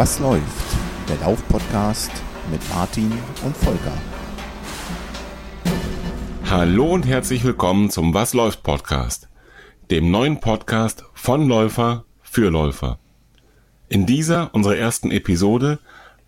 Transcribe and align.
Was 0.00 0.18
läuft? 0.18 0.78
Der 1.10 1.18
Lauf-Podcast 1.18 2.10
mit 2.50 2.66
Martin 2.70 3.12
und 3.44 3.54
Volker. 3.54 3.92
Hallo 6.48 6.94
und 6.94 7.06
herzlich 7.06 7.44
willkommen 7.44 7.90
zum 7.90 8.14
Was 8.14 8.32
läuft 8.32 8.62
Podcast, 8.62 9.28
dem 9.90 10.10
neuen 10.10 10.40
Podcast 10.40 11.04
von 11.12 11.46
Läufer 11.46 12.06
für 12.22 12.48
Läufer. 12.48 12.98
In 13.90 14.06
dieser, 14.06 14.54
unserer 14.54 14.78
ersten 14.78 15.10
Episode, 15.10 15.78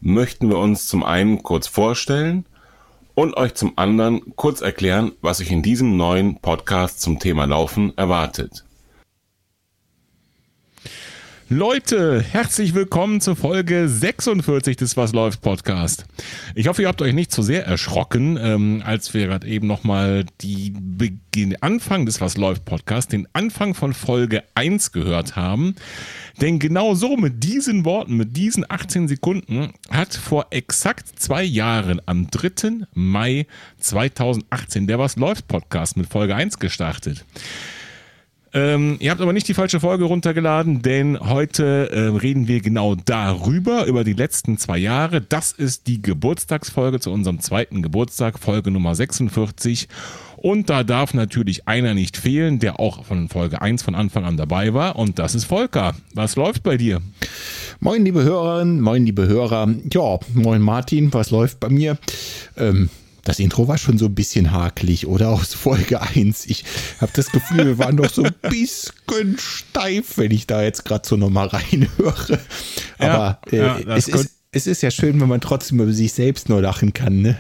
möchten 0.03 0.51
wir 0.51 0.59
uns 0.59 0.87
zum 0.87 1.03
einen 1.03 1.43
kurz 1.43 1.67
vorstellen 1.67 2.45
und 3.15 3.39
euch 3.39 3.55
zum 3.55 3.73
anderen 3.77 4.37
kurz 4.37 4.61
erklären, 4.61 5.13
was 5.23 5.41
euch 5.41 5.51
in 5.51 5.63
diesem 5.63 5.97
neuen 5.97 6.43
Podcast 6.43 7.01
zum 7.01 7.21
Thema 7.21 7.47
Laufen 7.47 7.97
erwartet. 7.97 8.67
Leute, 11.55 12.23
herzlich 12.23 12.75
willkommen 12.75 13.21
zur 13.21 13.37
Folge 13.37 13.87
46 13.87 14.75
des 14.79 14.97
Was 14.97 15.13
läuft 15.13 15.43
Podcast. 15.43 16.07
Ich 16.55 16.67
hoffe, 16.67 16.81
ihr 16.81 16.89
habt 16.89 17.03
euch 17.03 17.13
nicht 17.13 17.31
zu 17.31 17.43
so 17.43 17.47
sehr 17.47 17.67
erschrocken, 17.67 18.39
ähm, 18.41 18.83
als 18.87 19.13
wir 19.13 19.27
gerade 19.27 19.47
eben 19.47 19.67
nochmal 19.67 20.25
Beginn, 20.41 21.57
Anfang 21.61 22.07
des 22.07 22.23
Was 22.23 22.39
läuft 22.39 22.65
Podcast, 22.65 23.13
den 23.13 23.29
Anfang 23.35 23.75
von 23.75 23.93
Folge 23.93 24.45
1 24.55 24.93
gehört 24.93 25.37
haben. 25.37 25.75
Denn 26.41 26.59
genau 26.59 26.95
so 26.95 27.19
mit 27.19 27.45
diesen 27.45 27.85
Worten, 27.85 28.17
mit 28.17 28.35
diesen 28.35 28.65
18 28.67 29.07
Sekunden 29.07 29.75
hat 29.91 30.15
vor 30.15 30.47
exakt 30.49 31.21
zwei 31.21 31.45
Jahren 31.45 32.01
am 32.07 32.31
3. 32.31 32.87
Mai 32.95 33.47
2018 33.79 34.87
der 34.87 34.99
Was 34.99 35.17
läuft 35.17 35.49
Podcast 35.49 35.99
mit 35.99 36.07
Folge 36.07 36.35
1 36.35 36.59
gestartet. 36.61 37.27
Ähm, 38.55 38.97
ihr 39.01 39.11
habt 39.11 39.21
aber 39.21 39.33
nicht 39.33 39.49
die 39.49 39.55
falsche 39.55 39.81
Folge 39.81 40.05
runtergeladen, 40.05 40.83
denn 40.83 41.19
heute 41.19 41.91
äh, 41.91 42.01
reden 42.19 42.49
wir 42.49 42.61
genau 42.61 42.95
darüber, 42.95 43.87
über 43.87 44.05
die 44.05 44.13
letzten 44.13 44.59
zwei 44.59 44.77
Jahre. 44.77 45.23
Das 45.23 45.53
ist 45.53 45.87
die 45.87 46.03
Geburtstagsfolge 46.03 47.01
zu 47.01 47.11
unserem 47.11 47.41
zweiten 47.41 47.81
Geburtstag, 47.83 48.39
Folge 48.39 48.71
Nummer 48.71 48.95
46. 48.95 49.89
Und 50.37 50.69
da 50.69 50.83
darf 50.83 51.15
natürlich 51.15 51.67
einer 51.69 51.95
nicht 51.95 52.17
fehlen, 52.17 52.59
der 52.59 52.79
auch 52.81 53.05
von 53.05 53.29
Folge 53.29 53.63
1 53.63 53.83
von 53.83 53.95
Anfang 53.95 54.25
an 54.25 54.37
dabei 54.37 54.75
war. 54.75 54.97
Und 54.97 55.19
das 55.19 55.35
ist 55.35 55.45
Volker. 55.45 55.95
Was 56.15 56.37
läuft 56.37 56.63
bei 56.63 56.77
dir? 56.77 57.01
Moin, 57.81 58.05
liebe 58.05 58.23
Hörerinnen, 58.23 58.81
moin, 58.81 59.07
liebe 59.07 59.29
Hörer. 59.29 59.73
Ja, 59.93 60.19
moin, 60.35 60.61
Martin. 60.61 61.15
Was 61.15 61.31
läuft 61.31 61.61
bei 61.61 61.69
mir? 61.69 61.97
Ähm, 62.57 62.91
das 63.25 63.39
Intro 63.39 63.69
war 63.69 63.79
schon 63.79 63.99
so 63.99 64.07
ein 64.07 64.15
bisschen 64.15 64.53
hakelig, 64.53 65.07
oder? 65.07 65.29
Aus 65.29 65.55
Folge 65.55 66.01
1. 66.01 66.47
Ich 66.47 66.65
habe 67.01 67.13
das 67.15 67.31
Gefühl, 67.31 67.67
wir 67.67 67.79
waren 67.79 67.97
doch 67.97 68.11
so 68.11 68.25
ein 68.25 68.35
bisschen 68.51 69.39
steif, 69.39 70.19
wenn 70.19 70.33
ich 70.33 70.47
da 70.47 70.63
jetzt 70.63 70.85
gerade 70.85 71.07
so 71.07 71.17
nochmal 71.17 71.49
reinhöre. 71.49 72.41
Aber 72.99 73.41
ja, 73.51 73.77
äh, 73.77 73.87
ja, 73.87 73.97
es, 73.97 74.09
ist, 74.09 74.31
es 74.51 74.67
ist 74.67 74.83
ja 74.83 74.91
schön, 74.91 75.21
wenn 75.21 75.29
man 75.29 75.41
trotzdem 75.41 75.81
über 75.81 75.93
sich 75.93 76.13
selbst 76.13 76.49
nur 76.49 76.61
lachen 76.61 76.93
kann, 76.93 77.23
ne? 77.23 77.37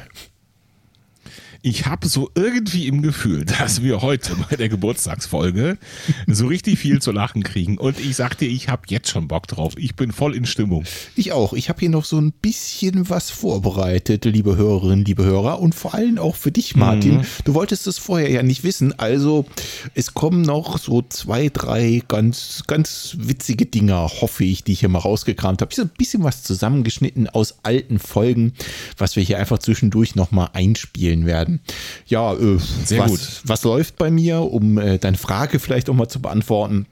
Ich 1.62 1.86
habe 1.86 2.08
so 2.08 2.30
irgendwie 2.34 2.88
im 2.88 3.02
Gefühl, 3.02 3.44
dass 3.58 3.82
wir 3.82 4.02
heute 4.02 4.36
bei 4.50 4.56
der 4.56 4.68
Geburtstagsfolge 4.68 5.78
so 6.26 6.48
richtig 6.48 6.78
viel 6.78 7.00
zu 7.00 7.12
lachen 7.12 7.42
kriegen. 7.42 7.78
Und 7.78 8.00
ich 8.00 8.16
sag 8.16 8.36
dir, 8.36 8.48
ich 8.48 8.68
habe 8.68 8.82
jetzt 8.88 9.08
schon 9.08 9.28
Bock 9.28 9.46
drauf. 9.46 9.74
Ich 9.76 9.94
bin 9.94 10.12
voll 10.12 10.34
in 10.34 10.44
Stimmung. 10.44 10.84
Ich 11.14 11.32
auch. 11.32 11.52
Ich 11.52 11.68
habe 11.68 11.80
hier 11.80 11.90
noch 11.90 12.04
so 12.04 12.20
ein 12.20 12.32
bisschen 12.32 13.08
was 13.08 13.30
vorbereitet, 13.30 14.24
liebe 14.24 14.56
Hörerinnen, 14.56 15.04
liebe 15.04 15.24
Hörer. 15.24 15.60
Und 15.60 15.74
vor 15.74 15.94
allem 15.94 16.18
auch 16.18 16.34
für 16.34 16.50
dich, 16.50 16.74
Martin. 16.74 17.18
Mhm. 17.18 17.26
Du 17.44 17.54
wolltest 17.54 17.86
es 17.86 17.98
vorher 17.98 18.30
ja 18.30 18.42
nicht 18.42 18.64
wissen. 18.64 18.98
Also 18.98 19.46
es 19.94 20.14
kommen 20.14 20.42
noch 20.42 20.78
so 20.78 21.02
zwei, 21.02 21.48
drei 21.48 22.02
ganz, 22.08 22.64
ganz 22.66 23.16
witzige 23.18 23.66
Dinger, 23.66 24.08
hoffe 24.20 24.44
ich, 24.44 24.64
die 24.64 24.72
ich 24.72 24.80
hier 24.80 24.88
mal 24.88 24.98
rausgekramt 24.98 25.62
habe. 25.62 25.72
Ich 25.72 25.78
habe 25.78 25.88
ein 25.88 25.96
bisschen 25.96 26.24
was 26.24 26.42
zusammengeschnitten 26.42 27.28
aus 27.28 27.56
alten 27.62 28.00
Folgen, 28.00 28.54
was 28.98 29.14
wir 29.14 29.22
hier 29.22 29.38
einfach 29.38 29.58
zwischendurch 29.58 30.16
nochmal 30.16 30.50
einspielen 30.52 31.24
werden 31.24 31.51
werden. 31.52 31.60
Ja, 32.06 32.34
äh, 32.34 32.58
Sehr 32.58 33.00
was, 33.00 33.10
gut. 33.10 33.20
was 33.44 33.64
läuft 33.64 33.96
bei 33.96 34.10
mir, 34.10 34.40
um 34.40 34.78
äh, 34.78 34.98
deine 34.98 35.16
Frage 35.16 35.58
vielleicht 35.58 35.88
auch 35.90 35.94
mal 35.94 36.08
zu 36.08 36.20
beantworten? 36.20 36.86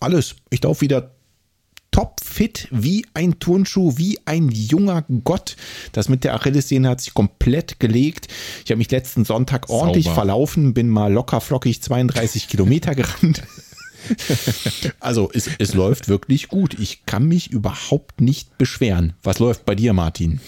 Alles. 0.00 0.36
Ich 0.50 0.62
laufe 0.62 0.82
wieder 0.82 1.12
topfit 1.90 2.68
wie 2.70 3.04
ein 3.14 3.40
Turnschuh, 3.40 3.94
wie 3.96 4.18
ein 4.24 4.48
junger 4.48 5.04
Gott. 5.24 5.56
Das 5.92 6.08
mit 6.08 6.22
der 6.22 6.34
Achillessehne 6.34 6.88
hat 6.88 7.00
sich 7.00 7.14
komplett 7.14 7.80
gelegt. 7.80 8.28
Ich 8.64 8.70
habe 8.70 8.78
mich 8.78 8.90
letzten 8.90 9.24
Sonntag 9.24 9.68
ordentlich 9.68 10.04
Sauber. 10.04 10.14
verlaufen, 10.14 10.72
bin 10.72 10.88
mal 10.88 11.12
locker 11.12 11.40
flockig 11.40 11.82
32 11.82 12.48
Kilometer 12.48 12.94
gerannt. 12.94 13.42
also 15.00 15.30
es, 15.34 15.50
es 15.58 15.74
läuft 15.74 16.08
wirklich 16.08 16.48
gut. 16.48 16.74
Ich 16.78 17.04
kann 17.06 17.26
mich 17.26 17.50
überhaupt 17.50 18.20
nicht 18.20 18.56
beschweren. 18.56 19.14
Was 19.24 19.40
läuft 19.40 19.64
bei 19.64 19.74
dir, 19.74 19.92
Martin? 19.92 20.40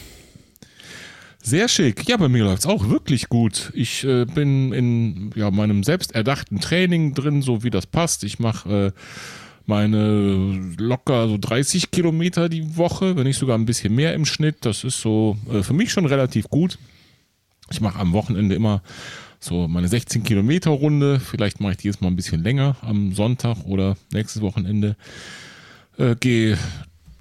Sehr 1.44 1.66
schick. 1.66 2.08
Ja, 2.08 2.16
bei 2.18 2.28
mir 2.28 2.44
läuft 2.44 2.60
es 2.60 2.66
auch 2.66 2.88
wirklich 2.88 3.28
gut. 3.28 3.72
Ich 3.74 4.04
äh, 4.04 4.26
bin 4.26 4.72
in 4.72 5.32
ja, 5.34 5.50
meinem 5.50 5.82
selbst 5.82 6.14
erdachten 6.14 6.60
Training 6.60 7.14
drin, 7.14 7.42
so 7.42 7.64
wie 7.64 7.70
das 7.70 7.84
passt. 7.86 8.22
Ich 8.22 8.38
mache 8.38 8.92
äh, 8.94 9.00
meine 9.66 10.74
locker 10.78 11.26
so 11.26 11.38
30 11.38 11.90
Kilometer 11.90 12.48
die 12.48 12.76
Woche, 12.76 13.16
wenn 13.16 13.24
nicht 13.24 13.38
sogar 13.38 13.58
ein 13.58 13.66
bisschen 13.66 13.92
mehr 13.92 14.14
im 14.14 14.24
Schnitt. 14.24 14.58
Das 14.60 14.84
ist 14.84 15.00
so 15.00 15.36
äh, 15.52 15.64
für 15.64 15.72
mich 15.72 15.90
schon 15.90 16.06
relativ 16.06 16.48
gut. 16.48 16.78
Ich 17.72 17.80
mache 17.80 17.98
am 17.98 18.12
Wochenende 18.12 18.54
immer 18.54 18.80
so 19.40 19.66
meine 19.66 19.88
16 19.88 20.22
Kilometer 20.22 20.70
Runde. 20.70 21.18
Vielleicht 21.18 21.60
mache 21.60 21.72
ich 21.72 21.78
die 21.78 21.88
jetzt 21.88 22.00
mal 22.00 22.08
ein 22.08 22.16
bisschen 22.16 22.44
länger 22.44 22.76
am 22.82 23.14
Sonntag 23.14 23.64
oder 23.64 23.96
nächstes 24.12 24.42
Wochenende. 24.42 24.94
Äh, 25.98 26.14
gehe 26.14 26.56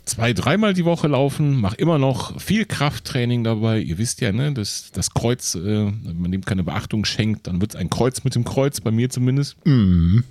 zwei, 0.06 0.34
dreimal 0.34 0.74
die 0.74 0.86
Woche 0.86 1.08
laufen, 1.08 1.60
mache 1.60 1.76
immer 1.76 1.98
noch 1.98 2.40
viel 2.40 2.66
Krafttraining 2.66 3.44
dabei. 3.44 3.80
Ihr 3.80 3.98
wisst 3.98 4.22
ja, 4.22 4.32
ne, 4.32 4.54
dass 4.54 4.92
das 4.92 5.14
Kreuz, 5.14 5.56
äh, 5.56 5.62
wenn 5.62 6.20
man 6.20 6.32
dem 6.32 6.44
keine 6.44 6.64
Beachtung 6.64 7.06
schenkt, 7.06 7.48
dann 7.48 7.62
wird 7.62 7.74
es 7.74 7.76
ein 7.80 7.90
Kreuz 7.90 8.24
mit 8.24 8.36
dem 8.36 8.44
Kreuz, 8.44 8.82
bei 8.82 8.92
mir 8.92 9.10
zumindest. 9.10 9.56
Mhm. 9.66 10.24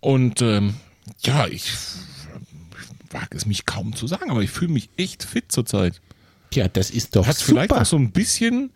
Und 0.00 0.42
ähm, 0.42 0.74
ja, 1.24 1.46
ich, 1.46 1.72
ich 1.72 3.12
wage 3.12 3.36
es 3.36 3.46
mich 3.46 3.64
kaum 3.66 3.94
zu 3.94 4.06
sagen, 4.06 4.30
aber 4.30 4.42
ich 4.42 4.50
fühle 4.50 4.72
mich 4.72 4.90
echt 4.96 5.24
fit 5.24 5.50
zurzeit. 5.50 6.00
Ja, 6.52 6.68
das 6.68 6.90
ist 6.90 7.16
doch 7.16 7.26
Hat 7.26 7.36
super. 7.36 7.48
vielleicht 7.48 7.72
auch 7.72 7.86
so 7.86 7.96
ein 7.96 8.12
bisschen 8.12 8.70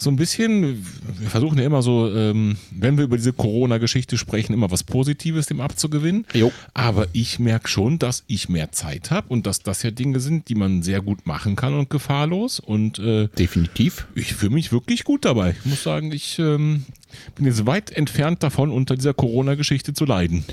so 0.00 0.10
ein 0.10 0.16
bisschen, 0.16 0.84
wir 1.18 1.28
versuchen 1.28 1.58
ja 1.58 1.64
immer 1.64 1.82
so, 1.82 2.10
ähm, 2.14 2.56
wenn 2.70 2.96
wir 2.96 3.04
über 3.04 3.16
diese 3.16 3.32
Corona-Geschichte 3.32 4.16
sprechen, 4.16 4.54
immer 4.54 4.70
was 4.70 4.82
Positives 4.82 5.46
dem 5.46 5.60
abzugewinnen. 5.60 6.26
Jo. 6.32 6.52
Aber 6.72 7.06
ich 7.12 7.38
merke 7.38 7.68
schon, 7.68 7.98
dass 7.98 8.24
ich 8.26 8.48
mehr 8.48 8.72
Zeit 8.72 9.10
habe 9.10 9.28
und 9.28 9.46
dass 9.46 9.60
das 9.60 9.82
ja 9.82 9.90
Dinge 9.90 10.20
sind, 10.20 10.48
die 10.48 10.54
man 10.54 10.82
sehr 10.82 11.02
gut 11.02 11.26
machen 11.26 11.54
kann 11.54 11.74
und 11.74 11.90
gefahrlos. 11.90 12.60
Und 12.60 12.98
äh, 12.98 13.28
definitiv. 13.38 14.06
Ich 14.14 14.32
fühle 14.34 14.54
mich 14.54 14.72
wirklich 14.72 15.04
gut 15.04 15.24
dabei. 15.24 15.54
Ich 15.58 15.66
muss 15.66 15.82
sagen, 15.82 16.12
ich 16.12 16.38
ähm, 16.38 16.84
bin 17.34 17.46
jetzt 17.46 17.66
weit 17.66 17.90
entfernt 17.90 18.42
davon, 18.42 18.70
unter 18.70 18.96
dieser 18.96 19.12
Corona-Geschichte 19.12 19.92
zu 19.92 20.06
leiden. 20.06 20.44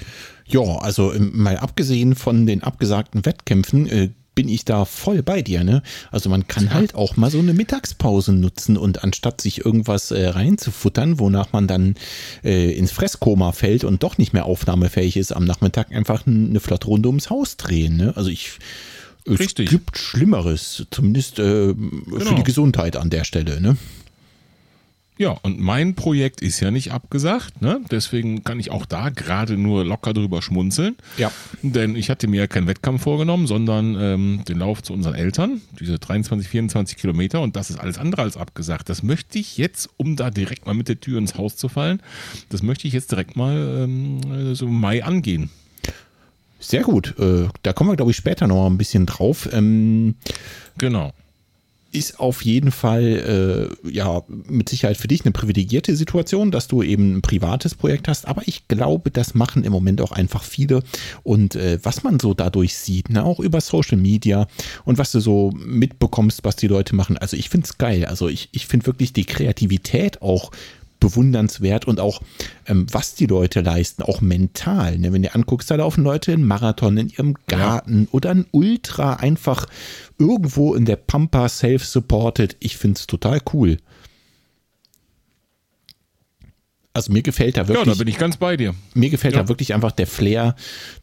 Ja, 0.45 0.61
also 0.61 1.13
ähm, 1.13 1.31
mal 1.33 1.57
abgesehen 1.57 2.15
von 2.15 2.45
den 2.45 2.63
abgesagten 2.63 3.25
Wettkämpfen, 3.25 3.87
äh, 3.87 4.09
bin 4.37 4.49
ich 4.49 4.65
da 4.65 4.85
voll 4.85 5.23
bei 5.23 5.41
dir, 5.41 5.63
ne? 5.63 5.81
Also 6.11 6.29
man 6.29 6.45
kann 6.45 6.71
halt 6.71 6.93
auch 6.93 7.17
mal 7.17 7.31
so 7.31 7.39
eine 7.39 7.55
Mittagspause 7.55 8.33
nutzen 8.33 8.77
und 8.77 9.03
anstatt 9.03 9.41
sich 9.41 9.65
irgendwas 9.65 10.11
äh, 10.11 10.27
reinzufuttern, 10.27 11.17
wonach 11.17 11.53
man 11.53 11.65
dann 11.65 11.95
äh, 12.43 12.71
ins 12.71 12.91
Fresskoma 12.91 13.51
fällt 13.51 13.83
und 13.83 14.03
doch 14.03 14.19
nicht 14.19 14.33
mehr 14.33 14.45
aufnahmefähig 14.45 15.17
ist, 15.17 15.31
am 15.31 15.43
Nachmittag 15.43 15.91
einfach 15.91 16.27
eine 16.27 16.59
flotte 16.59 16.85
Runde 16.85 17.09
ums 17.09 17.31
Haus 17.31 17.57
drehen, 17.57 17.97
ne? 17.97 18.13
Also 18.15 18.29
ich 18.29 18.59
es 19.25 19.39
Richtig. 19.39 19.71
gibt 19.71 19.97
Schlimmeres, 19.97 20.85
zumindest 20.91 21.39
äh, 21.39 21.73
genau. 21.73 22.19
für 22.19 22.35
die 22.35 22.43
Gesundheit 22.43 22.95
an 22.95 23.09
der 23.09 23.23
Stelle, 23.23 23.59
ne? 23.59 23.75
Ja, 25.17 25.31
und 25.41 25.59
mein 25.59 25.95
Projekt 25.95 26.41
ist 26.41 26.59
ja 26.59 26.69
nicht 26.69 26.91
abgesagt, 26.91 27.61
ne? 27.61 27.81
Deswegen 27.89 28.43
kann 28.43 28.59
ich 28.59 28.69
auch 28.69 28.85
da 28.85 29.09
gerade 29.09 29.57
nur 29.57 29.83
locker 29.83 30.13
drüber 30.13 30.43
schmunzeln. 30.43 30.95
Ja. 31.17 31.31
Denn 31.63 31.95
ich 31.95 32.09
hatte 32.11 32.27
mir 32.27 32.41
ja 32.41 32.47
keinen 32.47 32.67
Wettkampf 32.67 33.01
vorgenommen, 33.01 33.47
sondern 33.47 33.97
ähm, 33.99 34.43
den 34.47 34.59
Lauf 34.59 34.83
zu 34.83 34.93
unseren 34.93 35.15
Eltern, 35.15 35.61
diese 35.79 35.97
23, 35.97 36.47
24 36.47 36.97
Kilometer 36.97 37.41
und 37.41 37.55
das 37.55 37.71
ist 37.71 37.79
alles 37.79 37.97
andere 37.97 38.21
als 38.21 38.37
abgesagt. 38.37 38.89
Das 38.89 39.01
möchte 39.01 39.39
ich 39.39 39.57
jetzt, 39.57 39.89
um 39.97 40.15
da 40.15 40.29
direkt 40.29 40.67
mal 40.67 40.75
mit 40.75 40.87
der 40.87 40.99
Tür 40.99 41.17
ins 41.17 41.35
Haus 41.35 41.55
zu 41.55 41.67
fallen, 41.67 41.99
das 42.49 42.61
möchte 42.61 42.87
ich 42.87 42.93
jetzt 42.93 43.11
direkt 43.11 43.35
mal 43.35 43.83
ähm, 43.83 44.55
so 44.55 44.67
im 44.67 44.79
Mai 44.79 45.03
angehen. 45.03 45.49
Sehr 46.59 46.83
gut. 46.83 47.15
Äh, 47.19 47.47
da 47.63 47.73
kommen 47.73 47.89
wir, 47.89 47.95
glaube 47.95 48.11
ich, 48.11 48.17
später 48.17 48.47
noch 48.47 48.55
mal 48.55 48.67
ein 48.67 48.77
bisschen 48.77 49.05
drauf. 49.05 49.49
Ähm, 49.51 50.15
genau 50.77 51.13
ist 51.97 52.19
auf 52.19 52.43
jeden 52.43 52.71
Fall 52.71 53.71
äh, 53.83 53.89
ja 53.89 54.23
mit 54.27 54.69
Sicherheit 54.69 54.97
für 54.97 55.07
dich 55.07 55.25
eine 55.25 55.31
privilegierte 55.31 55.95
Situation, 55.95 56.51
dass 56.51 56.67
du 56.67 56.83
eben 56.83 57.17
ein 57.17 57.21
privates 57.21 57.75
Projekt 57.75 58.07
hast. 58.07 58.27
Aber 58.27 58.43
ich 58.45 58.67
glaube, 58.67 59.11
das 59.11 59.33
machen 59.33 59.63
im 59.63 59.71
Moment 59.71 60.01
auch 60.01 60.11
einfach 60.11 60.43
viele. 60.43 60.83
Und 61.23 61.55
äh, 61.55 61.79
was 61.81 62.03
man 62.03 62.19
so 62.19 62.33
dadurch 62.33 62.75
sieht, 62.75 63.09
ne, 63.09 63.23
auch 63.23 63.39
über 63.39 63.61
Social 63.61 63.97
Media 63.97 64.47
und 64.85 64.97
was 64.97 65.11
du 65.11 65.19
so 65.19 65.51
mitbekommst, 65.55 66.43
was 66.43 66.55
die 66.55 66.67
Leute 66.67 66.95
machen. 66.95 67.17
Also 67.17 67.35
ich 67.35 67.49
finde 67.49 67.65
es 67.65 67.77
geil. 67.77 68.05
Also 68.05 68.27
ich, 68.29 68.49
ich 68.51 68.67
finde 68.67 68.85
wirklich 68.85 69.13
die 69.13 69.25
Kreativität 69.25 70.21
auch 70.21 70.51
bewundernswert 70.99 71.85
und 71.85 71.99
auch, 71.99 72.21
ähm, 72.65 72.85
was 72.91 73.15
die 73.15 73.25
Leute 73.25 73.61
leisten, 73.61 74.03
auch 74.03 74.21
mental. 74.21 74.97
Ne? 74.97 75.13
Wenn 75.13 75.23
du 75.23 75.33
anguckst, 75.33 75.69
da 75.69 75.75
laufen 75.75 76.03
Leute 76.03 76.33
einen 76.33 76.45
Marathon 76.45 76.97
in 76.97 77.09
ihrem 77.09 77.35
Garten 77.47 78.01
ja. 78.01 78.07
oder 78.11 78.31
ein 78.31 78.45
Ultra 78.51 79.13
einfach 79.13 79.67
irgendwo 80.17 80.73
in 80.73 80.85
der 80.85 80.95
Pampa 80.95 81.49
self-supported. 81.49 82.57
Ich 82.59 82.77
finde 82.77 82.99
es 82.99 83.07
total 83.07 83.39
cool. 83.53 83.77
Also 86.97 87.13
mir 87.13 87.21
gefällt 87.21 87.57
da 87.57 87.67
wirklich. 87.67 87.85
Ja, 87.85 87.93
da 87.93 87.97
bin 87.99 88.07
ich 88.07 88.17
ganz 88.17 88.37
bei 88.37 88.57
dir. 88.57 88.73
Mir 88.95 89.11
gefällt 89.11 89.35
ja. 89.35 89.43
da 89.43 89.49
wirklich 89.49 89.75
einfach 89.75 89.91
der 89.91 90.07
Flair, 90.07 90.55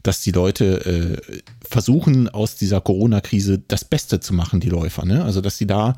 dass 0.03 0.19
die 0.19 0.31
Leute 0.31 0.85
äh, 0.85 1.41
versuchen, 1.65 2.27
aus 2.27 2.57
dieser 2.57 2.81
Corona-Krise 2.81 3.63
das 3.65 3.85
Beste 3.85 4.19
zu 4.19 4.33
machen, 4.33 4.59
die 4.59 4.67
Läufer. 4.67 5.05
Ne? 5.05 5.23
Also, 5.23 5.39
dass 5.39 5.57
sie 5.57 5.67
da 5.67 5.95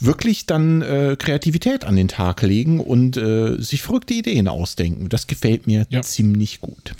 wirklich 0.00 0.46
dann 0.46 0.82
äh, 0.82 1.16
Kreativität 1.18 1.84
an 1.84 1.96
den 1.96 2.08
Tag 2.08 2.42
legen 2.42 2.80
und 2.80 3.16
äh, 3.16 3.60
sich 3.60 3.82
verrückte 3.82 4.14
Ideen 4.14 4.48
ausdenken. 4.48 5.08
Das 5.08 5.26
gefällt 5.26 5.66
mir 5.66 5.86
ja. 5.90 6.02
ziemlich 6.02 6.60
gut. 6.60 6.94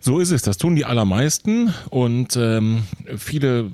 So 0.00 0.20
ist 0.20 0.30
es, 0.30 0.42
das 0.42 0.58
tun 0.58 0.76
die 0.76 0.84
allermeisten 0.84 1.74
und 1.90 2.36
ähm, 2.36 2.84
viele 3.16 3.70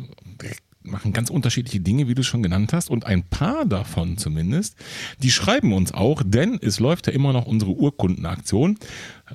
machen 0.85 1.12
ganz 1.12 1.31
unterschiedliche 1.31 1.81
Dinge, 1.81 2.09
wie 2.09 2.15
du 2.15 2.23
schon 2.23 2.43
genannt 2.43 2.73
hast. 2.73 2.91
Und 2.91 3.06
ein 3.06 3.23
paar 3.23 3.65
davon 3.65 4.19
zumindest, 4.19 4.77
die 5.23 5.31
schreiben 5.31 5.73
uns 5.73 5.93
auch, 5.93 6.23
denn 6.25 6.59
es 6.61 6.79
läuft 6.79 7.06
ja 7.06 7.12
immer 7.12 7.32
noch 7.32 7.47
unsere 7.47 7.73
Urkundenaktion. 7.73 8.79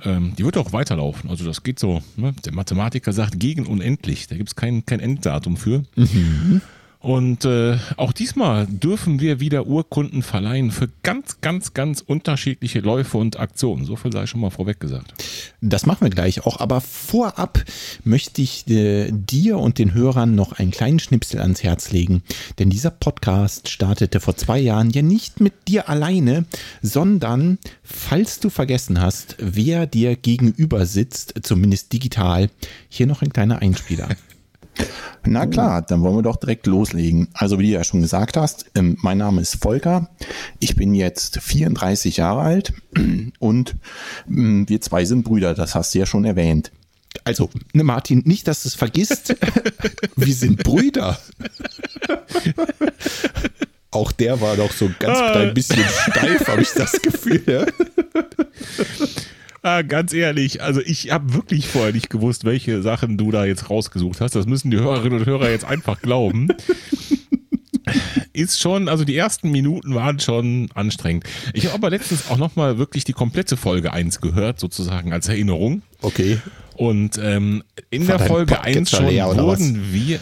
Ähm, 0.04 0.34
die 0.38 0.44
wird 0.44 0.56
auch 0.56 0.72
weiterlaufen. 0.72 1.28
Also 1.28 1.44
das 1.44 1.62
geht 1.62 1.78
so, 1.78 2.02
ne? 2.16 2.34
der 2.44 2.54
Mathematiker 2.54 3.12
sagt 3.12 3.38
gegen 3.40 3.66
unendlich. 3.66 4.28
Da 4.28 4.36
gibt 4.36 4.50
es 4.50 4.56
kein, 4.56 4.86
kein 4.86 5.00
Enddatum 5.00 5.56
für. 5.56 5.82
Mhm. 5.96 6.60
Und 7.00 7.46
äh, 7.46 7.78
auch 7.96 8.12
diesmal 8.12 8.66
dürfen 8.66 9.20
wir 9.20 9.40
wieder 9.40 9.66
Urkunden 9.66 10.22
verleihen 10.22 10.70
für 10.70 10.90
ganz, 11.02 11.40
ganz, 11.40 11.72
ganz 11.72 12.02
unterschiedliche 12.02 12.80
Läufe 12.80 13.16
und 13.16 13.40
Aktionen. 13.40 13.86
So 13.86 13.96
viel 13.96 14.12
sei 14.12 14.26
schon 14.26 14.42
mal 14.42 14.50
vorweg 14.50 14.80
gesagt. 14.80 15.14
Das 15.62 15.86
machen 15.86 16.02
wir 16.02 16.10
gleich 16.10 16.44
auch. 16.44 16.60
Aber 16.60 16.82
vorab 16.82 17.64
möchte 18.04 18.42
ich 18.42 18.68
äh, 18.68 19.10
dir 19.12 19.58
und 19.58 19.78
den 19.78 19.94
Hörern 19.94 20.34
noch 20.34 20.52
einen 20.52 20.72
kleinen 20.72 20.98
Schnipsel 20.98 21.40
ans 21.40 21.62
Herz 21.62 21.90
legen. 21.90 22.22
Denn 22.58 22.68
dieser 22.68 22.90
Podcast 22.90 23.70
startete 23.70 24.20
vor 24.20 24.36
zwei 24.36 24.58
Jahren 24.58 24.90
ja 24.90 25.00
nicht 25.00 25.40
mit 25.40 25.54
dir 25.68 25.88
alleine, 25.88 26.44
sondern, 26.82 27.56
falls 27.82 28.40
du 28.40 28.50
vergessen 28.50 29.00
hast, 29.00 29.36
wer 29.38 29.86
dir 29.86 30.16
gegenüber 30.16 30.84
sitzt, 30.84 31.32
zumindest 31.42 31.94
digital, 31.94 32.50
hier 32.90 33.06
noch 33.06 33.22
ein 33.22 33.32
kleiner 33.32 33.62
Einspieler. 33.62 34.08
Na 35.24 35.46
klar, 35.46 35.82
dann 35.82 36.02
wollen 36.02 36.16
wir 36.16 36.22
doch 36.22 36.36
direkt 36.36 36.66
loslegen. 36.66 37.28
Also 37.34 37.58
wie 37.58 37.66
du 37.66 37.72
ja 37.72 37.84
schon 37.84 38.00
gesagt 38.00 38.36
hast, 38.36 38.66
ähm, 38.74 38.96
mein 39.02 39.18
Name 39.18 39.42
ist 39.42 39.62
Volker. 39.62 40.08
Ich 40.58 40.76
bin 40.76 40.94
jetzt 40.94 41.40
34 41.40 42.16
Jahre 42.18 42.40
alt 42.40 42.72
und 43.38 43.76
ähm, 44.28 44.68
wir 44.68 44.80
zwei 44.80 45.04
sind 45.04 45.24
Brüder, 45.24 45.54
das 45.54 45.74
hast 45.74 45.94
du 45.94 45.98
ja 45.98 46.06
schon 46.06 46.24
erwähnt. 46.24 46.72
Also, 47.24 47.50
ne 47.72 47.84
Martin, 47.84 48.22
nicht, 48.24 48.46
dass 48.48 48.62
du 48.62 48.68
es 48.68 48.74
vergisst. 48.74 49.34
wir 50.16 50.34
sind 50.34 50.62
Brüder. 50.62 51.18
Auch 53.90 54.12
der 54.12 54.40
war 54.40 54.56
doch 54.56 54.70
so 54.72 54.88
ganz 54.98 55.18
ah. 55.18 55.32
klein 55.32 55.52
bisschen 55.52 55.84
steif, 55.84 56.46
habe 56.46 56.62
ich 56.62 56.70
das 56.70 56.92
Gefühl. 57.02 57.42
Ja? 57.46 57.66
Ah, 59.62 59.82
ganz 59.82 60.14
ehrlich, 60.14 60.62
also 60.62 60.80
ich 60.80 61.10
habe 61.10 61.34
wirklich 61.34 61.66
vorher 61.68 61.92
nicht 61.92 62.08
gewusst, 62.08 62.44
welche 62.44 62.80
Sachen 62.80 63.18
du 63.18 63.30
da 63.30 63.44
jetzt 63.44 63.68
rausgesucht 63.68 64.20
hast. 64.20 64.34
Das 64.34 64.46
müssen 64.46 64.70
die 64.70 64.78
Hörerinnen 64.78 65.18
und 65.18 65.26
Hörer 65.26 65.50
jetzt 65.50 65.66
einfach 65.66 66.00
glauben. 66.00 66.48
Ist 68.32 68.60
schon, 68.60 68.88
also 68.88 69.04
die 69.04 69.16
ersten 69.16 69.50
Minuten 69.50 69.94
waren 69.94 70.18
schon 70.18 70.68
anstrengend. 70.74 71.24
Ich 71.52 71.66
habe 71.66 71.74
aber 71.74 71.90
letztens 71.90 72.30
auch 72.30 72.38
nochmal 72.38 72.78
wirklich 72.78 73.04
die 73.04 73.12
komplette 73.12 73.56
Folge 73.56 73.92
1 73.92 74.20
gehört, 74.20 74.60
sozusagen 74.60 75.12
als 75.12 75.28
Erinnerung. 75.28 75.82
Okay. 76.00 76.38
Und 76.76 77.18
ähm, 77.22 77.62
in 77.90 78.08
War 78.08 78.18
der 78.18 78.26
Folge 78.26 78.60
1 78.62 78.90
schon 78.90 79.04
wurden 79.04 79.92
wir, 79.92 80.20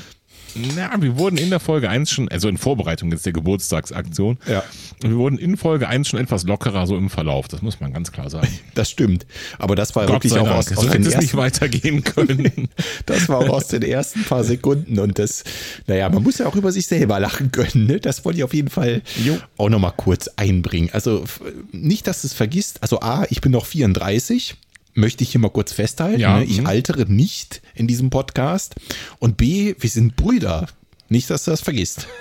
na, 0.54 0.90
wir 1.00 1.18
wurden 1.18 1.36
in 1.36 1.50
der 1.50 1.60
Folge 1.60 1.88
1 1.88 2.10
schon, 2.10 2.28
also 2.28 2.48
in 2.48 2.58
Vorbereitung 2.58 3.10
jetzt 3.10 3.26
der 3.26 3.32
Geburtstagsaktion, 3.32 4.38
ja. 4.46 4.62
wir 5.00 5.16
wurden 5.16 5.38
in 5.38 5.56
Folge 5.56 5.88
1 5.88 6.08
schon 6.08 6.20
etwas 6.20 6.44
lockerer 6.44 6.86
so 6.86 6.96
im 6.96 7.10
Verlauf, 7.10 7.48
das 7.48 7.62
muss 7.62 7.80
man 7.80 7.92
ganz 7.92 8.12
klar 8.12 8.30
sagen. 8.30 8.48
Das 8.74 8.90
stimmt. 8.90 9.26
Aber 9.58 9.74
das 9.74 9.96
war 9.96 10.06
Gott 10.06 10.16
wirklich 10.16 10.34
auch 10.34 10.48
aus, 10.48 10.70
aus 10.70 10.84
so 10.84 10.88
den 10.88 11.04
ersten, 11.04 11.20
nicht 11.20 11.36
weitergehen 11.36 12.04
können. 12.04 12.68
das 13.06 13.28
war 13.28 13.38
auch 13.38 13.48
aus 13.48 13.68
den 13.68 13.82
ersten 13.82 14.22
paar 14.24 14.44
Sekunden 14.44 15.00
und 15.00 15.18
das, 15.18 15.42
naja, 15.88 16.08
man 16.08 16.22
muss 16.22 16.38
ja 16.38 16.46
auch 16.46 16.54
über 16.54 16.70
sich 16.70 16.86
selber 16.86 17.18
lachen 17.18 17.50
können. 17.50 17.86
Ne? 17.86 17.98
Das 17.98 18.24
wollte 18.24 18.38
ich 18.38 18.44
auf 18.44 18.54
jeden 18.54 18.70
Fall 18.70 19.02
jo. 19.24 19.36
auch 19.56 19.68
nochmal 19.68 19.94
kurz 19.96 20.28
einbringen. 20.36 20.90
Also 20.92 21.24
nicht, 21.72 22.06
dass 22.06 22.22
du 22.22 22.28
es 22.28 22.34
vergisst. 22.34 22.82
Also 22.82 23.00
A, 23.00 23.26
ich 23.30 23.40
bin 23.40 23.50
noch 23.50 23.66
34 23.66 24.56
möchte 24.98 25.24
ich 25.24 25.30
hier 25.30 25.40
mal 25.40 25.50
kurz 25.50 25.72
festhalten. 25.72 26.20
Ja. 26.20 26.38
Ne? 26.38 26.44
Ich 26.44 26.60
mhm. 26.60 26.66
altere 26.66 27.10
nicht 27.10 27.62
in 27.74 27.86
diesem 27.86 28.10
Podcast. 28.10 28.74
Und 29.18 29.36
B, 29.36 29.74
wir 29.78 29.90
sind 29.90 30.16
Brüder. 30.16 30.66
Nicht, 31.08 31.30
dass 31.30 31.44
du 31.44 31.50
das 31.50 31.60
vergisst. 31.60 32.06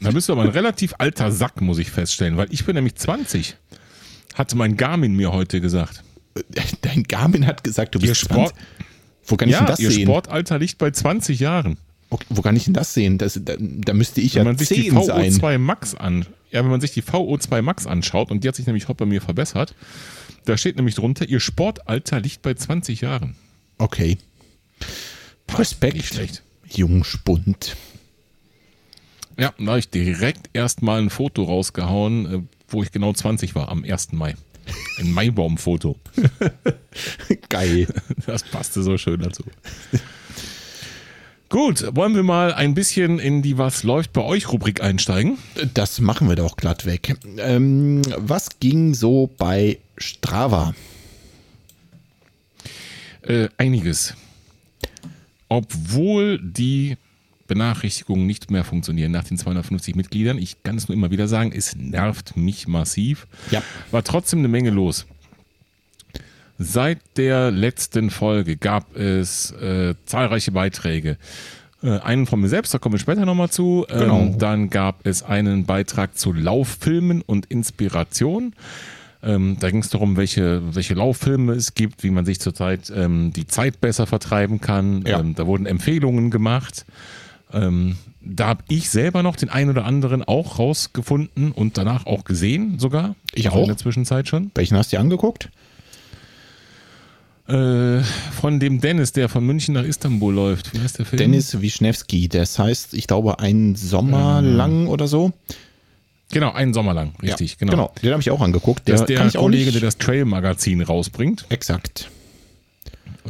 Da 0.00 0.12
bist 0.12 0.28
du 0.28 0.32
aber 0.32 0.42
ein 0.42 0.50
relativ 0.50 0.94
alter 0.98 1.32
Sack, 1.32 1.60
muss 1.60 1.78
ich 1.78 1.90
feststellen, 1.90 2.36
weil 2.36 2.46
ich 2.52 2.64
bin 2.64 2.76
nämlich 2.76 2.94
20. 2.94 3.56
Hatte 4.34 4.56
mein 4.56 4.76
Garmin 4.76 5.16
mir 5.16 5.32
heute 5.32 5.60
gesagt. 5.60 6.04
Dein 6.82 7.02
Garmin 7.02 7.46
hat 7.46 7.64
gesagt, 7.64 7.96
du 7.96 7.98
bist 7.98 8.10
ihr 8.10 8.14
Sport, 8.14 8.50
20. 8.50 8.66
Wo 9.24 9.36
kann 9.36 9.48
ich 9.48 9.54
ja, 9.54 9.60
denn 9.60 9.66
das 9.66 9.80
ihr 9.80 9.90
sehen? 9.90 10.04
Sportalter 10.04 10.58
liegt 10.58 10.78
bei 10.78 10.92
20 10.92 11.40
Jahren. 11.40 11.78
Okay, 12.10 12.26
wo 12.28 12.42
kann 12.42 12.54
ich 12.54 12.64
denn 12.64 12.74
das 12.74 12.94
sehen? 12.94 13.18
Das, 13.18 13.40
da, 13.42 13.54
da 13.58 13.92
müsste 13.92 14.20
ich 14.20 14.34
wenn 14.34 14.40
ja 14.40 14.44
man 14.44 14.58
sich 14.58 14.68
die 14.68 14.92
VO2 14.92 15.40
sein. 15.40 15.60
Max 15.62 15.94
an, 15.94 16.26
ja, 16.50 16.62
wenn 16.62 16.70
man 16.70 16.80
sich 16.80 16.92
die 16.92 17.02
VO2 17.02 17.60
Max 17.62 17.86
anschaut 17.86 18.30
und 18.30 18.44
die 18.44 18.48
hat 18.48 18.56
sich 18.56 18.66
nämlich 18.66 18.88
heute 18.88 18.98
bei 18.98 19.06
mir 19.06 19.20
verbessert, 19.20 19.74
da 20.48 20.56
steht 20.56 20.76
nämlich 20.76 20.94
drunter, 20.94 21.28
ihr 21.28 21.40
Sportalter 21.40 22.20
liegt 22.20 22.40
bei 22.40 22.54
20 22.54 23.02
Jahren. 23.02 23.36
Okay. 23.76 24.16
Respekt. 25.50 25.96
Nicht 25.96 26.08
schlecht. 26.08 26.42
Jungspund. 26.66 27.76
Ja, 29.38 29.52
da 29.58 29.66
habe 29.66 29.78
ich 29.78 29.90
direkt 29.90 30.48
erstmal 30.54 31.02
ein 31.02 31.10
Foto 31.10 31.44
rausgehauen, 31.44 32.26
äh, 32.26 32.42
wo 32.68 32.82
ich 32.82 32.92
genau 32.92 33.12
20 33.12 33.54
war, 33.54 33.68
am 33.68 33.84
1. 33.84 34.12
Mai. 34.12 34.36
Ein 34.98 35.12
Maibaum-Foto. 35.12 35.96
Geil. 37.48 37.86
Das 38.26 38.42
passte 38.42 38.82
so 38.82 38.96
schön 38.96 39.20
dazu. 39.20 39.44
Gut, 41.50 41.96
wollen 41.96 42.14
wir 42.14 42.22
mal 42.22 42.52
ein 42.52 42.74
bisschen 42.74 43.18
in 43.18 43.40
die 43.40 43.56
Was 43.56 43.82
läuft 43.82 44.12
bei 44.12 44.20
euch 44.20 44.52
Rubrik 44.52 44.82
einsteigen? 44.82 45.38
Das 45.72 45.98
machen 45.98 46.28
wir 46.28 46.36
doch 46.36 46.58
glatt 46.58 46.84
weg. 46.84 47.16
Ähm, 47.38 48.02
was 48.18 48.60
ging 48.60 48.92
so 48.92 49.30
bei 49.38 49.78
Strava? 49.96 50.74
Äh, 53.22 53.48
einiges. 53.56 54.12
Obwohl 55.48 56.38
die 56.38 56.98
Benachrichtigungen 57.46 58.26
nicht 58.26 58.50
mehr 58.50 58.62
funktionieren 58.62 59.12
nach 59.12 59.24
den 59.24 59.38
250 59.38 59.94
Mitgliedern, 59.94 60.36
ich 60.36 60.62
kann 60.62 60.76
es 60.76 60.86
nur 60.86 60.94
immer 60.94 61.10
wieder 61.10 61.28
sagen, 61.28 61.50
es 61.56 61.74
nervt 61.74 62.36
mich 62.36 62.68
massiv. 62.68 63.26
Ja. 63.50 63.62
War 63.90 64.04
trotzdem 64.04 64.40
eine 64.40 64.48
Menge 64.48 64.68
los. 64.68 65.06
Seit 66.58 66.98
der 67.16 67.52
letzten 67.52 68.10
Folge 68.10 68.56
gab 68.56 68.96
es 68.96 69.52
äh, 69.52 69.94
zahlreiche 70.06 70.50
Beiträge. 70.50 71.16
Äh, 71.82 71.98
einen 72.00 72.26
von 72.26 72.40
mir 72.40 72.48
selbst, 72.48 72.74
da 72.74 72.78
kommen 72.78 72.94
wir 72.94 72.98
später 72.98 73.24
nochmal 73.24 73.50
zu. 73.50 73.86
Ähm, 73.88 73.98
genau. 73.98 74.34
Dann 74.36 74.68
gab 74.68 75.06
es 75.06 75.22
einen 75.22 75.66
Beitrag 75.66 76.18
zu 76.18 76.32
Lauffilmen 76.32 77.22
und 77.22 77.46
Inspiration. 77.46 78.54
Ähm, 79.22 79.56
da 79.60 79.70
ging 79.70 79.80
es 79.80 79.88
darum, 79.90 80.16
welche, 80.16 80.62
welche 80.74 80.94
Lauffilme 80.94 81.52
es 81.52 81.74
gibt, 81.74 82.02
wie 82.02 82.10
man 82.10 82.24
sich 82.24 82.40
zurzeit 82.40 82.92
ähm, 82.94 83.32
die 83.32 83.46
Zeit 83.46 83.80
besser 83.80 84.06
vertreiben 84.06 84.60
kann. 84.60 85.04
Ja. 85.06 85.20
Ähm, 85.20 85.34
da 85.34 85.46
wurden 85.46 85.66
Empfehlungen 85.66 86.30
gemacht. 86.30 86.86
Ähm, 87.52 87.96
da 88.20 88.48
habe 88.48 88.64
ich 88.68 88.90
selber 88.90 89.22
noch 89.22 89.36
den 89.36 89.48
einen 89.48 89.70
oder 89.70 89.84
anderen 89.84 90.22
auch 90.22 90.58
rausgefunden 90.58 91.52
und 91.52 91.78
danach 91.78 92.06
auch 92.06 92.24
gesehen 92.24 92.78
sogar. 92.78 93.14
Ich 93.34 93.48
auch. 93.48 93.62
In 93.62 93.68
der 93.68 93.76
Zwischenzeit 93.76 94.28
schon. 94.28 94.50
Welchen 94.54 94.76
hast 94.76 94.92
du 94.92 94.96
dir 94.96 95.00
angeguckt? 95.00 95.50
Äh, 97.48 98.02
von 98.32 98.60
dem 98.60 98.80
Dennis, 98.80 99.12
der 99.12 99.30
von 99.30 99.44
München 99.44 99.74
nach 99.74 99.84
Istanbul 99.84 100.34
läuft. 100.34 100.74
Wie 100.74 100.80
heißt 100.80 100.98
der 100.98 101.06
Film? 101.06 101.18
Dennis 101.18 101.60
Wischnewski. 101.60 102.28
Das 102.28 102.58
heißt, 102.58 102.92
ich 102.92 103.06
glaube, 103.06 103.38
ein 103.38 103.74
Sommer 103.74 104.40
ähm. 104.40 104.56
lang 104.56 104.86
oder 104.86 105.08
so. 105.08 105.32
Genau, 106.30 106.52
einen 106.52 106.74
Sommer 106.74 106.92
lang, 106.92 107.14
richtig, 107.22 107.52
ja, 107.52 107.56
genau. 107.60 107.72
Genau, 107.72 107.92
den 108.02 108.12
habe 108.12 108.20
ich 108.20 108.30
auch 108.30 108.42
angeguckt. 108.42 108.86
Der, 108.86 108.96
das 108.96 109.00
ist 109.02 109.08
der 109.08 109.30
Kollege, 109.30 109.72
der 109.72 109.80
das 109.80 109.96
Trail-Magazin 109.96 110.82
rausbringt. 110.82 111.46
Exakt. 111.48 112.10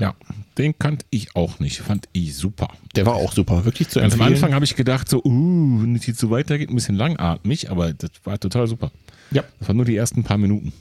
Ja, 0.01 0.15
den 0.59 0.77
kannte 0.77 1.07
ich 1.11 1.37
auch 1.37 1.61
nicht. 1.61 1.79
Fand 1.79 2.09
ich 2.13 2.35
super. 2.35 2.69
Der 2.97 3.07
war 3.07 3.15
auch 3.15 3.33
super, 3.33 3.65
wirklich 3.65 3.89
zu 3.89 4.01
empfehlen. 4.01 4.21
Am 4.21 4.33
Anfang 4.33 4.53
habe 4.53 4.65
ich 4.65 4.75
gedacht, 4.75 5.09
so, 5.09 5.23
uh, 5.25 5.83
wenn 5.83 5.95
es 5.95 6.07
jetzt 6.07 6.19
so 6.19 6.31
weitergeht, 6.31 6.71
ein 6.71 6.75
bisschen 6.75 6.97
langatmig, 6.97 7.71
aber 7.71 7.93
das 7.93 8.11
war 8.25 8.39
total 8.41 8.67
super. 8.67 8.91
Ja. 9.31 9.45
Das 9.61 9.69
waren 9.69 9.77
nur 9.77 9.87
die 9.87 9.97
ersten 9.97 10.25
paar 10.25 10.39
Minuten. 10.39 10.73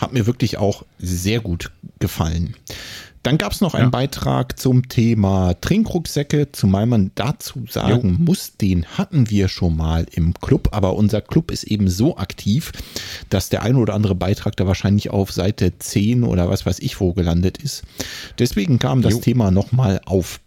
Hat 0.00 0.12
mir 0.12 0.26
wirklich 0.26 0.56
auch 0.58 0.84
sehr 0.98 1.40
gut 1.40 1.70
gefallen. 1.98 2.56
Dann 3.22 3.36
gab 3.36 3.52
es 3.52 3.60
noch 3.60 3.74
einen 3.74 3.84
Ja. 3.88 3.90
Beitrag 3.90 4.58
zum 4.58 4.88
Thema 4.88 5.52
Trinkrucksäcke, 5.60 6.52
zumal 6.52 6.86
man 6.86 7.10
dazu 7.16 7.64
sagen 7.68 8.16
muss, 8.24 8.56
den 8.56 8.86
hatten 8.86 9.28
wir 9.28 9.48
schon 9.48 9.76
mal 9.76 10.06
im 10.10 10.32
Club, 10.32 10.68
aber 10.72 10.96
unser 10.96 11.20
Club 11.20 11.50
ist 11.50 11.64
eben 11.64 11.90
so 11.90 12.16
aktiv, 12.16 12.72
dass 13.28 13.50
der 13.50 13.62
ein 13.62 13.76
oder 13.76 13.92
andere 13.92 14.14
Beitrag 14.14 14.56
da 14.56 14.66
wahrscheinlich 14.66 15.10
auf 15.10 15.32
Seite 15.32 15.78
10 15.78 16.24
oder 16.24 16.48
was 16.48 16.64
weiß 16.64 16.78
ich 16.78 16.98
wo 16.98 17.12
gelandet 17.12 17.58
ist. 17.58 17.82
Deswegen 18.38 18.78
kam 18.78 19.02
das 19.02 19.12
Jo. 19.12 19.20
Thema 19.20 19.50
nochmal 19.50 20.00
auf. 20.06 20.40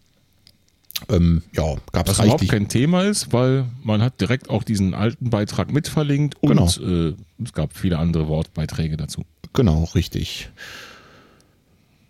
Ähm, 1.10 1.44
ja, 1.56 1.76
gab 1.92 2.08
es 2.08 2.18
Was 2.18 2.26
überhaupt 2.26 2.48
kein 2.48 2.70
Thema 2.70 3.04
ist, 3.04 3.34
weil 3.34 3.66
man 3.84 4.02
hat 4.02 4.20
direkt 4.20 4.50
auch 4.50 4.64
diesen 4.64 4.96
alten 4.96 5.30
Beitrag 5.30 5.72
mit 5.72 5.88
verlinkt 5.88 6.42
und 6.42 6.50
Genau. 6.50 6.68
äh, 7.10 7.14
es 7.44 7.54
gab 7.54 7.78
viele 7.78 8.00
andere 8.00 8.28
Wortbeiträge 8.28 8.98
dazu. 8.98 9.26
Genau, 9.54 9.84
richtig. 9.96 10.50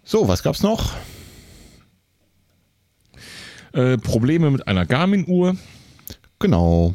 So, 0.03 0.27
was 0.27 0.43
gab's 0.43 0.63
noch? 0.63 0.93
Äh, 3.73 3.97
Probleme 3.97 4.51
mit 4.51 4.67
einer 4.67 4.85
Garmin-Uhr, 4.85 5.57
Genau. 6.43 6.93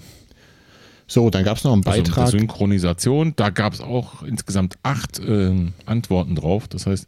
So, 1.07 1.31
dann 1.31 1.43
gab's 1.43 1.65
noch 1.65 1.73
einen 1.73 1.87
also 1.87 2.03
Beitrag. 2.03 2.29
Synchronisation. 2.29 3.33
Da 3.35 3.49
gab 3.49 3.73
es 3.73 3.81
auch 3.81 4.23
insgesamt 4.23 4.75
acht 4.83 5.19
ähm, 5.27 5.73
Antworten 5.87 6.35
drauf. 6.35 6.69
Das 6.69 6.87
heißt, 6.87 7.07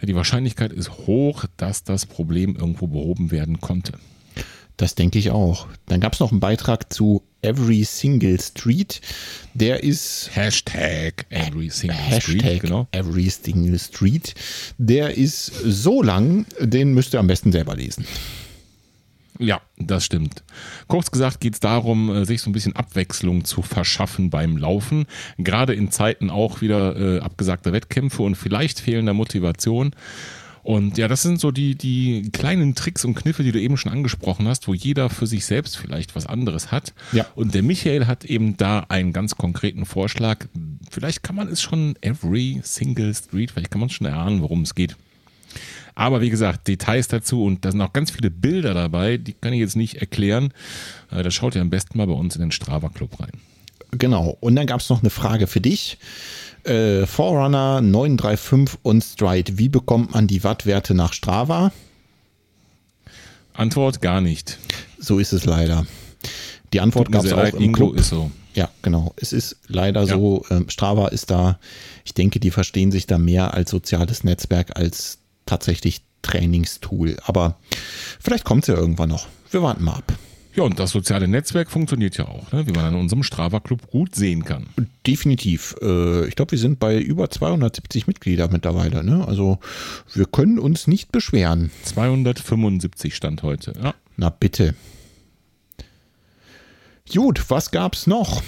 die 0.00 0.14
Wahrscheinlichkeit 0.14 0.72
ist 0.72 0.92
hoch, 1.08 1.46
dass 1.56 1.82
das 1.82 2.06
Problem 2.06 2.54
irgendwo 2.54 2.86
behoben 2.86 3.32
werden 3.32 3.60
konnte. 3.60 3.94
Das 4.78 4.94
denke 4.94 5.18
ich 5.18 5.30
auch. 5.30 5.66
Dann 5.86 6.00
gab 6.00 6.14
es 6.14 6.20
noch 6.20 6.30
einen 6.30 6.40
Beitrag 6.40 6.92
zu 6.92 7.22
Every 7.42 7.82
Single 7.84 8.40
Street. 8.40 9.00
Der 9.52 9.82
ist 9.82 10.30
Hashtag 10.32 11.26
Every 11.30 11.68
Single 11.68 11.96
Hashtag 11.96 12.22
Street, 12.22 12.60
genau. 12.60 12.86
Every 12.92 13.28
Single 13.28 13.78
Street. 13.78 14.34
Der 14.78 15.16
ist 15.16 15.46
so 15.46 16.00
lang, 16.00 16.46
den 16.60 16.94
müsst 16.94 17.12
ihr 17.12 17.18
am 17.18 17.26
besten 17.26 17.50
selber 17.50 17.74
lesen. 17.74 18.06
Ja, 19.40 19.60
das 19.78 20.04
stimmt. 20.04 20.42
Kurz 20.86 21.10
gesagt 21.10 21.40
geht 21.40 21.54
es 21.54 21.60
darum, 21.60 22.14
äh, 22.14 22.24
sich 22.24 22.42
so 22.42 22.50
ein 22.50 22.52
bisschen 22.52 22.74
Abwechslung 22.74 23.44
zu 23.44 23.62
verschaffen 23.62 24.30
beim 24.30 24.56
Laufen. 24.56 25.06
Gerade 25.38 25.74
in 25.74 25.90
Zeiten 25.90 26.30
auch 26.30 26.60
wieder 26.60 26.96
äh, 26.96 27.20
abgesagter 27.20 27.72
Wettkämpfe 27.72 28.22
und 28.22 28.36
vielleicht 28.36 28.80
fehlender 28.80 29.14
Motivation. 29.14 29.92
Und 30.68 30.98
ja, 30.98 31.08
das 31.08 31.22
sind 31.22 31.40
so 31.40 31.50
die, 31.50 31.76
die 31.76 32.28
kleinen 32.30 32.74
Tricks 32.74 33.02
und 33.06 33.14
Kniffe, 33.14 33.42
die 33.42 33.52
du 33.52 33.58
eben 33.58 33.78
schon 33.78 33.90
angesprochen 33.90 34.46
hast, 34.46 34.68
wo 34.68 34.74
jeder 34.74 35.08
für 35.08 35.26
sich 35.26 35.46
selbst 35.46 35.78
vielleicht 35.78 36.14
was 36.14 36.26
anderes 36.26 36.70
hat. 36.70 36.92
Ja. 37.12 37.24
Und 37.34 37.54
der 37.54 37.62
Michael 37.62 38.06
hat 38.06 38.26
eben 38.26 38.58
da 38.58 38.80
einen 38.90 39.14
ganz 39.14 39.36
konkreten 39.36 39.86
Vorschlag. 39.86 40.44
Vielleicht 40.90 41.22
kann 41.22 41.36
man 41.36 41.48
es 41.48 41.62
schon 41.62 41.96
every 42.02 42.60
single 42.62 43.14
street, 43.14 43.52
vielleicht 43.52 43.70
kann 43.70 43.80
man 43.80 43.88
schon 43.88 44.06
erahnen, 44.08 44.42
worum 44.42 44.60
es 44.60 44.74
geht. 44.74 44.94
Aber 45.94 46.20
wie 46.20 46.28
gesagt, 46.28 46.68
Details 46.68 47.08
dazu 47.08 47.44
und 47.44 47.64
da 47.64 47.72
sind 47.72 47.80
auch 47.80 47.94
ganz 47.94 48.10
viele 48.10 48.30
Bilder 48.30 48.74
dabei, 48.74 49.16
die 49.16 49.32
kann 49.32 49.54
ich 49.54 49.60
jetzt 49.60 49.74
nicht 49.74 49.94
erklären. 49.94 50.52
Äh, 51.10 51.22
Da 51.22 51.30
schaut 51.30 51.54
ihr 51.54 51.62
am 51.62 51.70
besten 51.70 51.96
mal 51.96 52.06
bei 52.06 52.12
uns 52.12 52.36
in 52.36 52.42
den 52.42 52.52
Strava 52.52 52.90
Club 52.90 53.18
rein. 53.20 53.32
Genau. 53.92 54.36
Und 54.40 54.54
dann 54.54 54.66
gab 54.66 54.80
es 54.80 54.90
noch 54.90 55.00
eine 55.00 55.08
Frage 55.08 55.46
für 55.46 55.62
dich. 55.62 55.96
Äh, 56.64 57.06
Forerunner 57.06 57.80
935 57.80 58.78
und 58.82 59.02
Stride. 59.02 59.58
Wie 59.58 59.68
bekommt 59.68 60.12
man 60.14 60.26
die 60.26 60.44
Wattwerte 60.44 60.94
nach 60.94 61.12
Strava? 61.12 61.72
Antwort 63.54 64.00
gar 64.00 64.20
nicht. 64.20 64.58
So 64.98 65.18
ist 65.18 65.32
es 65.32 65.44
leider. 65.44 65.86
Die 66.72 66.80
Antwort 66.80 67.10
gab 67.10 67.24
es 67.24 67.32
auch 67.32 67.44
im 67.54 67.72
Club. 67.72 67.96
ist 67.96 68.10
so. 68.10 68.30
Ja, 68.54 68.68
genau. 68.82 69.12
Es 69.16 69.32
ist 69.32 69.56
leider 69.68 70.02
Ja. 70.02 70.14
so, 70.16 70.44
ähm, 70.50 70.68
Strava 70.68 71.08
ist 71.08 71.30
da, 71.30 71.58
ich 72.04 72.14
denke, 72.14 72.40
die 72.40 72.50
verstehen 72.50 72.90
sich 72.92 73.06
da 73.06 73.18
mehr 73.18 73.54
als 73.54 73.70
soziales 73.70 74.24
Netzwerk 74.24 74.76
als 74.76 75.18
tatsächlich 75.46 76.02
Trainingstool. 76.22 77.16
Aber 77.24 77.56
vielleicht 78.20 78.44
kommt 78.44 78.64
es 78.64 78.68
ja 78.68 78.74
irgendwann 78.74 79.08
noch. 79.10 79.26
Wir 79.50 79.62
warten 79.62 79.84
mal 79.84 79.94
ab. 79.94 80.12
Ja, 80.54 80.64
und 80.64 80.78
das 80.78 80.90
soziale 80.90 81.28
Netzwerk 81.28 81.70
funktioniert 81.70 82.16
ja 82.16 82.26
auch, 82.26 82.50
ne? 82.52 82.66
wie 82.66 82.72
man 82.72 82.92
in 82.94 83.00
unserem 83.00 83.22
Strava 83.22 83.60
Club 83.60 83.90
gut 83.90 84.14
sehen 84.14 84.44
kann. 84.44 84.66
Definitiv. 85.06 85.76
Äh, 85.80 86.26
ich 86.26 86.34
glaube, 86.34 86.52
wir 86.52 86.58
sind 86.58 86.80
bei 86.80 86.98
über 86.98 87.30
270 87.30 88.06
Mitglieder 88.06 88.48
mittlerweile. 88.50 89.04
Ne? 89.04 89.26
Also 89.26 89.58
wir 90.12 90.26
können 90.26 90.58
uns 90.58 90.86
nicht 90.86 91.12
beschweren. 91.12 91.70
275 91.84 93.14
stand 93.14 93.42
heute. 93.42 93.72
Ja. 93.80 93.94
Na 94.16 94.30
bitte. 94.30 94.74
Gut, 97.12 97.48
was 97.48 97.70
gab's 97.70 98.06
noch? 98.06 98.42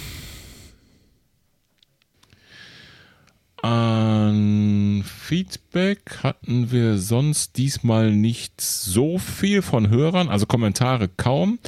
An 3.63 5.03
Feedback 5.05 6.19
hatten 6.23 6.71
wir 6.71 6.97
sonst 6.97 7.57
diesmal 7.57 8.11
nicht 8.11 8.59
so 8.59 9.17
viel 9.17 9.61
von 9.61 9.89
Hörern, 9.89 10.29
also 10.29 10.45
Kommentare 10.45 11.07
kaum. 11.07 11.59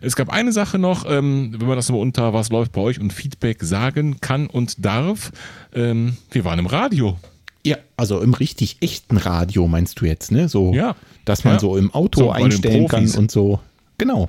Es 0.00 0.16
gab 0.16 0.28
eine 0.30 0.52
Sache 0.52 0.78
noch, 0.78 1.04
ähm, 1.08 1.54
wenn 1.58 1.66
man 1.68 1.76
das 1.76 1.90
mal 1.90 1.98
unter 1.98 2.32
was 2.34 2.50
läuft 2.50 2.72
bei 2.72 2.80
euch 2.80 3.00
und 3.00 3.12
Feedback 3.12 3.62
sagen 3.62 4.20
kann 4.20 4.46
und 4.48 4.84
darf. 4.84 5.32
Ähm, 5.74 6.16
wir 6.30 6.44
waren 6.44 6.58
im 6.58 6.66
Radio. 6.66 7.16
Ja, 7.64 7.76
also 7.96 8.20
im 8.20 8.34
richtig 8.34 8.78
echten 8.80 9.16
Radio 9.16 9.66
meinst 9.66 10.00
du 10.00 10.04
jetzt, 10.04 10.30
ne? 10.30 10.48
So, 10.48 10.72
Ja. 10.74 10.94
dass 11.24 11.44
man 11.44 11.54
Ja. 11.54 11.60
so 11.60 11.76
im 11.76 11.92
Auto 11.94 12.20
So 12.20 12.30
einstellen 12.32 12.86
kann 12.88 13.10
und 13.10 13.30
so. 13.30 13.60
Genau. 13.98 14.28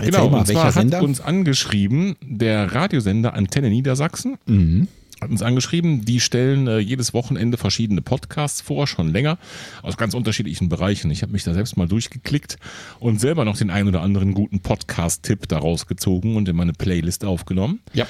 Erzähl 0.00 0.12
genau, 0.12 0.30
mal, 0.30 0.38
und 0.40 0.46
zwar 0.46 0.72
Sender? 0.72 0.98
hat 0.98 1.04
uns 1.04 1.20
angeschrieben 1.20 2.16
der 2.22 2.74
Radiosender 2.74 3.34
Antenne 3.34 3.70
Niedersachsen. 3.70 4.38
Mhm. 4.46 4.88
Hat 5.20 5.30
uns 5.30 5.42
angeschrieben, 5.42 6.04
die 6.06 6.18
stellen 6.18 6.66
äh, 6.66 6.78
jedes 6.78 7.12
Wochenende 7.12 7.58
verschiedene 7.58 8.00
Podcasts 8.00 8.62
vor, 8.62 8.86
schon 8.86 9.12
länger, 9.12 9.36
aus 9.82 9.98
ganz 9.98 10.14
unterschiedlichen 10.14 10.70
Bereichen. 10.70 11.10
Ich 11.10 11.20
habe 11.20 11.32
mich 11.32 11.44
da 11.44 11.52
selbst 11.52 11.76
mal 11.76 11.86
durchgeklickt 11.86 12.56
und 13.00 13.20
selber 13.20 13.44
noch 13.44 13.58
den 13.58 13.68
einen 13.68 13.88
oder 13.88 14.00
anderen 14.00 14.32
guten 14.32 14.60
Podcast-Tipp 14.60 15.46
daraus 15.48 15.86
gezogen 15.86 16.36
und 16.36 16.48
in 16.48 16.56
meine 16.56 16.72
Playlist 16.72 17.24
aufgenommen. 17.24 17.80
ja. 17.92 18.06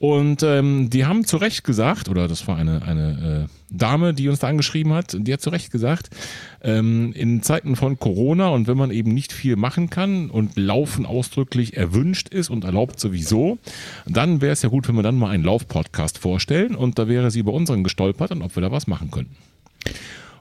Und 0.00 0.42
ähm, 0.42 0.88
die 0.88 1.04
haben 1.04 1.26
zu 1.26 1.36
Recht 1.36 1.62
gesagt, 1.62 2.08
oder 2.08 2.26
das 2.26 2.48
war 2.48 2.56
eine, 2.56 2.80
eine 2.80 3.48
äh, 3.50 3.76
Dame, 3.76 4.14
die 4.14 4.30
uns 4.30 4.38
da 4.38 4.48
angeschrieben 4.48 4.94
hat, 4.94 5.14
die 5.14 5.30
hat 5.30 5.42
zu 5.42 5.50
Recht 5.50 5.70
gesagt, 5.70 6.08
ähm, 6.62 7.12
in 7.12 7.42
Zeiten 7.42 7.76
von 7.76 7.98
Corona 7.98 8.48
und 8.48 8.66
wenn 8.66 8.78
man 8.78 8.92
eben 8.92 9.12
nicht 9.12 9.30
viel 9.30 9.56
machen 9.56 9.90
kann 9.90 10.30
und 10.30 10.56
Laufen 10.56 11.04
ausdrücklich 11.04 11.76
erwünscht 11.76 12.30
ist 12.30 12.48
und 12.48 12.64
erlaubt 12.64 12.98
sowieso, 12.98 13.58
dann 14.06 14.40
wäre 14.40 14.54
es 14.54 14.62
ja 14.62 14.70
gut, 14.70 14.88
wenn 14.88 14.96
wir 14.96 15.02
dann 15.02 15.18
mal 15.18 15.28
einen 15.28 15.44
Laufpodcast 15.44 16.16
vorstellen 16.16 16.76
und 16.76 16.98
da 16.98 17.06
wäre 17.06 17.30
sie 17.30 17.42
bei 17.42 17.52
unseren 17.52 17.84
gestolpert 17.84 18.30
und 18.30 18.40
ob 18.40 18.56
wir 18.56 18.62
da 18.62 18.72
was 18.72 18.86
machen 18.86 19.10
könnten. 19.10 19.36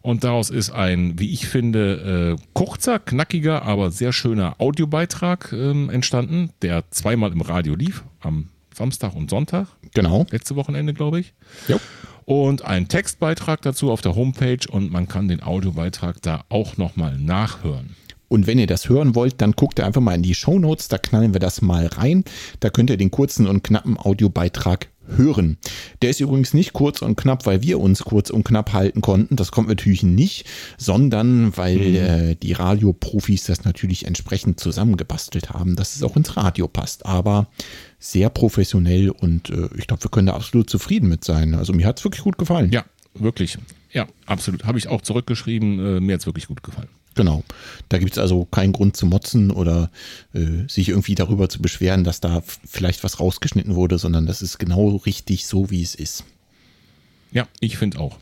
Und 0.01 0.24
daraus 0.24 0.51
ist 0.51 0.70
ein, 0.70 1.20
wie 1.20 1.34
ich 1.34 1.48
finde, 1.50 2.38
äh, 2.39 2.42
kurzer, 2.54 2.98
knackiger, 2.98 3.63
aber 3.63 3.92
sehr 3.92 4.13
schöner 4.13 4.56
Audiobeitrag 4.60 5.51
ähm, 5.51 5.89
entstanden, 5.89 6.51
der 6.62 6.89
zweimal 6.92 7.34
im 7.34 7.42
Radio 7.42 7.75
lief, 7.75 8.06
am 8.22 8.48
Samstag 8.79 9.13
und 9.15 9.29
Sonntag, 9.29 9.67
Genau. 9.93 10.25
letzte 10.31 10.55
Wochenende, 10.55 10.93
glaube 10.93 11.19
ich. 11.19 11.33
Jo. 11.67 11.79
Und 12.25 12.63
ein 12.63 12.88
Textbeitrag 12.88 13.62
dazu 13.62 13.91
auf 13.91 14.01
der 14.01 14.15
Homepage 14.15 14.59
und 14.71 14.89
man 14.91 15.07
kann 15.07 15.27
den 15.27 15.43
Audiobeitrag 15.43 16.21
da 16.21 16.45
auch 16.50 16.77
nochmal 16.77 17.17
nachhören. 17.17 17.95
Und 18.29 18.48
wenn 18.48 18.57
ihr 18.59 18.67
das 18.67 18.88
hören 18.88 19.15
wollt, 19.15 19.41
dann 19.41 19.53
guckt 19.53 19.79
ihr 19.79 19.86
einfach 19.86 20.01
mal 20.01 20.13
in 20.15 20.21
die 20.24 20.36
Shownotes, 20.36 20.88
da 20.88 20.98
knallen 20.98 21.33
wir 21.33 21.39
das 21.39 21.62
mal 21.62 21.88
rein. 21.88 22.24
Da 22.62 22.69
könnt 22.69 22.89
ihr 22.89 22.98
den 22.98 23.12
kurzen 23.12 23.48
und 23.48 23.63
knappen 23.63 23.98
Audiobeitrag 23.98 24.88
hören. 25.17 25.57
Der 26.03 26.12
ist 26.12 26.19
übrigens 26.19 26.53
nicht 26.53 26.71
kurz 26.74 27.01
und 27.01 27.15
knapp, 27.15 27.48
weil 27.48 27.63
wir 27.63 27.79
uns 27.79 28.03
kurz 28.03 28.29
und 28.29 28.43
knapp 28.43 28.74
halten 28.74 29.01
konnten. 29.01 29.36
Das 29.36 29.51
kommt 29.51 29.67
natürlich 29.67 30.03
nicht, 30.03 30.45
sondern 30.77 31.57
weil 31.57 31.95
äh, 31.95 32.36
die 32.36 32.53
Radioprofis 32.53 33.45
das 33.45 33.65
natürlich 33.65 34.05
entsprechend 34.05 34.59
zusammengebastelt 34.59 35.50
haben, 35.50 35.75
dass 35.75 35.95
es 35.95 36.03
auch 36.03 36.15
ins 36.15 36.38
Radio 36.38 36.67
passt. 36.67 37.07
Aber 37.07 37.48
sehr 38.00 38.29
professionell 38.29 39.10
und 39.10 39.50
äh, 39.50 39.70
ich 39.77 39.88
glaube, 39.88 40.03
wir 40.03 40.10
können 40.10 40.27
da 40.27 40.34
absolut 40.34 40.70
zufrieden 40.70 41.10
mit 41.10 41.24
sein. 41.24 41.53
Also 41.53 41.74
mir 41.74 41.86
hat 41.86 42.00
es 42.00 42.06
wirklich 42.06 42.24
gut 42.24 42.38
gefallen. 42.38 42.72
Ja, 42.72 42.86
wirklich. 43.13 43.58
Ja, 43.91 44.08
absolut. 44.25 44.65
Habe 44.65 44.77
ich 44.77 44.88
auch 44.88 45.01
zurückgeschrieben. 45.01 45.98
Äh, 45.98 46.00
mir 46.00 46.13
hat 46.13 46.22
es 46.22 46.25
wirklich 46.25 46.48
gut 46.48 46.63
gefallen. 46.63 46.88
Genau. 47.15 47.44
Da 47.89 47.98
gibt 47.98 48.13
es 48.13 48.18
also 48.18 48.46
keinen 48.46 48.72
Grund 48.72 48.96
zu 48.96 49.06
motzen 49.06 49.51
oder 49.51 49.91
äh, 50.34 50.68
sich 50.70 50.89
irgendwie 50.89 51.15
darüber 51.15 51.50
zu 51.50 51.62
beschweren, 51.62 52.06
dass 52.06 52.22
da 52.22 52.41
vielleicht 52.65 53.03
was 53.03 53.20
rausgeschnitten 53.20 53.75
wurde, 53.75 53.98
sondern 53.98 54.25
das 54.25 54.41
ist 54.41 54.58
genau 54.60 54.96
richtig 55.06 55.46
so, 55.46 55.70
wie 55.70 55.82
es 55.82 55.96
ist. 55.96 56.24
Ja, 57.32 57.48
ich 57.60 57.77
finde 57.77 58.00
auch. 58.00 58.18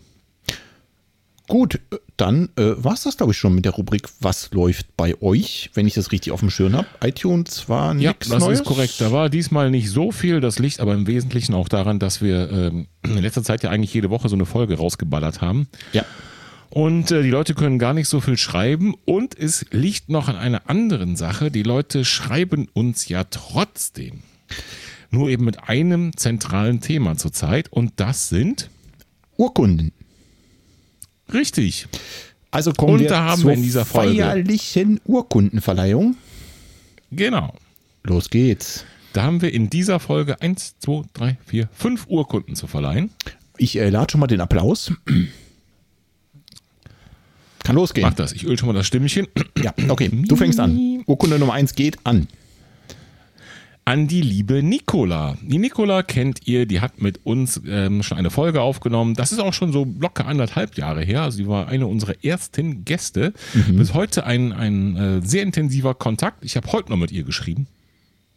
Gut, 1.47 1.75
äh, 1.91 1.97
dann 2.17 2.49
äh, 2.57 2.73
war 2.77 2.93
es 2.93 3.03
das, 3.03 3.15
glaube 3.17 3.31
ich, 3.31 3.37
schon 3.37 3.55
mit 3.55 3.63
der 3.65 3.71
Rubrik 3.73 4.07
Was 4.19 4.51
läuft 4.51 4.97
bei 4.97 5.19
euch, 5.21 5.69
wenn 5.75 5.87
ich 5.87 5.93
das 5.93 6.11
richtig 6.11 6.33
auf 6.33 6.39
dem 6.41 6.49
Schirm 6.49 6.73
habe. 6.73 6.87
iTunes 7.03 7.69
war 7.69 7.95
Ja, 7.95 8.09
nichts 8.11 8.29
das 8.29 8.43
Neues. 8.43 8.59
ist 8.59 8.65
korrekt. 8.65 8.95
Da 8.99 9.11
war 9.11 9.29
diesmal 9.29 9.69
nicht 9.71 9.89
so 9.89 10.11
viel. 10.11 10.41
Das 10.41 10.59
liegt 10.59 10.79
aber 10.79 10.93
im 10.93 11.07
Wesentlichen 11.07 11.53
auch 11.53 11.69
daran, 11.69 11.99
dass 11.99 12.21
wir 12.21 12.51
ähm, 12.51 12.87
in 13.03 13.17
letzter 13.19 13.43
Zeit 13.43 13.63
ja 13.63 13.69
eigentlich 13.69 13.93
jede 13.93 14.09
Woche 14.09 14.29
so 14.29 14.35
eine 14.35 14.45
Folge 14.45 14.77
rausgeballert 14.77 15.39
haben. 15.41 15.67
Ja, 15.93 16.03
Und 16.69 17.11
äh, 17.11 17.23
die 17.23 17.29
Leute 17.29 17.53
können 17.53 17.79
gar 17.79 17.93
nicht 17.93 18.09
so 18.09 18.19
viel 18.19 18.37
schreiben. 18.37 18.95
Und 19.05 19.37
es 19.37 19.65
liegt 19.71 20.09
noch 20.09 20.27
an 20.27 20.35
einer 20.35 20.69
anderen 20.69 21.15
Sache. 21.15 21.49
Die 21.51 21.63
Leute 21.63 22.03
schreiben 22.03 22.67
uns 22.73 23.07
ja 23.07 23.23
trotzdem. 23.25 24.23
Nur 25.11 25.29
eben 25.29 25.45
mit 25.45 25.69
einem 25.69 26.17
zentralen 26.17 26.81
Thema 26.81 27.15
zurzeit. 27.15 27.71
Und 27.71 27.93
das 27.97 28.27
sind 28.27 28.69
Urkunden. 29.37 29.93
Richtig. 31.33 31.87
Also 32.51 32.71
kommen 32.73 32.93
Und 32.93 32.99
wir 33.01 33.09
da 33.09 33.23
haben 33.25 33.41
zur 33.41 33.49
wir 33.51 33.57
in 33.57 33.63
dieser 33.63 33.85
Folge- 33.85 34.21
feierlichen 34.23 34.99
Urkundenverleihung. 35.05 36.15
Genau. 37.11 37.53
Los 38.03 38.29
geht's. 38.29 38.85
Da 39.13 39.23
haben 39.23 39.41
wir 39.41 39.53
in 39.53 39.69
dieser 39.69 39.99
Folge 39.99 40.41
1, 40.41 40.75
2, 40.79 41.01
3, 41.13 41.37
4, 41.45 41.69
5 41.73 42.05
Urkunden 42.07 42.55
zu 42.55 42.67
verleihen. 42.67 43.09
Ich 43.57 43.77
äh, 43.77 43.89
lade 43.89 44.11
schon 44.11 44.19
mal 44.21 44.27
den 44.27 44.41
Applaus. 44.41 44.91
Kann 47.63 47.75
losgehen. 47.75 48.07
Mach 48.07 48.13
das. 48.13 48.31
Ich 48.33 48.45
öl 48.45 48.57
schon 48.57 48.67
mal 48.67 48.73
das 48.73 48.87
Stimmchen. 48.87 49.27
Ja, 49.61 49.73
okay, 49.89 50.09
du 50.13 50.35
fängst 50.35 50.59
an. 50.59 51.03
Urkunde 51.05 51.37
Nummer 51.39 51.53
1 51.53 51.75
geht 51.75 51.97
an. 52.05 52.27
An 53.87 54.05
die 54.05 54.19
liebe 54.19 54.63
Nicola. 54.63 55.37
Die 55.41 55.59
Nicola 55.59 56.03
kennt 56.03 56.45
ihr, 56.45 56.65
die 56.65 56.81
hat 56.81 57.01
mit 57.01 57.25
uns 57.25 57.61
ähm, 57.65 58.03
schon 58.03 58.17
eine 58.17 58.29
Folge 58.29 58.59
aufgenommen. 58.59 59.13
Das 59.13 59.31
ist 59.31 59.39
auch 59.39 59.53
schon 59.53 59.71
so 59.71 59.87
locker 59.97 60.25
anderthalb 60.27 60.75
Jahre 60.75 61.01
her. 61.03 61.21
Also 61.21 61.37
sie 61.37 61.47
war 61.47 61.69
eine 61.69 61.87
unserer 61.87 62.21
ersten 62.21 62.83
Gäste. 62.83 63.31
Bis 63.69 63.93
heute 63.93 64.25
ein, 64.25 64.51
ein 64.51 64.97
äh, 64.97 65.21
sehr 65.25 65.41
intensiver 65.41 65.93
Kontakt. 65.93 66.43
Ich 66.43 66.57
habe 66.57 66.69
heute 66.73 66.89
noch 66.89 66.97
mit 66.97 67.13
ihr 67.13 67.23
geschrieben. 67.23 67.67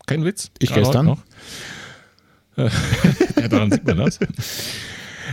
Kein 0.06 0.24
Witz. 0.24 0.52
Ich 0.60 0.72
gestern. 0.72 1.06
Noch. 1.06 1.22
Äh, 2.56 2.70
ja, 3.40 3.48
daran 3.48 3.72
sieht 3.72 3.84
man 3.84 3.96
das. 3.96 4.20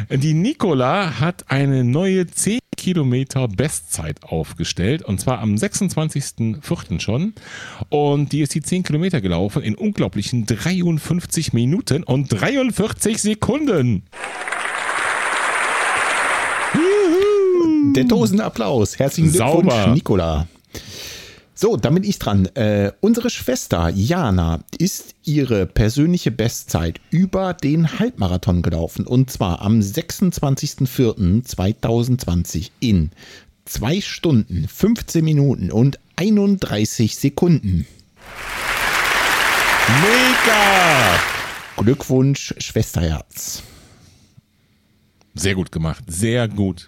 Die 0.09 0.33
Nicola 0.33 1.19
hat 1.19 1.45
eine 1.51 1.83
neue 1.83 2.25
10 2.25 2.57
Kilometer 2.87 3.49
Bestzeit 3.49 4.23
aufgestellt 4.23 5.01
und 5.01 5.19
zwar 5.19 5.39
am 5.39 5.55
26.04. 5.55 7.01
schon. 7.01 7.33
Und 7.89 8.31
die 8.31 8.39
ist 8.39 8.55
die 8.55 8.61
10 8.61 8.83
Kilometer 8.83 9.19
gelaufen 9.19 9.61
in 9.61 9.75
unglaublichen 9.75 10.45
53 10.45 11.51
Minuten 11.51 12.03
und 12.03 12.29
43 12.29 13.21
Sekunden. 13.21 14.03
Der 17.93 18.05
Dosenapplaus. 18.05 18.97
Herzlichen 18.97 19.33
Glückwunsch, 19.33 19.69
Sauber. 19.69 19.87
Nicola. 19.87 20.47
So, 21.59 21.75
dann 21.75 21.95
bin 21.95 22.03
ich 22.03 22.19
dran. 22.19 22.45
Äh, 22.53 22.91
unsere 23.01 23.31
Schwester 23.31 23.89
Jana 23.89 24.59
ist 24.77 25.15
ihre 25.23 25.65
persönliche 25.65 26.29
Bestzeit 26.29 27.01
über 27.09 27.55
den 27.55 27.97
Halbmarathon 27.97 28.61
gelaufen. 28.61 29.07
Und 29.07 29.31
zwar 29.31 29.63
am 29.63 29.79
26.04.2020 29.79 32.69
in 32.79 33.09
2 33.65 34.01
Stunden, 34.01 34.67
15 34.67 35.25
Minuten 35.25 35.71
und 35.71 35.97
31 36.15 37.15
Sekunden. 37.15 37.87
Mega! 40.03 41.19
Glückwunsch, 41.77 42.53
Schwesterherz. 42.59 43.63
Sehr 45.33 45.55
gut 45.55 45.71
gemacht, 45.71 46.03
sehr 46.05 46.47
gut. 46.47 46.87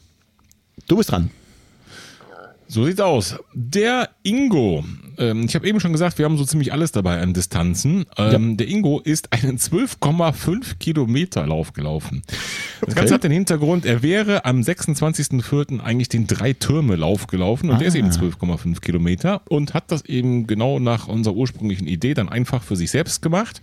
Du 0.87 0.97
bist 0.97 1.09
dran. 1.09 1.31
So 2.71 2.85
sieht's 2.85 3.01
aus. 3.01 3.35
Der 3.55 4.09
Ingo, 4.21 4.83
ähm, 5.17 5.45
ich 5.45 5.55
habe 5.55 5.67
eben 5.67 5.79
schon 5.79 5.91
gesagt, 5.91 6.19
wir 6.19 6.25
haben 6.25 6.37
so 6.37 6.45
ziemlich 6.45 6.71
alles 6.71 6.91
dabei 6.91 7.19
an 7.19 7.33
Distanzen. 7.33 8.05
Ähm, 8.15 8.57
Der 8.57 8.67
Ingo 8.67 8.99
ist 8.99 9.33
einen 9.33 9.57
12,5 9.57 10.77
Kilometer 10.77 11.47
Lauf 11.47 11.73
gelaufen. 11.73 12.21
Das 12.85 12.93
Ganze 12.93 13.15
hat 13.15 13.23
den 13.23 13.31
Hintergrund, 13.31 13.87
er 13.87 14.03
wäre 14.03 14.45
am 14.45 14.61
26.04. 14.61 15.79
eigentlich 15.81 16.09
den 16.09 16.27
Drei-Türme-Lauf 16.27 17.25
gelaufen 17.25 17.71
und 17.71 17.81
der 17.81 17.87
ist 17.87 17.95
eben 17.95 18.09
12,5 18.09 18.79
Kilometer 18.81 19.41
und 19.49 19.73
hat 19.73 19.91
das 19.91 20.05
eben 20.05 20.45
genau 20.45 20.79
nach 20.79 21.07
unserer 21.07 21.35
ursprünglichen 21.35 21.87
Idee 21.87 22.13
dann 22.13 22.29
einfach 22.29 22.61
für 22.61 22.75
sich 22.75 22.91
selbst 22.91 23.21
gemacht. 23.21 23.61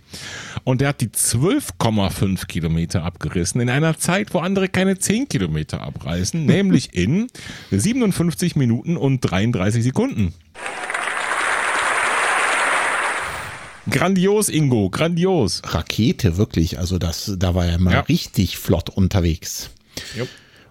Und 0.65 0.81
der 0.81 0.89
hat 0.89 1.01
die 1.01 1.07
12,5 1.07 2.45
Kilometer 2.47 3.03
abgerissen 3.03 3.61
in 3.61 3.69
einer 3.69 3.97
Zeit, 3.97 4.33
wo 4.33 4.39
andere 4.39 4.67
keine 4.67 4.99
10 4.99 5.29
Kilometer 5.29 5.81
abreißen, 5.81 6.45
nämlich 6.45 6.93
in 6.93 7.27
57 7.71 8.55
Minuten 8.57 8.96
und 8.97 9.21
33 9.21 9.83
Sekunden. 9.83 10.33
Grandios, 13.89 14.49
Ingo, 14.49 14.89
grandios. 14.89 15.61
Rakete, 15.65 16.35
wirklich. 16.37 16.77
Also 16.77 16.97
das, 16.97 17.31
da 17.37 17.55
war 17.55 17.65
er 17.65 17.79
mal 17.79 17.93
Ja. 17.93 17.99
richtig 18.01 18.57
flott 18.57 18.89
unterwegs. 18.89 19.69
Jupp. 20.15 20.27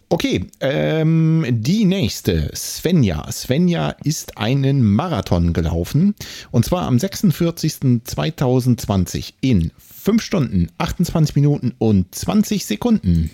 Okay, 0.08 0.46
ähm, 0.60 1.44
die 1.50 1.84
nächste, 1.84 2.48
Svenja. 2.54 3.28
Svenja 3.32 3.96
ist 4.04 4.38
einen 4.38 4.84
Marathon 4.84 5.52
gelaufen 5.52 6.14
und 6.52 6.64
zwar 6.64 6.82
am 6.82 6.96
46.2020 6.98 9.32
in 9.40 9.72
5 10.04 10.22
Stunden, 10.22 10.68
28 10.78 11.34
Minuten 11.34 11.74
und 11.78 12.14
20 12.14 12.66
Sekunden. 12.66 13.32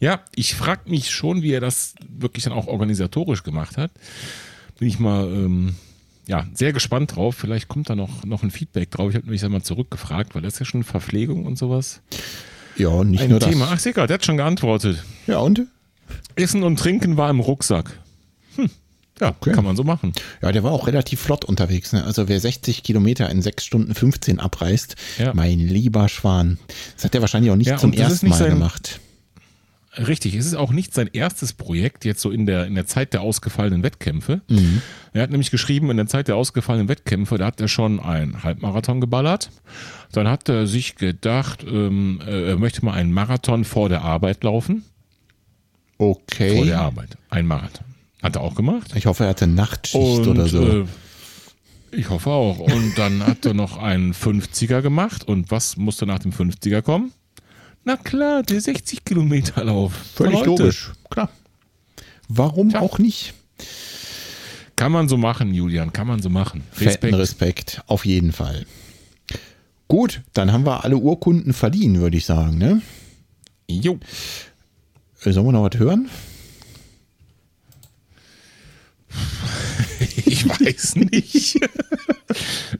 Ja, 0.00 0.20
ich 0.34 0.54
frage 0.54 0.88
mich 0.88 1.10
schon, 1.10 1.42
wie 1.42 1.52
er 1.52 1.60
das 1.60 1.94
wirklich 2.08 2.44
dann 2.44 2.52
auch 2.52 2.68
organisatorisch 2.68 3.42
gemacht 3.42 3.76
hat. 3.76 3.90
Bin 4.78 4.86
ich 4.88 4.98
mal 5.00 5.24
ähm, 5.26 5.74
ja, 6.28 6.46
sehr 6.54 6.72
gespannt 6.72 7.16
drauf. 7.16 7.34
Vielleicht 7.36 7.66
kommt 7.66 7.90
da 7.90 7.96
noch, 7.96 8.24
noch 8.24 8.44
ein 8.44 8.52
Feedback 8.52 8.92
drauf. 8.92 9.10
Ich 9.10 9.16
habe 9.16 9.28
mich 9.28 9.44
einmal 9.44 9.62
zurückgefragt, 9.62 10.34
weil 10.36 10.42
das 10.42 10.52
ist 10.54 10.58
ja 10.60 10.66
schon 10.66 10.84
Verpflegung 10.84 11.44
und 11.46 11.58
sowas. 11.58 12.00
Ja, 12.76 13.02
nicht 13.02 13.22
Ein 13.24 13.30
nur 13.30 13.40
Thema. 13.40 13.64
das. 13.64 13.74
Ach, 13.74 13.78
sicher, 13.80 14.06
der 14.06 14.14
hat 14.14 14.24
schon 14.24 14.36
geantwortet. 14.36 15.02
Ja, 15.26 15.38
und? 15.40 15.62
Essen 16.36 16.62
und 16.62 16.78
Trinken 16.78 17.16
war 17.16 17.28
im 17.30 17.40
Rucksack. 17.40 17.98
Hm. 18.56 18.70
Ja, 19.20 19.30
Okay. 19.30 19.50
kann 19.52 19.64
man 19.64 19.74
so 19.74 19.82
machen. 19.82 20.12
Ja, 20.42 20.52
der 20.52 20.62
war 20.62 20.70
auch 20.70 20.86
relativ 20.86 21.20
flott 21.20 21.44
unterwegs. 21.44 21.92
Ne? 21.92 22.04
Also 22.04 22.28
wer 22.28 22.38
60 22.38 22.84
Kilometer 22.84 23.28
in 23.30 23.42
6 23.42 23.64
Stunden 23.64 23.92
15 23.94 24.38
abreißt, 24.38 24.94
Ja. 25.18 25.34
mein 25.34 25.58
lieber 25.58 26.08
Schwan. 26.08 26.58
Das 26.94 27.04
hat 27.04 27.14
er 27.16 27.20
wahrscheinlich 27.20 27.50
auch 27.50 27.56
nicht 27.56 27.66
Ja, 27.66 27.78
zum 27.78 27.92
ersten 27.92 28.26
nicht 28.26 28.34
Mal 28.34 28.38
sein- 28.38 28.50
gemacht. 28.54 29.00
Richtig, 29.98 30.34
es 30.34 30.46
ist 30.46 30.54
auch 30.54 30.70
nicht 30.70 30.94
sein 30.94 31.08
erstes 31.12 31.52
Projekt, 31.52 32.04
jetzt 32.04 32.20
so 32.20 32.30
in 32.30 32.46
der, 32.46 32.66
in 32.66 32.74
der 32.76 32.86
Zeit 32.86 33.12
der 33.12 33.22
ausgefallenen 33.22 33.82
Wettkämpfe. 33.82 34.42
Er 35.12 35.22
hat 35.22 35.30
nämlich 35.30 35.50
geschrieben, 35.50 35.90
in 35.90 35.96
der 35.96 36.06
Zeit 36.06 36.28
der 36.28 36.36
ausgefallenen 36.36 36.88
Wettkämpfe, 36.88 37.36
da 37.38 37.46
hat 37.46 37.60
er 37.60 37.68
schon 37.68 37.98
einen 37.98 38.44
Halbmarathon 38.44 39.00
geballert. 39.00 39.50
Dann 40.12 40.28
hat 40.28 40.48
er 40.48 40.66
sich 40.66 40.94
gedacht, 40.96 41.64
ähm, 41.68 42.20
äh, 42.26 42.50
er 42.50 42.56
möchte 42.58 42.84
mal 42.84 42.92
einen 42.94 43.12
Marathon 43.12 43.64
vor 43.64 43.88
der 43.88 44.02
Arbeit 44.02 44.44
laufen. 44.44 44.84
Vor 45.96 46.10
Okay. 46.10 46.64
der 46.64 46.80
Arbeit. 46.80 47.18
Ein 47.28 47.46
Marathon. 47.46 47.84
Hat 48.22 48.36
er 48.36 48.42
auch 48.42 48.54
gemacht. 48.54 48.92
Ich 48.94 49.06
hoffe, 49.06 49.24
er 49.24 49.30
hatte 49.30 49.46
Nachtschicht 49.48 49.96
Und, 49.96 50.28
oder 50.28 50.46
so. 50.46 50.62
Äh, 50.82 50.84
ich 51.90 52.08
hoffe 52.10 52.30
auch. 52.30 52.58
Und 52.60 52.96
dann 52.98 53.26
hat 53.26 53.44
er 53.46 53.54
noch 53.54 53.78
einen 53.78 54.12
50er 54.14 54.80
gemacht. 54.82 55.26
Und 55.26 55.50
was 55.50 55.76
musste 55.76 56.06
nach 56.06 56.18
dem 56.20 56.32
50er 56.32 56.82
kommen? 56.82 57.12
Na 57.88 57.96
klar, 57.96 58.42
der 58.42 58.60
60 58.60 59.02
Kilometer 59.02 59.64
Lauf. 59.64 59.94
Völlig 60.14 60.44
logisch. 60.44 60.92
Klar. 61.08 61.30
Warum 62.28 62.68
Tja. 62.68 62.80
auch 62.80 62.98
nicht? 62.98 63.32
Kann 64.76 64.92
man 64.92 65.08
so 65.08 65.16
machen, 65.16 65.54
Julian, 65.54 65.90
kann 65.90 66.06
man 66.06 66.20
so 66.20 66.28
machen. 66.28 66.64
Fetten 66.70 67.14
Respekt, 67.14 67.82
auf 67.86 68.04
jeden 68.04 68.32
Fall. 68.32 68.66
Gut, 69.88 70.20
dann 70.34 70.52
haben 70.52 70.66
wir 70.66 70.84
alle 70.84 70.98
Urkunden 70.98 71.54
verliehen, 71.54 71.98
würde 71.98 72.18
ich 72.18 72.26
sagen. 72.26 72.58
Ne? 72.58 72.82
Jo. 73.70 73.98
Äh, 75.24 75.32
Sollen 75.32 75.46
wir 75.46 75.52
noch 75.52 75.64
was 75.72 75.80
hören? 75.80 76.10
Ich 80.28 80.46
weiß 80.48 80.96
nicht. 80.96 81.58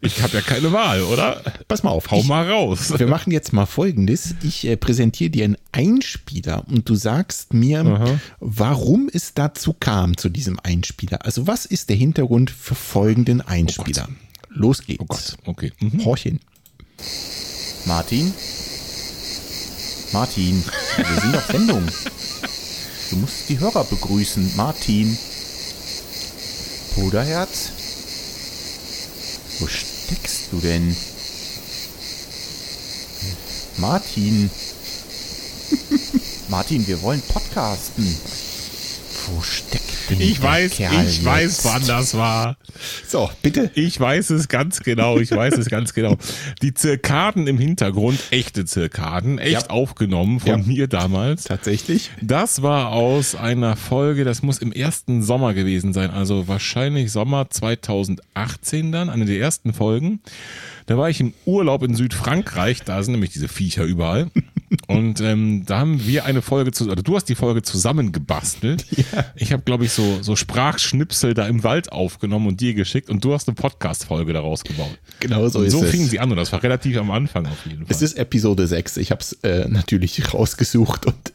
Ich 0.02 0.22
habe 0.22 0.36
ja 0.36 0.40
keine 0.42 0.72
Wahl, 0.72 1.02
oder? 1.02 1.42
Pass 1.66 1.82
mal 1.82 1.90
auf. 1.90 2.10
Hau 2.10 2.20
ich, 2.20 2.26
mal 2.26 2.50
raus. 2.50 2.92
Wir 2.96 3.06
machen 3.06 3.32
jetzt 3.32 3.52
mal 3.52 3.66
folgendes. 3.66 4.34
Ich 4.42 4.66
äh, 4.66 4.76
präsentiere 4.76 5.30
dir 5.30 5.44
einen 5.44 5.56
Einspieler 5.72 6.64
und 6.68 6.88
du 6.88 6.94
sagst 6.94 7.54
mir, 7.54 8.20
warum 8.40 9.08
es 9.12 9.32
dazu 9.34 9.72
kam, 9.72 10.16
zu 10.16 10.28
diesem 10.28 10.58
Einspieler. 10.62 11.24
Also 11.24 11.46
was 11.46 11.64
ist 11.64 11.88
der 11.88 11.96
Hintergrund 11.96 12.50
für 12.50 12.74
folgenden 12.74 13.40
Einspieler? 13.40 14.08
Los 14.50 14.84
geht's. 14.84 15.00
Oh 15.00 15.06
Gott, 15.06 15.36
okay. 15.46 15.72
Mhm. 15.80 16.04
Horch 16.04 16.22
hin. 16.22 16.40
Martin, 17.86 18.34
Martin, 20.12 20.64
wir 20.96 21.20
sind 21.20 21.36
auf 21.36 21.46
Sendung. 21.46 21.86
Du 23.10 23.16
musst 23.16 23.48
die 23.48 23.58
Hörer 23.58 23.84
begrüßen. 23.84 24.56
Martin. 24.56 25.16
Bruderherz? 26.98 27.70
Wo 29.60 29.68
steckst 29.68 30.50
du 30.50 30.58
denn? 30.58 30.96
Martin. 33.76 34.50
Martin, 36.48 36.84
wir 36.88 37.00
wollen 37.02 37.22
podcasten. 37.22 38.04
Wo 39.26 39.40
steckt 39.42 39.84
denn 40.10 40.20
Ich 40.20 40.40
der 40.40 40.48
weiß, 40.48 40.70
Kerl 40.72 41.06
ich 41.06 41.24
weiß, 41.24 41.42
jetzt? 41.42 41.64
wann 41.64 41.86
das 41.86 42.14
war. 42.16 42.56
So, 43.06 43.30
bitte. 43.42 43.70
Ich 43.74 43.98
weiß 43.98 44.30
es 44.30 44.48
ganz 44.48 44.80
genau, 44.80 45.18
ich 45.18 45.30
weiß 45.30 45.54
es 45.58 45.68
ganz 45.68 45.92
genau. 45.92 46.16
Die 46.62 46.72
Zirkaden 46.72 47.46
im 47.46 47.58
Hintergrund, 47.58 48.18
echte 48.30 48.64
Zirkaden, 48.64 49.38
echt 49.38 49.52
Ja. 49.64 49.70
aufgenommen 49.70 50.40
von 50.40 50.48
Ja. 50.48 50.56
mir 50.58 50.86
damals. 50.88 51.44
Tatsächlich. 51.44 52.10
Das 52.22 52.62
war 52.62 52.92
aus 52.92 53.34
einer 53.34 53.76
Folge, 53.76 54.24
das 54.24 54.42
muss 54.42 54.58
im 54.58 54.72
ersten 54.72 55.22
Sommer 55.22 55.52
gewesen 55.54 55.92
sein, 55.92 56.10
also 56.10 56.48
wahrscheinlich 56.48 57.10
Sommer 57.12 57.50
2018 57.50 58.92
dann, 58.92 59.10
eine 59.10 59.24
der 59.26 59.38
ersten 59.40 59.72
Folgen. 59.74 60.20
Da 60.86 60.96
war 60.96 61.10
ich 61.10 61.20
im 61.20 61.34
Urlaub 61.44 61.82
in 61.82 61.94
Südfrankreich, 61.94 62.82
da 62.82 63.02
sind 63.02 63.12
nämlich 63.12 63.30
diese 63.32 63.48
Viecher 63.48 63.84
überall. 63.84 64.30
Und 64.86 65.20
ähm, 65.20 65.64
da 65.66 65.78
haben 65.78 66.06
wir 66.06 66.24
eine 66.24 66.42
Folge 66.42 66.72
zu, 66.72 66.90
oder 66.90 67.02
du 67.02 67.16
hast 67.16 67.24
die 67.26 67.34
Folge 67.34 67.62
zusammengebastelt. 67.62 68.84
Ich 69.36 69.52
habe, 69.52 69.62
glaube 69.62 69.84
ich, 69.84 69.92
so, 69.92 70.22
so 70.22 70.36
Sprachschnipsel 70.36 71.34
da 71.34 71.46
im 71.46 71.62
Wald 71.64 71.92
aufgenommen 71.92 72.46
und 72.48 72.60
dir 72.60 72.74
geschickt 72.74 73.08
und 73.08 73.24
du 73.24 73.32
hast 73.32 73.48
eine 73.48 73.54
Podcast-Folge 73.54 74.32
daraus 74.32 74.64
gebaut. 74.64 74.98
Genau 75.20 75.48
so 75.48 75.60
Und 75.60 75.66
ist 75.66 75.72
so 75.72 75.82
es. 75.84 75.90
fingen 75.90 76.08
sie 76.08 76.20
an 76.20 76.30
und 76.30 76.36
das 76.36 76.52
war 76.52 76.62
relativ 76.62 76.96
am 76.98 77.10
Anfang 77.10 77.46
auf 77.46 77.64
jeden 77.66 77.86
Fall. 77.86 77.94
Es 77.94 78.02
ist 78.02 78.18
Episode 78.18 78.66
6. 78.66 78.98
Ich 78.98 79.10
habe 79.10 79.20
es 79.20 79.32
äh, 79.42 79.66
natürlich 79.68 80.34
rausgesucht 80.34 81.06
und 81.06 81.32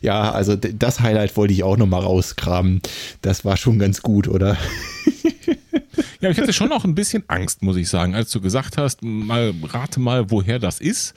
ja, 0.00 0.30
also 0.30 0.54
das 0.56 1.00
Highlight 1.00 1.36
wollte 1.36 1.54
ich 1.54 1.62
auch 1.64 1.76
nochmal 1.76 2.02
rauskramen. 2.02 2.80
Das 3.22 3.44
war 3.44 3.56
schon 3.56 3.78
ganz 3.78 4.02
gut, 4.02 4.28
oder? 4.28 4.56
Ja, 6.26 6.32
ich 6.32 6.40
hatte 6.40 6.52
schon 6.52 6.72
auch 6.72 6.84
ein 6.84 6.96
bisschen 6.96 7.22
Angst, 7.28 7.62
muss 7.62 7.76
ich 7.76 7.88
sagen, 7.88 8.16
als 8.16 8.32
du 8.32 8.40
gesagt 8.40 8.78
hast, 8.78 9.00
mal 9.00 9.54
rate 9.62 10.00
mal, 10.00 10.28
woher 10.28 10.58
das 10.58 10.80
ist. 10.80 11.14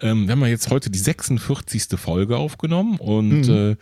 Ähm, 0.00 0.28
wir 0.28 0.32
haben 0.32 0.40
ja 0.42 0.46
jetzt 0.46 0.70
heute 0.70 0.88
die 0.88 1.00
46. 1.00 1.98
Folge 1.98 2.36
aufgenommen 2.36 2.96
und 2.98 3.48
äh, 3.48 3.74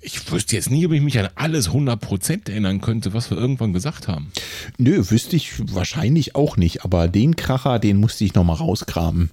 ich 0.00 0.32
wüsste 0.32 0.56
jetzt 0.56 0.70
nie, 0.70 0.86
ob 0.86 0.92
ich 0.92 1.02
mich 1.02 1.18
an 1.18 1.28
alles 1.34 1.68
100% 1.68 2.48
erinnern 2.48 2.80
könnte, 2.80 3.12
was 3.12 3.30
wir 3.30 3.36
irgendwann 3.36 3.74
gesagt 3.74 4.08
haben. 4.08 4.32
Nö, 4.78 5.04
wüsste 5.10 5.36
ich 5.36 5.52
wahrscheinlich 5.74 6.34
auch 6.34 6.56
nicht, 6.56 6.82
aber 6.82 7.06
den 7.06 7.36
Kracher, 7.36 7.78
den 7.78 7.98
musste 7.98 8.24
ich 8.24 8.32
nochmal 8.32 8.56
rauskramen. 8.56 9.28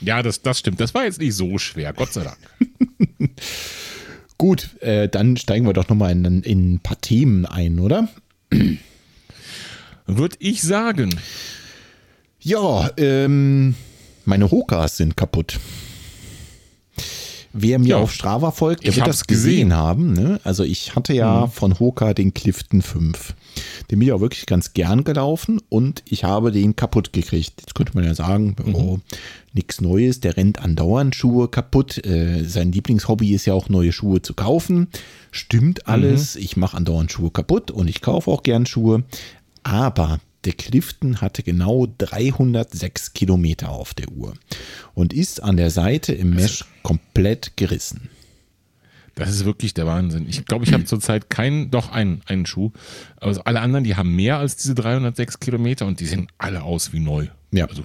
Ja, 0.00 0.22
das, 0.22 0.40
das 0.40 0.60
stimmt. 0.60 0.80
Das 0.80 0.94
war 0.94 1.04
jetzt 1.04 1.20
nicht 1.20 1.34
so 1.34 1.58
schwer, 1.58 1.92
Gott 1.92 2.14
sei 2.14 2.24
Dank. 2.24 2.38
Gut, 4.38 4.80
äh, 4.80 5.06
dann 5.06 5.36
steigen 5.36 5.66
wir 5.66 5.74
doch 5.74 5.90
nochmal 5.90 6.12
in, 6.12 6.42
in 6.44 6.72
ein 6.72 6.80
paar 6.80 6.98
Themen 6.98 7.44
ein, 7.44 7.78
oder? 7.78 8.08
Würde 10.08 10.36
ich 10.40 10.62
sagen. 10.62 11.14
Ja, 12.40 12.90
ähm, 12.96 13.74
meine 14.24 14.50
Hokas 14.50 14.96
sind 14.96 15.16
kaputt. 15.16 15.58
Wer 17.54 17.78
mir 17.78 17.88
Ja. 17.88 17.96
auf 17.96 18.12
Strava 18.12 18.50
folgt, 18.50 18.86
der 18.86 18.94
wird 18.94 19.06
das 19.06 19.26
gesehen 19.26 19.68
gesehen. 19.68 19.72
haben. 19.74 20.12
Ne? 20.12 20.38
Also 20.44 20.64
ich 20.64 20.94
hatte 20.94 21.14
ja 21.14 21.46
von 21.46 21.78
Hoka 21.80 22.12
den 22.12 22.34
Clifton 22.34 22.82
5. 22.82 23.34
Den 23.90 23.98
bin 23.98 24.06
ich 24.06 24.12
auch 24.12 24.20
wirklich 24.20 24.44
ganz 24.46 24.74
gern 24.74 25.02
gelaufen 25.02 25.60
und 25.70 26.02
ich 26.06 26.24
habe 26.24 26.52
den 26.52 26.76
kaputt 26.76 27.12
gekriegt. 27.14 27.54
Jetzt 27.60 27.74
könnte 27.74 27.94
man 27.94 28.04
ja 28.04 28.14
sagen, 28.14 28.54
oh, 28.74 28.98
nichts 29.54 29.80
Neues, 29.80 30.20
der 30.20 30.36
rennt 30.36 30.60
andauernd 30.60 31.14
Schuhe 31.16 31.48
kaputt. 31.48 32.04
Äh, 32.04 32.44
sein 32.44 32.70
Lieblingshobby 32.70 33.32
ist 33.32 33.46
ja 33.46 33.54
auch 33.54 33.70
neue 33.70 33.92
Schuhe 33.92 34.20
zu 34.20 34.34
kaufen. 34.34 34.88
Stimmt 35.30 35.88
alles. 35.88 36.36
Ich 36.36 36.56
mache 36.58 36.76
andauernd 36.76 37.10
Schuhe 37.10 37.30
kaputt 37.30 37.70
und 37.70 37.88
ich 37.88 38.02
kaufe 38.02 38.30
auch 38.30 38.42
gern 38.42 38.66
Schuhe. 38.66 39.04
Aber 39.62 40.20
der 40.44 40.52
Clifton 40.52 41.20
hatte 41.20 41.42
genau 41.42 41.86
306 41.98 43.12
Kilometer 43.12 43.70
auf 43.70 43.94
der 43.94 44.10
Uhr 44.10 44.34
und 44.94 45.12
ist 45.12 45.42
an 45.42 45.56
der 45.56 45.70
Seite 45.70 46.12
im 46.14 46.30
Mesh 46.30 46.64
komplett 46.82 47.56
gerissen. 47.56 48.08
Das 49.16 49.30
ist 49.30 49.44
wirklich 49.44 49.74
der 49.74 49.84
Wahnsinn. 49.84 50.26
Ich 50.28 50.44
glaube, 50.44 50.64
ich 50.64 50.72
habe 50.72 50.84
zurzeit 50.86 51.28
keinen, 51.28 51.70
doch 51.72 51.90
einen, 51.90 52.22
einen 52.26 52.46
Schuh. 52.46 52.70
Also 53.16 53.42
alle 53.42 53.60
anderen, 53.60 53.82
die 53.84 53.96
haben 53.96 54.14
mehr 54.14 54.38
als 54.38 54.56
diese 54.56 54.76
306 54.76 55.40
Kilometer 55.40 55.86
und 55.86 55.98
die 55.98 56.06
sehen 56.06 56.28
alle 56.38 56.62
aus 56.62 56.92
wie 56.92 57.00
neu. 57.00 57.26
Ja. 57.50 57.66
Also, 57.66 57.82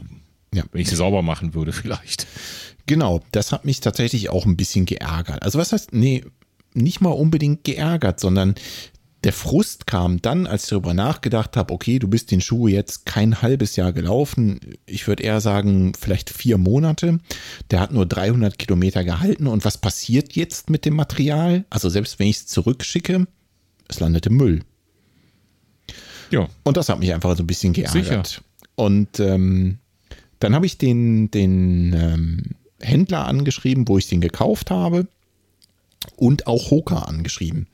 Ja. 0.54 0.64
wenn 0.72 0.82
ich 0.82 0.90
sie 0.90 0.96
sauber 0.96 1.24
machen 1.24 1.56
würde, 1.56 1.72
vielleicht. 1.74 2.28
Genau, 2.86 3.22
das 3.32 3.52
hat 3.52 3.66
mich 3.66 3.80
tatsächlich 3.80 4.30
auch 4.30 4.46
ein 4.46 4.58
bisschen 4.58 4.86
geärgert. 4.86 5.42
Also 5.42 5.58
was 5.58 5.72
heißt, 5.74 5.92
nee, 5.94 6.24
nicht 6.76 7.02
mal 7.02 7.10
unbedingt 7.10 7.64
geärgert, 7.64 8.20
sondern 8.20 8.56
der 9.24 9.34
Frust 9.34 9.88
kam 9.88 10.22
dann, 10.22 10.48
als 10.48 10.64
ich 10.64 10.70
darüber 10.70 10.94
nachgedacht 10.94 11.56
habe, 11.56 11.74
okay, 11.74 11.98
du 11.98 12.08
bist 12.08 12.32
den 12.32 12.42
Schuh 12.42 12.68
jetzt 12.68 13.06
kein 13.06 13.42
halbes 13.42 13.76
Jahr 13.78 13.94
gelaufen. 13.94 14.60
Ich 14.86 15.08
würde 15.08 15.24
eher 15.24 15.40
sagen, 15.40 15.94
vielleicht 15.98 16.30
vier 16.30 16.58
Monate. 16.58 17.20
Der 17.72 17.80
hat 17.80 17.94
nur 17.94 18.06
300 18.06 18.58
Kilometer 18.60 19.04
gehalten. 19.04 19.48
Und 19.48 19.64
was 19.64 19.78
passiert 19.78 20.34
jetzt 20.34 20.70
mit 20.70 20.84
dem 20.84 20.96
Material? 20.96 21.64
Also 21.70 21.88
selbst 21.90 22.20
wenn 22.20 22.28
ich 22.28 22.38
es 22.38 22.48
zurückschicke, 22.48 23.26
es 23.88 24.00
landet 24.00 24.26
im 24.26 24.36
Müll. 24.36 24.62
Ja. 26.30 26.50
Und 26.64 26.76
das 26.76 26.90
hat 26.90 27.00
mich 27.00 27.14
einfach 27.14 27.38
so 27.38 27.44
ein 27.44 27.48
bisschen 27.48 27.74
geärgert. 27.74 28.28
Sicher. 28.28 28.44
Und 28.76 29.20
ähm, 29.20 29.78
dann 30.40 30.54
habe 30.54 30.66
ich 30.66 30.78
den, 30.78 31.32
den 31.32 31.94
ähm, 31.94 32.42
Händler 32.82 33.26
angeschrieben, 33.26 33.88
wo 33.88 33.98
ich 33.98 34.10
den 34.10 34.20
gekauft 34.20 34.70
habe. 34.70 35.08
Und 36.16 36.48
auch 36.48 36.70
Hoka 36.70 37.00
angeschrieben. 37.00 37.68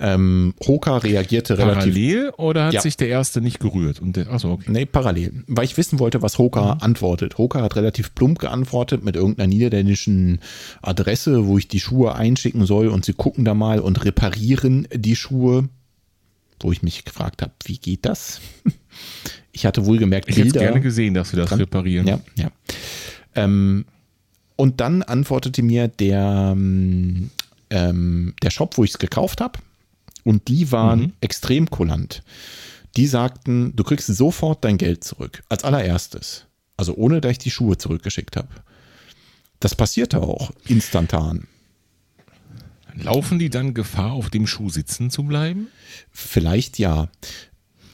Ähm, 0.00 0.54
Hoka 0.66 0.98
reagierte 0.98 1.58
relativ 1.58 1.94
Parallel 1.94 2.30
oder 2.38 2.66
hat 2.66 2.74
Ja. 2.74 2.80
sich 2.80 2.96
der 2.96 3.08
erste 3.08 3.40
nicht 3.40 3.58
gerührt? 3.60 4.00
Und 4.00 4.16
der, 4.16 4.30
achso, 4.30 4.52
okay. 4.52 4.70
Nee, 4.70 4.86
parallel. 4.86 5.44
Weil 5.48 5.64
ich 5.64 5.76
wissen 5.76 5.98
wollte, 5.98 6.22
was 6.22 6.38
Hoka 6.38 6.74
antwortet. 6.80 7.36
Hoka 7.36 7.60
hat 7.62 7.74
relativ 7.76 8.14
plump 8.14 8.38
geantwortet 8.38 9.04
mit 9.04 9.16
irgendeiner 9.16 9.48
niederländischen 9.48 10.40
Adresse, 10.82 11.46
wo 11.46 11.58
ich 11.58 11.68
die 11.68 11.80
Schuhe 11.80 12.14
einschicken 12.14 12.64
soll 12.64 12.88
und 12.88 13.04
sie 13.04 13.12
gucken 13.12 13.44
da 13.44 13.54
mal 13.54 13.80
und 13.80 14.04
reparieren 14.04 14.86
die 14.94 15.16
Schuhe. 15.16 15.68
Wo 16.60 16.72
ich 16.72 16.82
mich 16.82 17.04
gefragt 17.04 17.42
habe, 17.42 17.52
wie 17.64 17.78
geht 17.78 18.04
das? 18.06 18.40
Ich 19.52 19.66
hatte 19.66 19.86
wohlgemerkt 19.86 20.28
Ich 20.28 20.36
hätte 20.36 20.44
Bilder. 20.50 20.60
gerne 20.60 20.80
gesehen, 20.80 21.14
dass 21.14 21.32
wir 21.32 21.38
das 21.40 21.48
dran. 21.50 21.58
reparieren. 21.60 22.06
Ja, 22.06 22.20
ja. 22.36 22.50
Ähm, 23.34 23.84
und 24.56 24.80
dann 24.80 25.02
antwortete 25.02 25.62
mir 25.62 25.88
der, 25.88 26.54
ähm, 27.70 28.34
der 28.42 28.50
Shop, 28.50 28.76
wo 28.78 28.84
ich 28.84 28.90
es 28.90 28.98
gekauft 28.98 29.40
habe. 29.40 29.58
Und 30.24 30.48
die 30.48 30.72
waren 30.72 31.00
Mhm. 31.00 31.12
extrem 31.20 31.70
kulant. 31.70 32.22
Die 32.96 33.06
sagten, 33.06 33.74
du 33.76 33.84
kriegst 33.84 34.06
sofort 34.08 34.64
dein 34.64 34.78
Geld 34.78 35.04
zurück. 35.04 35.42
Als 35.48 35.64
allererstes. 35.64 36.46
Also 36.76 36.94
ohne, 36.94 37.20
dass 37.20 37.32
ich 37.32 37.38
die 37.38 37.50
Schuhe 37.50 37.76
zurückgeschickt 37.78 38.36
habe. 38.36 38.48
Das 39.60 39.74
passierte 39.74 40.20
auch 40.20 40.50
instantan. 40.66 41.46
Laufen 42.94 43.38
die 43.38 43.50
dann 43.50 43.74
Gefahr, 43.74 44.12
auf 44.12 44.30
dem 44.30 44.46
Schuh 44.46 44.70
sitzen 44.70 45.10
zu 45.10 45.22
bleiben? 45.24 45.68
Vielleicht 46.10 46.78
ja. 46.78 47.08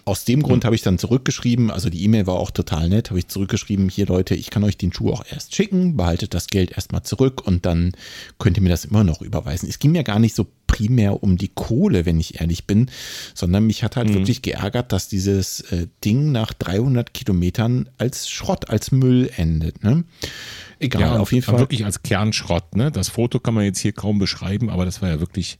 Aus 0.06 0.24
dem 0.24 0.42
Grund 0.42 0.66
habe 0.66 0.74
ich 0.74 0.82
dann 0.82 0.98
zurückgeschrieben, 0.98 1.70
also 1.70 1.88
die 1.88 2.02
E-Mail 2.04 2.26
war 2.26 2.34
auch 2.34 2.50
total 2.50 2.90
nett, 2.90 3.10
habe 3.10 3.18
ich 3.18 3.28
zurückgeschrieben, 3.28 3.88
hier 3.88 4.06
Leute, 4.06 4.34
ich 4.34 4.50
kann 4.50 4.62
euch 4.62 4.76
den 4.76 4.92
Schuh 4.92 5.10
auch 5.10 5.24
erst 5.30 5.54
schicken, 5.54 5.96
behaltet 5.96 6.34
das 6.34 6.48
Geld 6.48 6.72
erstmal 6.72 7.02
zurück 7.04 7.46
und 7.46 7.64
dann 7.64 7.92
könnt 8.38 8.58
ihr 8.58 8.62
mir 8.62 8.68
das 8.68 8.84
immer 8.84 9.02
noch 9.02 9.22
überweisen. 9.22 9.68
Es 9.68 9.78
ging 9.78 9.92
mir 9.92 10.04
gar 10.04 10.18
nicht 10.18 10.34
so 10.34 10.46
primär 10.66 11.22
um 11.22 11.38
die 11.38 11.50
Kohle, 11.54 12.04
wenn 12.04 12.20
ich 12.20 12.40
ehrlich 12.40 12.66
bin, 12.66 12.90
sondern 13.32 13.66
mich 13.66 13.82
hat 13.82 13.96
halt 13.96 14.12
wirklich 14.12 14.42
geärgert, 14.42 14.92
dass 14.92 15.08
dieses 15.08 15.60
äh, 15.72 15.86
Ding 16.04 16.32
nach 16.32 16.52
300 16.52 17.14
Kilometern 17.14 17.88
als 17.96 18.28
Schrott, 18.28 18.68
als 18.68 18.92
Müll 18.92 19.30
endet. 19.36 19.84
Ne? 19.84 20.04
Egal, 20.80 21.18
auf 21.18 21.32
jeden 21.32 21.44
Fall. 21.44 21.60
Wirklich 21.60 21.84
als 21.84 22.02
Kernschrott, 22.02 22.76
ne? 22.76 22.90
Das 22.90 23.08
Foto 23.08 23.38
kann 23.40 23.54
man 23.54 23.64
jetzt 23.64 23.78
hier 23.78 23.92
kaum 23.92 24.18
beschreiben, 24.18 24.68
aber 24.68 24.84
das 24.84 25.00
war 25.00 25.08
ja 25.08 25.20
wirklich. 25.20 25.58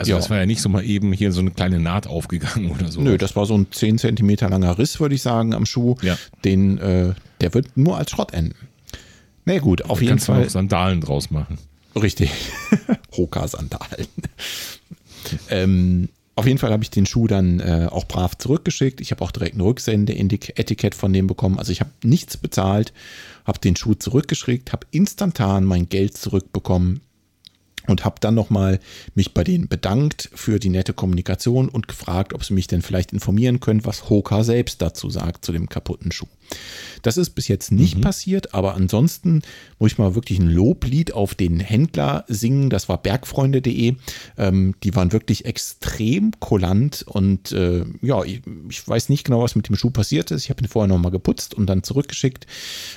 Also 0.00 0.12
Ja. 0.12 0.16
das 0.16 0.30
war 0.30 0.38
ja 0.38 0.46
nicht 0.46 0.62
so 0.62 0.68
mal 0.70 0.82
eben 0.82 1.12
hier 1.12 1.30
so 1.30 1.40
eine 1.40 1.50
kleine 1.50 1.78
Naht 1.78 2.06
aufgegangen 2.06 2.70
oder 2.72 2.90
so. 2.90 3.00
Nö, 3.02 3.18
das 3.18 3.36
war 3.36 3.44
so 3.46 3.54
ein 3.56 3.66
10 3.70 3.98
Zentimeter 3.98 4.48
langer 4.48 4.78
Riss, 4.78 4.98
würde 4.98 5.14
ich 5.14 5.20
sagen, 5.22 5.52
am 5.54 5.66
Schuh. 5.66 5.94
Ja. 6.02 6.16
Den, 6.44 6.78
äh, 6.78 7.12
der 7.42 7.52
wird 7.54 7.76
nur 7.76 7.98
als 7.98 8.10
Schrott 8.10 8.32
enden. 8.32 8.54
Na 9.44 9.52
nee, 9.52 9.58
gut, 9.60 9.82
auf 9.84 10.00
jeden 10.00 10.10
kannst 10.12 10.28
du 10.28 10.32
Fall. 10.32 10.46
auch 10.46 10.50
Sandalen 10.50 11.00
draus 11.02 11.30
machen. 11.30 11.58
Richtig. 11.94 12.30
Hoka-Sandalen. 13.16 14.06
ähm, 15.50 16.08
auf 16.36 16.46
jeden 16.46 16.58
Fall 16.58 16.72
habe 16.72 16.82
ich 16.82 16.90
den 16.90 17.04
Schuh 17.04 17.26
dann 17.26 17.60
äh, 17.60 17.88
auch 17.90 18.06
brav 18.06 18.38
zurückgeschickt. 18.38 19.00
Ich 19.02 19.10
habe 19.10 19.22
auch 19.22 19.30
direkt 19.32 19.56
ein 19.56 19.60
Rücksende-Etikett 19.60 20.94
von 20.94 21.12
dem 21.12 21.26
bekommen. 21.26 21.58
Also 21.58 21.72
ich 21.72 21.80
habe 21.80 21.90
nichts 22.02 22.36
bezahlt, 22.38 22.94
habe 23.44 23.58
den 23.58 23.76
Schuh 23.76 23.94
zurückgeschickt, 23.94 24.72
habe 24.72 24.86
instantan 24.92 25.64
mein 25.64 25.88
Geld 25.90 26.16
zurückbekommen. 26.16 27.00
Und 27.86 28.04
habe 28.04 28.16
dann 28.20 28.34
nochmal 28.34 28.80
mich 29.14 29.34
bei 29.34 29.44
denen 29.44 29.68
bedankt 29.68 30.30
für 30.34 30.58
die 30.58 30.68
nette 30.68 30.92
Kommunikation 30.92 31.68
und 31.68 31.88
gefragt, 31.88 32.34
ob 32.34 32.44
sie 32.44 32.54
mich 32.54 32.66
denn 32.66 32.82
vielleicht 32.82 33.12
informieren 33.12 33.60
können, 33.60 33.84
was 33.84 34.08
Hoka 34.08 34.44
selbst 34.44 34.82
dazu 34.82 35.10
sagt 35.10 35.44
zu 35.44 35.52
dem 35.52 35.68
kaputten 35.68 36.12
Schuh. 36.12 36.28
Das 37.02 37.16
ist 37.16 37.30
bis 37.30 37.48
jetzt 37.48 37.72
nicht 37.72 37.96
mhm. 37.96 38.02
passiert, 38.02 38.54
aber 38.54 38.74
ansonsten 38.74 39.42
muss 39.78 39.92
ich 39.92 39.98
mal 39.98 40.14
wirklich 40.14 40.38
ein 40.38 40.48
Loblied 40.48 41.12
auf 41.12 41.34
den 41.34 41.60
Händler 41.60 42.24
singen. 42.28 42.70
Das 42.70 42.88
war 42.88 43.02
bergfreunde.de. 43.02 43.96
Ähm, 44.36 44.74
die 44.82 44.94
waren 44.94 45.12
wirklich 45.12 45.44
extrem 45.44 46.32
kulant 46.40 47.04
und 47.06 47.52
äh, 47.52 47.84
ja, 48.02 48.22
ich, 48.24 48.42
ich, 48.68 48.86
weiß 48.86 49.08
nicht 49.08 49.24
genau, 49.24 49.42
was 49.42 49.56
mit 49.56 49.68
dem 49.68 49.76
Schuh 49.76 49.90
passiert 49.90 50.30
ist. 50.30 50.44
Ich 50.44 50.50
habe 50.50 50.62
ihn 50.62 50.68
vorher 50.68 50.88
nochmal 50.88 51.10
geputzt 51.10 51.54
und 51.54 51.66
dann 51.66 51.82
zurückgeschickt. 51.82 52.46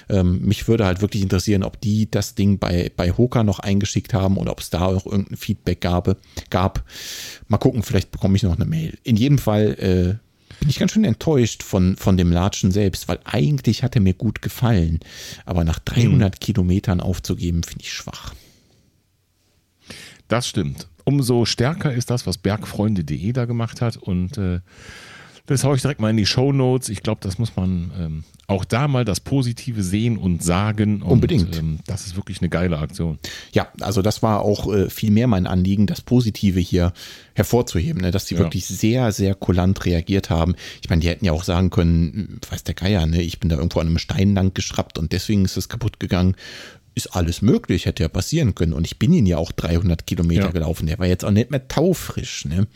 Ähm, 0.09 0.41
mich 0.41 0.67
würde 0.67 0.85
halt 0.85 1.01
wirklich 1.01 1.23
interessieren, 1.23 1.63
ob 1.63 1.79
die 1.79 2.09
das 2.09 2.35
Ding 2.35 2.59
bei, 2.59 2.91
bei 2.95 3.11
Hoka 3.11 3.43
noch 3.43 3.59
eingeschickt 3.59 4.13
haben 4.13 4.37
oder 4.37 4.51
ob 4.51 4.59
es 4.59 4.69
da 4.69 4.85
auch 4.85 5.05
irgendein 5.05 5.37
Feedback 5.37 5.81
gab. 5.81 6.17
gab. 6.49 6.83
Mal 7.47 7.57
gucken, 7.57 7.83
vielleicht 7.83 8.11
bekomme 8.11 8.35
ich 8.35 8.43
noch 8.43 8.55
eine 8.55 8.65
Mail. 8.65 8.97
In 9.03 9.15
jedem 9.15 9.37
Fall 9.37 10.19
äh, 10.19 10.32
bin 10.59 10.69
ich 10.69 10.79
ganz 10.79 10.91
schön 10.91 11.03
enttäuscht 11.03 11.63
von, 11.63 11.95
von 11.97 12.17
dem 12.17 12.31
Latschen 12.31 12.71
selbst, 12.71 13.07
weil 13.07 13.19
eigentlich 13.23 13.83
hat 13.83 13.95
er 13.95 14.01
mir 14.01 14.13
gut 14.13 14.41
gefallen. 14.41 14.99
Aber 15.45 15.63
nach 15.63 15.79
300 15.79 16.35
mhm. 16.35 16.39
Kilometern 16.39 17.01
aufzugeben, 17.01 17.63
finde 17.63 17.83
ich 17.83 17.93
schwach. 17.93 18.33
Das 20.27 20.47
stimmt. 20.47 20.87
Umso 21.05 21.45
stärker 21.45 21.93
ist 21.93 22.09
das, 22.09 22.25
was 22.25 22.37
bergfreunde.de 22.37 23.33
da 23.33 23.45
gemacht 23.45 23.81
hat. 23.81 23.97
Und 23.97 24.37
äh, 24.37 24.61
das 25.45 25.65
haue 25.65 25.75
ich 25.75 25.81
direkt 25.81 25.99
mal 25.99 26.09
in 26.09 26.17
die 26.17 26.25
Show 26.25 26.53
Notes. 26.53 26.87
Ich 26.87 27.03
glaube, 27.03 27.19
das 27.21 27.37
muss 27.37 27.57
man 27.57 27.91
ähm, 27.99 28.23
auch 28.47 28.63
da 28.63 28.87
mal 28.87 29.03
das 29.03 29.19
Positive 29.19 29.83
sehen 29.83 30.17
und 30.17 30.41
sagen. 30.41 31.01
Und, 31.01 31.11
Unbedingt. 31.11 31.57
Ähm, 31.57 31.79
das 31.85 32.07
ist 32.07 32.15
wirklich 32.15 32.39
eine 32.39 32.47
geile 32.47 32.77
Aktion. 32.77 33.19
Ja, 33.51 33.67
also 33.81 34.01
das 34.01 34.23
war 34.23 34.41
auch 34.41 34.73
äh, 34.73 34.89
viel 34.89 35.11
mehr 35.11 35.27
mein 35.27 35.45
Anliegen, 35.45 35.85
das 35.85 35.99
Positive 35.99 36.61
hier 36.61 36.93
hervorzuheben, 37.33 38.01
ne? 38.01 38.11
dass 38.11 38.25
die 38.25 38.35
ja. 38.35 38.39
wirklich 38.39 38.65
sehr, 38.65 39.11
sehr 39.11 39.35
kulant 39.35 39.83
reagiert 39.85 40.29
haben. 40.29 40.55
Ich 40.81 40.89
meine, 40.89 41.01
die 41.01 41.09
hätten 41.09 41.25
ja 41.25 41.33
auch 41.33 41.43
sagen 41.43 41.69
können, 41.69 42.39
weiß 42.49 42.63
der 42.63 42.75
Geier, 42.75 43.05
ne? 43.05 43.21
ich 43.21 43.41
bin 43.41 43.49
da 43.49 43.57
irgendwo 43.57 43.79
an 43.79 43.87
einem 43.87 43.97
Stein 43.97 44.35
lang 44.35 44.53
geschraubt 44.53 44.97
und 44.97 45.11
deswegen 45.11 45.43
ist 45.43 45.57
es 45.57 45.67
kaputt 45.67 45.99
gegangen 45.99 46.35
ist 46.95 47.15
alles 47.15 47.41
möglich, 47.41 47.85
hätte 47.85 48.03
ja 48.03 48.09
passieren 48.09 48.55
können. 48.55 48.73
Und 48.73 48.85
ich 48.85 48.99
bin 48.99 49.13
ihn 49.13 49.25
ja 49.25 49.37
auch 49.37 49.51
300 49.51 50.05
Kilometer 50.05 50.45
ja. 50.45 50.51
gelaufen. 50.51 50.87
Der 50.87 50.99
war 50.99 51.07
jetzt 51.07 51.25
auch 51.25 51.31
nicht 51.31 51.51
mehr 51.51 51.67
taufrisch. 51.67 52.45
Ne? 52.45 52.67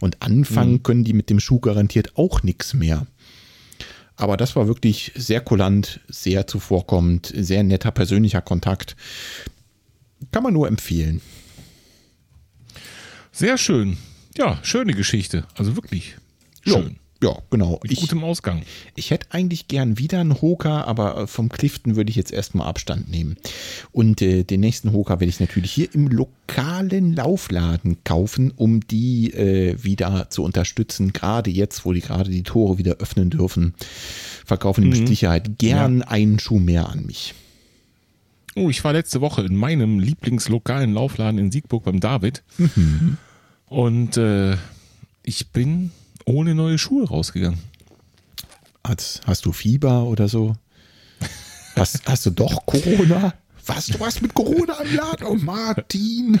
Und 0.00 0.22
anfangen 0.22 0.74
mhm. 0.74 0.82
können 0.82 1.04
die 1.04 1.12
mit 1.12 1.30
dem 1.30 1.40
Schuh 1.40 1.60
garantiert 1.60 2.16
auch 2.16 2.42
nichts 2.42 2.74
mehr. 2.74 3.06
Aber 4.16 4.36
das 4.36 4.56
war 4.56 4.66
wirklich 4.66 5.12
sehr 5.14 5.40
kulant, 5.40 6.00
sehr 6.08 6.46
zuvorkommend, 6.46 7.32
sehr 7.34 7.62
netter 7.62 7.92
persönlicher 7.92 8.40
Kontakt. 8.42 8.96
Kann 10.32 10.42
man 10.42 10.54
nur 10.54 10.66
empfehlen. 10.66 11.20
Sehr 13.30 13.58
schön. 13.58 13.96
Ja, 14.36 14.58
schöne 14.62 14.94
Geschichte. 14.94 15.46
Also 15.54 15.76
wirklich 15.76 16.16
schön. 16.64 16.90
Ja. 16.90 17.07
Ja, 17.20 17.36
genau. 17.50 17.80
Mit 17.82 17.90
ich, 17.90 18.00
gutem 18.00 18.22
Ausgang. 18.22 18.62
Ich 18.94 19.10
hätte 19.10 19.26
eigentlich 19.30 19.66
gern 19.66 19.98
wieder 19.98 20.20
einen 20.20 20.40
Hoka, 20.40 20.82
aber 20.82 21.16
äh, 21.16 21.26
vom 21.26 21.48
Clifton 21.48 21.96
würde 21.96 22.10
ich 22.10 22.16
jetzt 22.16 22.32
erstmal 22.32 22.68
Abstand 22.68 23.10
nehmen. 23.10 23.36
Und 23.90 24.22
äh, 24.22 24.44
den 24.44 24.60
nächsten 24.60 24.92
Hoka 24.92 25.14
werde 25.14 25.28
ich 25.28 25.40
natürlich 25.40 25.72
hier 25.72 25.92
im 25.94 26.06
lokalen 26.06 27.16
Laufladen 27.16 28.04
kaufen, 28.04 28.52
um 28.54 28.86
die 28.86 29.32
äh, 29.32 29.82
wieder 29.82 30.30
zu 30.30 30.44
unterstützen. 30.44 31.12
Gerade 31.12 31.50
jetzt, 31.50 31.84
wo 31.84 31.92
die 31.92 32.02
gerade 32.02 32.30
die 32.30 32.44
Tore 32.44 32.78
wieder 32.78 32.96
öffnen 32.98 33.30
dürfen, 33.30 33.74
verkaufen 34.46 34.82
die 34.82 34.90
mhm. 34.90 34.98
mit 34.98 35.08
Sicherheit 35.08 35.58
gern 35.58 36.00
ja. 36.00 36.08
einen 36.08 36.38
Schuh 36.38 36.60
mehr 36.60 36.88
an 36.88 37.04
mich. 37.04 37.34
Oh, 38.54 38.70
ich 38.70 38.82
war 38.84 38.92
letzte 38.92 39.20
Woche 39.20 39.42
in 39.42 39.56
meinem 39.56 39.98
Lieblingslokalen 39.98 40.94
Laufladen 40.94 41.38
in 41.38 41.50
Siegburg 41.50 41.84
beim 41.84 41.98
David. 41.98 42.44
Mhm. 42.58 43.16
Und 43.66 44.16
äh, 44.16 44.56
ich 45.22 45.50
bin 45.50 45.90
ohne 46.28 46.54
neue 46.54 46.78
Schuhe 46.78 47.08
rausgegangen. 47.08 47.58
Hast, 48.86 49.22
hast 49.26 49.44
du 49.44 49.52
Fieber 49.52 50.04
oder 50.04 50.28
so? 50.28 50.54
Hast, 51.74 52.06
hast 52.06 52.26
du 52.26 52.30
doch 52.30 52.64
Corona? 52.66 53.34
Was, 53.66 53.86
du 53.86 53.98
hast 54.04 54.22
mit 54.22 54.34
Corona 54.34 54.74
im 54.80 54.96
Laden? 54.96 55.26
Oh, 55.26 55.34
Martin. 55.34 56.40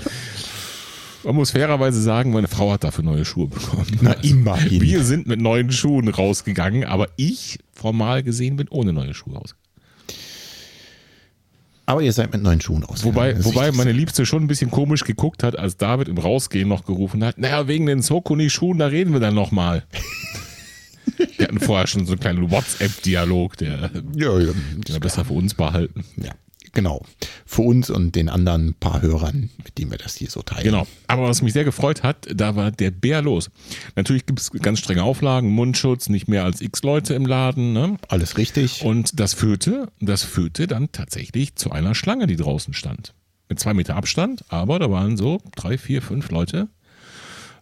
Man 1.24 1.34
muss 1.34 1.50
fairerweise 1.50 2.00
sagen, 2.00 2.32
meine 2.32 2.48
Frau 2.48 2.72
hat 2.72 2.84
dafür 2.84 3.04
neue 3.04 3.24
Schuhe 3.24 3.48
bekommen. 3.48 3.98
Na, 4.00 4.12
immerhin. 4.12 4.80
Wir 4.80 5.04
sind 5.04 5.26
mit 5.26 5.40
neuen 5.40 5.70
Schuhen 5.72 6.08
rausgegangen, 6.08 6.84
aber 6.84 7.08
ich, 7.16 7.58
formal 7.72 8.22
gesehen, 8.22 8.56
bin 8.56 8.68
ohne 8.68 8.92
neue 8.92 9.14
Schuhe 9.14 9.34
rausgegangen. 9.34 9.57
Aber 11.88 12.02
ihr 12.02 12.12
seid 12.12 12.34
mit 12.34 12.42
neuen 12.42 12.60
Schuhen 12.60 12.84
aus. 12.84 13.02
Wobei, 13.02 13.42
wobei 13.42 13.72
meine 13.72 13.92
Liebste 13.92 14.26
schon 14.26 14.42
ein 14.42 14.46
bisschen 14.46 14.70
komisch 14.70 15.04
geguckt 15.04 15.42
hat, 15.42 15.58
als 15.58 15.78
David 15.78 16.08
im 16.08 16.18
Rausgehen 16.18 16.68
noch 16.68 16.84
gerufen 16.84 17.24
hat, 17.24 17.38
naja, 17.38 17.66
wegen 17.66 17.86
den 17.86 18.02
Sokuni-Schuhen, 18.02 18.76
da 18.76 18.88
reden 18.88 19.14
wir 19.14 19.20
dann 19.20 19.34
nochmal. 19.34 19.84
Wir 21.38 21.46
hatten 21.46 21.60
vorher 21.60 21.86
schon 21.86 22.04
so 22.04 22.12
einen 22.12 22.20
kleinen 22.20 22.50
WhatsApp-Dialog, 22.50 23.56
der, 23.56 23.90
ja, 24.14 24.38
ja, 24.38 24.52
besser 25.00 25.24
für 25.24 25.32
uns 25.32 25.54
behalten. 25.54 26.04
Ja. 26.18 26.32
Genau. 26.72 27.02
Für 27.46 27.62
uns 27.62 27.90
und 27.90 28.14
den 28.14 28.28
anderen 28.28 28.74
paar 28.74 29.02
Hörern, 29.02 29.50
mit 29.64 29.78
denen 29.78 29.90
wir 29.90 29.98
das 29.98 30.16
hier 30.16 30.30
so 30.30 30.42
teilen. 30.42 30.64
Genau. 30.64 30.86
Aber 31.06 31.28
was 31.28 31.42
mich 31.42 31.52
sehr 31.52 31.64
gefreut 31.64 32.02
hat, 32.02 32.26
da 32.34 32.56
war 32.56 32.70
der 32.70 32.90
Bär 32.90 33.22
los. 33.22 33.50
Natürlich 33.96 34.26
gibt 34.26 34.40
es 34.40 34.50
ganz 34.50 34.78
strenge 34.78 35.02
Auflagen, 35.02 35.50
Mundschutz, 35.50 36.08
nicht 36.08 36.28
mehr 36.28 36.44
als 36.44 36.60
x 36.60 36.82
Leute 36.82 37.14
im 37.14 37.26
Laden. 37.26 37.72
Ne? 37.72 37.96
Alles 38.08 38.36
richtig. 38.36 38.82
Und 38.82 39.18
das 39.18 39.34
führte, 39.34 39.88
das 40.00 40.22
führte 40.22 40.66
dann 40.66 40.92
tatsächlich 40.92 41.56
zu 41.56 41.70
einer 41.70 41.94
Schlange, 41.94 42.26
die 42.26 42.36
draußen 42.36 42.74
stand. 42.74 43.14
Mit 43.48 43.58
zwei 43.58 43.72
Meter 43.72 43.96
Abstand, 43.96 44.44
aber 44.48 44.78
da 44.78 44.90
waren 44.90 45.16
so 45.16 45.40
drei, 45.56 45.78
vier, 45.78 46.02
fünf 46.02 46.30
Leute. 46.30 46.68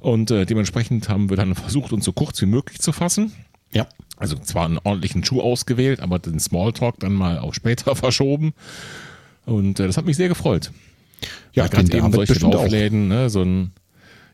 Und 0.00 0.30
äh, 0.30 0.46
dementsprechend 0.46 1.08
haben 1.08 1.30
wir 1.30 1.36
dann 1.36 1.54
versucht, 1.54 1.92
uns 1.92 2.04
so 2.04 2.12
kurz 2.12 2.40
wie 2.40 2.46
möglich 2.46 2.80
zu 2.80 2.92
fassen. 2.92 3.32
Ja. 3.72 3.86
Also 4.16 4.36
zwar 4.36 4.64
einen 4.64 4.78
ordentlichen 4.78 5.24
Schuh 5.24 5.40
ausgewählt, 5.40 6.00
aber 6.00 6.18
den 6.18 6.40
Smalltalk 6.40 6.98
dann 7.00 7.12
mal 7.12 7.38
auf 7.38 7.54
später 7.54 7.94
verschoben. 7.96 8.54
Und 9.44 9.78
äh, 9.78 9.86
das 9.86 9.96
hat 9.96 10.06
mich 10.06 10.16
sehr 10.16 10.28
gefreut. 10.28 10.72
Ja, 11.52 11.66
gerade 11.66 11.96
eben 11.96 12.12
solche 12.12 12.34
Laufläden, 12.34 13.08
ne, 13.08 13.30
so 13.30 13.42
ein, 13.42 13.72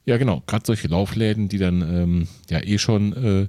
ja 0.04 0.16
genau, 0.16 0.42
gerade 0.46 0.64
solche 0.66 0.88
Laufläden, 0.88 1.48
die 1.48 1.58
dann 1.58 1.80
ähm, 1.82 2.28
ja 2.50 2.60
eh 2.60 2.78
schon 2.78 3.12
äh, 3.12 3.48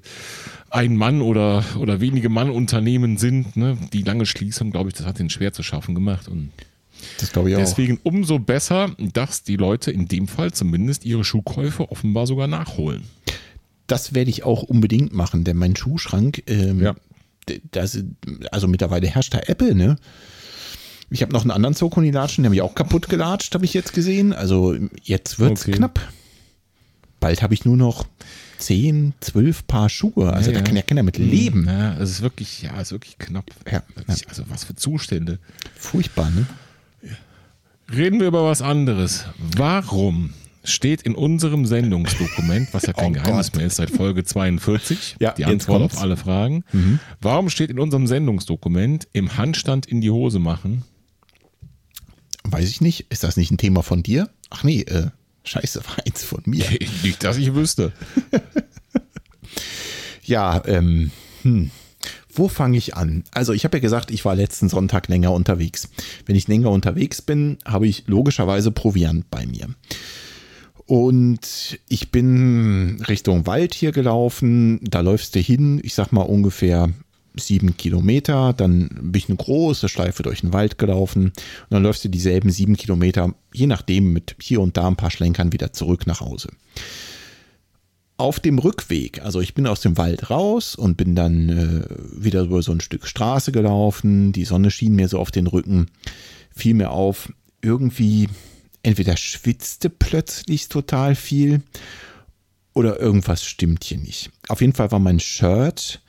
ein 0.69 0.96
Mann 0.96 1.22
oder, 1.22 1.63
oder 1.80 2.00
wenige 2.00 2.30
Mann 2.30 2.52
Unternehmen 2.52 3.17
sind, 3.17 3.56
ne, 3.56 3.78
die 3.91 4.04
lange 4.04 4.28
Schließung, 4.28 4.72
glaube 4.72 4.89
ich, 4.89 4.96
das 4.96 5.08
hat 5.08 5.17
den 5.17 5.32
schwer 5.32 5.54
zu 5.54 5.63
schaffen 5.63 5.96
gemacht 5.96 6.28
und 6.28 6.52
das 7.19 7.32
glaube 7.32 7.50
ich 7.50 7.56
auch. 7.56 7.60
Deswegen 7.60 8.00
umso 8.04 8.38
besser, 8.38 8.96
dass 9.00 9.43
die 9.43 9.56
Leute 9.56 9.91
in 9.91 10.08
dem 10.08 10.28
Fall 10.28 10.52
zumindest 10.54 11.06
ihre 11.06 11.24
Schuhkäufe 11.24 11.91
offenbar 11.91 12.28
sogar 12.28 12.48
nachholen 12.48 13.04
das 13.88 14.13
werde 14.13 14.30
ich 14.30 14.43
auch 14.43 14.63
unbedingt 14.63 15.13
machen, 15.13 15.43
denn 15.43 15.58
mein 15.58 15.76
Schuhschrank, 15.76 16.43
ähm, 16.48 16.82
ja. 16.82 16.96
das, 17.72 18.00
also 18.52 18.67
mittlerweile 18.67 19.08
herrscht 19.08 19.34
da 19.34 19.39
Apple, 19.39 19.76
ne? 19.76 19.98
Ich 21.10 21.22
habe 21.22 21.32
noch 21.32 21.41
einen 21.41 21.52
anderen 21.52 21.76
Zokoni-Latschen, 21.76 22.43
der 22.43 22.50
mich 22.50 22.62
auch 22.62 22.74
kaputt 22.74 23.08
gelatscht, 23.08 23.54
habe 23.54 23.65
ich 23.65 23.74
jetzt 23.74 23.93
gesehen. 23.93 24.34
Also 24.34 24.76
jetzt 25.04 25.38
wird 25.38 25.58
es 25.58 25.63
okay. 25.63 25.74
knapp. 25.74 26.00
Bald 27.19 27.43
habe 27.43 27.54
ich 27.54 27.65
nur 27.65 27.78
noch 27.78 28.06
10, 28.58 29.13
12 29.19 29.67
Paar 29.67 29.89
Schuhe. 29.89 30.34
Also 30.34 30.50
ja, 30.50 30.58
da 30.58 30.63
kann 30.63 30.76
ja 30.76 30.82
keiner 30.82 31.04
mit 31.04 31.17
hm. 31.17 31.30
leben. 31.30 31.65
Ja, 31.67 31.96
es 32.00 32.10
ist 32.10 32.22
wirklich, 32.22 32.63
ja, 32.63 32.74
es 32.76 32.88
ist 32.88 32.91
wirklich 32.93 33.19
knapp. 33.19 33.46
Ja, 33.72 33.84
also 34.28 34.43
was 34.50 34.63
für 34.63 34.76
Zustände. 34.76 35.38
Furchtbar, 35.76 36.32
ne? 36.32 36.48
Reden 37.93 38.19
wir 38.19 38.28
über 38.28 38.46
was 38.46 38.62
anderes. 38.62 39.26
Warum 39.56 40.34
steht 40.63 41.02
in 41.02 41.15
unserem 41.15 41.65
Sendungsdokument, 41.65 42.73
was 42.73 42.84
ja 42.84 42.93
kein 42.93 43.12
oh 43.12 43.13
Geheimnis 43.13 43.52
Gott. 43.52 43.58
mehr 43.58 43.67
ist, 43.67 43.76
seit 43.76 43.89
Folge 43.89 44.23
42, 44.23 45.17
ja, 45.19 45.34
die 45.34 45.45
Antwort 45.45 45.82
auf 45.82 46.02
alle 46.02 46.17
Fragen. 46.17 46.63
Mhm. 46.71 46.99
Warum 47.21 47.49
steht 47.49 47.69
in 47.69 47.80
unserem 47.80 48.08
Sendungsdokument 48.08 49.08
im 49.13 49.38
Handstand 49.38 49.86
in 49.86 50.02
die 50.02 50.10
Hose 50.12 50.39
machen? 50.39 50.84
Weiß 52.43 52.69
ich 52.69 52.82
nicht. 52.82 53.08
Ist 53.10 53.23
das 53.23 53.38
nicht 53.38 53.52
ein 53.52 53.58
Thema 53.58 53.84
von 53.84 54.04
dir? 54.04 54.30
Ach 54.49 54.63
nee, 54.63 54.82
äh, 54.82 55.08
scheiße, 55.43 55.84
war 55.86 55.97
eins 56.06 56.23
von 56.23 56.41
mir. 56.45 56.65
nicht, 57.04 57.23
dass 57.23 57.38
ich 57.38 57.54
wüsste. 57.54 57.91
ja, 60.23 60.62
ähm, 60.65 61.12
hm. 61.41 61.71
Wo 62.36 62.47
fange 62.47 62.78
ich 62.78 62.95
an? 62.95 63.23
Also 63.32 63.54
ich 63.54 63.63
habe 63.63 63.78
ja 63.78 63.82
gesagt, 63.82 64.10
ich 64.10 64.26
war 64.26 64.36
letzten 64.36 64.67
Sonntag 64.67 65.08
länger 65.08 65.32
unterwegs. 65.32 65.89
Wenn 66.26 66.36
ich 66.36 66.47
länger 66.47 66.71
unterwegs 66.71 67.21
bin, 67.21 67.60
habe 67.63 67.88
ich 67.88 68.06
logischerweise 68.08 68.71
Proviant 68.71 69.30
bei 69.30 69.45
mir. 69.45 69.69
Und 70.86 71.80
ich 71.88 72.12
bin 72.12 73.02
Richtung 73.08 73.48
Wald 73.48 73.74
hier 73.74 73.91
gelaufen. 73.91 74.80
Da 74.84 75.00
läufst 75.00 75.36
du 75.36 75.39
hin, 75.39 75.80
ich 75.84 75.93
sag 75.93 76.12
mal 76.12 76.22
ungefähr 76.22 76.89
sieben 77.36 77.78
Kilometer. 77.78 78.54
Dann 78.54 78.89
bin 78.89 79.15
ich 79.15 79.30
eine 79.30 79.38
große 79.38 79.89
Schleife 79.89 80.24
durch 80.24 80.41
den 80.41 80.54
Wald 80.54 80.78
gelaufen. 80.78 81.28
Und 81.28 81.34
dann 81.69 81.84
läufst 81.84 82.04
du 82.04 82.10
dieselben 82.10 82.52
sieben 82.52 82.76
Kilometer, 82.76 83.34
je 83.54 83.67
nachdem 83.67 84.12
mit 84.13 84.36
hier 84.41 84.62
und 84.62 84.78
da 84.78 84.88
ein 84.88 84.98
paar 84.98 85.12
Schlenkern 85.12 85.54
wieder 85.54 85.74
zurück 85.74 86.06
nach 86.06 86.19
Hause. 86.19 86.50
Auf 88.17 88.39
dem 88.39 88.60
Rückweg, 88.60 89.24
also 89.24 89.41
ich 89.41 89.56
bin 89.56 89.65
aus 89.65 89.82
dem 89.82 89.98
Wald 89.98 90.30
raus 90.30 90.76
und 90.76 90.98
bin 90.98 91.15
dann 91.15 91.50
äh, 91.50 92.24
wieder 92.24 92.43
über 92.43 92.62
so 92.62 92.72
ein 92.72 92.80
Stück 92.80 93.08
Straße 93.08 93.52
gelaufen. 93.52 94.32
Die 94.34 94.46
Sonne 94.46 94.69
schien 94.69 94.96
mir 94.96 95.08
so 95.08 95.17
auf 95.17 95.32
den 95.32 95.48
Rücken, 95.48 95.88
fiel 96.56 96.76
mir 96.76 96.91
auf, 96.91 97.34
irgendwie 97.62 98.30
entweder 98.84 99.17
schwitzte 99.17 99.89
plötzlich 99.89 100.67
total 100.67 101.15
viel 101.15 101.62
oder 102.74 103.00
irgendwas 103.00 103.43
stimmt 103.46 103.84
hier 103.84 103.98
nicht. 103.98 104.32
Auf 104.50 104.62
jeden 104.62 104.74
Fall 104.74 104.91
war 104.91 105.00
mein 105.00 105.19
Shirt 105.19 106.02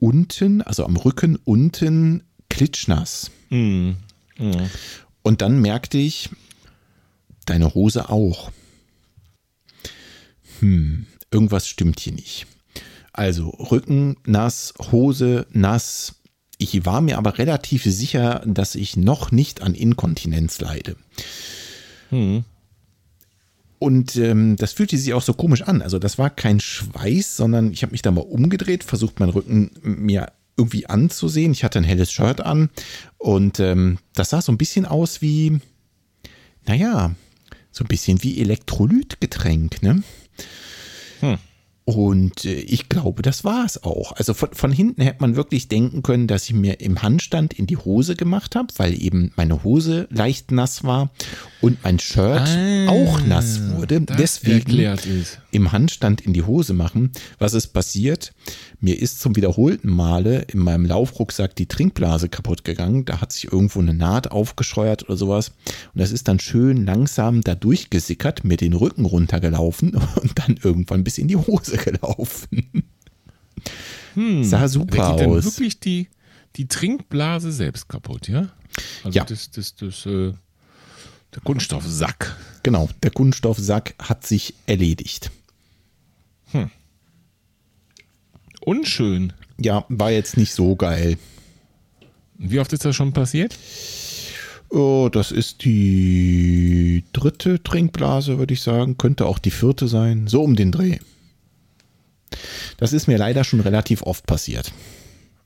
unten, 0.00 0.62
also 0.62 0.84
am 0.84 0.96
Rücken 0.96 1.38
unten, 1.44 2.24
klitschnass. 2.48 3.30
Mhm. 3.50 3.96
Und 5.22 5.42
dann 5.42 5.60
merkte 5.60 5.98
ich, 5.98 6.30
deine 7.44 7.74
Hose 7.74 8.08
auch. 8.08 8.50
Hm, 10.60 11.06
irgendwas 11.30 11.68
stimmt 11.68 12.00
hier 12.00 12.12
nicht. 12.12 12.46
Also 13.12 13.50
Rücken 13.50 14.16
nass, 14.24 14.74
Hose 14.90 15.46
nass. 15.50 16.14
Ich 16.58 16.84
war 16.86 17.00
mir 17.00 17.18
aber 17.18 17.38
relativ 17.38 17.84
sicher, 17.84 18.42
dass 18.46 18.74
ich 18.74 18.96
noch 18.96 19.32
nicht 19.32 19.62
an 19.62 19.74
Inkontinenz 19.74 20.60
leide. 20.60 20.96
Und 23.78 24.14
ähm, 24.16 24.56
das 24.56 24.72
fühlte 24.72 24.96
sich 24.96 25.12
auch 25.12 25.22
so 25.22 25.34
komisch 25.34 25.62
an. 25.62 25.82
Also 25.82 25.98
das 25.98 26.16
war 26.16 26.30
kein 26.30 26.60
Schweiß, 26.60 27.36
sondern 27.36 27.72
ich 27.72 27.82
habe 27.82 27.90
mich 27.90 28.02
da 28.02 28.12
mal 28.12 28.20
umgedreht, 28.20 28.84
versucht 28.84 29.18
meinen 29.18 29.30
Rücken 29.30 29.72
mir 29.82 30.30
irgendwie 30.56 30.86
anzusehen. 30.86 31.50
Ich 31.50 31.64
hatte 31.64 31.80
ein 31.80 31.84
helles 31.84 32.12
Shirt 32.12 32.40
an 32.40 32.70
und 33.18 33.58
ähm, 33.58 33.98
das 34.14 34.30
sah 34.30 34.40
so 34.40 34.52
ein 34.52 34.58
bisschen 34.58 34.86
aus 34.86 35.20
wie, 35.20 35.58
naja, 36.64 37.14
so 37.72 37.82
ein 37.82 37.88
bisschen 37.88 38.22
wie 38.22 38.40
Elektrolytgetränk, 38.40 39.82
ne? 39.82 40.02
Und 41.84 42.44
äh, 42.44 42.54
ich 42.54 42.88
glaube, 42.88 43.22
das 43.22 43.44
war 43.44 43.64
es 43.64 43.82
auch. 43.82 44.12
Also 44.12 44.34
von, 44.34 44.50
von 44.52 44.70
hinten 44.70 45.02
hätte 45.02 45.20
man 45.20 45.34
wirklich 45.36 45.68
denken 45.68 46.02
können, 46.02 46.26
dass 46.28 46.44
ich 46.44 46.54
mir 46.54 46.80
im 46.80 47.02
Handstand 47.02 47.54
in 47.54 47.66
die 47.66 47.76
Hose 47.76 48.14
gemacht 48.14 48.54
habe, 48.54 48.68
weil 48.76 49.00
eben 49.02 49.32
meine 49.36 49.64
Hose 49.64 50.06
leicht 50.10 50.52
nass 50.52 50.84
war 50.84 51.10
und 51.60 51.82
mein 51.82 51.98
Shirt 51.98 52.48
Ah, 52.48 52.88
auch 52.88 53.20
nass 53.26 53.60
wurde. 53.72 54.00
Deswegen. 54.00 54.70
Im 55.52 55.70
Handstand 55.70 56.20
in 56.22 56.32
die 56.32 56.42
Hose 56.42 56.72
machen. 56.72 57.12
Was 57.38 57.54
ist 57.54 57.68
passiert? 57.68 58.32
Mir 58.80 59.00
ist 59.00 59.20
zum 59.20 59.36
wiederholten 59.36 59.90
Male 59.90 60.42
in 60.48 60.58
meinem 60.58 60.86
Laufrucksack 60.86 61.54
die 61.54 61.66
Trinkblase 61.66 62.28
kaputt 62.28 62.64
gegangen. 62.64 63.04
Da 63.04 63.20
hat 63.20 63.32
sich 63.32 63.52
irgendwo 63.52 63.78
eine 63.78 63.94
Naht 63.94 64.30
aufgescheuert 64.32 65.04
oder 65.04 65.16
sowas. 65.16 65.50
Und 65.94 66.00
das 66.00 66.10
ist 66.10 66.26
dann 66.26 66.40
schön 66.40 66.84
langsam 66.84 67.42
da 67.42 67.54
durchgesickert, 67.54 68.44
mir 68.44 68.56
den 68.56 68.72
Rücken 68.72 69.04
runtergelaufen 69.04 69.94
und 70.22 70.38
dann 70.38 70.58
irgendwann 70.62 71.04
bis 71.04 71.18
in 71.18 71.28
die 71.28 71.36
Hose 71.36 71.76
gelaufen. 71.76 72.84
Sah 74.42 74.68
super 74.68 75.10
geht 75.12 75.20
dann 75.20 75.30
aus. 75.30 75.44
wirklich 75.44 75.78
die, 75.80 76.08
die 76.56 76.66
Trinkblase 76.66 77.52
selbst 77.52 77.88
kaputt, 77.88 78.28
ja? 78.28 78.48
Also 79.04 79.18
Ja. 79.18 79.24
das, 79.24 79.50
das, 79.50 79.74
das, 79.76 80.06
äh, 80.06 80.32
der 81.34 81.42
Kunststoffsack. 81.44 82.36
Genau, 82.62 82.88
der 83.02 83.10
Kunststoffsack 83.10 83.94
hat 83.98 84.26
sich 84.26 84.54
erledigt. 84.66 85.30
Unschön. 88.64 89.32
Ja, 89.58 89.84
war 89.88 90.10
jetzt 90.10 90.36
nicht 90.36 90.52
so 90.52 90.76
geil. 90.76 91.16
Wie 92.38 92.58
oft 92.58 92.72
ist 92.72 92.84
das 92.84 92.96
schon 92.96 93.12
passiert? 93.12 93.56
Oh, 94.70 95.08
das 95.12 95.30
ist 95.30 95.64
die 95.64 97.04
dritte 97.12 97.62
Trinkblase, 97.62 98.38
würde 98.38 98.54
ich 98.54 98.62
sagen. 98.62 98.96
Könnte 98.96 99.26
auch 99.26 99.38
die 99.38 99.50
vierte 99.50 99.86
sein. 99.86 100.26
So 100.28 100.42
um 100.42 100.56
den 100.56 100.72
Dreh. 100.72 100.98
Das 102.78 102.92
ist 102.92 103.06
mir 103.06 103.18
leider 103.18 103.44
schon 103.44 103.60
relativ 103.60 104.02
oft 104.02 104.26
passiert. 104.26 104.72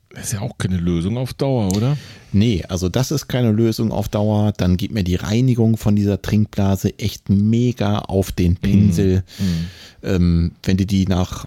Das 0.09 0.27
ist 0.27 0.33
ja 0.33 0.41
auch 0.41 0.57
keine 0.57 0.77
Lösung 0.77 1.17
auf 1.17 1.33
Dauer, 1.33 1.75
oder? 1.75 1.97
Nee, 2.31 2.63
also 2.69 2.87
das 2.87 3.11
ist 3.11 3.27
keine 3.27 3.51
Lösung 3.51 3.91
auf 3.91 4.07
Dauer. 4.07 4.53
Dann 4.53 4.77
geht 4.77 4.91
mir 4.91 5.03
die 5.03 5.15
Reinigung 5.15 5.75
von 5.77 5.95
dieser 5.95 6.21
Trinkblase 6.21 6.97
echt 6.97 7.29
mega 7.29 7.99
auf 7.99 8.31
den 8.31 8.55
Pinsel. 8.55 9.23
Ähm, 10.01 10.53
wenn 10.63 10.77
du 10.77 10.85
die 10.85 11.05
nach 11.05 11.45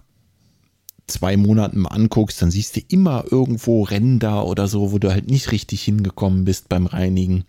zwei 1.10 1.36
Monaten 1.36 1.80
mal 1.80 1.88
anguckst, 1.88 2.40
dann 2.40 2.50
siehst 2.50 2.76
du 2.76 2.80
immer 2.88 3.24
irgendwo 3.30 3.82
Ränder 3.82 4.46
oder 4.46 4.68
so, 4.68 4.92
wo 4.92 4.98
du 4.98 5.10
halt 5.10 5.28
nicht 5.28 5.52
richtig 5.52 5.82
hingekommen 5.82 6.44
bist 6.44 6.68
beim 6.68 6.86
Reinigen. 6.86 7.44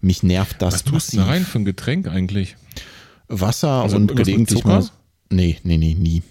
Mich 0.00 0.22
nervt 0.22 0.62
das 0.62 0.74
Was 0.74 0.84
tust 0.84 1.12
du 1.12 1.18
da 1.18 1.26
rein 1.26 1.44
für 1.44 1.58
ein 1.58 1.64
Getränk 1.64 2.08
eigentlich? 2.08 2.56
Wasser 3.28 3.82
Also 3.82 3.96
und 3.96 4.14
gelegentlich 4.16 4.64
mal. 4.64 4.88
Nee, 5.30 5.58
nee, 5.62 5.76
nee, 5.76 5.94
nie. 5.94 6.22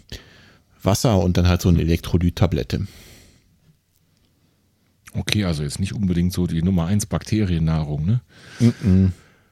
Wasser 0.82 1.20
und 1.20 1.38
dann 1.38 1.48
halt 1.48 1.62
so 1.62 1.70
eine 1.70 1.82
Elektrolyt-Tablette. 1.82 2.88
Okay, 5.14 5.44
also 5.46 5.64
jetzt 5.64 5.80
nicht 5.80 5.94
unbedingt 5.94 6.34
so 6.34 6.46
die 6.48 6.62
Nummer 6.62 6.86
1 6.86 7.08
Bakteriennahrung, 7.08 8.06
ne? 8.06 8.22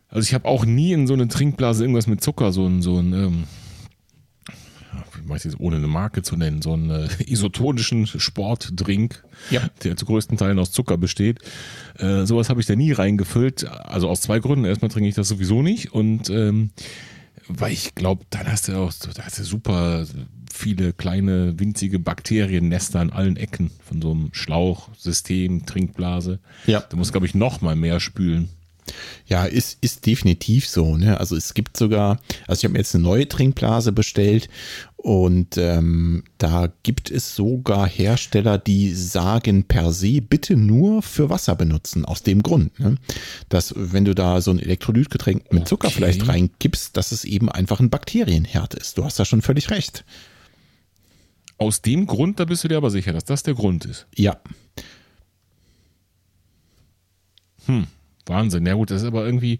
Also 0.09 0.25
ich 0.25 0.33
habe 0.33 0.45
auch 0.45 0.65
nie 0.65 0.93
in 0.93 1.07
so 1.07 1.13
eine 1.13 1.27
Trinkblase 1.27 1.83
irgendwas 1.83 2.07
mit 2.07 2.21
Zucker, 2.21 2.51
so 2.51 2.65
ein, 2.67 2.81
so 2.81 2.97
ein 2.97 3.13
ähm, 3.13 3.43
jetzt 5.43 5.59
ohne 5.59 5.77
eine 5.77 5.87
Marke 5.87 6.21
zu 6.21 6.35
nennen, 6.37 6.61
so 6.61 6.73
einen 6.73 6.89
äh, 6.89 7.07
isotonischen 7.25 8.07
Sportdrink, 8.07 9.23
Ja. 9.49 9.69
der 9.83 9.97
zu 9.97 10.05
größten 10.05 10.37
Teilen 10.37 10.59
aus 10.59 10.71
Zucker 10.71 10.97
besteht. 10.97 11.39
Äh, 11.97 12.25
sowas 12.25 12.49
habe 12.49 12.59
ich 12.61 12.65
da 12.67 12.75
nie 12.75 12.91
reingefüllt. 12.91 13.65
Also 13.67 14.09
aus 14.09 14.21
zwei 14.21 14.39
Gründen. 14.39 14.65
Erstmal 14.65 14.89
trinke 14.91 15.09
ich 15.09 15.15
das 15.15 15.27
sowieso 15.27 15.61
nicht 15.61 15.93
und 15.93 16.29
ähm, 16.29 16.71
weil 17.49 17.71
ich 17.71 17.95
glaube, 17.95 18.25
dann 18.29 18.47
hast 18.51 18.67
du 18.67 18.77
auch 18.77 18.91
da 19.15 19.23
hast 19.23 19.39
du 19.39 19.43
super 19.43 20.05
viele 20.53 20.91
kleine 20.91 21.57
winzige 21.59 21.97
Bakteriennester 21.99 22.99
an 22.99 23.09
allen 23.11 23.37
Ecken 23.37 23.71
von 23.87 24.01
so 24.01 24.11
einem 24.11 24.29
Schlauchsystem, 24.33 25.65
Trinkblase. 25.65 26.39
Ja. 26.65 26.81
Du 26.81 26.97
musst, 26.97 27.11
glaube 27.11 27.25
ich, 27.25 27.35
noch 27.35 27.61
mal 27.61 27.75
mehr 27.75 27.99
spülen. 27.99 28.49
Ja, 29.25 29.45
ist, 29.45 29.77
ist 29.81 30.05
definitiv 30.05 30.67
so. 30.67 30.95
Ne? 30.97 31.19
Also 31.19 31.35
es 31.35 31.53
gibt 31.53 31.75
sogar, 31.77 32.19
also 32.47 32.59
ich 32.59 32.63
habe 32.63 32.73
mir 32.73 32.79
jetzt 32.79 32.95
eine 32.95 33.03
neue 33.03 33.27
Trinkblase 33.27 33.91
bestellt 33.91 34.47
und 34.97 35.57
ähm, 35.57 36.23
da 36.39 36.73
gibt 36.83 37.11
es 37.11 37.35
sogar 37.35 37.87
Hersteller, 37.87 38.57
die 38.57 38.93
sagen 38.93 39.63
per 39.63 39.91
se 39.93 40.21
bitte 40.21 40.57
nur 40.57 41.03
für 41.03 41.29
Wasser 41.29 41.55
benutzen. 41.55 42.03
Aus 42.03 42.23
dem 42.23 42.41
Grund, 42.41 42.77
ne? 42.79 42.95
dass 43.47 43.73
wenn 43.77 44.05
du 44.05 44.15
da 44.15 44.41
so 44.41 44.51
ein 44.51 44.59
Elektrolytgetränk 44.59 45.53
mit 45.53 45.67
Zucker 45.67 45.87
Okay. 45.87 45.95
vielleicht 45.95 46.27
reinkippst, 46.27 46.97
dass 46.97 47.11
es 47.11 47.23
eben 47.25 47.49
einfach 47.49 47.79
ein 47.79 47.89
Bakterienherd 47.91 48.73
ist. 48.73 48.97
Du 48.97 49.05
hast 49.05 49.19
da 49.19 49.25
schon 49.25 49.41
völlig 49.41 49.69
recht. 49.69 50.03
Aus 51.59 51.81
dem 51.81 52.07
Grund, 52.07 52.39
da 52.39 52.45
bist 52.45 52.63
du 52.63 52.67
dir 52.67 52.77
aber 52.77 52.89
sicher, 52.89 53.13
dass 53.13 53.25
das 53.25 53.43
der 53.43 53.53
Grund 53.53 53.85
ist. 53.85 54.07
Ja, 54.15 54.41
Wahnsinn. 58.25 58.65
Ja 58.65 58.73
gut, 58.73 58.91
das 58.91 59.01
ist 59.01 59.07
aber 59.07 59.25
irgendwie 59.25 59.59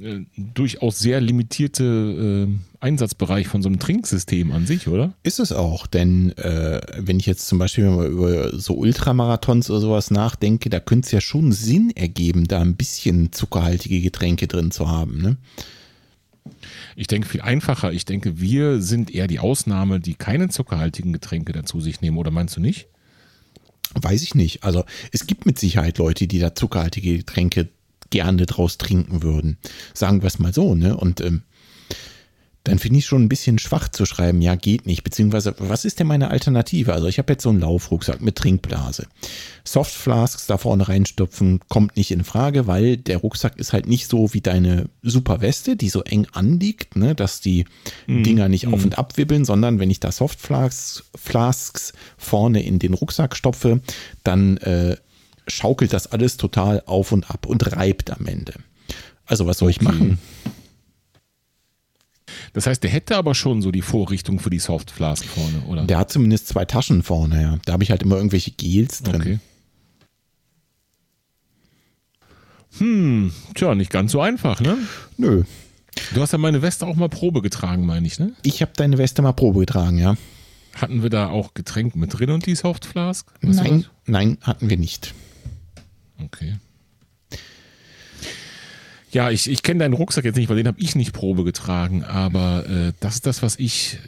äh, 0.00 0.20
durchaus 0.36 0.98
sehr 0.98 1.20
limitierte 1.20 2.48
äh, 2.48 2.75
Einsatzbereich 2.80 3.48
von 3.48 3.62
so 3.62 3.68
einem 3.68 3.78
Trinksystem 3.78 4.52
an 4.52 4.66
sich, 4.66 4.88
oder? 4.88 5.14
Ist 5.22 5.40
es 5.40 5.52
auch, 5.52 5.86
denn 5.86 6.36
äh, 6.38 6.80
wenn 6.98 7.18
ich 7.18 7.26
jetzt 7.26 7.46
zum 7.46 7.58
Beispiel 7.58 7.88
mal 7.88 8.06
über 8.06 8.58
so 8.58 8.74
Ultramarathons 8.74 9.70
oder 9.70 9.80
sowas 9.80 10.10
nachdenke, 10.10 10.68
da 10.70 10.80
könnte 10.80 11.06
es 11.06 11.12
ja 11.12 11.20
schon 11.20 11.52
Sinn 11.52 11.90
ergeben, 11.94 12.46
da 12.46 12.60
ein 12.60 12.76
bisschen 12.76 13.32
zuckerhaltige 13.32 14.00
Getränke 14.00 14.46
drin 14.46 14.70
zu 14.70 14.88
haben. 14.88 15.20
Ne? 15.20 15.36
Ich 16.96 17.06
denke 17.06 17.28
viel 17.28 17.40
einfacher. 17.40 17.92
Ich 17.92 18.04
denke, 18.04 18.40
wir 18.40 18.80
sind 18.80 19.14
eher 19.14 19.26
die 19.26 19.38
Ausnahme, 19.38 20.00
die 20.00 20.14
keine 20.14 20.48
zuckerhaltigen 20.48 21.12
Getränke 21.12 21.52
dazu 21.52 21.80
sich 21.80 22.00
nehmen. 22.00 22.18
Oder 22.18 22.30
meinst 22.30 22.56
du 22.56 22.60
nicht? 22.60 22.88
Weiß 23.94 24.22
ich 24.22 24.34
nicht. 24.34 24.64
Also 24.64 24.84
es 25.12 25.26
gibt 25.26 25.46
mit 25.46 25.58
Sicherheit 25.58 25.98
Leute, 25.98 26.26
die 26.26 26.38
da 26.38 26.54
zuckerhaltige 26.54 27.18
Getränke 27.18 27.68
gerne 28.10 28.46
draus 28.46 28.78
trinken 28.78 29.22
würden. 29.22 29.58
Sagen 29.94 30.22
wir 30.22 30.26
es 30.26 30.38
mal 30.38 30.52
so, 30.52 30.74
ne? 30.74 30.96
Und 30.96 31.20
ähm, 31.20 31.42
dann 32.66 32.80
finde 32.80 32.98
ich 32.98 33.06
schon 33.06 33.22
ein 33.22 33.28
bisschen 33.28 33.60
schwach 33.60 33.88
zu 33.88 34.06
schreiben, 34.06 34.42
ja, 34.42 34.56
geht 34.56 34.86
nicht. 34.86 35.04
Beziehungsweise, 35.04 35.54
was 35.58 35.84
ist 35.84 36.00
denn 36.00 36.08
meine 36.08 36.30
Alternative? 36.30 36.92
Also 36.92 37.06
ich 37.06 37.18
habe 37.18 37.32
jetzt 37.32 37.44
so 37.44 37.50
einen 37.50 37.60
Laufrucksack 37.60 38.20
mit 38.20 38.34
Trinkblase. 38.34 39.06
Softflasks 39.62 40.46
da 40.46 40.58
vorne 40.58 40.88
reinstopfen, 40.88 41.60
kommt 41.68 41.96
nicht 41.96 42.10
in 42.10 42.24
Frage, 42.24 42.66
weil 42.66 42.96
der 42.96 43.18
Rucksack 43.18 43.56
ist 43.58 43.72
halt 43.72 43.86
nicht 43.86 44.08
so 44.08 44.34
wie 44.34 44.40
deine 44.40 44.88
super 45.02 45.40
Weste, 45.40 45.76
die 45.76 45.88
so 45.88 46.02
eng 46.02 46.26
anliegt, 46.32 46.96
ne, 46.96 47.14
dass 47.14 47.40
die 47.40 47.66
Dinger 48.08 48.48
nicht 48.48 48.66
auf 48.66 48.82
und 48.82 48.98
ab 48.98 49.16
wibbeln, 49.16 49.44
sondern 49.44 49.78
wenn 49.78 49.90
ich 49.90 50.00
da 50.00 50.10
Softflasks 50.10 51.04
Flasks 51.14 51.92
vorne 52.18 52.64
in 52.64 52.80
den 52.80 52.94
Rucksack 52.94 53.36
stopfe, 53.36 53.80
dann 54.24 54.56
äh, 54.56 54.96
schaukelt 55.46 55.92
das 55.92 56.08
alles 56.08 56.36
total 56.36 56.82
auf 56.86 57.12
und 57.12 57.30
ab 57.30 57.46
und 57.46 57.76
reibt 57.76 58.10
am 58.10 58.26
Ende. 58.26 58.54
Also 59.24 59.46
was 59.46 59.58
soll 59.58 59.70
ich 59.70 59.80
machen? 59.80 60.18
Das 62.56 62.66
heißt, 62.66 62.82
der 62.82 62.88
hätte 62.88 63.18
aber 63.18 63.34
schon 63.34 63.60
so 63.60 63.70
die 63.70 63.82
Vorrichtung 63.82 64.40
für 64.40 64.48
die 64.48 64.60
Softflask 64.60 65.26
vorne, 65.26 65.60
oder? 65.66 65.84
Der 65.84 65.98
hat 65.98 66.10
zumindest 66.10 66.48
zwei 66.48 66.64
Taschen 66.64 67.02
vorne, 67.02 67.42
ja. 67.42 67.58
Da 67.66 67.74
habe 67.74 67.82
ich 67.82 67.90
halt 67.90 68.02
immer 68.02 68.16
irgendwelche 68.16 68.50
Gels 68.50 69.02
drin. 69.02 69.20
okay. 69.20 69.38
Hm, 72.78 73.30
tja, 73.54 73.74
nicht 73.74 73.90
ganz 73.90 74.12
so 74.12 74.22
einfach, 74.22 74.62
ne? 74.62 74.78
Nö. 75.18 75.44
Du 76.14 76.22
hast 76.22 76.32
ja 76.32 76.38
meine 76.38 76.62
Weste 76.62 76.86
auch 76.86 76.96
mal 76.96 77.10
Probe 77.10 77.42
getragen, 77.42 77.84
meine 77.84 78.06
ich, 78.06 78.18
ne? 78.18 78.32
Ich 78.42 78.62
habe 78.62 78.72
deine 78.74 78.96
Weste 78.96 79.20
mal 79.20 79.32
Probe 79.32 79.60
getragen, 79.60 79.98
ja. 79.98 80.16
Hatten 80.74 81.02
wir 81.02 81.10
da 81.10 81.28
auch 81.28 81.52
Getränk 81.52 81.94
mit 81.94 82.18
drin 82.18 82.30
und 82.30 82.46
die 82.46 82.54
Softflask? 82.54 83.38
Du 83.42 83.48
Nein, 83.48 83.84
nein, 84.06 84.38
hatten 84.40 84.70
wir 84.70 84.78
nicht. 84.78 85.12
was? 86.16 86.24
Okay. 86.24 86.56
Ja, 89.16 89.30
ich, 89.30 89.48
ich 89.48 89.62
kenne 89.62 89.80
deinen 89.80 89.94
Rucksack 89.94 90.26
jetzt 90.26 90.36
nicht, 90.36 90.50
weil 90.50 90.58
den 90.58 90.66
habe 90.66 90.78
ich 90.78 90.94
nicht 90.94 91.14
Probe 91.14 91.42
getragen, 91.42 92.04
aber 92.04 92.66
äh, 92.68 92.92
das 93.00 93.14
ist 93.14 93.26
das, 93.26 93.42
was 93.42 93.58
ich 93.58 93.98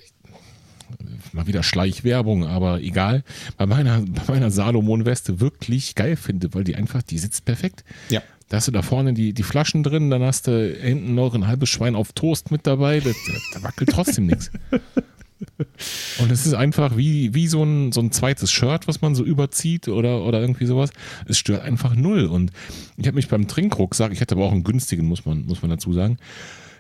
mal 1.33 1.47
wieder 1.47 1.63
Schleichwerbung, 1.63 2.47
aber 2.47 2.83
egal, 2.83 3.25
bei 3.57 3.65
meiner, 3.65 4.03
bei 4.03 4.35
meiner 4.35 4.51
Salomon-Weste 4.51 5.41
wirklich 5.41 5.95
geil 5.95 6.17
finde, 6.17 6.53
weil 6.53 6.63
die 6.63 6.77
einfach, 6.77 7.01
die 7.01 7.17
sitzt 7.17 7.47
perfekt. 7.47 7.85
Ja. 8.11 8.23
Da 8.51 8.59
hast 8.59 8.69
du 8.69 8.71
da 8.71 8.83
vorne 8.83 9.15
die, 9.15 9.33
die 9.33 9.43
Flaschen 9.45 9.83
drin, 9.83 10.11
dann 10.11 10.21
hast 10.21 10.47
du 10.47 10.75
hinten 10.79 11.15
noch 11.15 11.35
ein 11.35 11.47
halbes 11.47 11.71
Schwein 11.71 11.95
auf 11.95 12.13
Toast 12.13 12.51
mit 12.51 12.67
dabei, 12.67 13.01
da, 13.01 13.09
da 13.55 13.63
wackelt 13.63 13.89
trotzdem 13.89 14.27
nichts. 14.27 14.51
Und 16.18 16.30
es 16.30 16.47
ist 16.47 16.55
einfach 16.55 16.97
wie, 16.97 17.34
wie 17.34 17.47
so, 17.47 17.62
ein, 17.62 17.93
so 17.93 18.01
ein 18.01 18.12
zweites 18.12 18.51
Shirt, 18.51 18.89
was 18.89 19.01
man 19.01 19.14
so 19.14 19.24
überzieht 19.24 19.89
oder, 19.89 20.24
oder 20.24 20.41
irgendwie 20.41 20.66
sowas. 20.66 20.91
Es 21.26 21.39
stört 21.39 21.62
einfach 21.62 21.95
null. 21.95 22.26
Und 22.26 22.51
ich 22.97 23.07
habe 23.07 23.16
mich 23.16 23.28
beim 23.28 23.49
Trinkrucksack, 23.49 24.12
ich 24.12 24.20
hatte 24.20 24.34
aber 24.34 24.45
auch 24.45 24.53
einen 24.53 24.64
günstigen, 24.64 25.07
muss 25.07 25.24
man, 25.24 25.47
muss 25.47 25.62
man 25.62 25.70
dazu 25.70 25.93
sagen, 25.93 26.18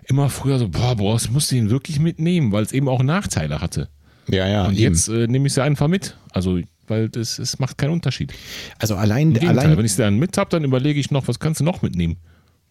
immer 0.06 0.28
früher 0.30 0.58
so, 0.58 0.68
boah, 0.68 0.96
boah, 0.96 1.14
das 1.14 1.30
musst 1.30 1.50
du 1.50 1.56
ihn 1.56 1.70
wirklich 1.70 2.00
mitnehmen, 2.00 2.52
weil 2.52 2.62
es 2.62 2.72
eben 2.72 2.88
auch 2.88 3.02
Nachteile 3.02 3.60
hatte. 3.60 3.88
Ja, 4.28 4.46
ja. 4.46 4.64
Und 4.64 4.74
eben. 4.74 4.80
jetzt 4.82 5.08
äh, 5.08 5.26
nehme 5.26 5.46
ich 5.46 5.54
sie 5.54 5.62
einfach 5.62 5.88
mit. 5.88 6.16
Also, 6.32 6.60
weil 6.86 7.08
das, 7.08 7.38
es 7.38 7.58
macht 7.58 7.78
keinen 7.78 7.92
Unterschied. 7.92 8.32
also 8.78 8.96
allein, 8.96 9.36
allein 9.46 9.76
wenn 9.76 9.84
ich 9.84 9.92
sie 9.92 10.02
dann 10.02 10.18
mit 10.18 10.36
habe, 10.38 10.50
dann 10.50 10.64
überlege 10.64 10.98
ich 10.98 11.10
noch, 11.10 11.28
was 11.28 11.38
kannst 11.38 11.60
du 11.60 11.64
noch 11.64 11.82
mitnehmen? 11.82 12.16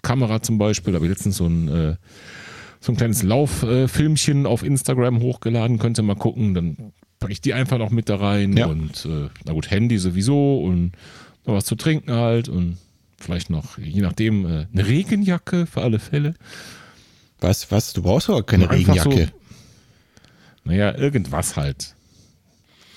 Kamera 0.01 0.41
zum 0.41 0.57
Beispiel, 0.57 0.93
da 0.93 0.97
habe 0.97 1.05
ich 1.05 1.11
letztens 1.11 1.37
so 1.37 1.45
ein, 1.45 1.67
äh, 1.67 1.95
so 2.87 2.93
ein 2.93 2.97
kleines 2.97 3.21
Lauffilmchen 3.21 4.45
auf 4.47 4.63
Instagram 4.63 5.19
hochgeladen, 5.19 5.77
könnt 5.77 5.99
ihr 5.99 6.03
mal 6.03 6.15
gucken, 6.15 6.53
dann 6.55 6.93
packe 7.19 7.31
ich 7.33 7.41
die 7.41 7.53
einfach 7.53 7.77
noch 7.77 7.91
mit 7.91 8.09
da 8.09 8.15
rein 8.15 8.55
Ja. 8.57 8.65
und 8.67 9.05
äh, 9.05 9.29
na 9.45 9.53
gut, 9.53 9.69
Handy 9.69 9.97
sowieso 9.99 10.59
und 10.61 10.93
noch 11.45 11.53
was 11.55 11.65
zu 11.65 11.75
trinken 11.75 12.11
halt 12.11 12.49
und 12.49 12.77
vielleicht 13.19 13.49
noch, 13.49 13.77
je 13.77 14.01
nachdem, 14.01 14.45
äh, 14.45 14.65
eine 14.71 14.87
Regenjacke 14.87 15.65
für 15.65 15.81
alle 15.81 15.99
Fälle. 15.99 16.33
was, 17.39 17.69
was, 17.71 17.93
du 17.93 18.01
brauchst 18.01 18.29
aber 18.29 18.43
keine 18.43 18.69
Einfach 18.69 18.95
Regenjacke. 18.95 19.31
Naja, 20.63 20.97
irgendwas 20.97 21.55
halt. 21.55 21.95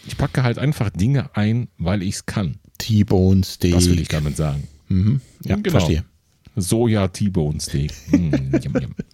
Ich 0.06 0.16
packe 0.16 0.42
halt 0.42 0.58
einfach 0.58 0.90
Dinge 0.90 1.30
ein, 1.36 1.68
weil 1.78 2.02
ich 2.02 2.14
es 2.16 2.26
kann. 2.26 2.56
T-Bone 2.78 3.44
Steak. 3.44 3.74
Das 3.74 3.88
will 3.88 4.00
ich 4.00 4.08
damit 4.08 4.36
sagen. 4.36 4.66
Mhm. 4.88 5.20
Ja, 5.44 5.56
Genau. 5.56 5.70
verstehe. 5.70 6.04
Soja 6.56 7.06
T-Bone 7.08 7.60
Steak. 7.60 7.92
Mm, 8.10 8.34
yum, 8.62 8.74
yum. 8.80 8.94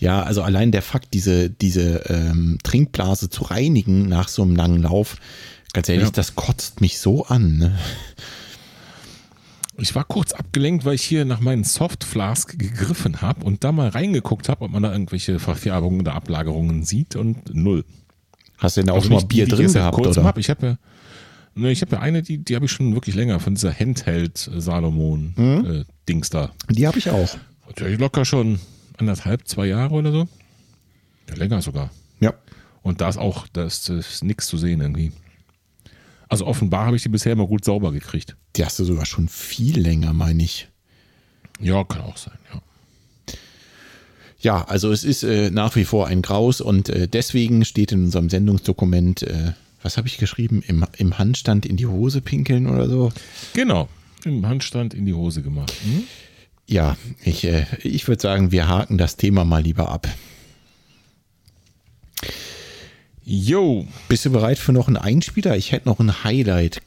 Ja, 0.00 0.22
also 0.22 0.42
allein 0.42 0.72
der 0.72 0.82
Fakt, 0.82 1.12
diese, 1.14 1.48
diese 1.50 2.04
ähm, 2.08 2.58
Trinkblase 2.62 3.28
zu 3.30 3.44
reinigen 3.44 4.08
nach 4.08 4.28
so 4.28 4.42
einem 4.42 4.56
langen 4.56 4.82
Lauf, 4.82 5.16
ganz 5.74 5.88
ehrlich, 5.88 6.06
Ja. 6.06 6.10
das 6.10 6.34
kotzt 6.34 6.80
mich 6.80 6.98
so 6.98 7.26
an. 7.26 7.58
Ne? 7.58 7.78
Ich 9.78 9.94
war 9.94 10.04
kurz 10.04 10.32
abgelenkt, 10.32 10.84
weil 10.84 10.94
ich 10.94 11.02
hier 11.04 11.24
nach 11.24 11.40
meinen 11.40 11.64
Soft 11.64 12.04
Flask 12.04 12.58
gegriffen 12.58 13.22
habe 13.22 13.44
und 13.44 13.64
da 13.64 13.72
mal 13.72 13.88
reingeguckt 13.88 14.48
habe, 14.48 14.64
ob 14.64 14.70
man 14.72 14.82
da 14.82 14.92
irgendwelche 14.92 15.38
Verfärbungen 15.38 16.00
oder 16.00 16.14
Ablagerungen 16.14 16.82
sieht 16.84 17.16
und 17.16 17.54
null. 17.54 17.84
Hast 18.58 18.76
du 18.76 18.82
denn 18.82 18.90
auch 18.90 18.96
Also 18.96 19.06
schon 19.06 19.12
mal 19.14 19.18
nicht 19.20 19.28
Bier 19.28 19.44
die, 19.46 19.50
die 19.52 19.56
drin 19.56 19.68
seit 19.68 19.80
gehabt, 19.82 19.98
oder? 20.06 20.24
Hab. 20.24 20.36
Ich 20.38 20.50
habe 20.50 20.66
ja, 20.66 20.76
ne, 21.54 21.70
ich 21.70 21.80
habe 21.80 21.96
ja 21.96 22.00
eine, 22.02 22.22
die, 22.22 22.38
die 22.38 22.56
habe 22.56 22.66
ich 22.66 22.72
schon 22.72 22.92
wirklich 22.94 23.14
länger 23.14 23.40
von 23.40 23.54
dieser 23.54 23.72
Handheld 23.72 24.50
Salomon 24.54 25.32
Mhm. 25.36 25.64
äh, 25.66 25.84
Dings 26.08 26.28
da. 26.28 26.50
Die 26.68 26.86
habe 26.86 26.98
ich 26.98 27.08
auch. 27.10 27.36
Natürlich 27.66 27.98
locker 27.98 28.24
schon 28.26 28.58
anderthalb, 29.00 29.46
zwei 29.48 29.66
Jahre 29.66 29.94
oder 29.94 30.12
so. 30.12 30.28
Ja, 31.28 31.34
länger 31.36 31.62
sogar. 31.62 31.90
Ja. 32.20 32.34
Und 32.82 33.00
da 33.00 33.08
ist 33.08 33.18
auch, 33.18 33.46
da 33.48 33.64
ist, 33.64 33.88
ist 33.88 34.24
nichts 34.24 34.46
zu 34.46 34.56
sehen 34.56 34.80
irgendwie. 34.80 35.12
Also 36.28 36.46
offenbar 36.46 36.86
habe 36.86 36.96
ich 36.96 37.02
die 37.02 37.08
bisher 37.08 37.32
immer 37.32 37.46
gut 37.46 37.64
sauber 37.64 37.92
gekriegt. 37.92 38.36
Die 38.56 38.64
hast 38.64 38.78
du 38.78 38.84
sogar 38.84 39.04
schon 39.04 39.28
viel 39.28 39.80
länger, 39.80 40.12
meine 40.12 40.42
ich. 40.42 40.68
Ja, 41.60 41.84
kann 41.84 42.02
auch 42.02 42.16
sein, 42.16 42.38
ja. 42.52 42.62
Ja, 44.42 44.64
also 44.64 44.90
es 44.90 45.04
ist 45.04 45.22
äh, 45.22 45.50
nach 45.50 45.76
wie 45.76 45.84
vor 45.84 46.06
ein 46.06 46.22
Graus 46.22 46.62
und 46.62 46.88
äh, 46.88 47.06
deswegen 47.08 47.64
steht 47.66 47.92
in 47.92 48.04
unserem 48.04 48.30
Sendungsdokument, 48.30 49.22
äh, 49.22 49.52
was 49.82 49.98
habe 49.98 50.08
ich 50.08 50.16
geschrieben, 50.16 50.62
im, 50.66 50.86
im 50.96 51.18
Handstand 51.18 51.66
in 51.66 51.76
die 51.76 51.86
Hose 51.86 52.22
pinkeln 52.22 52.66
oder 52.66 52.88
so. 52.88 53.12
Genau. 53.52 53.88
Im 54.24 54.46
Handstand 54.46 54.94
in 54.94 55.04
die 55.04 55.12
Hose 55.12 55.42
gemacht. 55.42 55.74
Hm? 55.82 56.04
Ja, 56.70 56.96
ich, 57.24 57.42
äh, 57.44 57.66
ich 57.82 58.06
würde 58.06 58.22
sagen, 58.22 58.52
wir 58.52 58.68
haken 58.68 58.96
das 58.96 59.16
Thema 59.16 59.44
mal 59.44 59.60
lieber 59.60 59.88
ab. 59.88 60.06
Jo, 63.24 63.86
Bist 64.08 64.24
du 64.24 64.30
bereit 64.30 64.58
für 64.58 64.72
noch 64.72 64.86
einen 64.86 64.96
Einspieler? 64.96 65.56
Ich 65.56 65.72
hätte 65.72 65.88
noch 65.88 65.98
ein 65.98 66.22
Highlight. 66.24 66.80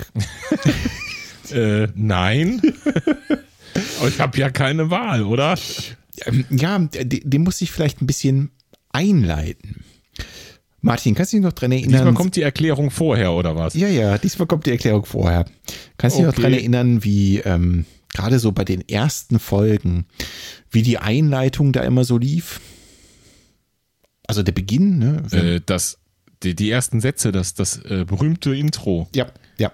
äh, 1.51 1.87
nein. 1.95 2.61
Ich 4.07 4.19
habe 4.21 4.37
ja 4.37 4.49
keine 4.49 4.89
Wahl, 4.89 5.23
oder? 5.23 5.57
Ähm, 6.25 6.45
Ja, 6.49 6.79
den, 6.79 7.43
muss 7.43 7.59
ich 7.61 7.71
vielleicht 7.71 8.01
ein 8.01 8.07
bisschen 8.07 8.51
einleiten. 8.91 9.83
Martin, 10.79 11.13
kannst 11.15 11.33
du 11.33 11.37
dich 11.37 11.43
noch 11.43 11.53
dran 11.53 11.71
erinnern? 11.73 11.91
Diesmal 11.91 12.13
kommt 12.13 12.35
die 12.37 12.41
Erklärung 12.41 12.89
vorher, 12.89 13.33
oder 13.33 13.55
was? 13.55 13.73
Ja, 13.73 13.87
ja, 13.89 14.17
diesmal 14.17 14.47
kommt 14.47 14.65
die 14.65 14.71
Erklärung 14.71 15.05
vorher. 15.05 15.45
Kannst 15.97 16.15
du 16.17 16.21
dich 16.21 16.27
noch 16.27 16.33
Okay. 16.33 16.41
dran 16.41 16.53
erinnern, 16.53 17.03
wie 17.03 17.39
ähm, 17.39 17.85
gerade 18.13 18.39
so 18.39 18.51
bei 18.51 18.63
den 18.63 18.87
ersten 18.87 19.39
Folgen, 19.39 20.05
wie 20.71 20.83
die 20.83 20.99
Einleitung 20.99 21.73
da 21.73 21.81
immer 21.81 22.03
so 22.03 22.17
lief? 22.17 22.61
Also 24.27 24.43
der 24.43 24.53
Beginn, 24.53 24.99
ne? 24.99 25.23
Äh, 25.31 25.61
das, 25.65 25.97
die, 26.43 26.55
die 26.55 26.69
ersten 26.69 27.01
Sätze, 27.01 27.31
das, 27.31 27.55
das 27.55 27.77
äh, 27.83 28.05
berühmte 28.07 28.55
Intro, 28.55 29.09
ja, 29.13 29.27
ja. 29.57 29.71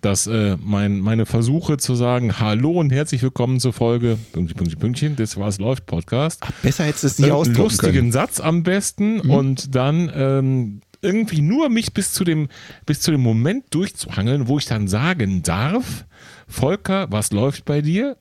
das 0.00 0.26
äh, 0.26 0.56
mein, 0.62 1.00
meine 1.00 1.26
Versuche 1.26 1.76
zu 1.78 1.94
sagen, 1.96 2.38
hallo 2.38 2.72
und 2.72 2.90
herzlich 2.90 3.22
willkommen 3.22 3.58
zur 3.58 3.72
Folge, 3.72 4.18
Pünktchen, 4.32 4.56
Pünktchen, 4.56 4.78
Pünktchen, 4.78 5.16
das 5.16 5.36
war 5.36 5.48
es 5.48 5.58
läuft 5.58 5.86
Podcast. 5.86 6.44
Besser 6.62 6.84
hättest 6.84 7.02
du 7.02 7.06
es 7.08 7.18
nicht 7.18 7.26
Einen 7.26 7.36
ausdrücken 7.36 7.62
lustigen 7.62 7.92
können. 7.92 8.12
Satz 8.12 8.38
am 8.38 8.62
besten 8.62 9.20
und 9.20 9.74
dann 9.74 10.10
ähm, 10.14 10.80
irgendwie 11.02 11.40
nur 11.40 11.68
mich 11.68 11.92
bis 11.92 12.12
zu 12.12 12.24
dem 12.24 12.48
bis 12.84 13.00
zu 13.00 13.10
dem 13.10 13.20
Moment 13.20 13.66
durchzuhangeln, 13.70 14.48
wo 14.48 14.58
ich 14.58 14.66
dann 14.66 14.88
sagen 14.88 15.42
darf, 15.42 16.04
Volker, 16.48 17.10
was 17.10 17.32
läuft 17.32 17.64
bei 17.64 17.80
dir? 17.80 18.16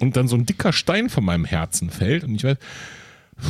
Und 0.00 0.16
dann 0.16 0.28
so 0.28 0.36
ein 0.36 0.44
dicker 0.44 0.72
Stein 0.72 1.08
von 1.08 1.24
meinem 1.24 1.46
Herzen 1.46 1.88
fällt 1.88 2.24
und 2.24 2.34
ich 2.34 2.44
weiß, 2.44 2.58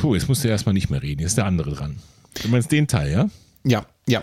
puh, 0.01 0.15
jetzt 0.15 0.29
musst 0.29 0.45
du 0.45 0.49
erstmal 0.49 0.73
nicht 0.73 0.89
mehr 0.89 1.03
reden, 1.03 1.21
jetzt 1.21 1.31
ist 1.31 1.39
der 1.39 1.47
andere 1.47 1.73
dran. 1.73 1.97
Du 2.41 2.49
meinst 2.49 2.71
den 2.71 2.87
Teil, 2.87 3.11
ja? 3.11 3.29
Ja, 3.65 3.87
ja. 4.07 4.23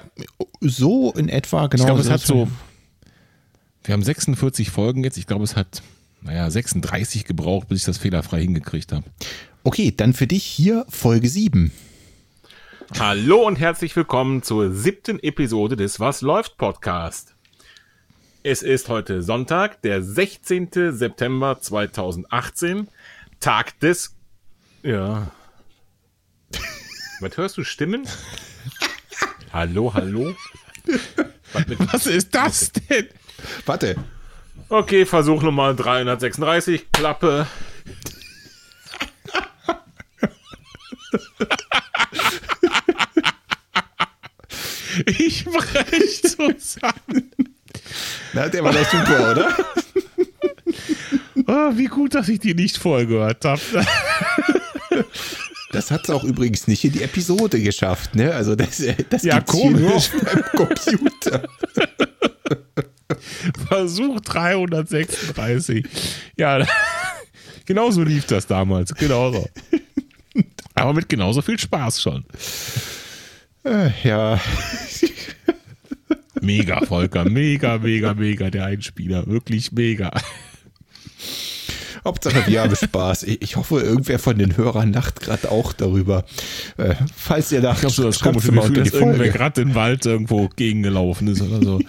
So 0.61 1.11
in 1.11 1.27
etwa, 1.27 1.67
genau. 1.67 1.81
Ich 1.81 1.85
glaube, 1.85 2.01
es 2.01 2.09
hat 2.09 2.21
so, 2.21 2.47
wir 3.83 3.93
haben 3.93 4.03
46 4.03 4.69
Folgen 4.69 5.03
jetzt, 5.03 5.17
ich 5.17 5.27
glaube, 5.27 5.43
es 5.43 5.57
hat, 5.57 5.81
naja, 6.21 6.49
36 6.49 7.25
gebraucht, 7.25 7.67
bis 7.67 7.79
ich 7.79 7.85
das 7.85 7.97
fehlerfrei 7.97 8.41
hingekriegt 8.41 8.93
habe. 8.93 9.03
Okay, 9.63 9.93
dann 9.95 10.13
für 10.13 10.27
dich 10.27 10.43
hier 10.43 10.85
Folge 10.87 11.27
7. 11.27 11.71
Hallo 12.97 13.45
und 13.45 13.59
herzlich 13.59 13.93
willkommen 13.95 14.41
zur 14.41 14.73
siebten 14.73 15.19
Episode 15.19 15.75
des 15.75 15.99
Was 15.99 16.21
läuft 16.21 16.57
Podcast. 16.57 17.35
Es 18.41 18.63
ist 18.63 18.87
heute 18.87 19.21
Sonntag, 19.21 19.81
der 19.81 20.01
16. 20.01 20.93
September 20.93 21.59
2018, 21.59 22.87
Tag 23.41 23.77
des... 23.81 24.15
Ja. 24.81 25.29
Was 27.19 27.35
hörst 27.35 27.57
du, 27.57 27.65
Stimmen? 27.65 28.07
hallo, 29.51 29.93
hallo? 29.93 30.33
Was 31.51 31.65
Was 31.91 32.05
ist 32.05 32.33
das 32.33 32.71
denn? 32.71 33.09
Warte. 33.65 33.97
Okay, 34.69 35.05
Versuch 35.05 35.41
Nummer 35.41 35.73
336, 35.73 36.93
Klappe. 36.93 37.45
Ich 45.05 45.43
brech 45.43 46.21
zusammen. 46.21 47.28
Na, 48.39 48.47
der 48.47 48.63
war 48.63 48.71
gleich 48.71 48.87
super, 48.87 49.31
oder? 49.31 49.53
Oh, 51.51 51.71
wie 51.75 51.85
gut, 51.85 52.13
dass 52.13 52.29
ich 52.29 52.37
die 52.39 52.53
nicht 52.53 52.77
vorher 52.77 53.07
gehört 53.07 53.43
habe. 53.43 53.59
Das 55.71 55.89
hat 55.89 56.03
es 56.03 56.09
auch 56.11 56.23
übrigens 56.23 56.67
nicht 56.67 56.83
in 56.85 56.91
die 56.91 57.01
Episode 57.01 57.59
geschafft, 57.59 58.13
ne? 58.13 58.31
Also 58.35 58.55
das, 58.55 58.79
äh, 58.81 58.95
das 59.09 59.23
Ja, 59.23 59.37
gibt's 59.39 59.51
komisch. 59.53 60.11
meinem 60.13 60.43
Computer. 60.55 61.47
Versuch 63.67 64.19
336. 64.21 65.85
Ja, 66.37 66.63
genauso 67.65 68.03
lief 68.03 68.25
das 68.25 68.45
damals. 68.45 68.93
Genauso. 68.93 69.49
Aber 70.75 70.93
mit 70.93 71.09
genauso 71.09 71.41
viel 71.41 71.57
Spaß 71.57 71.99
schon. 71.99 72.25
Äh, 73.65 73.89
ja, 74.03 74.39
Mega, 76.49 76.83
Volker. 76.83 77.29
Mega, 77.29 77.77
mega, 77.77 78.15
mega, 78.15 78.49
der 78.49 78.65
Einspieler. 78.65 79.27
Wirklich 79.27 79.71
mega. 79.71 80.11
Hauptsache 82.03 82.47
wir 82.47 82.61
haben 82.63 82.75
Spaß. 82.75 83.23
Ich 83.23 83.55
hoffe, 83.55 83.81
irgendwer 83.81 84.17
von 84.17 84.37
den 84.37 84.57
Hörern 84.57 84.91
lacht 84.91 85.21
gerade 85.21 85.51
auch 85.51 85.73
darüber. 85.73 86.25
Äh, 86.77 86.95
falls 87.15 87.51
ihr 87.51 87.61
lacht, 87.61 87.83
Ich 87.83 87.93
so 87.93 88.03
das 88.03 88.19
komische 88.19 88.51
mal 88.51 88.61
Gefühl, 88.67 88.83
dass 88.83 88.93
irgendwer 88.93 89.29
gerade 89.29 89.63
den 89.63 89.75
Wald 89.75 90.07
irgendwo 90.07 90.47
gegengelaufen 90.47 91.27
ist 91.27 91.41
oder 91.41 91.61
so. 91.63 91.79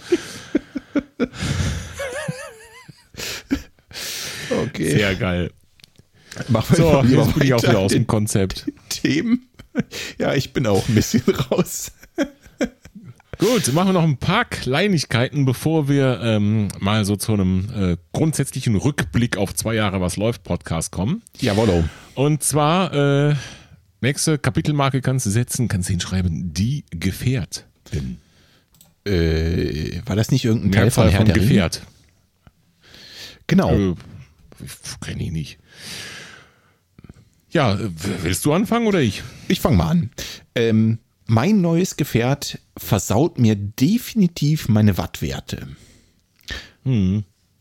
Okay. 4.50 4.90
Sehr 4.90 5.14
geil. 5.14 5.52
Machen 6.48 6.76
wir 6.76 6.84
So, 6.84 7.02
jetzt 7.02 7.34
bin 7.34 7.42
ich 7.44 7.54
auch 7.54 7.62
wieder 7.62 7.78
aus 7.78 7.92
dem 7.92 8.06
Konzept. 8.06 8.70
Themen. 8.88 9.48
Ja, 10.18 10.34
ich 10.34 10.52
bin 10.52 10.66
auch 10.66 10.86
ein 10.88 10.94
bisschen 10.94 11.22
raus. 11.50 11.92
Gut, 13.40 13.72
machen 13.72 13.88
wir 13.88 13.92
noch 13.94 14.02
ein 14.02 14.18
paar 14.18 14.44
Kleinigkeiten, 14.44 15.46
bevor 15.46 15.88
wir 15.88 16.20
ähm, 16.22 16.68
mal 16.78 17.06
so 17.06 17.16
zu 17.16 17.32
einem 17.32 17.70
äh, 17.74 17.96
grundsätzlichen 18.12 18.76
Rückblick 18.76 19.38
auf 19.38 19.54
zwei 19.54 19.74
Jahre 19.74 19.98
Was 20.02 20.18
läuft 20.18 20.42
Podcast 20.42 20.92
kommen. 20.92 21.22
Jawollo. 21.38 21.84
Und 22.14 22.42
zwar, 22.42 22.92
äh, 23.30 23.34
nächste 24.02 24.36
Kapitelmarke 24.36 25.00
kannst 25.00 25.24
du 25.24 25.30
setzen, 25.30 25.68
kannst 25.68 25.88
du 25.88 25.92
hinschreiben, 25.94 26.52
die 26.52 26.84
Gefährtin. 26.90 28.18
Äh, 29.06 30.02
war 30.04 30.16
das 30.16 30.30
nicht 30.30 30.44
irgendein 30.44 30.72
Teil 30.72 30.90
von 30.90 31.08
Herr 31.08 31.16
von 31.16 31.24
der? 31.24 31.34
Gefährt. 31.34 31.80
Genau. 33.46 33.72
Äh, 33.72 33.94
Kenne 35.00 35.22
ich 35.22 35.32
nicht. 35.32 35.58
Ja, 37.52 37.78
willst 38.22 38.44
du 38.44 38.52
anfangen 38.52 38.86
oder 38.86 39.00
ich? 39.00 39.22
Ich 39.48 39.60
fange 39.60 39.78
mal 39.78 39.88
an. 39.88 40.10
Ähm, 40.54 40.98
mein 41.30 41.60
neues 41.60 41.96
Gefährt 41.96 42.58
versaut 42.76 43.38
mir 43.38 43.54
definitiv 43.54 44.68
meine 44.68 44.98
Wattwerte. 44.98 45.68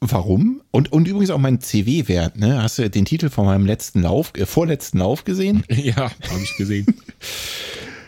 Warum? 0.01 0.61
Und, 0.71 0.91
und 0.91 1.07
übrigens 1.07 1.29
auch 1.29 1.37
mein 1.37 1.61
CW-Wert. 1.61 2.37
Ne? 2.37 2.63
Hast 2.63 2.79
du 2.79 2.89
den 2.89 3.05
Titel 3.05 3.29
von 3.29 3.45
meinem 3.45 3.67
letzten 3.67 4.01
Lauf, 4.01 4.33
äh, 4.35 4.47
vorletzten 4.47 4.97
Lauf 4.97 5.23
gesehen? 5.23 5.63
Ja, 5.69 5.95
habe 5.95 6.41
ich 6.43 6.57
gesehen. 6.57 6.87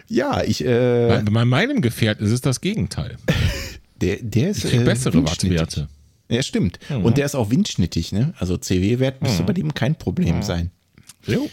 Ja, 0.07 0.43
ich. 0.43 0.65
Äh, 0.65 1.07
bei, 1.07 1.21
bei 1.21 1.45
meinem 1.45 1.81
Gefährt 1.81 2.19
ist 2.19 2.31
es 2.31 2.41
das 2.41 2.59
Gegenteil. 2.59 3.15
der, 4.01 4.17
der 4.17 4.49
ist 4.49 4.65
Ich 4.65 4.73
äh, 4.73 4.83
bessere. 4.83 5.23
Wattwerte. 5.23 5.87
Ja, 6.27 6.43
stimmt. 6.43 6.79
Und 6.89 7.17
der 7.17 7.25
ist 7.25 7.35
auch 7.35 7.49
windschnittig. 7.49 8.11
Ne? 8.11 8.33
Also 8.37 8.57
CW-Wert 8.57 9.21
müsste 9.21 9.43
bei 9.43 9.53
dem 9.53 9.73
kein 9.73 9.95
Problem 9.95 10.43
sein. 10.43 10.71
Jo. 11.25 11.49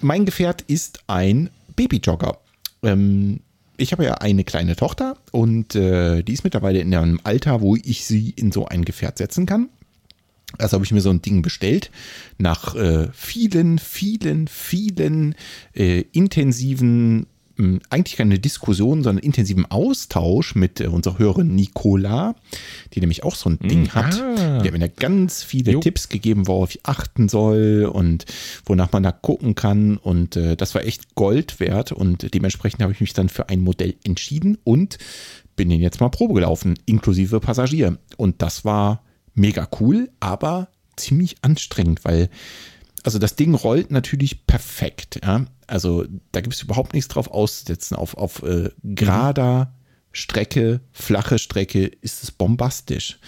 Mein 0.00 0.24
Gefährt 0.24 0.62
ist 0.62 1.00
ein 1.08 1.50
Babyjogger. 1.76 2.38
Ähm, 2.84 3.40
ich 3.76 3.92
habe 3.92 4.04
ja 4.04 4.14
eine 4.14 4.44
kleine 4.44 4.76
Tochter 4.76 5.16
und 5.32 5.74
äh, 5.74 6.22
die 6.22 6.32
ist 6.32 6.44
mittlerweile 6.44 6.80
in 6.80 6.94
einem 6.94 7.20
Alter, 7.24 7.60
wo 7.60 7.74
ich 7.76 8.04
sie 8.04 8.30
in 8.30 8.52
so 8.52 8.66
ein 8.66 8.84
Gefährt 8.84 9.18
setzen 9.18 9.46
kann. 9.46 9.68
Also 10.58 10.74
habe 10.74 10.84
ich 10.84 10.92
mir 10.92 11.00
so 11.00 11.10
ein 11.10 11.22
Ding 11.22 11.42
bestellt. 11.42 11.90
Nach 12.38 12.76
äh, 12.76 13.08
vielen, 13.12 13.78
vielen, 13.80 14.46
vielen 14.46 15.34
äh, 15.74 16.04
intensiven, 16.12 17.26
eigentlich 17.90 18.16
keine 18.16 18.38
Diskussion, 18.38 19.02
sondern 19.02 19.22
intensiven 19.22 19.70
Austausch 19.70 20.54
mit 20.54 20.80
äh, 20.80 20.88
unserer 20.88 21.18
Hörerin 21.18 21.54
Nicola, 21.54 22.34
die 22.92 23.00
nämlich 23.00 23.22
auch 23.22 23.36
so 23.36 23.50
ein 23.50 23.58
Ding 23.58 23.90
hat. 23.90 24.20
ah. 24.20 24.60
Die 24.60 24.66
hat 24.66 24.72
mir 24.72 24.78
da 24.80 24.88
ganz 24.88 25.42
viele 25.42 25.72
Jo. 25.72 25.80
Tipps 25.80 26.08
gegeben, 26.08 26.48
worauf 26.48 26.70
ich 26.70 26.80
achten 26.84 27.28
soll 27.28 27.88
und 27.92 28.24
wonach 28.66 28.90
man 28.92 29.04
da 29.04 29.12
gucken 29.12 29.54
kann. 29.54 29.96
Und 29.96 30.36
äh, 30.36 30.56
das 30.56 30.74
war 30.74 30.84
echt 30.84 31.14
Gold 31.14 31.60
wert. 31.60 31.92
Und 31.92 32.34
dementsprechend 32.34 32.82
habe 32.82 32.92
ich 32.92 33.00
mich 33.00 33.12
dann 33.12 33.28
für 33.28 33.48
ein 33.48 33.60
Modell 33.60 33.94
entschieden 34.04 34.58
und 34.64 34.98
bin 35.54 35.68
den 35.68 35.80
jetzt 35.80 36.00
mal 36.00 36.08
Probe 36.08 36.34
gelaufen, 36.34 36.74
inklusive 36.86 37.38
Passagier. 37.38 37.98
Und 38.16 38.42
das 38.42 38.64
war 38.64 39.04
mega 39.34 39.68
cool, 39.80 40.10
aber 40.18 40.68
ziemlich 40.96 41.36
anstrengend, 41.42 42.04
weil 42.04 42.28
also 43.04 43.18
das 43.18 43.36
Ding 43.36 43.54
rollt 43.54 43.90
natürlich 43.90 44.46
perfekt. 44.46 45.20
Ja? 45.22 45.44
Also 45.66 46.04
da 46.32 46.40
gibt 46.40 46.54
es 46.54 46.62
überhaupt 46.62 46.92
nichts 46.94 47.08
drauf 47.08 47.30
auszusetzen. 47.30 47.96
Auf, 47.96 48.16
auf 48.16 48.42
äh, 48.42 48.70
gerader 48.82 49.74
Strecke, 50.12 50.80
flache 50.92 51.38
Strecke 51.38 51.86
ist 51.86 52.22
es 52.22 52.30
bombastisch. 52.30 53.18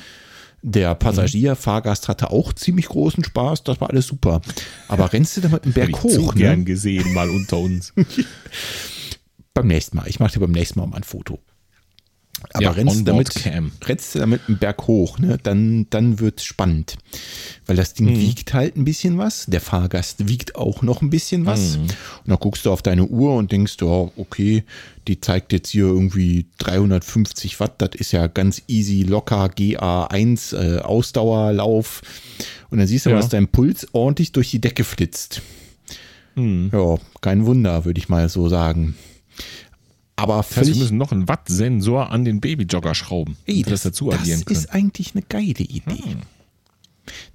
Der 0.63 0.95
Passagier, 0.95 1.55
Fahrgast 1.55 2.09
hatte 2.09 2.31
auch 2.31 2.53
ziemlich 2.53 2.87
großen 2.87 3.23
Spaß, 3.23 3.63
das 3.65 3.81
war 3.81 3.91
alles 3.91 4.07
super. 4.07 4.41
Aber 4.89 5.13
rennst 5.13 5.37
du 5.37 5.41
damit 5.43 5.65
einen 5.65 5.73
Berg 5.73 5.91
ich 5.91 5.97
zu 5.97 6.27
hoch? 6.27 6.35
gern 6.35 6.61
Ne? 6.61 6.65
gesehen, 6.65 7.13
mal 7.13 7.31
unter 7.31 7.59
uns. 7.59 7.93
Beim 9.55 9.69
nächsten 9.69 9.97
Mal. 9.97 10.09
Ich 10.09 10.19
mache 10.19 10.35
dir 10.35 10.41
beim 10.41 10.51
nächsten 10.51 10.79
Mal 10.79 10.87
mal 10.87 10.99
ein 10.99 11.03
Foto. 11.03 11.41
Aber 12.53 12.63
Ja, 12.63 12.71
rennst, 12.71 13.01
du 13.01 13.05
damit, 13.05 13.31
rennst 13.87 14.15
du 14.15 14.19
damit 14.19 14.43
einen 14.47 14.59
Berg 14.59 14.87
hoch, 14.87 15.19
ne? 15.19 15.39
dann, 15.43 15.87
dann 15.91 16.21
wird 16.21 16.41
es 16.41 16.45
spannend. 16.45 16.97
Weil 17.65 17.77
das 17.77 17.99
Mhm. 17.99 18.07
Ding 18.09 18.21
wiegt 18.21 18.53
halt 18.53 18.77
ein 18.77 18.85
bisschen 18.85 19.17
was. 19.17 19.47
Der 19.47 19.61
Fahrgast 19.63 20.29
wiegt 20.29 20.55
auch 20.55 20.83
noch 20.83 21.01
ein 21.01 21.09
bisschen 21.11 21.43
Mhm. 21.43 21.47
was. 21.47 21.77
Und 21.77 21.95
dann 22.27 22.39
guckst 22.39 22.67
du 22.67 22.71
auf 22.73 22.83
deine 22.83 23.07
Uhr 23.07 23.35
und 23.35 23.53
denkst, 23.53 23.81
oh, 23.83 24.13
okay, 24.17 24.65
die 25.09 25.19
zeigt 25.21 25.53
jetzt 25.53 25.71
hier 25.71 25.87
irgendwie 25.87 26.47
350 26.59 27.59
Watt. 27.59 27.75
Das 27.79 27.91
ist 27.95 28.13
ja 28.13 28.27
ganz 28.27 28.63
easy, 28.69 29.03
locker, 29.03 29.47
GA1, 29.49 30.53
äh, 30.53 30.81
Ausdauerlauf. 30.81 32.03
Und 32.71 32.79
dann 32.79 32.87
siehst 32.87 33.07
du, 33.07 33.11
Ja. 33.11 33.17
dass 33.17 33.29
dein 33.31 33.49
Puls 33.49 33.87
ordentlich 33.93 34.33
durch 34.33 34.51
die 34.51 34.61
Decke 34.61 34.85
flitzt. 34.85 35.41
Mhm. 36.35 36.71
Ja, 36.73 36.97
kein 37.23 37.47
Wunder, 37.47 37.85
würde 37.87 37.99
ich 37.99 38.09
mal 38.11 38.29
so 38.29 38.49
sagen. 38.49 38.95
Aber 40.17 40.39
Das 40.39 40.57
heißt, 40.57 40.71
wir 40.71 40.77
müssen 40.77 40.97
noch 40.97 41.13
einen 41.13 41.29
Wattsensor 41.29 42.11
an 42.11 42.25
den 42.25 42.41
Babyjogger 42.41 42.95
schrauben, 42.95 43.37
Ey, 43.47 43.57
wir 43.57 43.65
das 43.67 43.83
dazu 43.83 44.11
addieren 44.11 44.43
das 44.47 44.59
ist 44.59 44.73
eigentlich 44.73 45.15
eine 45.15 45.23
geile 45.23 45.47
Idee. 45.51 46.17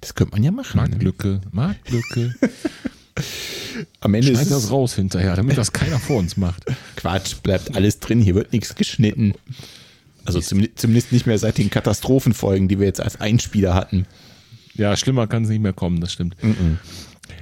Das 0.00 0.14
könnte 0.14 0.32
man 0.32 0.42
ja 0.42 0.50
machen. 0.50 0.80
Ne? 0.80 0.88
Marktlücke, 0.88 1.40
Marktlücke. 1.52 2.34
Am 4.00 4.14
Ende 4.14 4.28
Schneid 4.28 4.42
ist 4.42 4.50
das 4.50 4.70
raus 4.70 4.94
hinterher, 4.94 5.36
damit 5.36 5.56
das 5.56 5.72
keiner 5.72 5.98
vor 5.98 6.18
uns 6.18 6.36
macht. 6.36 6.64
Quatsch, 6.96 7.36
bleibt 7.42 7.74
alles 7.76 8.00
drin, 8.00 8.20
hier 8.20 8.34
wird 8.34 8.52
nichts 8.52 8.74
geschnitten. 8.74 9.34
Also 10.24 10.40
zumindest, 10.40 10.78
zumindest 10.78 11.12
nicht 11.12 11.26
mehr 11.26 11.38
seit 11.38 11.58
den 11.58 11.70
Katastrophenfolgen, 11.70 12.68
die 12.68 12.78
wir 12.78 12.86
jetzt 12.86 13.00
als 13.00 13.20
Einspieler 13.20 13.74
hatten. 13.74 14.06
Ja, 14.74 14.96
schlimmer 14.96 15.26
kann 15.26 15.44
es 15.44 15.50
nicht 15.50 15.62
mehr 15.62 15.72
kommen, 15.72 16.00
das 16.00 16.12
stimmt. 16.12 16.36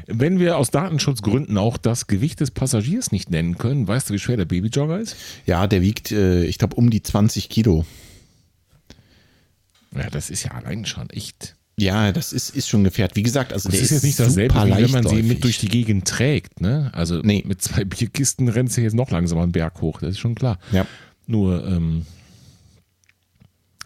Wenn 0.06 0.38
wir 0.38 0.56
aus 0.58 0.70
Datenschutzgründen 0.70 1.56
auch 1.58 1.76
das 1.76 2.06
Gewicht 2.06 2.40
des 2.40 2.50
Passagiers 2.50 3.12
nicht 3.12 3.30
nennen 3.30 3.58
können, 3.58 3.86
weißt 3.88 4.10
du, 4.10 4.14
wie 4.14 4.18
schwer 4.18 4.36
der 4.36 4.44
Babyjogger 4.44 4.98
ist? 4.98 5.16
Ja, 5.46 5.66
der 5.66 5.82
wiegt, 5.82 6.10
äh, 6.12 6.44
ich 6.44 6.58
glaube, 6.58 6.76
um 6.76 6.90
die 6.90 7.02
20 7.02 7.48
Kilo. 7.48 7.84
Ja, 9.94 10.08
das 10.10 10.30
ist 10.30 10.44
ja 10.44 10.52
allein 10.52 10.84
schon 10.86 11.10
echt. 11.10 11.56
Ja, 11.76 12.12
das 12.12 12.32
ist, 12.32 12.50
ist 12.50 12.68
schon 12.68 12.84
gefährt. 12.84 13.16
Wie 13.16 13.22
gesagt, 13.22 13.52
also 13.52 13.68
Das 13.68 13.76
der 13.76 13.84
ist 13.84 13.90
jetzt 13.90 14.02
nicht 14.04 14.20
dasselbe, 14.20 14.54
wie 14.54 14.82
wenn 14.82 14.90
man 14.90 15.06
sie 15.08 15.22
mit 15.22 15.42
durch 15.44 15.58
die 15.58 15.68
Gegend 15.68 16.06
trägt. 16.06 16.60
Ne? 16.60 16.90
Also 16.92 17.20
Nee. 17.22 17.42
mit 17.46 17.62
zwei 17.62 17.84
Bierkisten 17.84 18.48
rennst 18.48 18.76
du 18.76 18.82
jetzt 18.82 18.94
noch 18.94 19.10
langsamer 19.10 19.42
einen 19.42 19.52
Berg 19.52 19.80
hoch, 19.80 20.00
das 20.00 20.10
ist 20.10 20.18
schon 20.18 20.34
klar. 20.34 20.58
Ja. 20.72 20.86
Nur, 21.26 21.66
ähm, 21.66 22.04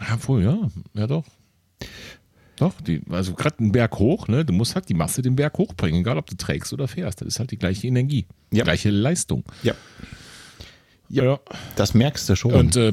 ja, 0.01 0.19
wohl, 0.27 0.43
ja, 0.43 0.59
ja 0.95 1.07
doch. 1.07 1.25
Doch, 2.57 2.73
die, 2.81 3.03
also 3.11 3.35
gerade 3.35 3.59
einen 3.59 3.73
Berg 3.73 3.99
hoch, 3.99 4.29
ne? 4.29 4.45
Du 4.45 4.53
musst 4.53 4.75
halt 4.77 4.89
die 4.89 4.95
Masse 4.95 5.23
den 5.23 5.35
Berg 5.37 5.59
hochbringen, 5.59 6.01
egal 6.01 6.19
ob 6.19 6.27
du 6.31 6.37
trägst 6.37 6.73
oder 6.73 6.87
fährst. 6.89 7.21
Das 7.21 7.29
ist 7.29 7.39
halt 7.41 7.51
die 7.51 7.59
gleiche 7.59 7.87
Energie, 7.87 8.27
die 8.53 8.59
Ja. 8.59 8.65
gleiche 8.65 8.91
Leistung. 8.91 9.43
Ja, 9.63 9.75
Ja. 11.09 11.41
das 11.77 11.95
merkst 11.95 12.29
du 12.29 12.37
schon. 12.37 12.53
Und 12.53 12.77
äh, 12.77 12.93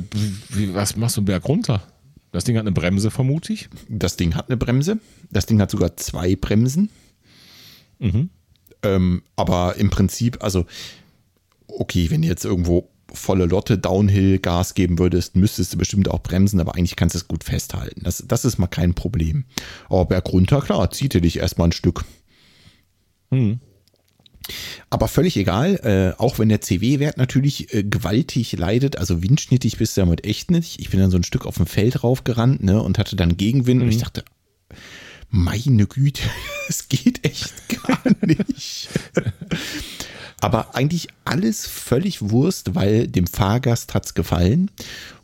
wie, 0.49 0.73
was 0.73 0.95
machst 0.95 1.17
du 1.17 1.21
einen 1.21 1.25
Berg 1.25 1.47
runter? 1.47 1.83
Das 2.31 2.43
Ding 2.45 2.55
hat 2.55 2.61
eine 2.61 2.71
Bremse, 2.71 3.11
vermute 3.11 3.51
ich. 3.53 3.69
Das 3.89 4.15
Ding 4.15 4.35
hat 4.35 4.47
eine 4.49 4.57
Bremse. 4.57 4.99
Das 5.31 5.45
Ding 5.45 5.59
hat 5.61 5.69
sogar 5.69 5.95
zwei 5.97 6.35
Bremsen. 6.35 6.89
Ähm, 8.83 9.21
aber 9.35 9.75
im 9.77 9.89
Prinzip, 9.89 10.43
also, 10.43 10.65
okay, 11.67 12.09
wenn 12.09 12.21
du 12.23 12.27
jetzt 12.27 12.45
irgendwo 12.45 12.89
volle 13.13 13.45
Lotte 13.45 13.77
Downhill 13.77 14.39
Gas 14.39 14.73
geben 14.73 14.99
würdest, 14.99 15.35
müsstest 15.35 15.73
du 15.73 15.77
bestimmt 15.77 16.09
auch 16.09 16.21
bremsen, 16.21 16.59
aber 16.59 16.75
eigentlich 16.75 16.95
kannst 16.95 17.15
du 17.15 17.19
es 17.19 17.27
gut 17.27 17.43
festhalten. 17.43 18.01
Das, 18.03 18.23
das 18.27 18.45
ist 18.45 18.57
mal 18.57 18.67
kein 18.67 18.93
Problem. 18.93 19.45
Aber 19.89 20.05
Berg 20.05 20.31
runter, 20.31 20.61
klar, 20.61 20.91
zieht 20.91 21.15
er 21.15 21.21
dich 21.21 21.37
erstmal 21.37 21.69
ein 21.69 21.73
Stück. 21.73 22.05
Aber 24.89 25.07
völlig 25.07 25.37
egal, 25.37 25.75
äh, 25.83 26.19
auch 26.19 26.39
wenn 26.39 26.49
der 26.49 26.61
CW-Wert 26.61 27.17
natürlich 27.17 27.73
äh, 27.73 27.83
gewaltig 27.83 28.53
leidet, 28.53 28.97
also 28.97 29.23
windschnittig 29.23 29.77
bist 29.77 29.95
du 29.95 30.01
damit 30.01 30.25
echt 30.25 30.51
nicht. 30.51 30.79
Ich 30.79 30.89
bin 30.89 30.99
dann 30.99 31.11
so 31.11 31.17
ein 31.17 31.23
Stück 31.23 31.45
auf 31.45 31.57
dem 31.57 31.67
Feld 31.67 32.03
raufgerannt 32.03 32.63
ne, 32.63 32.81
und 32.81 32.97
hatte 32.97 33.15
dann 33.15 33.37
Gegenwind 33.37 33.81
und 33.81 33.89
ich 33.89 33.99
dachte, 33.99 34.23
meine 35.29 35.87
Güte, 35.87 36.23
es 36.67 36.89
geht 36.89 37.25
echt 37.25 37.53
gar 37.69 38.01
nicht. 38.21 38.89
Aber 40.41 40.75
eigentlich 40.75 41.07
alles 41.23 41.67
völlig 41.67 42.29
Wurst, 42.31 42.75
weil 42.75 43.07
dem 43.07 43.27
Fahrgast 43.27 43.93
hat's 43.93 44.13
gefallen 44.15 44.71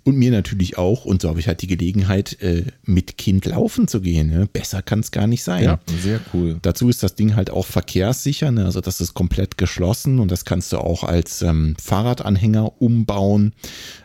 und 0.07 0.15
mir 0.15 0.32
natürlich 0.32 0.78
auch. 0.78 1.03
Und 1.03 1.22
so 1.22 1.28
habe 1.28 1.39
ich 1.41 1.47
halt 1.47 1.61
die 1.61 1.68
Gelegenheit, 1.68 2.41
äh, 2.41 2.63
mit 2.86 3.18
Kind 3.18 3.45
laufen 3.45 3.89
zu 3.89 3.99
gehen. 3.99 4.30
Ne? 4.30 4.47
Besser 4.47 4.82
kann's 4.82 5.11
gar 5.11 5.28
nicht 5.28 5.43
sein. 5.43 5.65
sehr 6.01 6.22
cool. 6.34 6.59
Dazu 6.61 6.88
ist 6.88 7.03
das 7.03 7.15
Ding 7.15 7.36
halt 7.36 7.49
auch 7.49 7.65
verkehrssicher, 7.65 8.51
ne? 8.51 8.63
also 8.63 8.80
das 8.80 9.01
ist 9.01 9.15
komplett 9.15 9.57
geschlossen 9.57 10.20
und 10.20 10.32
das 10.32 10.45
kannst 10.45 10.72
du 10.72 10.78
auch 10.78 11.03
als 11.03 11.41
ähm, 11.41 11.76
Fahrradanhänger 11.82 12.82
umbauen. 12.82 13.53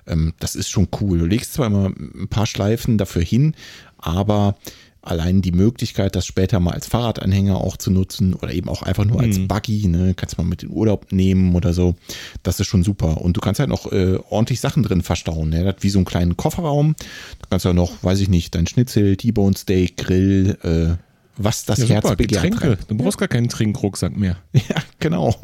Ähm, 0.09 0.35
das 0.41 0.57
ist 0.57 0.71
schon 0.71 0.89
cool. 1.01 1.21
Du 1.21 1.27
legst 1.27 1.53
zwar 1.53 1.69
immer 1.69 1.93
ein 1.97 2.27
paar 2.29 2.47
Schleifen 2.47 2.99
dafür 2.99 3.23
hin, 3.23 3.55
aber 3.99 4.57
allein 5.03 5.43
die 5.43 5.53
Möglichkeit, 5.53 6.15
das 6.17 6.27
später 6.27 6.61
mal 6.61 6.73
als 6.73 6.87
Fahrradanhänger 6.87 7.57
auch 7.57 7.77
zu 7.77 7.91
nutzen 7.91 8.35
oder 8.35 8.53
eben 8.53 8.69
auch 8.69 8.83
einfach 8.83 9.05
nur 9.05 9.21
als 9.21 9.39
Buggy, 9.49 9.89
ne, 9.89 10.15
kannst 10.15 10.39
du 10.39 10.43
mal 10.43 10.49
mit 10.49 10.63
in 10.63 10.71
Urlaub 10.71 11.13
nehmen 11.13 11.55
oder 11.55 11.73
so, 11.73 11.97
das 12.43 12.61
ist 12.61 12.69
schon 12.69 12.85
super. 12.85 13.21
Und 13.21 13.37
du 13.37 13.41
kannst 13.41 13.59
halt 13.59 13.69
noch 13.69 13.91
äh, 13.91 14.19
ordentlich 14.31 14.61
Sachen 14.61 14.83
drin 14.83 15.03
verstauen, 15.03 15.51
ne? 15.51 15.65
Das 15.65 15.75
hat 15.75 15.83
wie 15.83 15.91
so 15.91 15.99
einen 15.99 16.05
kleinen 16.05 16.37
Kofferraum. 16.37 16.95
Du 17.41 17.47
kannst 17.51 17.65
ja 17.65 17.73
noch, 17.73 18.03
weiß 18.03 18.21
ich 18.21 18.29
nicht, 18.29 18.55
dein 18.55 18.67
Schnitzel, 18.67 19.17
T-Bone 19.17 19.57
Steak, 19.57 19.97
Grill, 19.97 20.57
äh, 20.63 21.03
was 21.37 21.65
das 21.65 21.79
Ja, 21.79 21.87
Herz 21.87 22.05
super, 22.05 22.17
begehrt. 22.17 22.43
Getränke. 22.43 22.79
Du 22.89 22.97
brauchst 22.97 23.19
gar 23.19 23.29
keinen 23.29 23.49
Trinkrucksack 23.49 24.17
mehr. 24.17 24.37
Ja, 24.53 24.77
genau. 25.01 25.35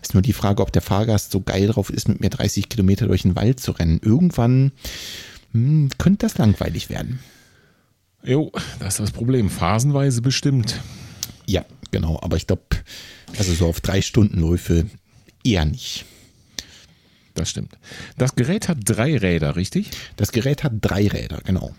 Ist 0.00 0.14
nur 0.14 0.22
die 0.22 0.32
Frage, 0.32 0.62
ob 0.62 0.72
der 0.72 0.82
Fahrgast 0.82 1.32
so 1.32 1.40
geil 1.40 1.66
drauf 1.68 1.90
ist, 1.90 2.08
mit 2.08 2.20
mir 2.20 2.30
30 2.30 2.68
Kilometer 2.68 3.06
durch 3.06 3.22
den 3.22 3.34
Wald 3.34 3.58
zu 3.58 3.72
rennen. 3.72 3.98
Irgendwann 4.02 4.72
hm, 5.52 5.88
könnte 5.98 6.26
das 6.26 6.38
langweilig 6.38 6.90
werden. 6.90 7.18
Jo, 8.24 8.50
das 8.78 8.94
ist 8.94 9.00
das 9.00 9.10
Problem. 9.12 9.48
Phasenweise 9.50 10.22
bestimmt. 10.22 10.80
Ja, 11.46 11.64
genau. 11.90 12.18
Aber 12.22 12.36
ich 12.36 12.46
glaube, 12.46 12.62
also 13.38 13.52
so 13.54 13.66
auf 13.66 13.80
drei 13.80 14.02
Stunden 14.02 14.40
Läufe 14.40 14.86
eher 15.44 15.64
nicht. 15.64 16.04
Das 17.34 17.50
stimmt. 17.50 17.72
Das 18.16 18.34
Gerät 18.34 18.68
hat 18.68 18.78
drei 18.84 19.16
Räder, 19.16 19.54
richtig? 19.56 19.90
Das 20.16 20.32
Gerät 20.32 20.64
hat 20.64 20.72
drei 20.80 21.06
Räder, 21.06 21.40
genau. 21.44 21.74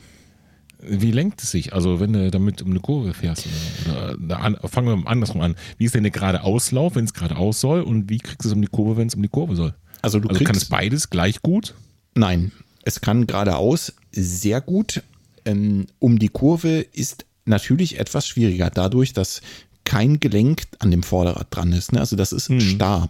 Wie 0.81 1.11
lenkt 1.11 1.43
es 1.43 1.51
sich? 1.51 1.73
Also 1.73 1.99
wenn 1.99 2.13
du 2.13 2.31
damit 2.31 2.61
um 2.61 2.71
eine 2.71 2.79
Kurve 2.79 3.13
fährst? 3.13 3.45
Oder, 3.85 4.15
oder 4.17 4.39
an, 4.39 4.57
fangen 4.63 4.87
wir 5.03 5.07
andersrum 5.11 5.41
an. 5.41 5.55
Wie 5.77 5.83
ist 5.85 5.93
denn 5.95 6.03
der 6.03 6.11
geradeauslauf, 6.11 6.95
wenn 6.95 7.03
es 7.03 7.13
geradeaus 7.13 7.59
soll? 7.59 7.81
Und 7.81 8.09
wie 8.09 8.19
kriegst 8.19 8.45
du 8.45 8.47
es 8.47 8.53
um 8.55 8.61
die 8.61 8.69
Kurve, 8.69 8.95
wenn 8.95 9.07
es 9.07 9.15
um 9.15 9.21
die 9.21 9.27
Kurve 9.27 9.57
soll? 9.57 9.75
Also 10.01 10.19
du 10.21 10.29
Also 10.29 10.41
kann 10.45 10.55
es 10.55 10.61
kriegst, 10.61 10.71
beides 10.71 11.09
gleich 11.09 11.41
gut? 11.41 11.75
nein, 12.15 12.53
es 12.85 13.01
kann 13.01 13.27
geradeaus 13.27 13.93
sehr 14.13 14.61
gut. 14.61 15.03
Ähm, 15.49 15.87
um 15.99 16.19
die 16.19 16.29
Kurve 16.29 16.79
ist 16.79 17.25
natürlich 17.45 17.99
etwas 17.99 18.27
schwieriger, 18.27 18.69
dadurch, 18.69 19.13
dass 19.13 19.41
kein 19.83 20.19
Gelenk 20.19 20.63
an 20.79 20.91
dem 20.91 21.01
Vorderrad 21.01 21.47
dran 21.49 21.73
ist. 21.73 21.93
Ne? 21.93 21.99
Also 21.99 22.15
das 22.15 22.31
ist 22.31 22.51
starr. 22.61 23.09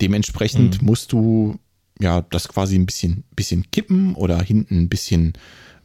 Dementsprechend 0.00 0.82
musst 0.82 1.12
du 1.12 1.58
ja 2.00 2.22
das 2.22 2.48
quasi 2.48 2.76
ein 2.76 2.86
bisschen, 2.86 3.24
bisschen 3.36 3.70
kippen 3.70 4.14
oder 4.14 4.40
hinten 4.42 4.80
ein 4.80 4.88
bisschen 4.88 5.34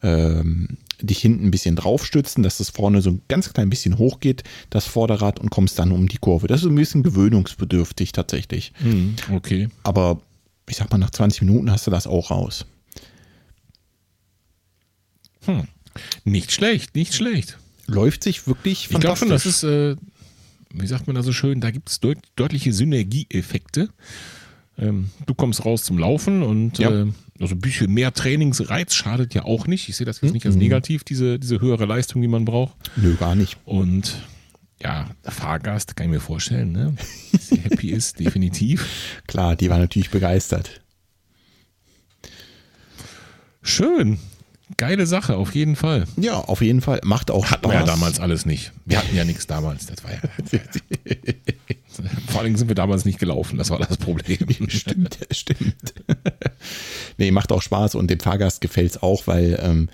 ähm, 0.01 0.77
dich 1.01 1.19
hinten 1.19 1.45
ein 1.45 1.51
bisschen 1.51 1.75
draufstützen, 1.75 2.43
dass 2.43 2.57
das 2.57 2.69
vorne 2.69 3.01
so 3.01 3.11
ein 3.11 3.21
ganz 3.27 3.51
klein 3.53 3.69
bisschen 3.69 3.97
hoch 3.97 4.19
geht, 4.19 4.43
das 4.69 4.85
Vorderrad, 4.85 5.39
und 5.39 5.49
kommst 5.49 5.77
dann 5.79 5.91
um 5.91 6.07
die 6.07 6.17
Kurve. 6.17 6.47
Das 6.47 6.61
ist 6.61 6.67
ein 6.67 6.75
bisschen 6.75 7.03
gewöhnungsbedürftig 7.03 8.11
tatsächlich. 8.11 8.73
Hm, 8.77 9.15
okay. 9.33 9.69
Aber 9.83 10.21
ich 10.69 10.77
sag 10.77 10.91
mal, 10.91 10.97
nach 10.97 11.11
20 11.11 11.41
Minuten 11.41 11.71
hast 11.71 11.87
du 11.87 11.91
das 11.91 12.07
auch 12.07 12.31
raus. 12.31 12.65
Hm. 15.45 15.67
Nicht 16.23 16.51
schlecht, 16.51 16.95
nicht 16.95 17.13
schlecht. 17.13 17.57
Läuft 17.87 18.23
sich 18.23 18.47
wirklich 18.47 18.83
Ich 18.91 18.99
glaube 18.99 19.15
fantastisch. 19.17 19.27
schon, 19.29 19.29
das 19.29 19.45
ist, 19.45 19.63
äh, 19.63 19.95
wie 20.73 20.87
sagt 20.87 21.07
man 21.07 21.15
da 21.15 21.23
so 21.23 21.33
schön, 21.33 21.61
da 21.61 21.71
gibt 21.71 21.89
es 21.89 21.99
deut 21.99 22.17
deutliche 22.35 22.73
Synergieeffekte. 22.73 23.89
Ähm, 24.77 25.11
du 25.27 25.33
kommst 25.35 25.65
raus 25.65 25.83
zum 25.83 25.97
Laufen 25.99 26.41
und 26.41 26.79
Ja. 26.79 26.89
äh, 26.89 27.07
also 27.39 27.55
ein 27.55 27.59
bisschen 27.61 27.93
mehr 27.93 28.13
Trainingsreiz 28.13 28.93
schadet 28.95 29.33
ja 29.35 29.43
auch 29.43 29.67
nicht. 29.67 29.89
Ich 29.89 29.97
sehe 29.97 30.05
das 30.05 30.21
jetzt 30.21 30.33
nicht 30.33 30.45
Mhm. 30.45 30.51
als 30.51 30.55
negativ, 30.57 31.03
diese, 31.03 31.37
diese 31.39 31.59
höhere 31.61 31.85
Leistung, 31.85 32.21
die 32.21 32.27
man 32.27 32.45
braucht. 32.45 32.75
Nö, 32.95 33.15
gar 33.15 33.35
nicht. 33.35 33.57
Und 33.65 34.15
ja, 34.81 35.09
Fahrgast 35.23 35.95
kann 35.95 36.07
ich 36.07 36.11
mir 36.13 36.19
vorstellen, 36.19 36.71
ne? 36.71 36.95
dass 37.31 37.51
er 37.51 37.57
happy 37.59 37.89
ist, 37.91 38.19
definitiv. 38.19 39.21
Klar, 39.27 39.55
die 39.55 39.69
war 39.69 39.77
natürlich 39.77 40.09
begeistert. 40.09 40.81
Schön. 43.61 44.17
Geile 44.77 45.05
Sache, 45.05 45.35
auf 45.35 45.53
jeden 45.53 45.75
Fall. 45.75 46.05
Ja, 46.15 46.35
auf 46.39 46.61
jeden 46.61 46.81
Fall. 46.81 47.01
Macht 47.03 47.31
auch 47.31 47.45
Hatten 47.45 47.65
Spaß. 47.65 47.71
wir 47.71 47.79
ja 47.79 47.85
damals 47.85 48.19
alles 48.19 48.45
nicht. 48.45 48.71
Wir 48.85 48.97
hatten 48.97 49.15
ja 49.15 49.25
nichts 49.25 49.45
damals. 49.45 49.85
Das 49.87 50.03
war 50.03 50.11
ja. 50.11 50.19
Vor 52.27 52.41
allem 52.41 52.55
sind 52.55 52.69
wir 52.69 52.75
damals 52.75 53.05
nicht 53.05 53.19
gelaufen, 53.19 53.57
das 53.57 53.69
war 53.69 53.77
das 53.77 53.97
Problem. 53.97 54.39
Stimmt, 54.69 55.19
stimmt. 55.29 55.93
nee, 57.17 57.29
macht 57.29 57.51
auch 57.51 57.61
Spaß 57.61 57.93
und 57.95 58.09
dem 58.09 58.19
Fahrgast 58.19 58.61
gefällt 58.61 58.91
es 58.91 59.03
auch, 59.03 59.27
weil 59.27 59.59
ähm, 59.61 59.89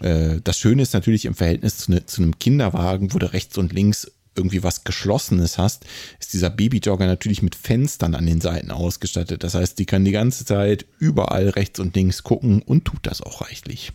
äh, 0.00 0.40
das 0.42 0.58
Schöne 0.58 0.82
ist 0.82 0.92
natürlich 0.92 1.24
im 1.24 1.34
Verhältnis 1.34 1.78
zu, 1.78 1.92
ne, 1.92 2.04
zu 2.04 2.22
einem 2.22 2.38
Kinderwagen, 2.38 3.14
wo 3.14 3.18
du 3.18 3.32
rechts 3.32 3.58
und 3.58 3.72
links 3.72 4.10
irgendwie 4.34 4.62
was 4.62 4.84
Geschlossenes 4.84 5.56
hast, 5.56 5.84
ist 6.20 6.32
dieser 6.32 6.50
Babyjogger 6.50 7.06
natürlich 7.06 7.42
mit 7.42 7.54
Fenstern 7.54 8.14
an 8.14 8.26
den 8.26 8.40
Seiten 8.40 8.70
ausgestattet. 8.70 9.44
Das 9.44 9.54
heißt, 9.54 9.78
die 9.78 9.86
kann 9.86 10.04
die 10.04 10.12
ganze 10.12 10.44
Zeit 10.44 10.84
überall 10.98 11.48
rechts 11.48 11.80
und 11.80 11.94
links 11.94 12.22
gucken 12.22 12.60
und 12.62 12.84
tut 12.84 13.00
das 13.02 13.22
auch 13.22 13.40
reichlich. 13.40 13.92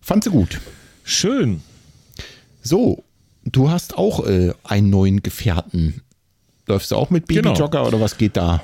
Fand 0.00 0.24
sie 0.24 0.30
gut. 0.30 0.60
Schön. 1.04 1.62
So, 2.62 3.04
du 3.44 3.70
hast 3.70 3.96
auch 3.96 4.26
äh, 4.26 4.52
einen 4.64 4.90
neuen 4.90 5.22
Gefährten. 5.22 6.02
Läufst 6.66 6.90
du 6.90 6.96
auch 6.96 7.10
mit 7.10 7.28
Genau. 7.28 7.50
Babyjogger 7.52 7.86
oder 7.86 8.00
was 8.00 8.18
geht 8.18 8.36
da? 8.36 8.62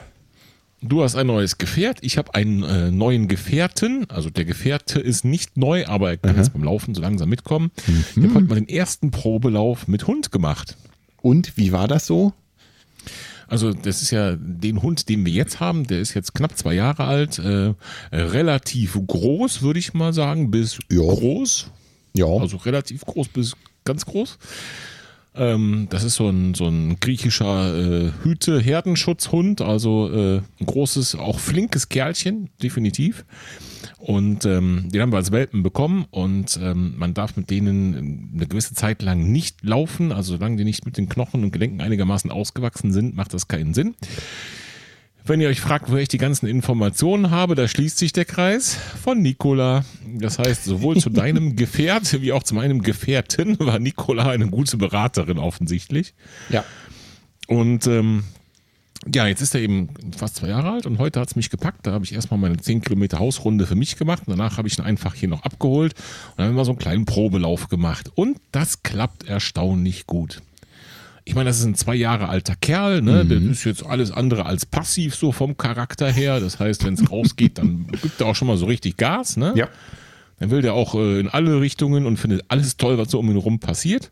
Du 0.83 1.03
hast 1.03 1.17
ein 1.17 1.27
neues 1.29 1.57
Gefährt, 1.57 1.99
ich 2.03 2.19
habe 2.19 2.35
einen 2.35 2.63
äh, 2.63 2.91
neuen 2.91 3.27
Gefährten. 3.27 4.05
Also 4.11 4.29
der 4.29 4.45
Gefährte 4.45 5.01
ist 5.01 5.25
nicht 5.25 5.57
neu, 5.57 5.87
aber 5.87 6.11
er 6.11 6.17
kann 6.19 6.37
jetzt 6.37 6.53
beim 6.53 6.63
Laufen 6.65 6.95
so 6.95 7.01
langsam 7.01 7.31
mitkommen. 7.31 7.71
Ich 7.87 8.23
habe 8.23 8.35
heute 8.35 8.45
mal 8.47 8.55
den 8.57 8.69
ersten 8.69 9.11
Probelauf 9.11 9.89
mit 9.89 10.07
Hund 10.07 10.31
gemacht. 10.31 10.77
Und 11.23 11.57
wie 11.57 11.73
war 11.73 11.89
das 11.89 12.07
so? 12.07 12.35
Also 13.55 13.73
das 13.73 14.03
ist 14.03 14.11
ja 14.11 14.35
den 14.35 14.83
Hund, 14.83 15.09
den 15.09 15.25
wir 15.25 15.33
jetzt 15.33 15.61
haben, 15.61 15.87
der 15.87 16.01
ist 16.01 16.13
jetzt 16.15 16.35
knapp 16.35 16.59
zwei 16.59 16.75
Jahre 16.75 17.05
alt, 17.05 17.39
äh, 17.39 17.73
relativ 18.11 18.99
groß, 19.07 19.63
würde 19.63 19.79
ich 19.79 19.95
mal 19.95 20.13
sagen, 20.13 20.51
bis 20.51 20.81
Ja. 20.91 21.03
groß. 21.03 21.71
Ja, 22.17 22.27
Also 22.27 22.57
relativ 22.57 23.03
groß 23.05 23.29
bis 23.29 23.55
ganz 23.85 24.07
groß. 24.07 24.39
Ähm, 25.37 25.87
das 25.89 26.03
ist 26.03 26.17
so 26.17 26.29
ein, 26.29 26.55
so 26.55 26.67
ein 26.67 26.99
griechischer 26.99 27.77
äh, 27.79 28.11
Hüte-Herdenschutzhund, 28.25 29.61
also 29.61 30.11
äh, 30.13 30.37
ein 30.61 30.67
großes, 30.67 31.15
auch 31.15 31.39
flinkes 31.39 31.89
Kerlchen, 31.89 32.51
definitiv. 32.61 33.25
Und 33.99 34.45
ähm, 34.45 34.89
den 34.91 35.01
haben 35.01 35.13
wir 35.13 35.17
als 35.17 35.33
Welpen 35.33 35.63
bekommen 35.63 36.07
und 36.11 36.59
ähm, 36.63 36.95
man 36.97 37.15
darf 37.15 37.37
mit 37.37 37.51
denen 37.51 38.31
eine 38.35 38.47
gewisse 38.47 38.75
Zeit 38.75 39.03
lang 39.03 39.31
nicht 39.31 39.63
laufen. 39.63 40.13
Also 40.13 40.37
solange 40.37 40.57
die 40.57 40.65
nicht 40.65 40.85
mit 40.87 40.97
den 40.97 41.09
Knochen 41.09 41.43
und 41.45 41.53
Gelenken 41.53 41.81
einigermaßen 41.81 42.31
ausgewachsen 42.31 42.93
sind, 42.93 43.15
macht 43.15 43.35
das 43.35 43.49
keinen 43.49 43.75
Sinn. 43.75 43.95
Wenn 45.27 45.41
ihr 45.41 45.49
euch 45.49 45.61
fragt, 45.61 45.91
woher 45.91 46.03
ich 46.03 46.09
die 46.09 46.19
ganzen 46.19 46.47
Informationen 46.47 47.31
habe, 47.31 47.55
da 47.55 47.67
schließt 47.67 47.97
sich 47.97 48.13
der 48.13 48.27
Kreis 48.27 48.77
von 49.03 49.23
Nikola. 49.23 49.85
Das 50.19 50.39
heißt, 50.39 50.65
sowohl 50.65 50.99
zu 50.99 51.09
deinem 51.11 51.57
Gefährt 51.57 52.21
wie 52.21 52.33
auch 52.33 52.43
zu 52.43 52.55
meinem 52.55 52.83
Gefährten 52.83 53.59
war 53.59 53.79
Nikola 53.79 54.29
eine 54.29 54.49
gute 54.49 54.77
Beraterin 54.77 55.39
offensichtlich. 55.39 56.15
ja. 56.51 56.65
Und 57.47 57.87
ähm, 57.87 58.25
ja, 59.13 59.27
jetzt 59.27 59.41
ist 59.41 59.55
er 59.55 59.61
eben 59.61 59.89
fast 60.17 60.37
zwei 60.37 60.49
Jahre 60.49 60.73
alt 60.73 60.87
und 60.87 60.99
heute 60.99 61.21
hat 61.21 61.29
es 61.29 61.37
mich 61.37 61.51
gepackt. 61.51 61.87
Da 61.87 61.93
habe 61.93 62.05
ich 62.05 62.15
erstmal 62.15 62.39
meine 62.39 62.57
10 62.57 62.83
Kilometer 62.83 63.19
Hausrunde 63.19 63.67
für 63.67 63.75
mich 63.75 63.97
gemacht. 63.97 64.23
Und 64.27 64.37
danach 64.37 64.59
habe 64.59 64.69
ich 64.69 64.79
ihn 64.79 64.85
einfach 64.85 65.15
hier 65.15 65.29
noch 65.29 65.43
abgeholt 65.43 65.95
und 66.31 66.39
dann 66.39 66.49
haben 66.49 66.57
wir 66.57 66.65
so 66.65 66.73
einen 66.73 66.79
kleinen 66.79 67.05
Probelauf 67.05 67.69
gemacht. 67.69 68.11
Und 68.15 68.39
das 68.53 68.83
klappt 68.83 69.27
erstaunlich 69.27 70.07
gut. 70.07 70.43
Ich 71.27 71.35
meine, 71.35 71.49
das 71.49 71.59
ist 71.59 71.65
ein 71.65 71.75
zwei 71.75 71.95
Jahre 71.95 72.29
alter 72.29 72.55
Kerl, 72.55 73.01
ne? 73.01 73.25
Der 73.25 73.41
ist 73.41 73.65
jetzt 73.65 73.85
alles 73.85 74.11
andere 74.11 74.45
als 74.45 74.67
passiv 74.67 75.15
so 75.15 75.33
vom 75.33 75.57
Charakter 75.57 76.11
her. 76.11 76.39
Das 76.39 76.59
heißt, 76.59 76.85
wenn 76.85 76.95
es 76.95 77.11
rausgeht, 77.11 77.57
dann 77.57 77.87
gibt 78.03 78.21
er 78.21 78.27
auch 78.27 78.37
schon 78.37 78.47
mal 78.47 78.59
so 78.59 78.67
richtig 78.67 78.99
Gas, 78.99 79.39
ne? 79.39 79.53
Ja. 79.57 79.69
Dann 80.39 80.51
will 80.51 80.61
der 80.61 80.75
auch 80.75 80.95
äh, 80.95 81.21
in 81.21 81.29
alle 81.29 81.61
Richtungen 81.61 82.05
und 82.05 82.19
findet 82.19 82.45
alles 82.49 82.77
toll, 82.77 82.99
was 82.99 83.11
so 83.11 83.19
um 83.19 83.31
ihn 83.31 83.37
rum 83.37 83.59
passiert. 83.59 84.11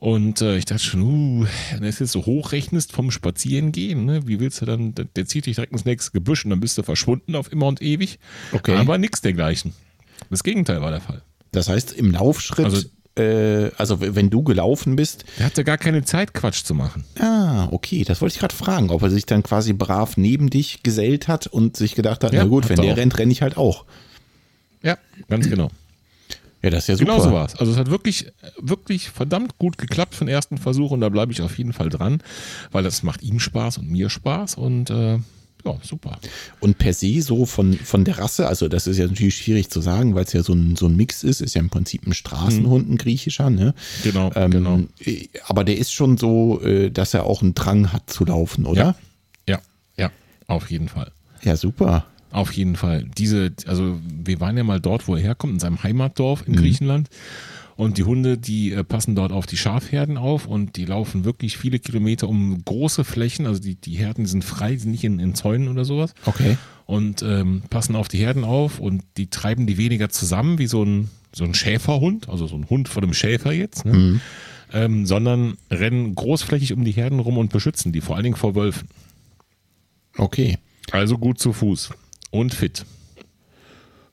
Und 0.00 0.40
äh, 0.40 0.56
ich 0.56 0.64
dachte 0.64 0.82
schon, 0.82 1.02
uh, 1.02 1.46
wenn 1.72 1.80
du 1.80 1.86
das 1.86 1.98
jetzt 1.98 2.12
so 2.12 2.24
hochrechnest 2.24 2.90
vom 2.92 3.10
Spazierengehen, 3.10 4.06
ne, 4.06 4.26
wie 4.26 4.40
willst 4.40 4.60
du 4.62 4.66
dann, 4.66 4.94
der, 4.94 5.04
der 5.04 5.26
zieht 5.26 5.44
dich 5.44 5.56
direkt 5.56 5.72
ins 5.72 5.84
nächste 5.84 6.12
Gebüsch 6.12 6.44
und 6.44 6.50
dann 6.50 6.60
bist 6.60 6.78
du 6.78 6.82
verschwunden 6.82 7.36
auf 7.36 7.52
immer 7.52 7.66
und 7.66 7.82
ewig. 7.82 8.18
Okay. 8.52 8.76
Aber 8.76 8.96
nichts 8.96 9.20
dergleichen. 9.20 9.74
Das 10.30 10.42
Gegenteil 10.42 10.80
war 10.80 10.90
der 10.90 11.02
Fall. 11.02 11.22
Das 11.52 11.68
heißt, 11.68 11.92
im 11.92 12.12
Laufschritt, 12.12 12.64
Also- 12.64 12.88
äh, 13.18 13.70
also 13.76 14.00
wenn 14.00 14.30
du 14.30 14.42
gelaufen 14.42 14.96
bist, 14.96 15.24
Der 15.38 15.44
hatte 15.46 15.64
gar 15.64 15.76
keine 15.76 16.02
Zeit, 16.04 16.32
Quatsch 16.32 16.62
zu 16.64 16.74
machen. 16.74 17.04
ah, 17.18 17.68
okay, 17.70 18.02
das 18.04 18.22
wollte 18.22 18.34
ich 18.34 18.38
gerade 18.40 18.54
fragen, 18.54 18.88
ob 18.88 19.02
er 19.02 19.10
sich 19.10 19.26
dann 19.26 19.42
quasi 19.42 19.74
brav 19.74 20.16
neben 20.16 20.48
dich 20.48 20.82
gesellt 20.82 21.28
hat 21.28 21.46
und 21.46 21.76
sich 21.76 21.94
gedacht 21.94 22.24
hat, 22.24 22.32
Ja, 22.32 22.44
na 22.44 22.48
gut, 22.48 22.70
wenn 22.70 22.78
er 22.78 22.84
der 22.84 22.92
auch. 22.94 22.96
rennt, 22.96 23.18
renne 23.18 23.32
ich 23.32 23.42
halt 23.42 23.58
auch. 23.58 23.84
Ja, 24.82 24.96
ganz 25.28 25.50
genau. 25.50 25.70
Ja, 26.62 26.70
das 26.70 26.84
ist 26.84 26.88
ja 26.88 26.96
super. 26.96 27.12
Genau 27.12 27.24
so 27.24 27.32
war 27.32 27.46
es. 27.46 27.54
Also 27.56 27.72
es 27.72 27.78
hat 27.78 27.90
wirklich, 27.90 28.26
wirklich 28.58 29.08
verdammt 29.10 29.58
gut 29.58 29.78
geklappt 29.78 30.14
für 30.14 30.24
den 30.24 30.32
ersten 30.32 30.58
Versuch 30.58 30.90
und 30.90 31.00
da 31.00 31.08
bleibe 31.08 31.32
ich 31.32 31.40
auf 31.42 31.56
jeden 31.58 31.72
Fall 31.72 31.88
dran, 31.88 32.22
weil 32.70 32.82
das 32.82 33.02
macht 33.02 33.22
ihm 33.22 33.40
Spaß 33.40 33.78
und 33.78 33.90
mir 33.90 34.10
Spaß 34.10 34.56
und 34.56 34.90
äh, 34.90 35.18
ja, 35.64 35.76
super. 35.82 36.18
Und 36.60 36.78
per 36.78 36.94
se 36.94 37.20
so 37.20 37.44
von, 37.44 37.74
von 37.74 38.04
der 38.04 38.18
Rasse, 38.18 38.46
also 38.46 38.68
das 38.68 38.86
ist 38.86 38.96
ja 38.96 39.06
natürlich 39.06 39.36
schwierig 39.36 39.68
zu 39.70 39.80
sagen, 39.80 40.14
weil 40.14 40.24
es 40.24 40.32
ja 40.32 40.42
so 40.42 40.54
ein, 40.54 40.76
so 40.76 40.86
ein 40.86 40.96
Mix 40.96 41.22
ist, 41.22 41.40
ist 41.42 41.54
ja 41.54 41.60
im 41.60 41.68
Prinzip 41.70 42.06
ein 42.06 42.14
Straßenhund, 42.14 42.88
ein 42.90 42.96
griechischer, 42.96 43.50
ne? 43.50 43.74
Genau, 44.02 44.30
Ähm, 44.34 44.50
genau. 44.50 44.80
äh, 45.04 45.28
Aber 45.46 45.64
der 45.64 45.76
ist 45.76 45.92
schon 45.92 46.16
so, 46.16 46.60
äh, 46.62 46.90
dass 46.90 47.12
er 47.14 47.24
auch 47.26 47.42
einen 47.42 47.54
Drang 47.54 47.92
hat 47.92 48.08
zu 48.10 48.24
laufen, 48.24 48.64
oder? 48.66 48.96
Ja, 49.46 49.60
ja, 49.96 50.10
auf 50.46 50.70
jeden 50.70 50.88
Fall. 50.88 51.12
Ja, 51.42 51.56
super. 51.56 52.06
Auf 52.30 52.52
jeden 52.52 52.76
Fall. 52.76 53.06
Diese, 53.18 53.52
also 53.66 53.98
wir 54.04 54.40
waren 54.40 54.56
ja 54.56 54.62
mal 54.62 54.80
dort, 54.80 55.08
wo 55.08 55.16
er 55.16 55.22
herkommt, 55.22 55.54
in 55.54 55.60
seinem 55.60 55.82
Heimatdorf 55.82 56.46
in 56.46 56.54
Griechenland. 56.54 57.08
Und 57.76 57.96
die 57.96 58.04
Hunde, 58.04 58.36
die 58.36 58.72
äh, 58.72 58.84
passen 58.84 59.14
dort 59.14 59.32
auf 59.32 59.46
die 59.46 59.56
Schafherden 59.56 60.18
auf 60.18 60.46
und 60.46 60.76
die 60.76 60.84
laufen 60.84 61.24
wirklich 61.24 61.56
viele 61.56 61.78
Kilometer 61.78 62.28
um 62.28 62.62
große 62.62 63.04
Flächen. 63.04 63.46
Also 63.46 63.58
die, 63.58 63.74
die 63.74 63.94
Herden 63.94 64.26
sind 64.26 64.44
frei, 64.44 64.76
sind 64.76 64.90
nicht 64.90 65.02
in, 65.02 65.18
in 65.18 65.34
Zäunen 65.34 65.68
oder 65.68 65.86
sowas. 65.86 66.12
Okay. 66.26 66.58
und 66.84 67.22
ähm, 67.22 67.62
passen 67.70 67.96
auf 67.96 68.08
die 68.08 68.18
Herden 68.18 68.44
auf 68.44 68.80
und 68.80 69.02
die 69.16 69.30
treiben 69.30 69.66
die 69.66 69.78
weniger 69.78 70.10
zusammen 70.10 70.58
wie 70.58 70.66
so 70.66 70.82
ein, 70.82 71.08
so 71.32 71.44
ein 71.44 71.54
Schäferhund, 71.54 72.28
also 72.28 72.46
so 72.46 72.56
ein 72.56 72.68
Hund 72.68 72.88
von 72.88 73.04
einem 73.04 73.14
Schäfer 73.14 73.52
jetzt, 73.52 73.86
ne? 73.86 73.92
Mhm. 73.92 74.20
ähm, 74.72 75.06
sondern 75.06 75.56
rennen 75.70 76.14
großflächig 76.14 76.72
um 76.72 76.84
die 76.84 76.90
Herden 76.90 77.20
rum 77.20 77.38
und 77.38 77.52
beschützen 77.52 77.92
die, 77.92 78.00
vor 78.00 78.16
allen 78.16 78.24
Dingen 78.24 78.36
vor 78.36 78.56
Wölfen. 78.56 78.88
Okay. 80.18 80.58
Also 80.90 81.16
gut 81.16 81.38
zu 81.38 81.52
Fuß 81.52 81.90
und 82.30 82.54
fit. 82.54 82.84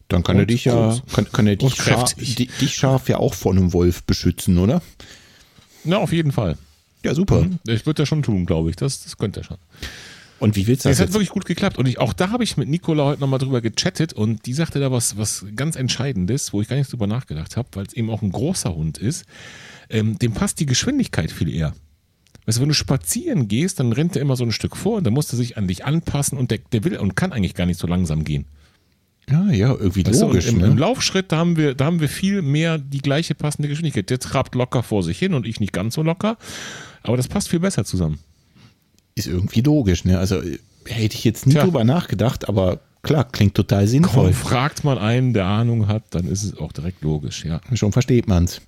Dann 0.08 0.24
kann 0.24 0.38
Und 0.38 0.44
er 0.44 0.46
dich 0.46 0.66
ja, 0.66 0.74
groß. 0.74 1.04
kann, 1.14 1.32
kann 1.32 1.48
er 1.48 1.56
dich, 1.58 1.76
scharf, 1.76 2.14
dich 2.14 2.76
scharf 2.76 3.10
ja 3.10 3.18
auch 3.18 3.34
vor 3.34 3.52
einem 3.52 3.74
Wolf 3.74 4.04
beschützen, 4.04 4.58
oder? 4.58 4.82
Na, 5.84 5.98
auf 5.98 6.14
jeden 6.14 6.32
Fall. 6.32 6.58
Ja, 7.04 7.14
super. 7.14 7.46
Das 7.66 7.86
wird 7.86 8.00
er 8.00 8.06
schon 8.06 8.24
tun, 8.24 8.46
glaube 8.46 8.70
ich. 8.70 8.76
Das, 8.76 9.04
das 9.04 9.18
könnte 9.18 9.42
er 9.42 9.44
schon. 9.44 9.58
Und 10.40 10.56
wie 10.56 10.68
willst 10.68 10.86
du 10.86 10.90
Das 10.90 10.98
das 10.98 11.08
hat 11.08 11.14
wirklich 11.14 11.30
gut 11.30 11.46
geklappt. 11.46 11.78
Und 11.78 11.88
ich, 11.88 12.00
auch 12.00 12.14
da 12.14 12.30
habe 12.30 12.44
ich 12.44 12.58
mit 12.58 12.70
Nicola 12.70 13.06
heute 13.06 13.22
nochmal 13.22 13.40
drüber 13.40 13.62
gechattet 13.62 14.14
und 14.14 14.46
die 14.46 14.54
sagte 14.54 14.80
da 14.80 14.92
was, 14.92 15.18
was 15.18 15.46
ganz 15.56 15.76
Entscheidendes, 15.76 16.54
wo 16.54 16.62
ich 16.62 16.68
gar 16.68 16.76
nicht 16.76 16.92
drüber 16.92 17.08
nachgedacht 17.08 17.58
habe, 17.58 17.68
weil 17.74 17.86
es 17.86 17.94
eben 17.94 18.10
auch 18.10 18.22
ein 18.22 18.32
großer 18.32 18.74
Hund 18.74 18.98
ist. 18.98 19.26
Ähm, 19.90 20.20
dem 20.20 20.34
passt 20.34 20.60
die 20.60 20.66
Geschwindigkeit 20.66 21.32
viel 21.32 21.54
eher. 21.54 21.74
Weißt 22.48 22.58
du, 22.58 22.62
wenn 22.62 22.70
du 22.70 22.74
spazieren 22.76 23.50
gehst, 23.50 23.82
dann 23.82 23.92
rennt 23.92 24.16
er 24.16 24.22
immer 24.22 24.38
so 24.38 24.46
ein 24.46 24.54
Stück 24.54 24.78
vor 24.78 24.98
und 24.98 25.04
dann 25.04 25.14
musst 25.14 25.32
du 25.34 25.36
sich 25.36 25.58
an 25.58 25.68
dich 25.68 25.84
anpassen 25.84 26.38
und 26.38 26.50
der, 26.50 26.60
der 26.72 26.86
will 26.86 26.98
und 26.98 27.16
kann 27.18 27.34
eigentlich 27.34 27.56
gar 27.56 27.66
nicht 27.66 27.78
so 27.78 27.88
langsam 27.88 28.24
gehen. 28.24 28.46
Ja, 29.30 29.52
ja, 29.52 29.72
irgendwie 29.72 30.06
Weißt 30.06 30.22
du, 30.22 30.28
logisch. 30.28 30.48
im, 30.48 30.60
ne? 30.60 30.68
Im 30.68 30.78
Laufschritt, 30.78 31.34
da 31.34 31.38
haben, 31.38 31.58
wir, 31.58 31.76
da 31.76 31.84
haben 31.84 32.00
wir 32.00 32.08
viel 32.08 32.42
mehr 32.42 32.78
die 32.78 33.00
gleiche 33.02 33.36
passende 33.36 33.68
Geschwindigkeit. 33.68 34.10
Der 34.10 34.20
trabt 34.20 34.56
locker 34.56 34.82
vor 34.82 35.04
sich 35.04 35.20
hin 35.20 35.34
und 35.34 35.46
ich 35.46 35.60
nicht 35.60 35.74
ganz 35.74 35.96
so 35.96 36.04
locker. 36.04 36.38
Aber 37.04 37.18
das 37.18 37.28
passt 37.28 37.50
viel 37.50 37.60
besser 37.60 37.84
zusammen. 37.84 38.20
Ist 39.16 39.28
irgendwie 39.28 39.60
logisch, 39.60 40.06
ne? 40.06 40.18
Also 40.18 40.42
hätte 40.86 41.16
ich 41.16 41.26
jetzt 41.26 41.48
nie 41.48 41.54
Tja. 41.54 41.66
drüber 41.66 41.84
nachgedacht, 41.84 42.48
aber 42.48 42.80
klar, 43.02 43.26
klingt 43.30 43.56
total 43.56 43.88
sinnvoll. 43.88 44.32
Kaum 44.32 44.34
fragt 44.34 44.86
man 44.86 44.98
einen, 44.98 45.34
der 45.34 45.46
Ahnung 45.48 45.90
hat, 45.90 46.04
dann 46.12 46.28
ist 46.28 46.44
es 46.44 46.58
auch 46.58 46.72
direkt 46.72 47.02
logisch, 47.02 47.44
ja. 47.44 47.60
Schon 47.74 47.92
versteht 47.92 48.30
man's. 48.30 48.62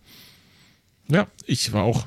Ja, 1.07 1.27
ich 1.45 1.71
war 1.71 1.83
auch 1.83 2.05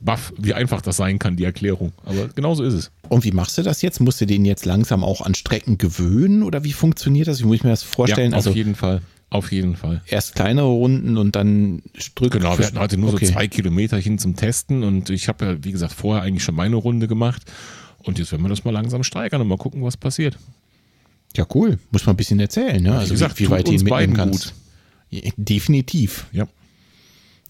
baff, 0.00 0.32
wie 0.38 0.54
einfach 0.54 0.80
das 0.80 0.96
sein 0.96 1.18
kann, 1.18 1.36
die 1.36 1.44
Erklärung. 1.44 1.92
Aber 2.04 2.28
genauso 2.28 2.64
ist 2.64 2.74
es. 2.74 2.90
Und 3.08 3.24
wie 3.24 3.32
machst 3.32 3.58
du 3.58 3.62
das 3.62 3.82
jetzt? 3.82 4.00
Musst 4.00 4.20
du 4.20 4.26
den 4.26 4.44
jetzt 4.44 4.64
langsam 4.64 5.04
auch 5.04 5.20
an 5.20 5.34
Strecken 5.34 5.78
gewöhnen 5.78 6.42
oder 6.42 6.64
wie 6.64 6.72
funktioniert 6.72 7.28
das? 7.28 7.40
Wie 7.40 7.44
muss 7.44 7.56
ich 7.56 7.64
mir 7.64 7.70
das 7.70 7.82
vorstellen? 7.82 8.32
ja, 8.32 8.38
auf 8.38 8.46
also 8.46 8.56
jeden 8.56 8.74
Fall. 8.74 9.02
Auf 9.28 9.50
jeden 9.50 9.74
Fall. 9.74 10.02
erst 10.06 10.36
kleinere 10.36 10.68
Runden 10.68 11.16
und 11.16 11.34
dann 11.34 11.82
Stück. 11.96 12.32
Genau, 12.32 12.56
wir 12.58 12.66
hatten 12.66 12.78
heute 12.78 12.96
nur 12.96 13.12
okay. 13.12 13.26
so 13.26 13.32
zwei 13.32 13.48
Kilometer 13.48 13.98
hin 13.98 14.18
zum 14.18 14.36
Testen 14.36 14.84
und 14.84 15.10
ich 15.10 15.26
habe 15.26 15.44
ja, 15.44 15.64
wie 15.64 15.72
gesagt, 15.72 15.92
vorher 15.94 16.22
eigentlich 16.22 16.44
schon 16.44 16.54
meine 16.54 16.76
Runde 16.76 17.08
gemacht. 17.08 17.42
Und 17.98 18.20
jetzt 18.20 18.30
werden 18.30 18.42
wir 18.42 18.48
das 18.48 18.64
mal 18.64 18.70
langsam 18.70 19.02
steigern 19.02 19.40
und 19.40 19.48
mal 19.48 19.58
gucken, 19.58 19.82
was 19.82 19.96
passiert. 19.96 20.38
Ja, 21.36 21.44
cool. 21.54 21.78
Muss 21.90 22.06
man 22.06 22.14
ein 22.14 22.16
bisschen 22.16 22.38
erzählen, 22.38 22.80
ne? 22.80 22.96
Also 22.96 23.14
gesagt, 23.14 23.38
wie, 23.38 23.44
wie 23.44 23.46
tut 23.46 23.52
weit 23.52 23.66
du 23.66 23.72
mitnehmen 23.72 24.14
kannst. 24.14 24.54
Ja, 25.10 25.30
Definitiv. 25.36 26.26
Ja. 26.32 26.46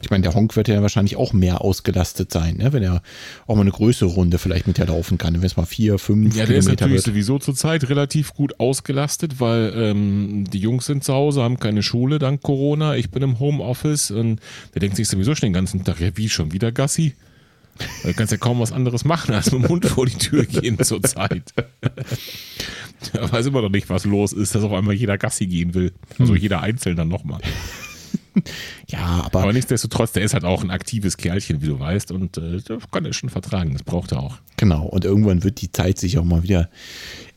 Ich 0.02 0.10
meine, 0.10 0.22
der 0.22 0.34
Honk 0.34 0.56
wird 0.56 0.68
ja 0.68 0.82
wahrscheinlich 0.82 1.16
auch 1.16 1.32
mehr 1.32 1.62
ausgelastet 1.62 2.30
sein, 2.30 2.58
ne? 2.58 2.72
wenn 2.74 2.82
er 2.82 3.02
auch 3.46 3.54
mal 3.54 3.62
eine 3.62 3.70
größere 3.70 4.10
Runde 4.10 4.38
vielleicht 4.38 4.66
mit 4.66 4.76
dir 4.76 4.84
laufen 4.84 5.16
kann, 5.16 5.34
wenn 5.34 5.42
es 5.42 5.56
mal 5.56 5.64
vier, 5.64 5.98
fünf 5.98 6.36
Ja, 6.36 6.44
der 6.44 6.56
ist 6.58 6.66
Kilometer 6.66 6.84
natürlich 6.84 7.06
wird. 7.06 7.14
sowieso 7.14 7.38
zurzeit 7.38 7.88
relativ 7.88 8.34
gut 8.34 8.60
ausgelastet, 8.60 9.40
weil 9.40 9.72
ähm, 9.74 10.44
die 10.52 10.58
Jungs 10.58 10.84
sind 10.84 11.02
zu 11.02 11.14
Hause, 11.14 11.42
haben 11.42 11.58
keine 11.58 11.82
Schule 11.82 12.18
dank 12.18 12.42
Corona. 12.42 12.94
Ich 12.96 13.10
bin 13.10 13.22
im 13.22 13.38
Homeoffice 13.38 14.10
und 14.10 14.40
der 14.74 14.80
denkt 14.80 14.96
sich 14.96 15.08
sowieso 15.08 15.34
schon 15.34 15.46
den 15.46 15.54
ganzen 15.54 15.82
Tag, 15.82 15.98
ja, 16.00 16.14
wie 16.14 16.28
schon 16.28 16.52
wieder 16.52 16.72
Gassi? 16.72 17.14
Du 18.04 18.12
kannst 18.14 18.32
ja 18.32 18.38
kaum 18.38 18.60
was 18.60 18.72
anderes 18.72 19.04
machen, 19.04 19.34
als 19.34 19.52
mit 19.52 19.62
dem 19.62 19.68
Hund 19.68 19.84
vor 19.86 20.06
die 20.06 20.16
Tür 20.16 20.44
gehen 20.44 20.78
zurzeit. 20.82 21.52
Er 23.12 23.30
weiß 23.30 23.46
immer 23.46 23.60
noch 23.60 23.68
nicht, 23.68 23.90
was 23.90 24.06
los 24.06 24.32
ist, 24.32 24.54
dass 24.54 24.62
auf 24.62 24.72
einmal 24.72 24.94
jeder 24.94 25.18
Gassi 25.18 25.46
gehen 25.46 25.74
will. 25.74 25.92
Also 26.18 26.34
jeder 26.34 26.62
einzeln 26.62 26.96
dann 26.96 27.08
nochmal. 27.08 27.40
Ja, 28.88 29.22
aber, 29.24 29.42
Aber 29.42 29.52
nichtsdestotrotz, 29.52 30.12
der 30.12 30.22
ist 30.22 30.34
halt 30.34 30.44
auch 30.44 30.62
ein 30.62 30.70
aktives 30.70 31.16
Kerlchen, 31.16 31.60
wie 31.62 31.66
du 31.66 31.80
weißt, 31.80 32.12
und 32.12 32.36
äh, 32.38 32.60
das 32.60 32.90
kann 32.90 33.04
er 33.04 33.12
schon 33.12 33.28
vertragen. 33.30 33.72
Das 33.72 33.82
braucht 33.82 34.12
er 34.12 34.20
auch. 34.20 34.38
genau. 34.56 34.84
Und 34.86 35.04
irgendwann 35.04 35.42
wird 35.42 35.60
die 35.60 35.72
Zeit 35.72 35.98
sich 35.98 36.18
auch 36.18 36.24
mal 36.24 36.42
wieder 36.42 36.70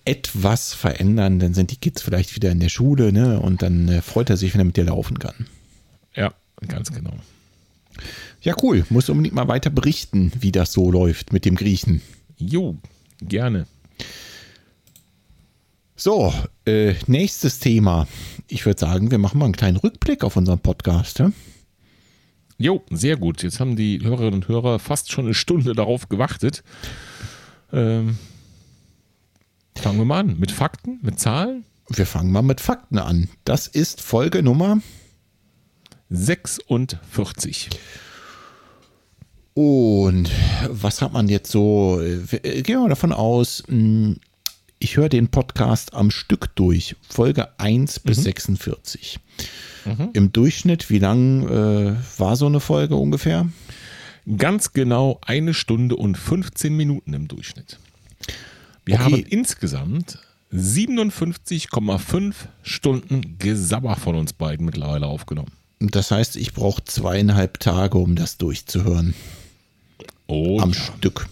etwas 0.06 0.74
verändern. 0.74 1.40
Dann 1.40 1.54
sind 1.54 1.72
die 1.72 1.78
Kids 1.78 2.02
vielleicht 2.02 2.36
wieder 2.36 2.52
in 2.52 2.60
der 2.60 2.70
Schule, 2.70 3.12
ne? 3.12 3.40
Und 3.40 3.62
dann 3.62 3.88
äh, 3.88 4.02
freut 4.02 4.30
er 4.30 4.38
sich, 4.38 4.54
wenn 4.54 4.62
er 4.62 4.66
mit 4.66 4.78
dir 4.78 4.86
laufen 4.86 5.18
kann. 5.20 5.48
Ja, 6.16 6.34
ganz 6.68 6.92
genau. 6.92 7.14
Ja, 8.42 8.56
cool. 8.62 8.86
Muss 8.90 9.10
unbedingt 9.10 9.36
mal 9.36 9.48
weiter 9.48 9.70
berichten, 9.70 10.32
wie 10.40 10.52
das 10.52 10.72
so 10.72 10.92
läuft 10.92 11.34
mit 11.34 11.46
dem 11.46 11.56
Griechen. 11.56 12.02
Jo, 12.38 12.78
gerne. 13.22 13.66
So, 15.96 16.34
äh, 16.66 16.96
nächstes 17.08 17.60
Thema. 17.60 18.08
Ich 18.52 18.66
würde 18.66 18.80
sagen, 18.80 19.12
wir 19.12 19.18
machen 19.20 19.38
mal 19.38 19.46
einen 19.46 19.54
kleinen 19.56 19.78
Rückblick 19.78 20.24
auf 20.24 20.36
unseren 20.36 20.60
Podcast. 20.60 21.20
Ja? 21.20 21.32
Jo, 22.58 22.84
sehr 22.90 23.16
gut. 23.16 23.44
Jetzt 23.44 23.60
haben 23.60 23.76
die 23.76 24.02
Hörerinnen 24.04 24.34
und 24.42 24.48
Hörer 24.48 24.80
fast 24.80 25.12
schon 25.12 25.26
eine 25.26 25.34
Stunde 25.36 25.74
darauf 25.74 26.10
gewartet. 26.10 26.64
Ähm, 27.72 28.18
fangen 29.78 30.00
wir 30.00 30.06
mal 30.06 30.20
an. 30.22 30.40
Mit 30.40 30.52
Fakten, 30.52 31.00
mit 31.02 31.20
Zahlen. 31.20 31.64
Wir 31.90 32.06
fangen 32.06 32.32
mal 32.32 32.42
mit 32.42 32.60
Fakten 32.60 32.98
an. 32.98 33.30
Das 33.46 33.68
ist 33.68 34.02
Folge 34.02 34.42
Nummer 34.44 34.80
46. 36.10 37.70
Und 39.54 40.30
was 40.70 41.02
hat 41.02 41.14
man 41.14 41.30
jetzt 41.30 41.52
so? 41.52 42.02
äh, 42.02 42.62
Gehen 42.62 42.76
wir 42.78 42.80
mal 42.82 42.90
davon 42.90 43.12
aus, 43.14 43.64
mh, 43.68 44.16
ich 44.80 44.98
höre 44.98 45.10
den 45.10 45.28
Podcast 45.30 45.94
am 45.94 46.10
Stück 46.12 46.56
durch, 46.56 46.96
Folge 47.08 47.60
1 47.60 48.00
bis 48.00 48.24
46. 48.24 49.20
Im 50.14 50.32
Durchschnitt, 50.32 50.90
wie 50.90 51.00
lang 51.00 51.48
äh, 51.48 51.96
war 52.18 52.36
so 52.36 52.46
eine 52.46 52.60
Folge 52.60 52.96
ungefähr? 52.96 53.48
Ganz 54.38 54.74
genau 54.74 55.20
eine 55.26 55.54
Stunde 55.54 55.96
und 55.96 56.16
15 56.18 56.76
Minuten 56.76 57.14
im 57.14 57.28
Durchschnitt. 57.28 57.80
Wir 58.86 58.96
Okay. 58.96 59.04
haben 59.04 59.16
insgesamt 59.24 60.20
57,5 60.54 62.34
Stunden 62.62 63.38
Gesabber 63.40 63.96
von 63.96 64.16
uns 64.16 64.34
beiden 64.34 64.66
mittlerweile 64.66 65.08
aufgenommen. 65.08 65.52
Das 65.80 66.12
heißt, 66.12 66.36
ich 66.36 66.54
brauche 66.54 66.84
zweieinhalb 66.84 67.60
Tage, 67.60 67.98
um 67.98 68.16
das 68.16 68.38
durchzuhören. 68.38 69.14
Oh, 70.28 70.60
am 70.60 70.72
ja. 70.72 70.76
Stück. 70.76 71.28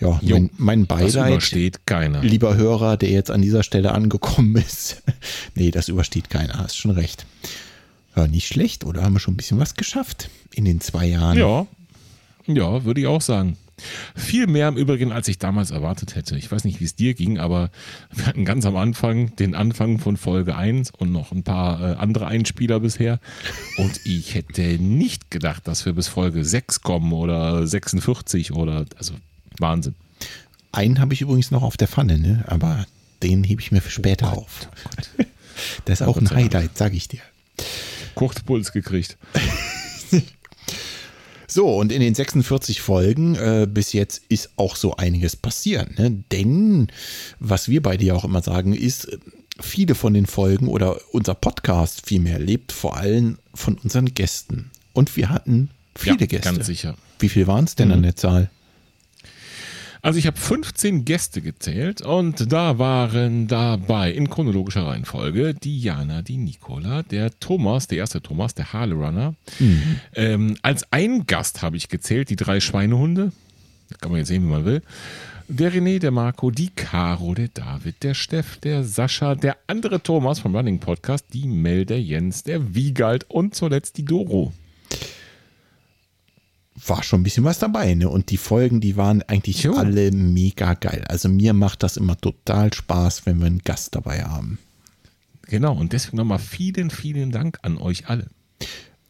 Ja, 0.00 0.18
Jo, 0.22 0.36
mein, 0.36 0.50
mein 0.58 0.86
das 0.88 1.14
Beileid, 1.14 1.32
übersteht 1.32 1.86
keiner. 1.86 2.20
lieber 2.22 2.56
Hörer, 2.56 2.96
der 2.96 3.10
jetzt 3.10 3.30
an 3.30 3.42
dieser 3.42 3.62
Stelle 3.62 3.92
angekommen 3.92 4.56
ist. 4.66 5.02
nee, 5.54 5.70
das 5.70 5.88
übersteht 5.88 6.30
keiner, 6.30 6.54
hast 6.58 6.76
schon 6.76 6.90
recht. 6.90 7.26
Ja, 8.16 8.26
nicht 8.26 8.46
schlecht, 8.46 8.84
oder? 8.84 9.02
Haben 9.02 9.14
wir 9.14 9.20
schon 9.20 9.34
ein 9.34 9.36
bisschen 9.36 9.58
was 9.58 9.74
geschafft 9.74 10.30
in 10.52 10.64
den 10.64 10.80
zwei 10.80 11.06
Jahren? 11.06 11.38
Ja, 11.38 11.66
ja, 12.46 12.84
würde 12.84 13.00
ich 13.00 13.06
auch 13.06 13.22
sagen. 13.22 13.56
Viel 14.14 14.46
mehr 14.46 14.68
im 14.68 14.76
Übrigen, 14.76 15.10
als 15.10 15.26
ich 15.26 15.38
damals 15.38 15.72
erwartet 15.72 16.14
hätte. 16.14 16.36
Ich 16.36 16.50
weiß 16.52 16.62
nicht, 16.62 16.78
wie 16.80 16.84
es 16.84 16.94
dir 16.94 17.14
ging, 17.14 17.38
aber 17.38 17.70
wir 18.12 18.26
hatten 18.26 18.44
ganz 18.44 18.66
am 18.66 18.76
Anfang 18.76 19.34
den 19.34 19.56
Anfang 19.56 19.98
von 19.98 20.16
Folge 20.16 20.54
1 20.54 20.92
und 20.92 21.10
noch 21.10 21.32
ein 21.32 21.42
paar 21.42 21.80
äh, 21.80 21.96
andere 21.96 22.28
Einspieler 22.28 22.78
bisher. 22.78 23.18
Und 23.78 24.00
ich 24.04 24.34
hätte 24.36 24.62
nicht 24.78 25.32
gedacht, 25.32 25.66
dass 25.66 25.84
wir 25.86 25.92
bis 25.92 26.06
Folge 26.06 26.44
6 26.44 26.82
kommen 26.82 27.12
oder 27.12 27.66
46 27.66 28.52
oder, 28.52 28.84
also 28.96 29.14
Wahnsinn. 29.58 29.94
Einen 30.72 31.00
habe 31.00 31.14
ich 31.14 31.20
übrigens 31.20 31.50
noch 31.50 31.62
auf 31.62 31.76
der 31.76 31.88
Pfanne, 31.88 32.18
ne? 32.18 32.44
aber 32.46 32.86
den 33.22 33.44
hebe 33.44 33.60
ich 33.60 33.72
mir 33.72 33.80
für 33.80 33.90
später 33.90 34.32
auf. 34.32 34.68
Das 35.84 36.00
ist 36.00 36.06
auch 36.08 36.16
ein. 36.16 36.28
Highlight, 36.28 36.76
sage 36.76 36.96
ich 36.96 37.06
dir. 37.06 37.20
Kurzpuls 38.16 38.72
gekriegt. 38.72 39.16
So, 41.46 41.76
und 41.76 41.92
in 41.92 42.00
den 42.00 42.16
46 42.16 42.80
Folgen 42.80 43.36
äh, 43.36 43.68
bis 43.70 43.92
jetzt 43.92 44.22
ist 44.28 44.50
auch 44.56 44.74
so 44.74 44.96
einiges 44.96 45.36
passiert. 45.36 45.96
Ne? 46.00 46.24
Denn, 46.32 46.88
was 47.38 47.68
wir 47.68 47.80
beide 47.80 48.04
ja 48.04 48.14
auch 48.14 48.24
immer 48.24 48.42
sagen, 48.42 48.74
ist, 48.74 49.04
äh, 49.04 49.18
viele 49.60 49.94
von 49.94 50.14
den 50.14 50.26
Folgen 50.26 50.66
oder 50.66 50.98
unser 51.12 51.34
Podcast 51.34 52.06
vielmehr 52.06 52.40
lebt 52.40 52.72
vor 52.72 52.96
allem 52.96 53.38
von 53.54 53.78
unseren 53.78 54.06
Gästen. 54.06 54.72
Und 54.94 55.16
wir 55.16 55.28
hatten 55.28 55.70
viele 55.94 56.18
ja, 56.18 56.26
Gäste. 56.26 56.52
Ganz 56.52 56.66
sicher. 56.66 56.96
Wie 57.20 57.28
viel 57.28 57.46
waren 57.46 57.66
es 57.66 57.76
denn 57.76 57.92
an 57.92 58.02
der 58.02 58.16
Zahl? 58.16 58.50
Also 60.04 60.18
ich 60.18 60.26
habe 60.26 60.36
15 60.36 61.06
Gäste 61.06 61.40
gezählt 61.40 62.02
und 62.02 62.52
da 62.52 62.78
waren 62.78 63.48
dabei 63.48 64.12
in 64.12 64.28
chronologischer 64.28 64.86
Reihenfolge 64.86 65.54
die 65.54 65.80
Jana, 65.80 66.20
die 66.20 66.36
Nicola, 66.36 67.02
der 67.02 67.30
Thomas, 67.40 67.86
der 67.88 67.96
erste 67.96 68.20
Thomas, 68.20 68.54
der 68.54 68.74
Harley 68.74 68.92
Runner. 68.92 69.34
Ähm, 70.14 70.58
als 70.60 70.84
ein 70.92 71.24
Gast 71.26 71.62
habe 71.62 71.78
ich 71.78 71.88
gezählt 71.88 72.28
die 72.28 72.36
drei 72.36 72.60
Schweinehunde. 72.60 73.32
Kann 73.98 74.10
man 74.10 74.18
jetzt 74.18 74.28
sehen, 74.28 74.42
wie 74.42 74.50
man 74.50 74.66
will. 74.66 74.82
Der 75.48 75.72
René, 75.72 76.00
der 76.00 76.10
Marco, 76.10 76.50
die 76.50 76.68
Caro, 76.68 77.32
der 77.32 77.48
David, 77.48 78.02
der 78.02 78.12
Steff, 78.12 78.58
der 78.58 78.84
Sascha, 78.84 79.34
der 79.34 79.56
andere 79.68 80.02
Thomas 80.02 80.38
vom 80.38 80.54
Running 80.54 80.80
Podcast, 80.80 81.24
die 81.32 81.46
Mel, 81.46 81.86
der 81.86 82.02
Jens, 82.02 82.42
der 82.42 82.74
Wiegald 82.74 83.24
und 83.30 83.54
zuletzt 83.54 83.96
die 83.96 84.04
Doro. 84.04 84.52
War 86.88 87.02
schon 87.02 87.20
ein 87.20 87.24
bisschen 87.24 87.44
was 87.44 87.58
dabei. 87.58 87.94
Ne? 87.94 88.08
Und 88.08 88.30
die 88.30 88.36
Folgen, 88.36 88.80
die 88.80 88.96
waren 88.96 89.22
eigentlich 89.22 89.62
Jo. 89.62 89.74
alle 89.74 90.10
mega 90.10 90.74
geil. 90.74 91.04
Also 91.08 91.28
mir 91.28 91.52
macht 91.52 91.82
das 91.82 91.96
immer 91.96 92.16
total 92.16 92.72
Spaß, 92.72 93.26
wenn 93.26 93.38
wir 93.38 93.46
einen 93.46 93.60
Gast 93.60 93.94
dabei 93.94 94.24
haben. 94.24 94.58
Genau, 95.42 95.76
und 95.76 95.92
deswegen 95.92 96.16
nochmal 96.16 96.38
vielen, 96.38 96.90
vielen 96.90 97.30
Dank 97.30 97.58
an 97.62 97.76
euch 97.76 98.08
alle. 98.08 98.28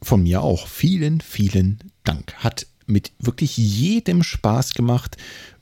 Von 0.03 0.23
mir 0.25 0.43
auch. 0.43 0.67
Vielen, 0.67 1.21
vielen 1.21 1.79
Dank. 2.03 2.35
Hat 2.37 2.67
mit 2.87 3.13
wirklich 3.19 3.57
jedem 3.57 4.23
Spaß 4.23 4.75
gemacht. 4.75 5.17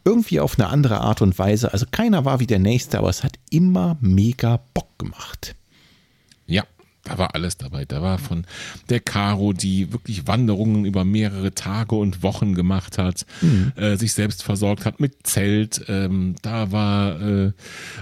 Irgendwie 0.04 0.40
auf 0.40 0.58
eine 0.58 0.68
andere 0.68 1.00
Art 1.00 1.22
und 1.22 1.38
Weise. 1.38 1.72
Also 1.72 1.86
keiner 1.90 2.24
war 2.24 2.40
wie 2.40 2.46
der 2.46 2.58
Nächste, 2.58 2.98
aber 2.98 3.10
es 3.10 3.22
hat 3.22 3.38
immer 3.50 3.96
mega 4.00 4.60
Bock 4.74 4.98
gemacht. 4.98 5.54
Ja, 7.06 7.12
da 7.12 7.18
war 7.18 7.34
alles 7.34 7.56
dabei. 7.56 7.84
Da 7.84 8.00
war 8.02 8.18
von 8.18 8.46
der 8.88 9.00
Caro, 9.00 9.52
die 9.52 9.92
wirklich 9.92 10.26
Wanderungen 10.26 10.84
über 10.84 11.04
mehrere 11.04 11.52
Tage 11.54 11.94
und 11.96 12.22
Wochen 12.22 12.54
gemacht 12.54 12.98
hat, 12.98 13.26
äh, 13.76 13.96
sich 13.96 14.12
selbst 14.12 14.42
versorgt 14.42 14.84
hat 14.86 15.00
mit 15.00 15.26
Zelt. 15.26 15.84
Ähm, 15.88 16.36
da 16.42 16.70
war, 16.72 17.20
äh, 17.20 17.52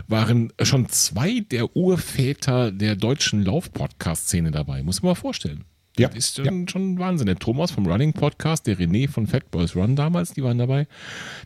waren 0.08 0.52
schon 0.62 0.88
zwei 0.88 1.40
der 1.40 1.74
Urväter 1.76 2.70
der 2.72 2.96
deutschen 2.96 3.44
Lauf-Podcast-Szene 3.44 4.50
dabei. 4.50 4.82
Muss 4.82 5.02
man 5.02 5.10
mal 5.10 5.14
vorstellen. 5.14 5.64
Ja, 5.98 6.08
Das 6.08 6.16
ist 6.16 6.36
schon, 6.36 6.68
schon 6.68 6.98
Wahnsinn. 6.98 7.26
Der 7.26 7.36
Thomas 7.36 7.70
vom 7.72 7.86
Running 7.86 8.12
Podcast, 8.12 8.66
der 8.66 8.78
René 8.78 9.08
von 9.08 9.26
Fat 9.26 9.50
Boys 9.50 9.74
Run 9.74 9.96
damals, 9.96 10.32
die 10.32 10.42
waren 10.42 10.58
dabei. 10.58 10.86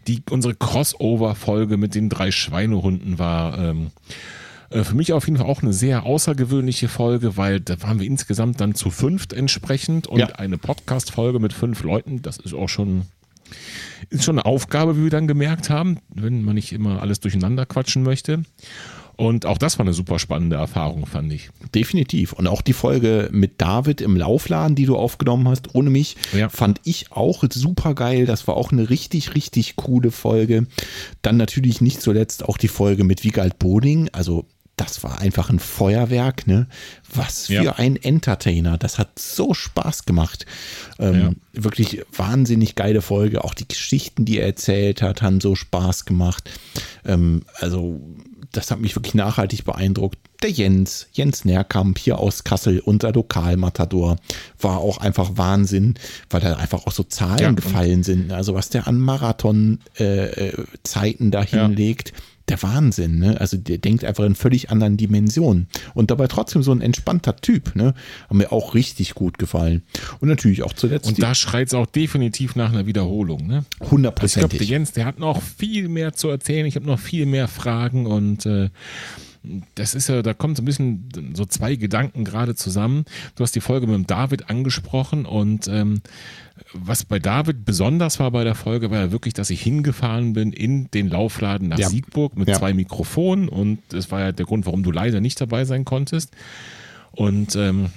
Die, 0.07 0.22
unsere 0.30 0.55
Crossover-Folge 0.55 1.76
mit 1.76 1.94
den 1.94 2.09
drei 2.09 2.30
Schweinehunden 2.30 3.18
war 3.18 3.59
ähm, 3.59 3.86
äh, 3.86 4.43
für 4.70 4.94
mich 4.94 5.12
auf 5.12 5.26
jeden 5.26 5.36
Fall 5.38 5.46
auch 5.46 5.62
eine 5.62 5.72
sehr 5.72 6.04
außergewöhnliche 6.04 6.88
Folge, 6.88 7.36
weil 7.36 7.60
da 7.60 7.80
waren 7.82 8.00
wir 8.00 8.06
insgesamt 8.06 8.60
dann 8.60 8.74
zu 8.74 8.90
fünft 8.90 9.32
entsprechend 9.32 10.06
und 10.06 10.20
Ja. 10.20 10.26
eine 10.36 10.58
Podcast-Folge 10.58 11.38
mit 11.38 11.52
fünf 11.52 11.82
Leuten, 11.82 12.22
das 12.22 12.38
ist 12.38 12.54
auch 12.54 12.68
schon, 12.68 13.02
ist 14.10 14.24
schon 14.24 14.38
eine 14.38 14.46
Aufgabe, 14.46 14.96
wie 14.98 15.04
wir 15.04 15.10
dann 15.10 15.28
gemerkt 15.28 15.70
haben, 15.70 15.98
wenn 16.08 16.42
man 16.42 16.54
nicht 16.54 16.72
immer 16.72 17.02
alles 17.02 17.20
durcheinander 17.20 17.66
quatschen 17.66 18.02
möchte. 18.02 18.42
Und 19.16 19.46
auch 19.46 19.58
das 19.58 19.78
war 19.78 19.86
eine 19.86 19.92
super 19.94 20.18
spannende 20.18 20.56
Erfahrung, 20.56 21.06
fand 21.06 21.32
ich. 21.32 21.50
Definitiv. 21.72 22.32
Und 22.32 22.48
auch 22.48 22.62
die 22.62 22.72
Folge 22.72 23.28
mit 23.30 23.60
David 23.60 24.00
im 24.00 24.16
Laufladen, 24.16 24.74
die 24.74 24.86
du 24.86 24.96
aufgenommen 24.96 25.46
hast, 25.46 25.72
ohne 25.76 25.88
mich, 25.88 26.16
Ja. 26.36 26.48
fand 26.48 26.80
ich 26.82 27.12
auch 27.12 27.44
super 27.48 27.94
geil. 27.94 28.26
Das 28.26 28.48
war 28.48 28.56
auch 28.56 28.72
eine 28.72 28.90
richtig, 28.90 29.36
richtig 29.36 29.76
coole 29.76 30.10
Folge. 30.10 30.66
Dann 31.22 31.36
natürlich 31.36 31.80
nicht 31.80 32.00
zuletzt 32.02 32.44
auch 32.44 32.56
die 32.56 32.66
Folge 32.66 33.04
mit 33.04 33.22
Wiegald 33.22 33.60
Boding. 33.60 34.08
Also 34.12 34.46
das 34.76 35.02
war 35.04 35.20
einfach 35.20 35.50
ein 35.50 35.58
Feuerwerk, 35.60 36.46
ne? 36.46 36.66
Was 37.14 37.46
für 37.46 37.62
Ja. 37.62 37.72
ein 37.76 37.96
Entertainer. 37.96 38.76
Das 38.76 38.98
hat 38.98 39.18
so 39.18 39.54
Spaß 39.54 40.04
gemacht. 40.04 40.44
Ähm, 40.98 41.36
Wirklich 41.52 42.02
wahnsinnig 42.16 42.74
geile 42.74 43.00
Folge. 43.02 43.44
Auch 43.44 43.54
die 43.54 43.68
Geschichten, 43.68 44.24
die 44.24 44.38
er 44.40 44.46
erzählt 44.46 45.00
hat, 45.02 45.22
haben 45.22 45.40
so 45.40 45.54
Spaß 45.54 46.04
gemacht. 46.06 46.50
Ähm, 47.04 47.42
also, 47.60 48.00
das 48.50 48.70
hat 48.72 48.80
mich 48.80 48.96
wirklich 48.96 49.14
nachhaltig 49.14 49.64
beeindruckt. 49.64 50.18
Der 50.42 50.50
Jens, 50.50 51.06
Jens 51.12 51.44
Nährkamp 51.44 51.96
hier 51.98 52.18
aus 52.18 52.42
Kassel, 52.44 52.80
unser 52.80 53.12
Lokalmatador, 53.12 54.16
war 54.60 54.78
auch 54.78 54.98
einfach 54.98 55.36
Wahnsinn, 55.36 55.94
weil 56.30 56.40
da 56.40 56.54
einfach 56.56 56.84
auch 56.86 56.92
so 56.92 57.02
Zahlen 57.04 57.38
Ja, 57.40 57.50
gefallen 57.52 58.02
sind. 58.02 58.32
Also 58.32 58.54
was 58.54 58.68
der 58.70 58.88
an 58.88 58.98
Marathon-Zeiten 58.98 61.30
da 61.30 61.44
Ja. 61.44 61.68
Der 62.49 62.62
Wahnsinn, 62.62 63.18
ne? 63.18 63.40
Also 63.40 63.57
der 63.57 63.78
denkt 63.78 64.05
einfach 64.05 64.24
in 64.24 64.34
völlig 64.34 64.70
anderen 64.70 64.97
Dimensionen. 64.97 65.68
Und 65.95 66.11
dabei 66.11 66.26
trotzdem 66.26 66.62
so 66.62 66.72
ein 66.72 66.82
entspannter 66.82 67.36
Typ, 67.36 67.74
ne? 67.74 67.95
Haben 68.28 68.38
mir 68.38 68.53
auch 68.53 68.74
richtig 68.74 69.14
gut 69.14 69.38
gefallen. 69.38 69.82
Und 70.20 70.28
natürlich 70.28 70.62
auch 70.62 70.74
zuletzt 70.74 71.09
Und 71.09 71.22
da 71.22 71.34
schreit 71.34 71.68
es 71.68 71.74
auch 71.74 71.86
definitiv 71.86 72.55
nach 72.55 72.70
einer 72.70 72.86
Wiederholung. 72.86 73.47
Ne? 73.47 73.55
Also 73.55 73.64
ich 73.64 73.80
glaube, 73.80 73.80
der 73.80 73.90
hundertprozentig. 73.90 74.68
Jens, 74.68 74.92
der 74.92 75.07
hat 75.07 75.18
noch 75.18 75.40
viel 75.42 75.88
mehr 75.88 76.12
zu 76.12 76.28
erzählen. 76.28 76.66
Ich 76.66 76.76
habe 76.76 76.86
noch 76.86 76.99
viel 76.99 77.26
mehr 77.26 77.49
Fragen 77.49 78.07
und 78.07 78.45
äh, 78.45 78.68
das 79.74 79.95
ist 79.95 80.09
ja, 80.09 80.22
da 80.22 80.34
kommt 80.34 80.57
so 80.57 80.62
ein 80.62 80.66
bisschen 80.66 81.09
so 81.34 81.45
zwei 81.45 81.76
Gedanken 81.76 82.24
gerade 82.24 82.55
zusammen. 82.55 83.05
Du 83.36 83.42
hast 83.42 83.55
die 83.55 83.61
Folge 83.61 83.86
mit 83.86 83.95
dem 83.95 84.07
David 84.07 84.49
angesprochen 84.51 85.26
und 85.26 85.68
ähm, 85.68 86.01
was 86.72 87.05
bei 87.05 87.18
David 87.18 87.64
besonders 87.64 88.18
war 88.20 88.30
bei 88.30 88.45
der 88.45 88.55
Folge, 88.55 88.90
war 88.90 88.99
ja 88.99 89.12
wirklich, 89.12 89.34
dass 89.34 89.51
ich 89.51 89.61
hingefahren 89.62 90.32
bin 90.32 90.53
in 90.53 90.90
den 90.92 91.09
Laufladen 91.09 91.68
nach 91.68 91.78
Ja. 91.78 91.88
Siegburg 91.88 92.36
mit 92.36 92.49
Ja. 92.49 92.59
zwei 92.59 92.72
Mikrofonen 92.72 93.49
und 93.49 93.78
das 93.90 94.11
war 94.11 94.20
ja 94.20 94.32
der 94.32 94.47
Grund, 94.47 94.66
warum 94.66 94.82
du 94.82 94.90
leider 94.90 95.20
nicht 95.20 95.40
dabei 95.40 95.64
sein 95.64 95.84
konntest. 95.84 96.30
Und 97.12 97.55
ähm, 97.57 97.90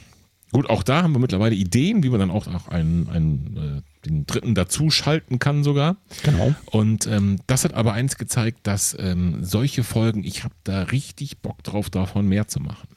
gut, 0.52 0.70
auch 0.70 0.84
da 0.84 1.04
haben 1.04 1.14
wir 1.14 1.20
mittlerweile 1.20 1.56
Ideen, 1.56 2.04
wie 2.04 2.10
man 2.10 2.20
dann 2.20 2.32
auch, 2.32 2.48
auch 2.48 2.68
einen, 2.68 3.10
einen, 3.10 3.58
äh, 3.58 3.82
den 4.08 4.26
dritten 4.26 4.56
dazu 4.56 4.90
schalten 4.90 5.40
kann 5.40 5.64
sogar. 5.64 5.98
Genau. 6.24 6.56
Und 6.66 7.08
ähm, 7.08 7.38
das 7.48 7.64
hat 7.64 7.74
aber 7.74 7.94
eins 7.94 8.18
gezeigt, 8.18 8.60
dass 8.64 8.96
ähm, 9.00 9.44
solche 9.44 9.84
Folgen, 9.84 10.24
ich 10.24 10.44
habe 10.44 10.56
da 10.64 10.84
richtig 10.84 11.40
Bock 11.40 11.64
drauf, 11.64 11.90
davon 11.90 12.28
mehr 12.28 12.48
zu 12.48 12.60
machen. 12.60 12.88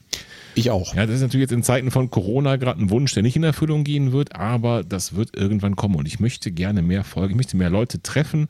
Ich 0.54 0.70
auch. 0.70 0.94
Ja, 0.94 1.06
das 1.06 1.16
ist 1.16 1.22
natürlich 1.22 1.44
jetzt 1.44 1.52
in 1.52 1.62
Zeiten 1.62 1.90
von 1.90 2.10
Corona 2.10 2.56
gerade 2.56 2.80
ein 2.80 2.90
Wunsch, 2.90 3.14
der 3.14 3.22
nicht 3.22 3.36
in 3.36 3.44
Erfüllung 3.44 3.84
gehen 3.84 4.12
wird, 4.12 4.34
aber 4.34 4.82
das 4.82 5.14
wird 5.14 5.36
irgendwann 5.36 5.76
kommen 5.76 5.94
und 5.94 6.06
ich 6.06 6.20
möchte 6.20 6.50
gerne 6.50 6.82
mehr 6.82 7.04
Folgen, 7.04 7.32
ich 7.32 7.36
möchte 7.36 7.56
mehr 7.56 7.70
Leute 7.70 8.02
treffen 8.02 8.48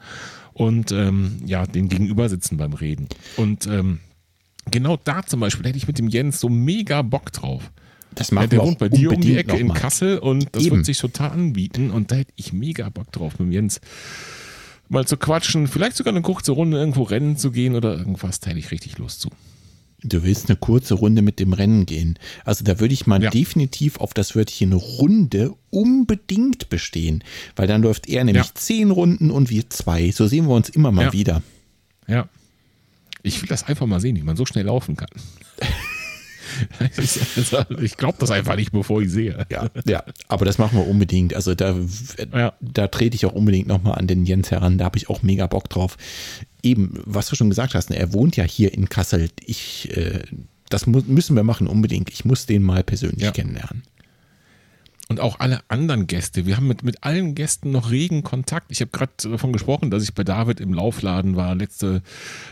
und 0.53 0.93
ähm, 0.93 1.43
ja, 1.45 1.67
den 1.67 1.89
gegenüber 1.89 2.29
sitzen 2.29 2.57
beim 2.57 2.73
Reden. 2.73 3.09
Und 3.37 3.67
ähm, 3.67 4.01
genau 4.71 4.97
da 4.97 5.25
zum 5.25 5.41
Beispiel 5.41 5.67
hätte 5.67 5.79
ich 5.79 5.87
mit 5.87 5.99
dem 5.99 6.09
Jens 6.09 6.41
so 6.41 6.49
mega 6.49 7.03
Bock 7.03 7.33
drauf. 7.33 7.71
Das 8.15 8.31
Ja, 8.31 8.35
machen 8.37 8.51
der 8.51 8.61
wohnt 8.61 8.77
auch 8.77 8.79
bei 8.79 8.89
dir 8.89 9.13
um 9.13 9.21
die 9.21 9.37
Ecke 9.37 9.57
in. 9.57 9.73
Kassel 9.73 10.19
und 10.19 10.49
das 10.53 10.65
Eben. 10.65 10.77
wird 10.77 10.87
sich 10.87 10.99
total 10.99 11.31
anbieten 11.31 11.91
und 11.91 12.11
da 12.11 12.17
hätte 12.17 12.33
ich 12.37 12.53
mega 12.53 12.89
Bock 12.89 13.11
drauf 13.13 13.39
mit 13.39 13.53
Jens 13.53 13.81
mal 14.89 15.07
zu 15.07 15.17
quatschen, 15.17 15.69
vielleicht 15.69 15.97
sogar 15.97 16.13
eine 16.13 16.23
kurze 16.23 16.51
Runde 16.53 16.77
irgendwo 16.79 17.05
rennen 17.05 17.37
zu 17.37 17.53
gehen 17.53 17.77
oder 17.77 17.97
irgendwas, 17.97 18.41
da 18.41 18.51
hätte 18.51 18.59
ich 18.59 18.71
richtig 18.73 18.99
Lust 18.99 19.21
zu. 19.21 19.31
Du 20.03 20.25
willst 20.25 20.49
eine 20.49 20.57
kurze 20.57 20.95
Runde 20.95 21.21
mit 21.23 21.39
dem 21.41 21.53
Rennen 21.53 21.85
gehen. 21.85 22.19
Also 22.47 22.65
da 22.65 22.81
würde 22.81 22.95
ich 22.95 23.07
mal 23.07 23.23
Ja. 23.23 23.29
definitiv 23.31 23.99
auf 23.99 24.15
das 24.15 24.35
Wörtchen 24.35 24.73
Runde 24.73 25.53
unbedingt 25.69 26.71
bestehen, 26.71 27.23
weil 27.55 27.69
dann 27.69 27.83
läuft 27.83 28.09
er 28.09 28.25
nämlich 28.25 28.47
Ja. 28.47 28.51
zehn 28.55 28.91
Runden 28.91 29.31
und 29.31 29.51
wir 29.51 29.69
zwei. 29.69 30.11
So 30.11 30.27
sehen 30.27 30.47
wir 30.49 30.55
uns 30.55 30.71
immer 30.71 30.91
mal 30.91 31.05
Ja. 31.07 31.13
wieder. 31.13 31.43
Ja. 32.09 32.29
Ich 33.23 33.43
will 33.43 33.49
das 33.49 33.65
einfach 33.65 33.85
mal 33.87 34.01
sehen, 34.01 34.17
wie 34.17 34.23
man 34.23 34.37
so 34.37 34.47
schnell 34.47 34.65
laufen 34.65 34.97
kann. 34.97 35.11
ich 37.83 37.97
glaube 37.97 38.17
das 38.21 38.31
einfach 38.31 38.57
nicht, 38.57 38.73
bevor 38.73 39.03
ich 39.03 39.11
sehe. 39.11 39.47
Ja, 39.51 39.69
ja, 39.87 40.05
aber 40.29 40.45
das 40.45 40.59
machen 40.59 40.79
wir 40.79 40.87
unbedingt. 40.87 41.35
Also 41.35 41.55
da, 41.55 41.77
Ja. 42.35 42.53
da 42.61 42.89
trete 42.89 43.15
ich 43.15 43.27
auch 43.27 43.33
unbedingt 43.33 43.67
nochmal 43.69 43.99
an 43.99 44.07
den 44.07 44.25
Jens 44.27 44.51
heran. 44.51 44.79
Da 44.79 44.85
habe 44.85 44.99
ich 44.99 45.09
auch 45.09 45.23
mega 45.23 45.47
Bock 45.47 45.69
drauf. 45.69 45.97
Eben, 46.63 46.93
was 47.05 47.29
du 47.29 47.37
schon 47.37 47.49
gesagt 47.51 47.75
hast, 47.75 47.91
ne, 47.91 47.97
er 47.97 48.13
wohnt 48.13 48.37
ja 48.37 48.45
hier 48.45 48.73
in 48.75 48.89
Kassel. 48.89 49.31
Ich, 49.45 49.97
äh, 49.97 50.21
das 50.69 50.87
müssen 50.87 51.35
wir 51.37 51.43
machen 51.43 51.67
unbedingt. 51.67 52.11
Ich 52.11 52.25
muss 52.25 52.47
den 52.47 52.63
mal 52.63 52.83
persönlich 52.85 53.23
Ja. 53.23 53.31
kennenlernen. 53.33 53.83
Und 55.11 55.19
auch 55.19 55.41
alle 55.41 55.59
anderen 55.67 56.07
Gäste. 56.07 56.47
Wir 56.47 56.57
haben 56.57 56.69
mit, 56.69 56.85
mit 56.85 57.03
allen 57.03 57.35
Gästen 57.35 57.73
noch 57.73 57.91
regen 57.91 58.23
Kontakt. 58.23 58.67
Ich 58.71 58.81
habe 58.81 58.93
gerade 58.93 59.11
davon 59.25 59.53
gesprochen, 59.53 59.91
dass 59.91 60.05
ich 60.05 60.15
bei 60.15 60.23
David 60.23 60.61
im 60.61 60.73
Laufladen 60.73 61.35
war, 61.35 61.57
letzte, 61.57 62.03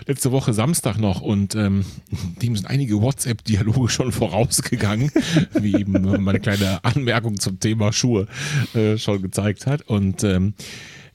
letzte 0.07 0.33
Woche 0.33 0.53
Samstag 0.53 0.99
noch. 0.99 1.21
Und 1.21 1.55
ähm, 1.55 1.85
dem 2.43 2.57
sind 2.57 2.67
einige 2.67 3.01
WhatsApp-Dialoge 3.01 3.89
schon 3.89 4.11
vorausgegangen, 4.11 5.13
wie 5.53 5.77
eben 5.77 6.03
meine 6.21 6.41
kleine 6.41 6.83
Anmerkung 6.83 7.39
zum 7.39 7.61
Thema 7.61 7.93
Schuhe 7.93 8.27
äh, 8.75 8.99
schon 8.99 9.23
gezeigt 9.23 9.67
hat. 9.67 9.83
Und 9.83 10.25
ähm, 10.25 10.55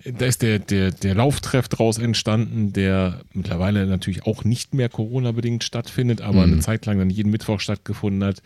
da 0.06 0.26
ist 0.26 0.44
der, 0.44 0.60
der, 0.60 0.92
der 0.92 1.16
Lauftreff 1.16 1.68
draus 1.68 1.98
entstanden, 1.98 2.72
der 2.72 3.20
mittlerweile 3.34 3.86
natürlich 3.86 4.26
auch 4.26 4.46
nicht 4.46 4.74
mehr 4.74 4.88
Corona-bedingt 4.88 5.66
stattfindet, 5.66 6.22
aber 6.22 6.44
eine 6.44 6.60
Zeit 6.60 6.86
lang 6.86 7.00
dann 7.00 7.10
jeden 7.10 7.32
Mittwoch 7.32 7.60
stattgefunden 7.60 8.24
hat. 8.24 8.42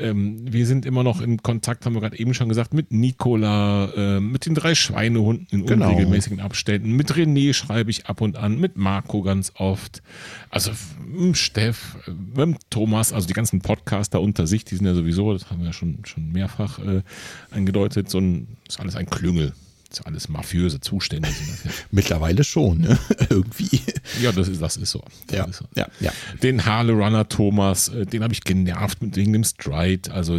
Ähm, 0.00 0.52
wir 0.52 0.66
sind 0.66 0.86
immer 0.86 1.02
noch 1.02 1.20
in 1.20 1.42
Kontakt, 1.42 1.84
haben 1.86 1.94
wir 1.94 2.00
gerade 2.00 2.18
eben 2.18 2.34
schon 2.34 2.48
gesagt, 2.48 2.74
mit 2.74 2.90
Nicola, 2.90 3.92
äh, 3.94 4.20
mit 4.20 4.46
den 4.46 4.54
drei 4.54 4.74
Schweinehunden 4.74 5.46
in 5.50 5.66
Genau. 5.66 5.90
unregelmäßigen 5.90 6.40
Abständen. 6.40 6.92
Mit 6.92 7.12
René 7.12 7.52
schreibe 7.54 7.90
ich 7.90 8.06
ab 8.06 8.20
und 8.20 8.36
an, 8.36 8.58
mit 8.58 8.76
Marco 8.76 9.22
ganz 9.22 9.52
oft. 9.56 10.02
Also 10.50 10.70
mit 11.06 11.36
Steff, 11.36 11.96
äh, 12.06 12.46
mit 12.46 12.58
Thomas, 12.70 13.12
also 13.12 13.26
die 13.26 13.34
ganzen 13.34 13.60
Podcaster 13.60 14.20
unter 14.20 14.46
sich, 14.46 14.64
die 14.64 14.76
sind 14.76 14.86
ja 14.86 14.94
sowieso, 14.94 15.32
das 15.32 15.50
haben 15.50 15.60
wir 15.60 15.66
ja 15.66 15.72
schon, 15.72 15.98
schon 16.04 16.32
mehrfach 16.32 16.78
äh, 16.78 17.02
angedeutet, 17.50 18.10
so 18.10 18.18
ein, 18.18 18.48
ist 18.68 18.80
alles 18.80 18.96
ein 18.96 19.06
Klüngel. 19.06 19.52
Ist 19.90 20.06
alles 20.06 20.28
mafiöse 20.28 20.80
Zustände 20.80 21.28
das 21.28 21.64
ja. 21.64 21.70
Mittlerweile 21.90 22.44
schon, 22.44 22.78
ne? 22.78 22.98
irgendwie. 23.28 23.80
Ja, 24.22 24.30
das 24.30 24.48
ist, 24.48 24.62
das 24.62 24.76
ist 24.76 24.90
so. 24.92 25.02
Das 25.26 25.36
Ja, 25.36 25.44
ist 25.44 25.56
so. 25.56 25.64
ja, 25.74 25.88
ja. 26.00 26.12
Den 26.42 26.64
Harle 26.64 26.92
Runner 26.92 27.28
Thomas, 27.28 27.88
äh, 27.88 28.06
den 28.06 28.22
habe 28.22 28.32
ich 28.32 28.42
genervt 28.42 28.98
wegen 29.00 29.32
dem 29.32 29.42
Stride. 29.44 30.12
Also 30.12 30.38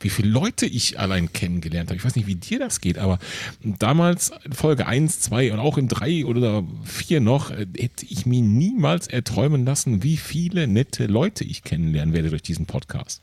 wie 0.00 0.10
viele 0.10 0.28
Leute 0.28 0.66
ich 0.66 0.98
allein 0.98 1.32
kennengelernt 1.32 1.88
habe. 1.88 1.96
Ich 1.96 2.04
weiß 2.04 2.16
nicht, 2.16 2.26
wie 2.26 2.34
dir 2.34 2.58
das 2.58 2.80
geht, 2.80 2.98
aber 2.98 3.18
damals 3.62 4.30
in 4.44 4.52
Folge 4.52 4.86
1, 4.86 5.20
2 5.20 5.52
und 5.52 5.58
auch 5.58 5.78
in 5.78 5.88
3 5.88 6.26
oder 6.26 6.64
4 6.84 7.20
noch, 7.20 7.50
äh, 7.50 7.66
hätte 7.78 8.04
ich 8.06 8.26
mir 8.26 8.42
niemals 8.42 9.06
erträumen 9.06 9.64
lassen, 9.64 10.02
wie 10.02 10.16
viele 10.16 10.66
nette 10.66 11.06
Leute 11.06 11.44
ich 11.44 11.62
kennenlernen 11.62 12.14
werde 12.14 12.28
durch 12.30 12.42
diesen 12.42 12.66
Podcast. 12.66 13.22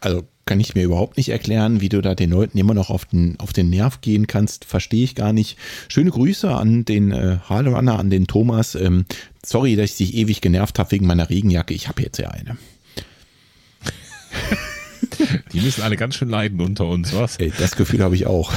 Also 0.00 0.26
kann 0.46 0.60
ich 0.60 0.76
mir 0.76 0.84
überhaupt 0.84 1.16
nicht 1.16 1.30
erklären, 1.30 1.80
wie 1.80 1.88
du 1.88 2.00
da 2.00 2.14
den 2.14 2.30
Leuten 2.30 2.56
immer 2.56 2.72
noch 2.72 2.88
auf 2.88 3.04
den, 3.04 3.38
auf 3.40 3.52
den 3.52 3.68
Nerv 3.68 4.00
gehen 4.00 4.28
kannst. 4.28 4.64
Verstehe 4.64 5.02
ich 5.02 5.16
gar 5.16 5.32
nicht. 5.32 5.58
Schöne 5.88 6.10
Grüße 6.10 6.48
an 6.48 6.84
den 6.84 7.10
äh, 7.10 7.38
Harlerunner, 7.48 7.98
an 7.98 8.10
den 8.10 8.28
Thomas. 8.28 8.76
Ähm, 8.76 9.06
sorry, 9.44 9.74
dass 9.74 9.90
ich 9.90 9.96
dich 9.96 10.14
ewig 10.14 10.40
genervt 10.40 10.78
habe 10.78 10.92
wegen 10.92 11.06
meiner 11.06 11.28
Regenjacke. 11.28 11.74
Ich 11.74 11.88
habe 11.88 12.00
jetzt 12.00 12.18
ja 12.18 12.30
eine. 12.30 12.56
Die 15.52 15.60
müssen 15.60 15.82
alle 15.82 15.96
ganz 15.96 16.14
schön 16.14 16.28
leiden 16.28 16.60
unter 16.60 16.86
uns, 16.86 17.12
was? 17.12 17.38
Ey, 17.38 17.52
das 17.58 17.74
Gefühl 17.74 18.04
habe 18.04 18.14
ich 18.14 18.26
auch. 18.26 18.52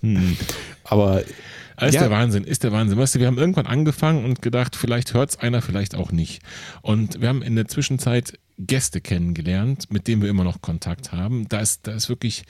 hm. 0.00 0.38
Aber 0.84 1.20
ist 1.20 1.94
ja. 1.94 2.00
der 2.00 2.10
Wahnsinn, 2.10 2.44
ist 2.44 2.64
der 2.64 2.72
Wahnsinn. 2.72 2.96
Weißt 2.96 3.14
du, 3.14 3.20
wir 3.20 3.26
haben 3.26 3.36
irgendwann 3.36 3.66
angefangen 3.66 4.24
und 4.24 4.40
gedacht, 4.40 4.74
vielleicht 4.74 5.12
hört 5.12 5.30
es 5.30 5.38
einer, 5.38 5.60
vielleicht 5.60 5.94
auch 5.94 6.12
nicht. 6.12 6.40
Und 6.80 7.20
wir 7.20 7.28
haben 7.28 7.42
in 7.42 7.56
der 7.56 7.68
Zwischenzeit 7.68 8.38
Gäste 8.58 9.00
kennengelernt, 9.00 9.90
mit 9.90 10.08
denen 10.08 10.22
wir 10.22 10.28
immer 10.28 10.44
noch 10.44 10.60
Kontakt 10.60 11.12
haben. 11.12 11.48
Da 11.48 11.60
ist, 11.60 11.86
da 11.86 11.92
ist 11.92 12.08
wirklich 12.08 12.44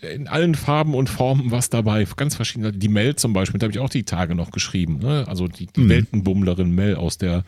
in 0.00 0.28
allen 0.28 0.54
Farben 0.54 0.94
und 0.94 1.08
Formen 1.08 1.50
was 1.50 1.70
dabei. 1.70 2.06
Ganz 2.16 2.36
verschiedene. 2.36 2.72
Die 2.72 2.88
Mel 2.88 3.16
zum 3.16 3.32
Beispiel, 3.32 3.58
da 3.58 3.64
habe 3.64 3.72
ich 3.72 3.80
auch 3.80 3.90
die 3.90 4.04
Tage 4.04 4.34
noch 4.34 4.50
geschrieben. 4.50 4.98
Ne? 4.98 5.24
Also 5.26 5.48
die, 5.48 5.66
die 5.66 5.80
mhm. 5.80 5.88
Weltenbummlerin 5.88 6.70
Mel 6.70 6.96
aus 6.96 7.18
der 7.18 7.44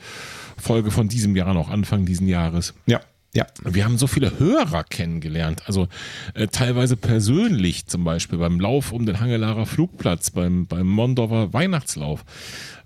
Folge 0.56 0.90
von 0.90 1.08
diesem 1.08 1.36
Jahr 1.36 1.54
noch, 1.54 1.70
Anfang 1.70 2.04
diesen 2.06 2.26
Jahres. 2.26 2.74
Ja. 2.86 3.00
Ja. 3.32 3.46
Wir 3.62 3.84
haben 3.84 3.96
so 3.96 4.08
viele 4.08 4.40
Hörer 4.40 4.82
kennengelernt, 4.82 5.62
also 5.66 5.86
äh, 6.34 6.48
teilweise 6.48 6.96
persönlich 6.96 7.86
zum 7.86 8.02
Beispiel 8.02 8.38
beim 8.38 8.58
Lauf 8.58 8.90
um 8.90 9.06
den 9.06 9.20
Hangelarer 9.20 9.66
Flugplatz, 9.66 10.30
beim, 10.30 10.66
beim 10.66 10.88
Mondorfer 10.88 11.52
Weihnachtslauf. 11.52 12.24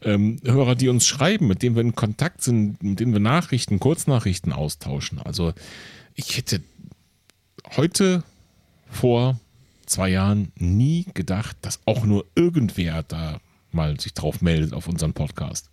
Ähm, 0.02 0.36
Hörer, 0.44 0.74
die 0.74 0.88
uns 0.88 1.06
schreiben, 1.06 1.46
mit 1.46 1.62
denen 1.62 1.76
wir 1.76 1.80
in 1.80 1.94
Kontakt 1.94 2.42
sind, 2.42 2.82
mit 2.82 3.00
denen 3.00 3.14
wir 3.14 3.20
Nachrichten, 3.20 3.80
Kurznachrichten 3.80 4.52
austauschen. 4.52 5.18
Also 5.18 5.54
ich 6.14 6.36
hätte 6.36 6.60
heute 7.76 8.22
vor 8.90 9.40
zwei 9.86 10.10
Jahren 10.10 10.52
nie 10.56 11.06
gedacht, 11.14 11.56
dass 11.62 11.80
auch 11.86 12.04
nur 12.04 12.26
irgendwer 12.34 13.02
da 13.02 13.40
mal 13.72 13.98
sich 13.98 14.12
drauf 14.12 14.42
meldet 14.42 14.74
auf 14.74 14.88
unseren 14.88 15.14
Podcast. 15.14 15.70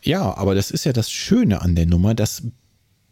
Ja, 0.00 0.36
aber 0.36 0.54
das 0.54 0.70
ist 0.70 0.84
ja 0.84 0.92
das 0.92 1.10
Schöne 1.10 1.60
an 1.60 1.74
der 1.74 1.86
Nummer, 1.86 2.14
dass 2.14 2.44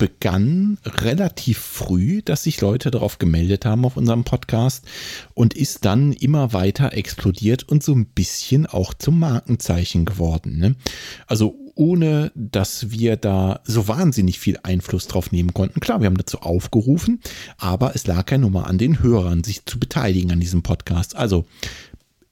begann 0.05 0.77
relativ 0.85 1.57
früh, 1.57 2.21
dass 2.21 2.43
sich 2.43 2.61
Leute 2.61 2.91
darauf 2.91 3.17
gemeldet 3.17 3.65
haben 3.65 3.87
auf 3.87 3.97
unserem 3.97 4.23
Podcast 4.23 4.85
und 5.33 5.55
ist 5.55 5.87
dann 5.87 6.13
immer 6.13 6.53
weiter 6.53 6.93
explodiert 6.93 7.63
und 7.63 7.83
so 7.83 7.95
ein 7.95 8.05
bisschen 8.05 8.67
auch 8.67 8.93
zum 8.93 9.19
Markenzeichen 9.19 10.05
geworden. 10.05 10.59
Ne? 10.59 10.75
Also 11.27 11.57
ohne 11.75 12.33
dass 12.35 12.91
wir 12.91 13.17
da 13.17 13.61
so 13.65 13.89
wahnsinnig 13.89 14.39
viel 14.39 14.59
Einfluss 14.63 15.07
drauf 15.07 15.33
nehmen 15.33 15.55
konnten. 15.55 15.81
Klar, 15.81 16.01
wir 16.01 16.07
haben 16.07 16.19
dazu 16.19 16.41
aufgerufen, 16.41 17.21
aber 17.57 17.95
es 17.95 18.07
lag 18.07 18.31
ja 18.31 18.37
nur 18.37 18.51
mal 18.51 18.65
an 18.65 18.77
den 18.77 19.03
Hörern, 19.03 19.43
sich 19.43 19.65
zu 19.65 19.81
beteiligen 19.81 20.33
an 20.33 20.41
diesem 20.41 20.63
Podcast. 20.63 21.17
Also 21.17 21.47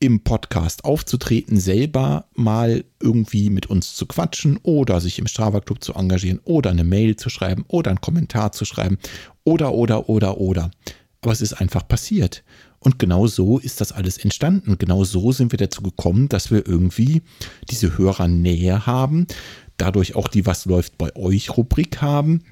im 0.03 0.25
Podcast 0.25 0.85
aufzutreten, 0.85 1.61
selber 1.61 2.27
mal 2.35 2.85
irgendwie 3.01 3.51
mit 3.51 3.67
uns 3.67 3.95
zu 3.95 4.05
quatschen 4.07 4.59
oder 4.65 5.01
sich 5.01 5.21
im 5.21 5.29
Strava 5.29 5.61
Club 5.61 5.85
zu 5.85 5.95
engagieren 5.95 6.41
oder 6.43 6.71
eine 6.71 6.83
Mail 6.83 7.15
zu 7.15 7.31
schreiben 7.31 7.65
oder 7.69 7.93
einen 7.93 8.01
Kommentar 8.01 8.51
zu 8.51 8.65
schreiben 8.65 8.99
oder, 9.45 9.73
oder, 9.73 10.09
oder, 10.09 10.39
oder. 10.39 10.73
Aber 11.21 11.31
es 11.31 11.41
ist 11.41 11.53
einfach 11.53 11.87
passiert. 11.87 12.43
Und 12.81 12.99
genau 12.99 13.29
so 13.29 13.61
ist 13.61 13.81
das 13.81 13.93
alles 13.93 14.19
entstanden. 14.19 14.77
Genau 14.77 15.05
so 15.05 15.31
sind 15.31 15.53
wir 15.53 15.59
dazu 15.59 15.83
gekommen, 15.83 16.29
dass 16.29 16.51
wir 16.51 16.67
irgendwie 16.67 17.23
diese 17.71 17.97
Hörernähe 17.97 18.87
haben, 18.87 19.29
dadurch 19.77 20.17
auch 20.17 20.27
die 20.27 20.47
Was 20.47 20.65
läuft 20.65 20.99
bei 20.99 21.15
euch 21.15 21.57
Rubrik 21.57 22.03
haben. 22.03 22.43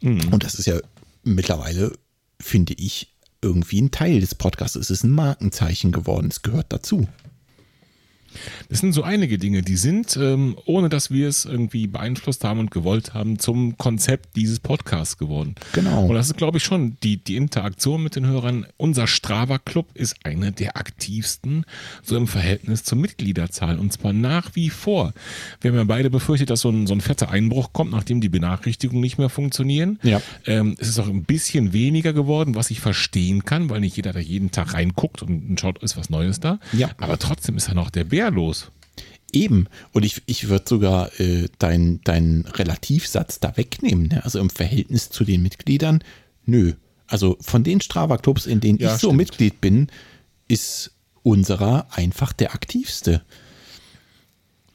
Mhm. 0.00 0.32
Und 0.32 0.42
das 0.42 0.56
ist 0.56 0.66
ja 0.66 0.80
mittlerweile, 1.22 1.92
finde 2.40 2.74
ich, 2.76 3.14
irgendwie 3.42 3.80
ein 3.80 3.90
Teil 3.90 4.20
des 4.20 4.34
Podcasts. 4.34 4.76
Es 4.76 4.90
ist 4.90 5.04
ein 5.04 5.10
Markenzeichen 5.10 5.92
geworden. 5.92 6.28
Es 6.30 6.42
gehört 6.42 6.66
dazu. 6.72 7.08
Das 8.68 8.80
sind 8.80 8.92
so 8.92 9.02
einige 9.02 9.38
Dinge, 9.38 9.62
die 9.62 9.76
sind, 9.76 10.16
ähm, 10.16 10.56
ohne 10.64 10.88
dass 10.88 11.10
wir 11.10 11.28
es 11.28 11.44
irgendwie 11.44 11.86
beeinflusst 11.86 12.44
haben 12.44 12.60
und 12.60 12.70
gewollt 12.70 13.14
haben, 13.14 13.38
zum 13.38 13.76
Konzept 13.78 14.36
dieses 14.36 14.60
Podcasts 14.60 15.18
geworden. 15.18 15.54
Genau. 15.72 16.06
Und 16.06 16.14
das 16.14 16.26
ist, 16.26 16.36
glaube 16.36 16.58
ich, 16.58 16.64
schon 16.64 16.96
die, 17.02 17.16
die 17.16 17.36
Interaktion 17.36 18.02
mit 18.02 18.16
den 18.16 18.26
Hörern. 18.26 18.66
Unser 18.76 19.06
Strava-Club 19.06 19.88
ist 19.94 20.16
eine 20.24 20.52
der 20.52 20.76
aktivsten, 20.76 21.64
so 22.02 22.16
im 22.16 22.26
Verhältnis 22.26 22.84
zur 22.84 22.98
Mitgliederzahl. 22.98 23.78
Und 23.78 23.92
zwar 23.92 24.12
nach 24.12 24.54
wie 24.54 24.70
vor. 24.70 25.12
Wir 25.60 25.70
haben 25.70 25.78
ja 25.78 25.84
beide 25.84 26.10
befürchtet, 26.10 26.50
dass 26.50 26.60
so 26.60 26.70
ein, 26.70 26.86
so 26.86 26.94
ein 26.94 27.00
fetter 27.00 27.30
Einbruch 27.30 27.72
kommt, 27.72 27.90
nachdem 27.90 28.20
die 28.20 28.28
Benachrichtigungen 28.28 29.00
nicht 29.00 29.18
mehr 29.18 29.28
funktionieren. 29.28 29.98
Ja. 30.02 30.20
Ähm, 30.46 30.76
es 30.78 30.88
ist 30.88 30.98
auch 30.98 31.08
ein 31.08 31.24
bisschen 31.24 31.72
weniger 31.72 32.12
geworden, 32.12 32.54
was 32.54 32.70
ich 32.70 32.80
verstehen 32.80 33.44
kann, 33.44 33.70
weil 33.70 33.80
nicht 33.80 33.96
jeder 33.96 34.12
da 34.12 34.20
jeden 34.20 34.50
Tag 34.50 34.74
reinguckt 34.74 35.22
und 35.22 35.58
schaut, 35.58 35.82
ist 35.82 35.96
was 35.96 36.10
Neues 36.10 36.40
da. 36.40 36.58
Ja. 36.72 36.90
Aber 36.98 37.18
trotzdem 37.18 37.56
ist 37.56 37.68
ja 37.68 37.74
noch 37.74 37.90
der 37.90 38.04
Bär 38.04 38.27
los. 38.30 38.70
Eben. 39.32 39.66
Und 39.92 40.04
ich, 40.04 40.22
ich 40.26 40.48
würde 40.48 40.64
sogar 40.66 41.20
äh, 41.20 41.48
deinen 41.58 42.00
dein 42.04 42.46
Relativsatz 42.54 43.40
da 43.40 43.56
wegnehmen. 43.56 44.08
Ne? 44.08 44.24
Also 44.24 44.38
im 44.38 44.50
Verhältnis 44.50 45.10
zu 45.10 45.24
den 45.24 45.42
Mitgliedern, 45.42 46.02
nö. 46.46 46.72
Also 47.06 47.36
von 47.40 47.64
den 47.64 47.80
Strava-Clubs, 47.80 48.46
in 48.46 48.60
denen 48.60 48.78
ja, 48.78 48.94
ich 48.94 49.00
so 49.00 49.12
Mitglied 49.12 49.60
bin, 49.60 49.88
ist 50.46 50.92
unserer 51.22 51.86
einfach 51.90 52.32
der 52.32 52.54
aktivste. 52.54 53.22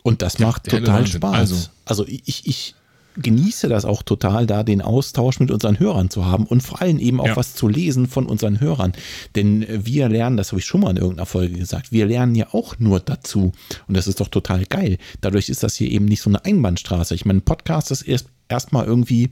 Und 0.04 0.22
das 0.22 0.38
ja, 0.38 0.48
macht 0.48 0.66
total 0.66 1.08
Spaß. 1.08 1.34
Also, 1.34 1.56
also 1.86 2.08
ich, 2.08 2.46
ich, 2.46 2.76
genieße 3.16 3.68
das 3.68 3.86
auch 3.86 4.04
total, 4.04 4.48
da 4.48 4.64
den 4.64 4.82
Austausch 4.82 5.40
mit 5.40 5.52
unseren 5.52 5.80
Hörern 5.80 6.10
zu 6.10 6.26
haben 6.26 6.46
und 6.46 6.62
vor 6.62 6.82
allem 6.82 7.00
eben 7.00 7.20
auch 7.20 7.28
ja. 7.28 7.36
was 7.36 7.56
zu 7.56 7.68
lesen 7.68 8.08
von 8.08 8.26
unseren 8.26 8.60
Hörern. 8.60 8.94
Denn 9.36 9.66
wir 9.68 10.10
lernen, 10.10 10.38
das 10.38 10.52
habe 10.52 10.60
ich 10.60 10.66
schon 10.66 10.82
mal 10.82 10.92
in 10.92 10.98
irgendeiner 10.98 11.26
Folge 11.26 11.58
gesagt, 11.58 11.92
wir 11.92 12.06
lernen 12.06 12.36
ja 12.36 12.48
auch 12.54 12.80
nur 12.80 13.00
dazu. 13.00 13.52
Und 13.88 13.98
das 13.98 14.08
ist 14.08 14.20
doch 14.20 14.30
total 14.30 14.66
geil. 14.66 14.98
Dadurch 15.22 15.50
ist 15.50 15.64
das 15.64 15.76
hier 15.76 15.92
eben 15.92 16.06
nicht 16.06 16.22
so 16.22 16.30
eine 16.30 16.44
Einbahnstraße. 16.44 17.16
Ich 17.16 17.26
meine, 17.26 17.42
Podcast 17.42 17.92
ist 17.92 18.04
erst 18.04 18.28
erstmal 18.50 18.86
irgendwie 18.86 19.32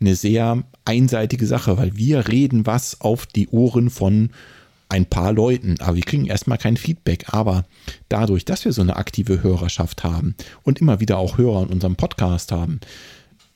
eine 0.00 0.14
sehr 0.14 0.64
einseitige 0.84 1.46
Sache, 1.46 1.76
weil 1.76 1.96
wir 1.96 2.28
reden 2.28 2.66
was 2.66 3.00
auf 3.00 3.26
die 3.26 3.48
Ohren 3.48 3.90
von 3.90 4.30
ein 4.94 5.06
paar 5.06 5.32
Leuten, 5.32 5.80
aber 5.80 5.96
wir 5.96 6.04
kriegen 6.04 6.26
erstmal 6.26 6.56
kein 6.56 6.76
Feedback. 6.76 7.34
Aber 7.34 7.64
dadurch, 8.08 8.44
dass 8.44 8.64
wir 8.64 8.72
so 8.72 8.80
eine 8.80 8.94
aktive 8.94 9.42
Hörerschaft 9.42 10.04
haben 10.04 10.36
und 10.62 10.80
immer 10.80 11.00
wieder 11.00 11.18
auch 11.18 11.36
Hörer 11.36 11.64
in 11.64 11.70
unserem 11.70 11.96
Podcast 11.96 12.52
haben, 12.52 12.78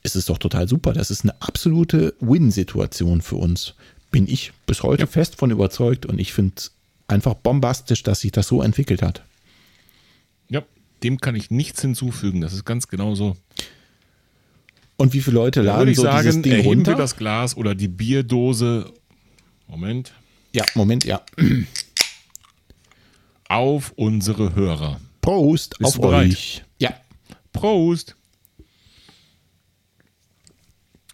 ist 0.03 0.17
es 0.17 0.25
doch 0.25 0.37
total 0.37 0.67
super. 0.67 0.91
Das 0.91 1.09
ist 1.09 1.23
eine 1.23 1.41
absolute 1.41 2.13
Win-Situation 2.19 3.21
für 3.21 3.37
uns. 3.37 3.75
Bin 4.11 4.27
ich 4.27 4.51
bis 4.65 4.83
heute 4.83 5.03
ja. 5.03 5.07
fest 5.07 5.37
von 5.37 5.49
überzeugt 5.49 6.05
und 6.05 6.19
ich 6.19 6.33
finde 6.33 6.55
es 6.57 6.73
einfach 7.07 7.35
bombastisch, 7.35 8.03
dass 8.03 8.19
sich 8.19 8.33
das 8.33 8.47
so 8.47 8.61
entwickelt 8.61 9.01
hat. 9.01 9.23
Ja, 10.49 10.63
dem 11.03 11.21
kann 11.21 11.35
ich 11.35 11.51
nichts 11.51 11.81
hinzufügen. 11.81 12.41
Das 12.41 12.51
ist 12.51 12.65
ganz 12.65 12.89
genau 12.89 13.15
so. 13.15 13.37
Und 14.97 15.13
wie 15.13 15.21
viele 15.21 15.35
Leute 15.35 15.61
laden 15.61 15.79
würde 15.79 15.91
ich 15.91 15.97
so 15.97 16.03
sagen, 16.03 16.25
dieses 16.25 16.41
Ding 16.41 16.51
erheben 16.51 16.67
runter? 16.67 16.91
wir 16.91 16.97
das 16.97 17.15
Glas 17.15 17.55
oder 17.55 17.75
die 17.75 17.87
Bierdose. 17.87 18.91
Moment. 19.67 20.11
Ja, 20.51 20.65
Moment, 20.75 21.05
ja. 21.05 21.21
Auf 23.47 23.93
unsere 23.95 24.55
Hörer. 24.55 24.99
Prost 25.21 25.77
Bist 25.79 25.97
auf 25.97 26.03
euch. 26.03 26.63
Ja. 26.79 26.93
Prost. 27.53 28.15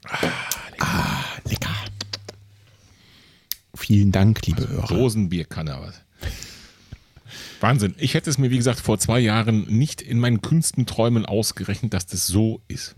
Ah 0.08 0.46
lecker. 0.76 0.86
ah, 0.86 1.24
lecker. 1.46 1.76
Vielen 3.76 4.12
Dank, 4.12 4.46
liebe 4.46 4.68
Hörer. 4.68 4.88
Dosenbierkanne. 4.88 5.78
Was. 5.80 6.02
Wahnsinn. 7.60 7.96
Ich 7.98 8.14
hätte 8.14 8.30
es 8.30 8.38
mir, 8.38 8.52
wie 8.52 8.58
gesagt, 8.58 8.80
vor 8.80 9.00
zwei 9.00 9.20
Jahren 9.20 9.66
nicht 9.66 10.02
in 10.02 10.20
meinen 10.20 10.42
kühnsten 10.42 10.86
Träumen 10.86 11.26
ausgerechnet, 11.26 11.94
dass 11.94 12.06
das 12.06 12.28
so 12.28 12.62
ist. 12.68 12.96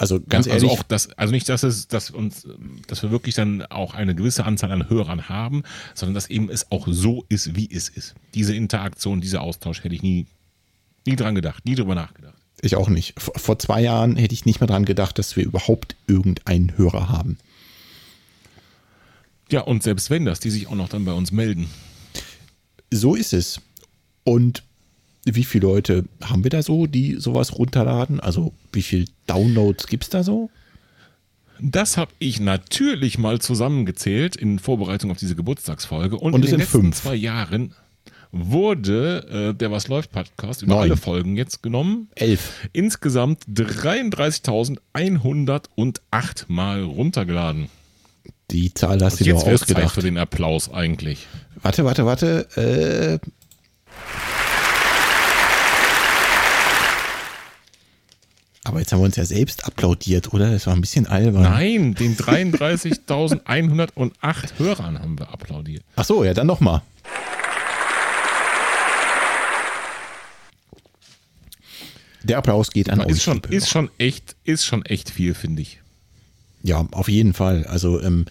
Also 0.00 0.18
ganz 0.18 0.46
ja, 0.46 0.54
also 0.54 0.66
ehrlich. 0.66 0.80
Auch 0.80 0.82
das, 0.84 1.10
also 1.10 1.30
nicht, 1.30 1.46
dass 1.50 1.62
es, 1.62 1.86
dass 1.86 2.10
uns, 2.10 2.48
dass 2.86 3.02
wir 3.02 3.10
wirklich 3.10 3.34
dann 3.34 3.66
auch 3.66 3.92
eine 3.92 4.14
gewisse 4.14 4.46
Anzahl 4.46 4.72
an 4.72 4.88
Hörern 4.88 5.28
haben, 5.28 5.62
sondern 5.94 6.14
dass 6.14 6.30
eben 6.30 6.48
es 6.48 6.72
auch 6.72 6.88
so 6.88 7.26
ist, 7.28 7.54
wie 7.54 7.68
es 7.70 7.90
ist. 7.90 8.14
Diese 8.32 8.54
Interaktion, 8.54 9.20
dieser 9.20 9.42
Austausch 9.42 9.84
hätte 9.84 9.94
ich 9.94 10.02
nie, 10.02 10.26
nie 11.06 11.16
dran 11.16 11.34
gedacht, 11.34 11.66
nie 11.66 11.74
drüber 11.74 11.94
nachgedacht. 11.94 12.32
Ich 12.62 12.76
auch 12.76 12.88
nicht. 12.88 13.12
Vor 13.20 13.58
zwei 13.58 13.82
Jahren 13.82 14.16
hätte 14.16 14.32
ich 14.32 14.46
nicht 14.46 14.60
mehr 14.60 14.68
dran 14.68 14.86
gedacht, 14.86 15.18
dass 15.18 15.36
wir 15.36 15.44
überhaupt 15.44 15.96
irgendeinen 16.06 16.78
Hörer 16.78 17.10
haben. 17.10 17.36
Ja, 19.50 19.60
und 19.60 19.82
selbst 19.82 20.08
wenn 20.08 20.24
das, 20.24 20.40
die 20.40 20.48
sich 20.48 20.66
auch 20.68 20.76
noch 20.76 20.88
dann 20.88 21.04
bei 21.04 21.12
uns 21.12 21.30
melden. 21.30 21.68
So 22.90 23.16
ist 23.16 23.34
es. 23.34 23.60
Und 24.24 24.62
wie 25.24 25.44
viele 25.44 25.66
Leute 25.66 26.04
haben 26.22 26.44
wir 26.44 26.50
da 26.50 26.62
so, 26.62 26.86
die 26.86 27.16
sowas 27.16 27.58
runterladen? 27.58 28.20
Also 28.20 28.52
wie 28.72 28.82
viele 28.82 29.06
Downloads 29.26 29.86
gibt 29.86 30.04
es 30.04 30.10
da 30.10 30.22
so? 30.22 30.50
Das 31.62 31.96
habe 31.98 32.10
ich 32.18 32.40
natürlich 32.40 33.18
mal 33.18 33.38
zusammengezählt 33.38 34.34
in 34.36 34.58
Vorbereitung 34.58 35.10
auf 35.10 35.18
diese 35.18 35.36
Geburtstagsfolge. 35.36 36.16
Und, 36.16 36.32
Und 36.32 36.42
in 36.44 36.50
den 36.50 36.60
letzten 36.60 36.80
fünf. 36.82 36.96
zwei 36.96 37.14
Jahren 37.14 37.74
wurde 38.32 39.50
äh, 39.50 39.54
der 39.54 39.70
Was 39.70 39.88
läuft 39.88 40.10
Podcast 40.12 40.62
über 40.62 40.74
Neun. 40.76 40.82
alle 40.84 40.96
Folgen 40.96 41.36
jetzt 41.36 41.62
genommen. 41.62 42.08
Elf. 42.14 42.66
Insgesamt 42.72 43.44
33.108 43.46 46.44
Mal 46.48 46.82
runtergeladen. 46.82 47.68
Die 48.50 48.72
Zahl 48.72 48.98
hast 49.02 49.20
du 49.20 49.24
jetzt 49.24 49.40
doch 49.42 49.46
wäre 49.46 49.54
es 49.56 49.60
Zeit 49.60 49.70
ausgedacht. 49.76 49.94
für 49.94 50.00
den 50.02 50.16
Applaus 50.16 50.72
eigentlich. 50.72 51.26
Warte, 51.62 51.84
warte, 51.84 52.06
warte. 52.06 53.20
Äh. 53.20 53.26
Aber 58.64 58.78
jetzt 58.78 58.92
haben 58.92 59.00
wir 59.00 59.06
uns 59.06 59.16
ja 59.16 59.24
selbst 59.24 59.64
applaudiert, 59.64 60.34
oder? 60.34 60.50
Das 60.50 60.66
war 60.66 60.74
ein 60.74 60.82
bisschen 60.82 61.06
albern. 61.06 61.42
Nein, 61.42 61.94
den 61.94 62.14
33.108 62.16 64.58
Hörern 64.58 65.00
haben 65.00 65.18
wir 65.18 65.32
applaudiert. 65.32 65.82
Ach 65.96 66.04
so, 66.04 66.22
ja, 66.24 66.34
dann 66.34 66.46
nochmal. 66.46 66.82
Der 72.22 72.36
Applaus 72.36 72.70
geht 72.70 72.90
an 72.90 73.00
euch. 73.00 73.12
Ist 73.12 73.22
schon, 73.22 73.36
liebe 73.36 73.54
ist 73.54 73.70
schon 73.70 73.88
echt, 73.96 74.36
ist 74.44 74.66
schon 74.66 74.84
echt 74.84 75.08
viel, 75.08 75.32
finde 75.34 75.62
ich. 75.62 75.80
Ja, 76.62 76.86
auf 76.92 77.08
jeden 77.08 77.32
Fall. 77.32 77.64
Also 77.66 77.98
ähm, 78.02 78.26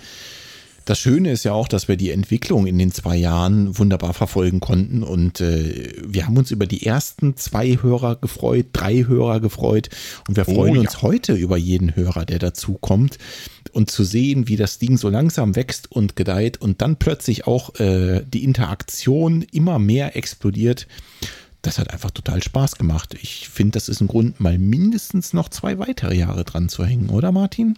das 0.90 0.98
Schöne 0.98 1.32
ist 1.32 1.46
ja 1.46 1.54
auch, 1.54 1.68
dass 1.68 1.88
wir 1.88 1.98
die 1.98 2.10
Entwicklung 2.10 2.66
in 2.66 2.80
den 2.80 2.92
zwei 2.92 3.16
Jahren 3.16 3.78
wunderbar 3.78 4.16
verfolgen 4.16 4.60
konnten 4.60 5.04
und 5.04 5.40
äh, 5.40 5.94
wir 6.04 6.26
haben 6.26 6.36
uns 6.36 6.50
über 6.50 6.66
die 6.66 6.84
ersten 6.84 7.38
zwei 7.38 7.78
Hörer 7.80 8.16
gefreut, 8.16 8.66
drei 8.74 9.06
Hörer 9.06 9.40
gefreut 9.40 9.90
und 10.28 10.36
wir 10.36 10.48
Oh, 10.48 10.56
freuen 10.56 10.74
ja. 10.74 10.82
uns 10.82 11.04
heute 11.04 11.34
über 11.34 11.58
jeden 11.58 11.96
Hörer, 11.96 12.26
der 12.26 12.40
dazu 12.40 12.74
kommt 12.74 13.20
und 13.72 13.92
zu 13.92 14.04
sehen, 14.04 14.48
wie 14.48 14.56
das 14.56 14.80
Ding 14.80 14.98
so 14.98 15.10
langsam 15.10 15.56
wächst 15.56 15.92
und 15.92 16.16
gedeiht 16.16 16.60
und 16.60 16.82
dann 16.82 16.96
plötzlich 16.96 17.46
auch 17.46 17.76
äh, 17.80 18.24
die 18.26 18.44
Interaktion 18.44 19.44
immer 19.52 19.78
mehr 19.78 20.16
explodiert. 20.16 20.88
Das 21.62 21.78
hat 21.78 21.92
einfach 21.94 22.10
total 22.10 22.42
Spaß 22.42 22.78
gemacht. 22.78 23.16
Ich 23.22 23.48
finde, 23.48 23.74
das 23.74 23.90
ist 23.90 24.02
ein 24.02 24.08
Grund, 24.08 24.40
mal 24.40 24.58
mindestens 24.58 25.34
noch 25.34 25.50
zwei 25.50 25.78
weitere 25.78 26.16
Jahre 26.16 26.46
dran 26.46 26.68
zu 26.68 26.84
hängen, 26.84 27.10
oder 27.10 27.32
Martin? 27.32 27.78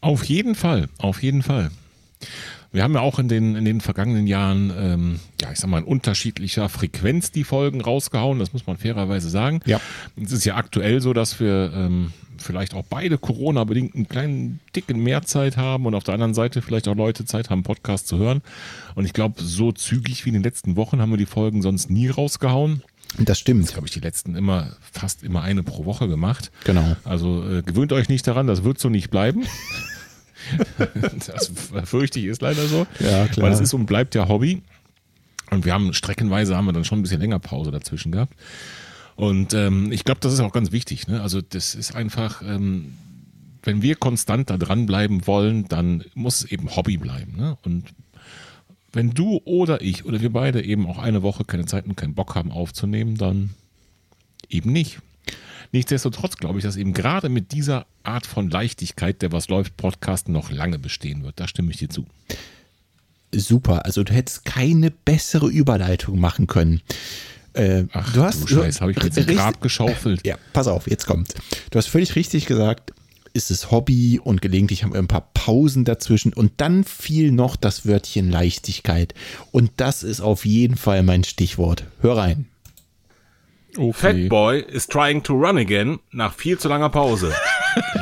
Auf 0.00 0.22
jeden 0.26 0.54
Fall, 0.54 0.88
auf 0.98 1.24
jeden 1.24 1.42
Fall. 1.42 1.72
Wir 2.70 2.82
haben 2.82 2.94
ja 2.94 3.00
auch 3.00 3.18
in 3.18 3.28
den, 3.28 3.56
in 3.56 3.64
den 3.64 3.80
vergangenen 3.80 4.26
Jahren, 4.26 4.72
ähm, 4.76 5.20
ja, 5.40 5.50
ich 5.50 5.58
sag 5.58 5.70
mal, 5.70 5.78
in 5.78 5.84
unterschiedlicher 5.84 6.68
Frequenz 6.68 7.30
die 7.30 7.44
Folgen 7.44 7.80
rausgehauen, 7.80 8.38
das 8.38 8.52
muss 8.52 8.66
man 8.66 8.76
fairerweise 8.76 9.30
sagen. 9.30 9.60
Ja. 9.64 9.80
Es 10.22 10.32
ist 10.32 10.44
ja 10.44 10.56
aktuell 10.56 11.00
so, 11.00 11.14
dass 11.14 11.40
wir 11.40 11.72
ähm, 11.74 12.12
vielleicht 12.36 12.74
auch 12.74 12.84
beide 12.88 13.16
Corona-bedingt 13.16 13.94
einen 13.94 14.08
kleinen 14.08 14.60
Ticken 14.72 15.02
mehr 15.02 15.22
Zeit 15.22 15.56
haben 15.56 15.86
und 15.86 15.94
auf 15.94 16.04
der 16.04 16.14
anderen 16.14 16.34
Seite 16.34 16.60
vielleicht 16.60 16.88
auch 16.88 16.94
Leute 16.94 17.24
Zeit 17.24 17.48
haben, 17.48 17.62
Podcast 17.62 18.06
zu 18.06 18.18
hören. 18.18 18.42
Und 18.94 19.06
ich 19.06 19.14
glaube, 19.14 19.42
so 19.42 19.72
zügig 19.72 20.24
wie 20.24 20.30
in 20.30 20.34
den 20.34 20.42
letzten 20.42 20.76
Wochen 20.76 21.00
haben 21.00 21.10
wir 21.10 21.18
die 21.18 21.26
Folgen 21.26 21.62
sonst 21.62 21.90
nie 21.90 22.08
rausgehauen. 22.08 22.82
Das 23.18 23.38
stimmt. 23.38 23.62
Jetzt 23.62 23.76
habe 23.76 23.86
ich 23.86 23.92
die 23.92 24.00
letzten 24.00 24.34
immer, 24.34 24.76
fast 24.92 25.22
immer 25.22 25.42
eine 25.42 25.62
pro 25.62 25.86
Woche 25.86 26.08
gemacht. 26.08 26.50
Genau. 26.64 26.96
Also 27.04 27.42
äh, 27.48 27.62
gewöhnt 27.62 27.92
euch 27.92 28.08
nicht 28.08 28.26
daran, 28.26 28.46
das 28.46 28.64
wird 28.64 28.78
so 28.78 28.90
nicht 28.90 29.10
bleiben. 29.10 29.44
das 31.26 31.52
fürchte 31.84 32.18
ich 32.18 32.26
ist 32.26 32.42
leider 32.42 32.66
so. 32.66 32.86
Ja, 33.00 33.26
klar. 33.26 33.46
Weil 33.46 33.52
es 33.52 33.60
ist 33.60 33.74
und 33.74 33.86
bleibt 33.86 34.14
ja 34.14 34.28
Hobby. 34.28 34.62
Und 35.50 35.64
wir 35.64 35.72
haben 35.72 35.92
streckenweise 35.94 36.56
haben 36.56 36.66
wir 36.66 36.72
dann 36.72 36.84
schon 36.84 36.98
ein 36.98 37.02
bisschen 37.02 37.20
länger 37.20 37.38
Pause 37.38 37.70
dazwischen 37.70 38.12
gehabt. 38.12 38.34
Und 39.16 39.54
ähm, 39.54 39.90
ich 39.90 40.04
glaube, 40.04 40.20
das 40.20 40.32
ist 40.32 40.40
auch 40.40 40.52
ganz 40.52 40.72
wichtig. 40.72 41.08
Ne? 41.08 41.20
Also 41.22 41.40
das 41.40 41.74
ist 41.74 41.94
einfach, 41.94 42.42
ähm, 42.42 42.94
wenn 43.62 43.82
wir 43.82 43.96
konstant 43.96 44.50
da 44.50 44.56
dranbleiben 44.56 45.26
wollen, 45.26 45.66
dann 45.68 46.04
muss 46.14 46.44
es 46.44 46.52
eben 46.52 46.76
Hobby 46.76 46.98
bleiben. 46.98 47.36
Ne? 47.36 47.58
Und 47.64 47.84
wenn 48.92 49.10
du 49.10 49.40
oder 49.44 49.80
ich 49.82 50.04
oder 50.04 50.20
wir 50.20 50.32
beide 50.32 50.62
eben 50.62 50.86
auch 50.86 50.98
eine 50.98 51.22
Woche 51.22 51.44
keine 51.44 51.66
Zeit 51.66 51.86
und 51.86 51.96
keinen 51.96 52.14
Bock 52.14 52.34
haben 52.34 52.52
aufzunehmen, 52.52 53.16
dann 53.16 53.50
eben 54.48 54.72
nicht. 54.72 55.00
Nichtsdestotrotz 55.72 56.36
glaube 56.36 56.58
ich, 56.58 56.64
dass 56.64 56.76
eben 56.76 56.92
gerade 56.92 57.28
mit 57.28 57.52
dieser 57.52 57.86
Art 58.02 58.26
von 58.26 58.50
Leichtigkeit 58.50 59.20
der 59.22 59.32
Was 59.32 59.48
läuft 59.48 59.76
Podcast 59.76 60.28
noch 60.28 60.50
lange 60.50 60.78
bestehen 60.78 61.24
wird. 61.24 61.38
Da 61.40 61.48
stimme 61.48 61.70
ich 61.70 61.76
dir 61.76 61.88
zu. 61.88 62.06
Super. 63.34 63.84
Also 63.84 64.02
du 64.04 64.12
hättest 64.12 64.44
keine 64.44 64.90
bessere 64.90 65.48
Überleitung 65.48 66.18
machen 66.18 66.46
können. 66.46 66.80
Äh, 67.52 67.84
Ach, 67.92 68.12
du 68.12 68.22
hast 68.22 68.42
du 68.42 68.46
Scheiß, 68.46 68.80
habe 68.80 68.92
ich 68.92 69.02
jetzt 69.02 69.18
ein 69.18 69.26
Grab 69.26 69.60
geschaufelt. 69.60 70.26
Ja, 70.26 70.36
pass 70.52 70.68
auf, 70.68 70.88
jetzt 70.88 71.06
kommt. 71.06 71.34
Du 71.70 71.78
hast 71.78 71.88
völlig 71.88 72.14
richtig 72.14 72.46
gesagt, 72.46 72.92
ist 73.34 73.50
es 73.50 73.70
Hobby 73.70 74.20
und 74.22 74.40
gelegentlich 74.40 74.82
haben 74.82 74.92
wir 74.92 74.98
ein 74.98 75.08
paar 75.08 75.30
Pausen 75.34 75.84
dazwischen 75.84 76.32
und 76.32 76.52
dann 76.58 76.84
fiel 76.84 77.30
noch 77.30 77.56
das 77.56 77.86
Wörtchen 77.86 78.30
Leichtigkeit. 78.30 79.14
Und 79.50 79.72
das 79.76 80.02
ist 80.02 80.20
auf 80.20 80.46
jeden 80.46 80.76
Fall 80.76 81.02
mein 81.02 81.24
Stichwort. 81.24 81.84
Hör 82.00 82.16
rein. 82.16 82.46
Okay. 83.78 83.92
Fatboy 83.92 84.58
is 84.58 84.88
trying 84.88 85.22
to 85.22 85.34
run 85.34 85.56
again 85.56 86.00
nach 86.10 86.34
viel 86.34 86.58
zu 86.58 86.68
langer 86.68 86.88
Pause. 86.88 87.32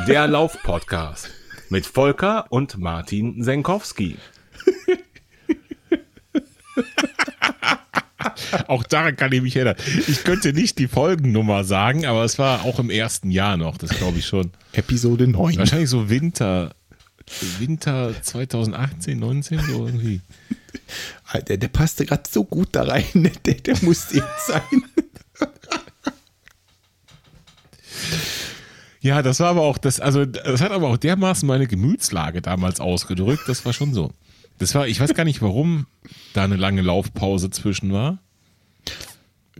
Der 0.07 0.27
Lauf-Podcast 0.27 1.29
mit 1.69 1.85
Volker 1.85 2.47
und 2.49 2.79
Martin 2.79 3.43
Senkowski. 3.43 4.17
Auch 8.67 8.81
daran 8.85 9.15
kann 9.15 9.31
ich 9.31 9.43
mich 9.43 9.55
erinnern. 9.55 9.75
Ich 10.07 10.23
könnte 10.23 10.51
nicht 10.51 10.79
die 10.79 10.87
Folgennummer 10.87 11.63
sagen, 11.63 12.07
aber 12.07 12.23
es 12.23 12.39
war 12.39 12.65
auch 12.65 12.79
im 12.79 12.89
ersten 12.89 13.29
Jahr 13.29 13.55
noch, 13.55 13.77
das 13.77 13.91
glaube 13.91 14.17
ich 14.17 14.25
schon. 14.25 14.49
Episode 14.73 15.27
9. 15.27 15.57
Wahrscheinlich 15.57 15.89
so 15.91 16.09
Winter, 16.09 16.73
Winter 17.59 18.15
2018, 18.19 19.19
19, 19.19 19.59
so 19.59 19.85
irgendwie. 19.85 20.21
Der, 21.47 21.57
der 21.57 21.67
passte 21.67 22.05
gerade 22.05 22.23
so 22.27 22.43
gut 22.43 22.69
da 22.71 22.83
rein. 22.83 23.03
Der, 23.45 23.55
der 23.55 23.77
musste 23.81 24.15
jetzt 24.17 24.47
sein. 24.47 24.83
Ja, 29.01 29.21
das 29.21 29.39
war 29.39 29.49
aber 29.49 29.61
auch, 29.61 29.77
das, 29.77 29.99
also, 29.99 30.25
das 30.25 30.61
hat 30.61 30.71
aber 30.71 30.89
auch 30.89 30.97
dermaßen 30.97 31.47
meine 31.47 31.67
Gemütslage 31.67 32.41
damals 32.41 32.79
ausgedrückt. 32.79 33.43
Das 33.47 33.65
war 33.65 33.73
schon 33.73 33.93
so. 33.93 34.11
Das 34.57 34.73
war, 34.73 34.87
ich 34.87 34.99
weiß 34.99 35.13
gar 35.13 35.23
nicht, 35.23 35.41
warum 35.41 35.85
da 36.33 36.43
eine 36.43 36.55
lange 36.55 36.81
Laufpause 36.81 37.49
zwischen 37.49 37.93
war. 37.93 38.19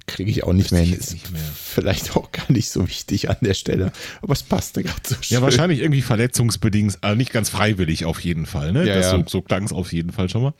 Kriege 0.08 0.32
ich 0.32 0.44
auch 0.44 0.54
nicht 0.54 0.72
mehr 0.72 0.82
hin. 0.82 1.00
nicht 1.12 1.32
mehr. 1.32 1.42
Vielleicht 1.54 2.16
auch 2.16 2.32
gar 2.32 2.52
nicht 2.52 2.70
so 2.70 2.88
wichtig 2.88 3.30
an 3.30 3.38
der 3.42 3.54
Stelle. 3.54 3.92
Aber 4.22 4.34
es 4.34 4.42
passte 4.42 4.82
gerade 4.82 5.02
so 5.04 5.16
schön. 5.16 5.36
Ja, 5.36 5.42
wahrscheinlich 5.42 5.80
irgendwie 5.82 6.02
verletzungsbedingt, 6.02 6.98
also 7.02 7.16
nicht 7.16 7.34
ganz 7.34 7.50
freiwillig 7.50 8.06
auf 8.06 8.20
jeden 8.22 8.46
Fall. 8.46 8.72
Ne? 8.72 8.88
Ja, 8.88 8.96
das 8.96 9.12
ja. 9.12 9.18
So, 9.18 9.24
so 9.28 9.42
klang 9.42 9.64
es 9.64 9.74
auf 9.74 9.92
jeden 9.94 10.12
Fall 10.12 10.30
schon 10.30 10.44
mal. 10.44 10.54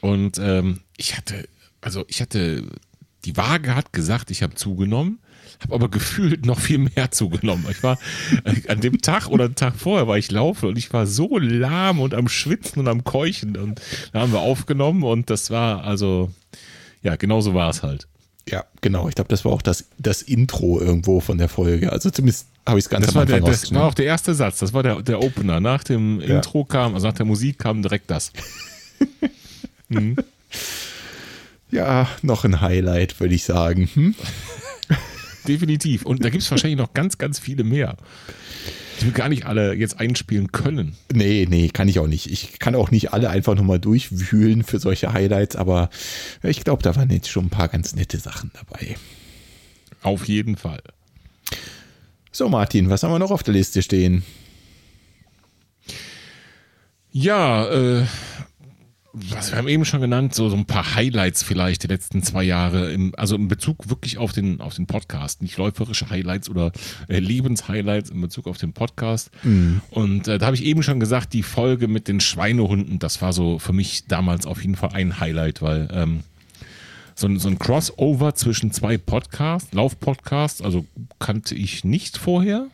Und 0.00 0.38
ähm, 0.38 0.80
ich 0.96 1.16
hatte, 1.16 1.48
also 1.80 2.04
ich 2.08 2.20
hatte, 2.20 2.64
die 3.24 3.36
Waage 3.36 3.74
hat 3.74 3.92
gesagt, 3.92 4.30
ich 4.30 4.42
habe 4.42 4.54
zugenommen, 4.54 5.18
habe 5.62 5.74
aber 5.74 5.88
gefühlt 5.88 6.46
noch 6.46 6.58
viel 6.58 6.78
mehr 6.78 7.10
zugenommen. 7.10 7.66
Ich 7.70 7.82
war 7.82 7.98
äh, 8.44 8.68
an 8.70 8.80
dem 8.80 9.00
Tag 9.00 9.28
oder 9.28 9.44
einen 9.46 9.54
Tag 9.54 9.74
vorher 9.76 10.06
war 10.08 10.18
ich 10.18 10.30
laufen 10.30 10.68
und 10.68 10.78
ich 10.78 10.92
war 10.92 11.06
so 11.06 11.38
lahm 11.38 12.00
und 12.00 12.14
am 12.14 12.28
Schwitzen 12.28 12.80
und 12.80 12.88
am 12.88 13.04
Keuchen 13.04 13.56
und 13.56 13.80
da 14.12 14.20
haben 14.20 14.32
wir 14.32 14.40
aufgenommen 14.40 15.02
und 15.02 15.30
das 15.30 15.50
war 15.50 15.84
also, 15.84 16.30
ja, 17.02 17.16
genau 17.16 17.40
so 17.40 17.54
war 17.54 17.70
es 17.70 17.82
halt. 17.82 18.06
Ja, 18.48 18.64
genau. 18.82 19.08
Ich 19.08 19.14
glaube, 19.14 19.28
das 19.28 19.44
war 19.46 19.52
auch 19.52 19.62
das, 19.62 19.86
das 19.98 20.20
Intro 20.20 20.78
irgendwo 20.78 21.20
von 21.20 21.38
der 21.38 21.48
Folge. 21.48 21.90
Also 21.90 22.10
zumindest 22.10 22.46
habe 22.66 22.78
ich 22.78 22.84
es 22.84 22.90
ganz 22.90 23.06
Das 23.06 23.14
am 23.14 23.20
war, 23.20 23.26
der, 23.26 23.36
Anfang 23.36 23.50
das 23.50 23.72
war 23.72 23.84
auch 23.84 23.94
der 23.94 24.04
erste 24.04 24.34
Satz, 24.34 24.58
das 24.58 24.74
war 24.74 24.82
der, 24.82 25.00
der 25.00 25.22
Opener. 25.22 25.60
Nach 25.60 25.82
dem 25.82 26.20
Ja. 26.20 26.36
Intro 26.36 26.64
kam, 26.64 26.94
also 26.94 27.06
nach 27.06 27.14
der 27.14 27.24
Musik 27.24 27.58
kam 27.58 27.80
direkt 27.82 28.10
das. 28.10 28.32
Ja, 31.70 32.08
noch 32.22 32.44
ein 32.44 32.60
Highlight, 32.60 33.18
würde 33.18 33.34
ich 33.34 33.44
sagen. 33.44 33.88
Hm? 33.94 34.14
Definitiv. 35.46 36.04
Und 36.04 36.24
da 36.24 36.30
gibt 36.30 36.42
es 36.42 36.50
wahrscheinlich 36.50 36.78
noch 36.78 36.94
ganz, 36.94 37.18
ganz 37.18 37.38
viele 37.38 37.64
mehr, 37.64 37.96
die 39.00 39.06
wir 39.06 39.12
gar 39.12 39.28
nicht 39.28 39.46
alle 39.46 39.74
jetzt 39.74 40.00
einspielen 40.00 40.52
können. 40.52 40.96
Nee, 41.12 41.46
nee, 41.48 41.68
kann 41.68 41.88
ich 41.88 41.98
auch 41.98 42.06
nicht. 42.06 42.30
Ich 42.30 42.58
kann 42.58 42.74
auch 42.74 42.90
nicht 42.90 43.12
alle 43.12 43.30
einfach 43.30 43.54
nochmal 43.54 43.78
durchwühlen 43.78 44.62
für 44.62 44.78
solche 44.78 45.12
Highlights, 45.12 45.56
aber 45.56 45.90
ich 46.42 46.64
glaube, 46.64 46.82
da 46.82 46.96
waren 46.96 47.10
jetzt 47.10 47.28
schon 47.28 47.46
ein 47.46 47.50
paar 47.50 47.68
ganz 47.68 47.94
nette 47.94 48.18
Sachen 48.18 48.50
dabei. 48.54 48.96
Auf 50.02 50.26
jeden 50.28 50.56
Fall. 50.56 50.82
So, 52.30 52.48
Martin, 52.48 52.90
was 52.90 53.02
haben 53.02 53.12
wir 53.12 53.18
noch 53.18 53.30
auf 53.30 53.42
der 53.42 53.54
Liste 53.54 53.80
stehen? 53.82 54.24
Ja, 57.12 57.68
äh, 57.68 58.06
was 59.14 59.50
wir 59.52 59.58
haben 59.58 59.68
eben 59.68 59.84
schon 59.84 60.00
genannt, 60.00 60.34
so, 60.34 60.48
so 60.48 60.56
ein 60.56 60.64
paar 60.66 60.94
Highlights 60.96 61.42
vielleicht 61.44 61.84
die 61.84 61.86
letzten 61.86 62.22
zwei 62.22 62.42
Jahre, 62.42 62.90
im, 62.92 63.14
also 63.16 63.36
in 63.36 63.46
Bezug 63.48 63.88
wirklich 63.88 64.18
auf 64.18 64.32
den, 64.32 64.60
auf 64.60 64.74
den 64.74 64.86
Podcast, 64.86 65.40
nicht 65.40 65.56
läuferische 65.56 66.10
Highlights 66.10 66.50
oder 66.50 66.72
äh, 67.08 67.20
Lebenshighlights 67.20 68.10
in 68.10 68.20
Bezug 68.20 68.46
auf 68.48 68.58
den 68.58 68.72
Podcast. 68.72 69.30
Und 69.90 70.26
äh, 70.28 70.38
da 70.38 70.46
habe 70.46 70.56
ich 70.56 70.64
eben 70.64 70.82
schon 70.82 70.98
gesagt, 71.00 71.32
die 71.32 71.42
Folge 71.44 71.86
mit 71.86 72.08
den 72.08 72.18
Schweinehunden, 72.20 72.98
das 72.98 73.22
war 73.22 73.32
so 73.32 73.58
für 73.58 73.72
mich 73.72 74.06
damals 74.08 74.46
auf 74.46 74.60
jeden 74.62 74.74
Fall 74.76 74.90
ein 74.94 75.20
Highlight, 75.20 75.62
weil 75.62 75.88
ähm, 75.92 76.20
so, 77.14 77.28
ein- 77.28 77.38
so 77.38 77.48
ein 77.48 77.58
Crossover 77.60 78.34
zwischen 78.34 78.72
zwei 78.72 78.98
Podcasts, 78.98 79.72
Laufpodcasts, 79.72 80.60
also 80.60 80.84
kannte 81.20 81.54
ich 81.54 81.84
nicht 81.84 82.18
vorher. 82.18 82.66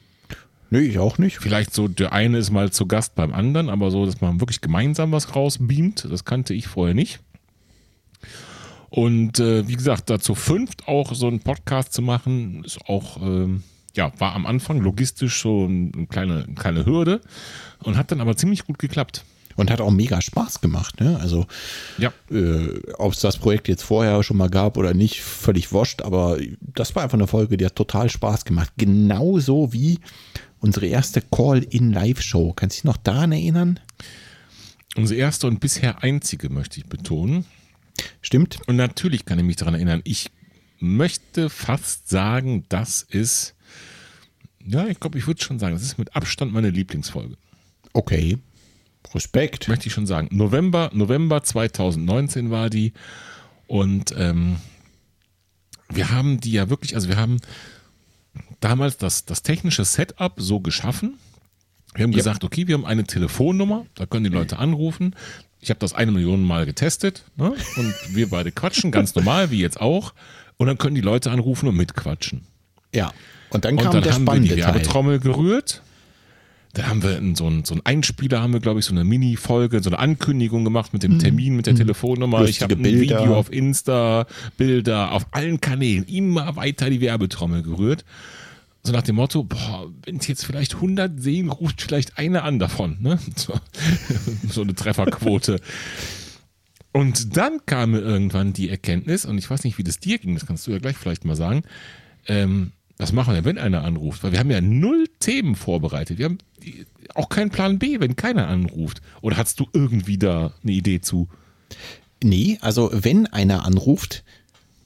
Nee, 0.70 0.80
ich 0.80 0.98
auch 0.98 1.18
nicht. 1.18 1.38
Vielleicht 1.38 1.74
so, 1.74 1.88
der 1.88 2.12
eine 2.12 2.38
ist 2.38 2.50
mal 2.50 2.70
zu 2.70 2.86
Gast 2.86 3.14
beim 3.16 3.32
anderen, 3.34 3.68
aber 3.68 3.90
so, 3.90 4.06
dass 4.06 4.20
man 4.20 4.40
wirklich 4.40 4.60
gemeinsam 4.60 5.10
was 5.12 5.34
rausbeamt, 5.34 6.06
das 6.10 6.24
kannte 6.24 6.54
ich 6.54 6.68
vorher 6.68 6.94
nicht. 6.94 7.18
Und 8.88 9.38
äh, 9.38 9.66
wie 9.68 9.74
gesagt, 9.76 10.10
dazu 10.10 10.34
fünft 10.34 10.88
auch 10.88 11.14
so 11.14 11.28
einen 11.28 11.40
Podcast 11.40 11.92
zu 11.92 12.02
machen, 12.02 12.64
ist 12.64 12.80
auch, 12.88 13.20
ähm, 13.22 13.62
ja, 13.96 14.12
war 14.18 14.34
am 14.34 14.46
Anfang 14.46 14.80
logistisch 14.80 15.42
so 15.42 15.64
eine 15.64 16.06
kleine, 16.08 16.44
eine 16.44 16.54
kleine 16.54 16.86
Hürde 16.86 17.20
und 17.82 17.96
hat 17.96 18.10
dann 18.10 18.20
aber 18.20 18.36
ziemlich 18.36 18.64
gut 18.64 18.78
geklappt. 18.78 19.24
Und 19.56 19.70
hat 19.70 19.80
auch 19.80 19.90
mega 19.90 20.22
Spaß 20.22 20.60
gemacht. 20.62 21.00
Ne? 21.00 21.18
Also, 21.20 21.44
Ja. 21.98 22.12
äh, 22.30 22.80
ob 22.96 23.12
es 23.12 23.20
das 23.20 23.36
Projekt 23.36 23.68
jetzt 23.68 23.82
vorher 23.82 24.22
schon 24.22 24.38
mal 24.38 24.48
gab 24.48 24.78
oder 24.78 24.94
nicht, 24.94 25.22
völlig 25.22 25.70
wurscht. 25.72 26.00
Aber 26.02 26.38
das 26.60 26.94
war 26.94 27.02
einfach 27.02 27.18
eine 27.18 27.26
Folge, 27.26 27.56
die 27.58 27.66
hat 27.66 27.76
total 27.76 28.08
Spaß 28.08 28.44
gemacht. 28.46 28.72
Genauso 28.78 29.72
wie 29.72 29.98
unsere 30.60 30.86
erste 30.86 31.20
Call-in-Live-Show. 31.20 32.52
Kannst 32.54 32.76
du 32.76 32.80
dich 32.80 32.84
noch 32.84 32.96
daran 32.96 33.32
erinnern? 33.32 33.80
Unsere 34.96 35.18
erste 35.18 35.46
und 35.46 35.60
bisher 35.60 36.02
einzige, 36.02 36.50
möchte 36.50 36.78
ich 36.78 36.86
betonen. 36.86 37.44
Stimmt? 38.22 38.60
Und 38.66 38.76
natürlich 38.76 39.24
kann 39.24 39.38
ich 39.38 39.44
mich 39.44 39.56
daran 39.56 39.74
erinnern. 39.74 40.00
Ich 40.04 40.30
möchte 40.78 41.50
fast 41.50 42.08
sagen, 42.08 42.64
das 42.68 43.02
ist, 43.02 43.54
ja, 44.64 44.86
ich 44.86 45.00
glaube, 45.00 45.18
ich 45.18 45.26
würde 45.26 45.42
schon 45.42 45.58
sagen, 45.58 45.74
das 45.74 45.82
ist 45.82 45.98
mit 45.98 46.14
Abstand 46.16 46.52
meine 46.52 46.70
Lieblingsfolge. 46.70 47.36
Okay. 47.92 48.38
Respekt. 49.14 49.68
Möchte 49.68 49.86
ich 49.86 49.92
schon 49.92 50.06
sagen. 50.06 50.28
November, 50.30 50.90
November 50.92 51.42
2019 51.42 52.50
war 52.50 52.70
die. 52.70 52.92
Und 53.66 54.14
ähm, 54.16 54.56
wir 55.88 56.10
haben 56.10 56.40
die 56.40 56.52
ja 56.52 56.68
wirklich, 56.70 56.94
also 56.94 57.08
wir 57.08 57.16
haben 57.16 57.38
damals 58.60 58.96
das, 58.96 59.24
das 59.24 59.42
technische 59.42 59.84
Setup 59.84 60.34
so 60.36 60.60
geschaffen. 60.60 61.18
Wir 61.94 62.04
haben 62.04 62.12
gesagt, 62.12 62.44
okay, 62.44 62.68
wir 62.68 62.74
haben 62.74 62.86
eine 62.86 63.04
Telefonnummer, 63.04 63.84
da 63.96 64.06
können 64.06 64.24
die 64.24 64.30
Leute 64.30 64.58
anrufen. 64.58 65.16
Ich 65.60 65.70
habe 65.70 65.80
das 65.80 65.92
eine 65.92 66.12
Million 66.12 66.42
Mal 66.42 66.64
getestet 66.64 67.24
ne? 67.36 67.52
und 67.76 67.94
wir 68.14 68.30
beide 68.30 68.52
quatschen, 68.52 68.92
ganz 68.92 69.14
normal, 69.14 69.50
wie 69.50 69.60
jetzt 69.60 69.80
auch. 69.80 70.14
Und 70.56 70.68
dann 70.68 70.78
können 70.78 70.94
die 70.94 71.00
Leute 71.00 71.30
anrufen 71.30 71.68
und 71.68 71.76
mitquatschen. 71.76 72.42
Ja. 72.94 73.12
Und 73.50 73.64
dann 73.64 73.76
Und 73.76 73.82
kam 73.82 73.92
dann 73.92 74.02
der 74.02 74.12
haben 74.12 74.22
wir 74.22 74.32
spannende 74.32 74.54
die 74.54 74.60
Teil. 74.60 74.74
Werbetrommel 74.74 75.18
gerührt. 75.18 75.82
Dann 76.74 76.86
haben 76.86 77.02
wir 77.02 77.20
so 77.34 77.46
einen, 77.46 77.64
so 77.64 77.74
einen 77.74 77.84
Einspieler, 77.84 78.40
haben 78.40 78.52
wir, 78.52 78.60
glaube 78.60 78.78
ich, 78.78 78.86
so 78.86 78.92
eine 78.92 79.02
Mini-Folge, 79.02 79.82
so 79.82 79.90
eine 79.90 79.98
Ankündigung 79.98 80.62
gemacht 80.64 80.92
mit 80.92 81.02
dem 81.02 81.18
Termin, 81.18 81.56
mit 81.56 81.66
der 81.66 81.74
Telefonnummer. 81.74 82.38
ich 82.42 82.42
Mhm. 82.42 82.46
Lustige 82.46 82.64
habe 82.64 82.74
ein 82.74 82.82
Bilder. 82.82 83.20
Video 83.20 83.34
auf 83.34 83.52
Insta, 83.52 84.26
Bilder, 84.56 85.10
auf 85.10 85.26
allen 85.32 85.60
Kanälen, 85.60 86.04
immer 86.04 86.54
weiter 86.54 86.88
die 86.88 87.00
Werbetrommel 87.00 87.62
gerührt. 87.62 88.04
So 88.82 88.92
nach 88.92 89.02
dem 89.02 89.16
Motto, 89.16 89.46
wenn 90.04 90.16
es 90.16 90.26
jetzt 90.26 90.46
vielleicht 90.46 90.76
100 90.76 91.20
sehen, 91.20 91.50
ruft 91.50 91.82
vielleicht 91.82 92.18
einer 92.18 92.44
an 92.44 92.58
davon. 92.58 92.96
Ne? 93.00 93.18
So, 93.36 93.54
so 94.48 94.62
eine 94.62 94.74
Trefferquote. 94.74 95.60
Und 96.92 97.36
dann 97.36 97.60
kam 97.66 97.92
mir 97.92 98.00
irgendwann 98.00 98.52
die 98.52 98.68
Erkenntnis, 98.68 99.24
und 99.24 99.38
ich 99.38 99.48
weiß 99.48 99.64
nicht, 99.64 99.78
wie 99.78 99.84
das 99.84 100.00
dir 100.00 100.18
ging, 100.18 100.34
das 100.34 100.46
kannst 100.46 100.66
du 100.66 100.72
ja 100.72 100.78
gleich 100.78 100.96
vielleicht 100.96 101.24
mal 101.24 101.36
sagen, 101.36 101.62
ähm, 102.26 102.72
was 102.96 103.12
machen 103.12 103.34
wir, 103.34 103.44
wenn 103.44 103.58
einer 103.58 103.84
anruft? 103.84 104.22
Weil 104.22 104.32
wir 104.32 104.38
haben 104.38 104.50
ja 104.50 104.60
null 104.60 105.06
Themen 105.20 105.56
vorbereitet. 105.56 106.18
Wir 106.18 106.26
haben 106.26 106.38
auch 107.14 107.28
keinen 107.28 107.50
Plan 107.50 107.78
B, 107.78 107.98
wenn 107.98 108.16
keiner 108.16 108.48
anruft. 108.48 109.00
Oder 109.22 109.36
hast 109.38 109.58
du 109.60 109.68
irgendwie 109.72 110.18
da 110.18 110.52
eine 110.62 110.72
Idee 110.72 111.00
zu? 111.00 111.28
Nee, 112.22 112.58
also 112.60 112.90
wenn 112.92 113.26
einer 113.26 113.64
anruft, 113.64 114.22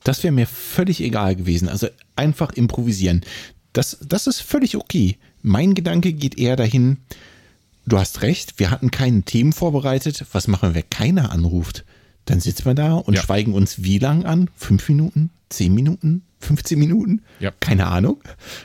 das 0.04 0.22
wäre 0.22 0.32
mir 0.32 0.46
völlig 0.46 1.00
egal 1.00 1.34
gewesen. 1.34 1.68
Also 1.68 1.88
einfach 2.14 2.52
improvisieren. 2.52 3.22
Das, 3.74 3.98
das 4.06 4.26
ist 4.26 4.40
völlig 4.40 4.76
okay. 4.76 5.18
Mein 5.42 5.74
Gedanke 5.74 6.14
geht 6.14 6.38
eher 6.38 6.56
dahin, 6.56 6.96
du 7.86 7.98
hast 7.98 8.22
recht, 8.22 8.58
wir 8.58 8.70
hatten 8.70 8.90
keine 8.90 9.22
Themen 9.22 9.52
vorbereitet. 9.52 10.24
Was 10.32 10.48
machen 10.48 10.70
wir, 10.70 10.74
wenn 10.76 10.90
keiner 10.90 11.30
anruft? 11.32 11.84
Dann 12.24 12.40
sitzen 12.40 12.64
wir 12.64 12.74
da 12.74 12.94
und 12.94 13.14
Ja. 13.14 13.22
schweigen 13.22 13.52
uns 13.52 13.82
wie 13.82 13.98
lang 13.98 14.24
an? 14.24 14.48
Fünf 14.56 14.88
Minuten? 14.88 15.28
Zehn 15.50 15.74
Minuten? 15.74 16.22
15 16.40 16.78
Minuten? 16.78 17.22
Ja. 17.40 17.52
Keine 17.60 17.86
Ahnung. 17.86 18.22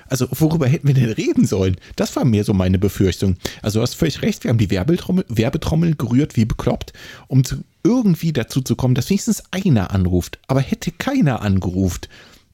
Also 0.07 0.27
worüber 0.31 0.67
hätten 0.67 0.87
wir 0.87 0.93
denn 0.93 1.11
reden 1.11 1.45
sollen? 1.45 1.77
Das 1.95 2.15
war 2.15 2.25
mir 2.25 2.43
so 2.43 2.53
meine 2.53 2.77
Befürchtung. 2.77 3.37
Also 3.61 3.79
du 3.79 3.83
hast 3.83 3.95
völlig 3.95 4.21
recht, 4.21 4.43
wir 4.43 4.49
haben 4.49 4.57
die 4.57 4.69
Werbetrommel, 4.69 5.25
Werbetrommel 5.29 5.95
gerührt 5.95 6.35
wie 6.35 6.45
bekloppt, 6.45 6.93
um 7.27 7.43
zu, 7.43 7.63
irgendwie 7.83 8.33
dazu 8.33 8.61
zu 8.61 8.75
kommen, 8.75 8.95
dass 8.95 9.09
wenigstens 9.09 9.43
einer 9.51 9.91
anruft. 9.91 10.39
Aber 10.47 10.59
hätte 10.61 10.91
keiner 10.91 11.41
angeruft, 11.41 12.09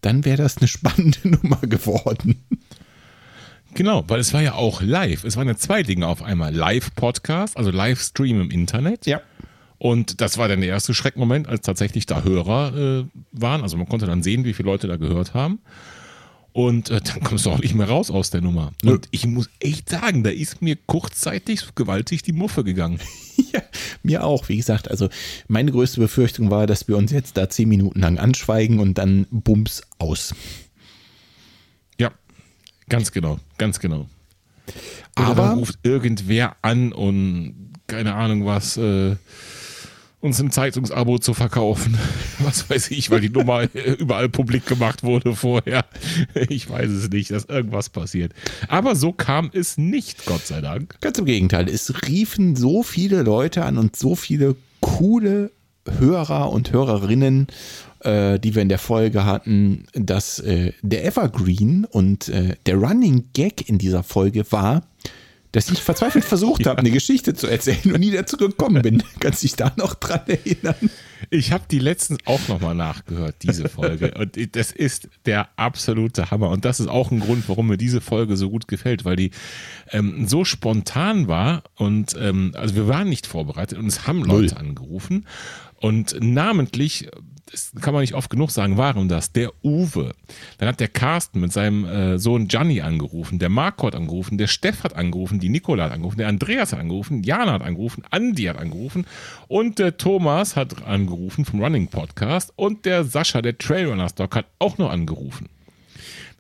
dann 0.06 0.24
wäre 0.24 0.38
das 0.38 0.58
eine 0.58 0.68
spannende 0.68 1.20
Nummer 1.28 1.60
geworden. 1.62 2.44
Genau, 3.74 4.06
weil 4.08 4.20
es 4.20 4.34
war 4.34 4.42
ja 4.42 4.54
auch 4.54 4.82
live. 4.82 5.24
Es 5.26 5.36
waren 5.36 5.48
ja 5.48 5.56
zwei 5.56 5.84
Dinge 5.84 6.08
auf 6.08 6.22
einmal. 6.22 6.54
Live-Podcast, 6.54 7.58
also 7.58 7.72
Livestream 7.72 8.40
im 8.40 8.52
Internet. 8.52 9.06
Ja. 9.06 9.22
Und 9.78 10.22
das 10.22 10.38
war 10.38 10.48
dann 10.48 10.62
der 10.62 10.70
erste 10.70 10.94
Schreckmoment, 10.94 11.50
als 11.50 11.62
tatsächlich 11.62 12.06
da 12.06 12.24
Hörer 12.24 13.02
äh, 13.02 13.06
waren. 13.34 13.62
Also 13.64 13.76
man 13.76 13.90
konnte 13.90 14.06
dann 14.06 14.24
sehen, 14.24 14.46
wie 14.46 14.54
viele 14.54 14.70
Leute 14.70 14.88
da 14.88 14.96
gehört 14.96 15.34
haben. 15.34 15.60
Und 16.56 16.90
äh, 16.90 17.02
dann 17.02 17.20
kommst 17.22 17.46
du 17.46 17.50
auch 17.52 17.60
nicht 17.60 17.76
mehr 17.76 17.90
raus 17.90 18.10
aus 18.10 18.30
der 18.30 18.40
Nummer. 18.40 18.72
Und 18.82 19.10
ich 19.12 19.28
muss 19.28 19.50
echt 19.60 19.90
sagen, 19.90 20.24
da 20.24 20.30
ist 20.30 20.62
mir 20.62 20.78
kurzzeitig 20.86 21.76
gewaltig 21.76 22.24
die 22.24 22.32
Muffe 22.32 22.64
gegangen. 22.64 23.00
Ja, 23.52 23.62
mir 24.02 24.24
auch. 24.24 24.48
Wie 24.48 24.56
gesagt, 24.56 24.90
also 24.90 25.10
meine 25.50 25.70
größte 25.70 26.00
Befürchtung 26.00 26.52
war, 26.52 26.68
dass 26.68 26.88
wir 26.88 26.96
uns 26.96 27.12
jetzt 27.12 27.36
da 27.36 27.50
zehn 27.50 27.68
Minuten 27.68 28.00
lang 28.00 28.18
anschweigen 28.18 28.80
und 28.80 28.98
dann 28.98 29.28
bums 29.30 29.82
aus. 29.98 30.34
Ja, 32.00 32.12
ganz 32.88 33.12
genau, 33.12 33.40
ganz 33.58 33.82
genau. 33.82 34.08
Oder 35.18 35.28
Aber- 35.28 35.42
dann 35.48 35.58
ruft 35.60 35.80
irgendwer 35.84 36.56
an 36.62 36.94
und 36.94 37.74
keine 37.88 38.16
Ahnung 38.16 38.46
was, 38.46 38.78
äh, 38.78 39.18
uns 40.26 40.42
ein 40.42 40.52
Zeitungsabo 40.52 41.20
zu 41.20 41.34
verkaufen. 41.34 41.98
Was 42.40 42.70
weiß 42.70 42.92
ich, 42.92 43.12
weil 43.12 43.22
die 43.22 43.30
Nummer 43.30 43.68
überall 44.00 44.28
publik 44.30 44.66
gemacht 44.66 45.04
wurde 45.04 45.36
vorher. 45.36 45.86
Ich 46.50 46.70
weiß 46.70 46.90
es 46.90 47.10
nicht, 47.10 47.32
dass 47.32 47.46
irgendwas 47.46 47.90
passiert. 47.90 48.34
Aber 48.68 48.96
so 48.96 49.12
kam 49.12 49.50
es 49.54 49.78
nicht, 49.78 50.26
Gott 50.26 50.46
sei 50.46 50.62
Dank. 50.62 50.98
Ganz 51.02 51.18
im 51.18 51.26
Gegenteil, 51.26 51.70
es 51.70 52.08
riefen 52.08 52.56
so 52.56 52.84
viele 52.84 53.24
Leute 53.24 53.64
an 53.64 53.78
und 53.78 53.96
so 53.96 54.16
viele 54.16 54.56
coole 54.82 55.52
Hörer 55.88 56.52
und 56.52 56.72
Hörerinnen, 56.72 57.48
äh, 58.00 58.40
die 58.40 58.56
wir 58.56 58.62
in 58.62 58.70
der 58.70 58.80
Folge 58.80 59.26
hatten, 59.26 59.86
dass 59.94 60.40
äh, 60.40 60.74
der 60.82 61.06
Evergreen 61.06 61.86
und 61.86 62.30
äh, 62.30 62.56
der 62.66 62.76
Running 62.76 63.30
Gag 63.34 63.70
in 63.70 63.78
dieser 63.78 64.04
Folge 64.04 64.52
war, 64.52 64.84
dass 65.56 65.72
ich 65.72 65.82
verzweifelt 65.82 66.26
versucht 66.26 66.68
habe, 66.68 66.80
eine 66.80 66.92
Geschichte 66.92 67.34
zu 67.34 67.48
erzählen 67.48 67.94
und 67.94 68.02
nie 68.02 68.12
dazu 68.12 68.36
gekommen 68.36 68.82
bin. 68.82 69.02
Kannst 69.22 69.42
du 69.42 69.48
dich 69.48 69.56
da 69.56 69.72
noch 69.78 69.94
dran 69.94 70.20
erinnern? 70.28 70.76
Ich 71.30 71.54
habe 71.54 71.64
die 71.72 71.80
letztens 71.80 72.20
auch 72.26 72.46
nochmal 72.50 72.76
nachgehört, 72.76 73.36
diese 73.42 73.70
Folge. 73.70 74.14
Und 74.16 74.38
das 74.58 74.74
ist 74.74 75.08
der 75.26 75.48
absolute 75.56 76.30
Hammer. 76.30 76.50
Und 76.50 76.66
das 76.66 76.82
ist 76.82 76.88
auch 76.88 77.10
ein 77.10 77.22
Grund, 77.22 77.48
warum 77.48 77.68
mir 77.68 77.78
diese 77.78 78.02
Folge 78.02 78.36
so 78.36 78.50
gut 78.50 78.68
gefällt, 78.68 79.06
weil 79.06 79.16
die 79.16 79.32
ähm, 79.92 80.28
so 80.28 80.44
spontan 80.44 81.30
war 81.30 81.64
und 81.76 82.18
ähm, 82.20 82.52
also 82.56 82.76
wir 82.76 82.90
waren 82.90 83.08
nicht 83.08 83.26
vorbereitet 83.26 83.78
und 83.78 83.88
es 83.88 84.06
haben 84.06 84.26
Leute 84.26 84.58
angerufen. 84.58 85.26
Und 85.80 86.18
namentlich, 86.20 87.10
das 87.52 87.72
kann 87.80 87.94
man 87.94 88.02
nicht 88.02 88.16
oft 88.16 88.30
genug 88.30 88.50
sagen, 88.52 88.78
waren 88.78 89.08
das 89.08 89.32
der 89.32 89.52
Uwe. 89.64 90.14
Dann 90.58 90.68
hat 90.68 90.80
der 90.80 90.88
Carsten 90.88 91.40
mit 91.40 91.54
seinem 91.54 91.86
äh, 91.86 92.18
Sohn 92.18 92.48
Gianni 92.48 92.82
angerufen, 92.82 93.38
der 93.38 93.50
Marco 93.50 93.88
hat 93.88 93.96
angerufen, 93.96 94.38
der 94.38 94.48
Steff 94.48 94.84
hat 94.84 94.96
angerufen, 94.96 95.40
die 95.40 95.50
Nicola 95.50 95.86
hat 95.86 95.92
angerufen, 95.92 96.18
der 96.18 96.28
Andreas 96.28 96.74
hat 96.74 96.80
angerufen, 96.80 97.24
Jana 97.24 97.54
hat 97.54 97.62
angerufen, 97.62 98.04
Andi 98.10 98.44
hat 98.44 98.58
angerufen 98.58 99.06
und 99.48 99.78
der 99.78 99.98
Thomas 99.98 100.56
hat 100.56 100.86
angerufen 100.86 101.46
vom 101.46 101.62
Running 101.62 101.88
Podcast 101.88 102.52
und 102.56 102.86
der 102.86 103.04
Sascha, 103.04 103.42
der 103.42 103.58
Trailrunner 103.58 104.10
Stock, 104.10 104.36
hat 104.36 104.48
auch 104.60 104.78
noch 104.78 104.90
angerufen. 104.90 105.48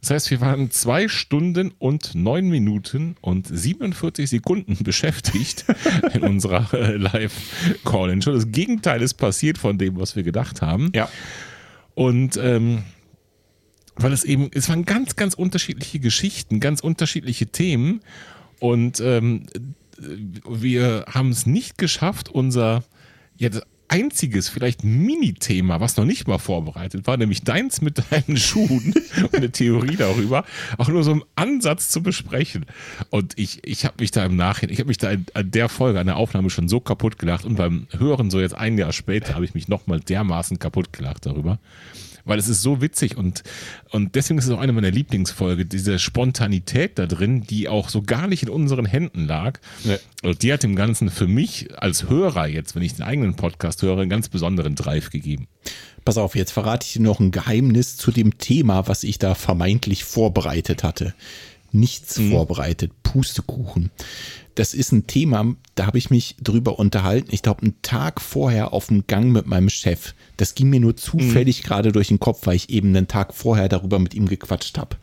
Das 0.06 0.11
heißt, 0.11 0.30
wir 0.30 0.40
waren 0.40 0.69
zwei 0.69 1.07
Stunden 1.07 1.73
und 1.80 2.14
neun 2.14 2.48
Minuten 2.48 3.15
und 3.22 3.48
47 3.48 4.30
Sekunden 4.30 4.77
beschäftigt 4.84 5.65
in 6.14 6.22
unserer 6.22 6.72
äh, 6.76 6.95
Live-Call-In. 6.95 8.22
Schon 8.22 8.36
das 8.36 8.52
Gegenteil 8.52 9.02
ist 9.02 9.15
passiert 9.15 9.57
von 9.57 9.80
dem, 9.80 9.99
was 9.99 10.15
wir 10.15 10.22
gedacht 10.22 10.61
haben. 10.61 10.91
Ja. 10.94 11.10
Und 11.95 12.38
ähm, 12.38 12.84
weil 13.95 14.14
es 14.14 14.23
eben, 14.23 14.52
es 14.53 14.69
waren 14.69 14.86
ganz, 14.86 15.15
ganz 15.15 15.34
unterschiedliche 15.34 15.98
Geschichten, 15.98 16.60
ganz 16.60 16.82
unterschiedliche 16.82 17.48
Themen. 17.48 18.02
Und 18.60 18.99
ähm, 18.99 19.48
wir 19.98 21.06
haben 21.10 21.30
es 21.30 21.48
nicht 21.48 21.80
geschafft, 21.80 22.30
unser 22.30 22.84
ja, 23.38 23.49
einziges, 23.88 24.49
vielleicht 24.49 24.84
Mini-Thema, 24.84 25.80
was 25.80 25.98
noch 25.98 26.06
nicht 26.06 26.28
mal 26.28 26.38
vorbereitet 26.38 27.07
war, 27.07 27.18
nämlich 27.18 27.44
deins 27.44 27.82
mit 27.82 28.02
deinen 28.10 28.38
Schuhen 28.38 28.94
und 29.22 29.36
eine 29.36 29.52
Theorie 29.52 29.95
darüber, 29.95 30.45
auch 30.78 30.88
nur 30.88 31.03
so 31.03 31.12
im 31.12 31.24
Ansatz 31.36 31.90
zu 31.90 32.02
besprechen. 32.02 32.66
Und 33.10 33.38
ich, 33.38 33.60
ich 33.64 33.86
habe 33.86 33.95
mich 33.99 34.12
da 34.12 34.26
im 34.26 34.36
Nachhinein, 34.36 34.74
ich 34.74 34.80
habe 34.80 34.88
mich 34.88 34.98
da 34.98 35.12
in, 35.12 35.26
an 35.34 35.52
der 35.52 35.70
Folge, 35.70 35.99
an 35.99 36.07
der 36.07 36.18
Aufnahme 36.18 36.49
schon 36.49 36.68
so 36.68 36.80
kaputt 36.80 37.20
gelacht 37.20 37.45
und 37.45 37.56
beim 37.56 37.88
Hören 37.98 38.32
so 38.32 38.40
jetzt 38.40 38.56
ein 38.56 38.78
Jahr 38.78 38.94
später 38.94 39.36
habe 39.36 39.45
ich 39.45 39.53
mich 39.53 39.68
nochmal 39.68 39.99
dermaßen 39.99 40.60
kaputt 40.60 40.94
gelacht 40.94 41.26
darüber 41.26 41.60
weil 42.26 42.39
es 42.39 42.47
ist 42.47 42.61
so 42.61 42.81
witzig 42.81 43.18
und, 43.18 43.43
und 43.91 44.15
deswegen 44.15 44.38
ist 44.38 44.45
es 44.45 44.52
auch 44.52 44.60
eine 44.60 44.73
meiner 44.73 44.91
Lieblingsfolge, 44.91 45.65
diese 45.65 45.99
Spontanität 45.99 46.99
da 46.99 47.06
drin, 47.06 47.41
die 47.41 47.69
auch 47.69 47.89
so 47.89 48.02
gar 48.02 48.27
nicht 48.27 48.43
in 48.43 48.49
unseren 48.49 48.85
Händen 48.85 49.26
lag. 49.26 49.60
Ja. 49.84 49.97
Und 50.23 50.43
die 50.43 50.52
hat 50.52 50.64
dem 50.64 50.76
Ganzen 50.76 51.10
für 51.10 51.27
mich 51.27 51.68
als 51.77 52.10
Hörer 52.10 52.47
jetzt, 52.47 52.76
wenn 52.76 52.81
ich 52.81 52.95
den 52.95 53.03
eigenen 53.03 53.35
Podcast 53.35 53.56
Podcast-Hörer 53.56 54.02
einen 54.02 54.10
ganz 54.10 54.30
besonderen 54.30 54.76
Drive 54.76 55.10
gegeben. 55.10 55.47
Pass 56.03 56.18
auf, 56.18 56.35
jetzt 56.35 56.52
verrate 56.52 56.85
ich 56.85 56.93
dir 56.93 57.02
noch 57.02 57.19
ein 57.19 57.31
Geheimnis 57.31 57.97
zu 57.97 58.11
dem 58.11 58.38
Thema, 58.38 58.88
was 58.88 59.03
ich 59.03 59.18
da 59.18 59.34
vermeintlich 59.34 60.03
vorbereitet 60.03 60.84
hatte. 60.84 61.14
Nichts 61.72 62.18
mhm. 62.19 62.31
vorbereitet, 62.31 62.91
Pustekuchen. 63.03 63.91
Das 64.56 64.73
ist 64.73 64.94
ein 64.94 65.06
Thema, 65.06 65.56
da 65.76 65.86
habe 65.86 65.98
ich 65.98 66.10
mich 66.10 66.38
drüber 66.41 66.80
unterhalten. 66.80 67.30
Ich 67.32 67.41
glaube, 67.41 67.61
einen 67.61 67.82
Tag 67.82 68.22
vorher 68.22 68.73
auf 68.73 68.88
dem 68.88 69.06
Gang 69.06 69.32
mit 69.32 69.48
meinem 69.48 69.69
Chef. 69.69 70.14
Das 70.38 70.56
ging 70.56 70.69
mir 70.69 70.80
nur 70.80 70.95
zufällig 70.95 71.61
mhm. 71.61 71.68
gerade 71.68 71.91
durch 71.91 72.07
den 72.07 72.19
Kopf, 72.19 72.45
weil 72.48 72.56
ich 72.56 72.69
eben 72.69 72.90
einen 72.90 73.07
Tag 73.07 73.34
vorher 73.34 73.68
darüber 73.68 73.99
mit 73.99 74.14
ihm 74.14 74.27
gequatscht 74.27 74.77
habe. 74.77 74.95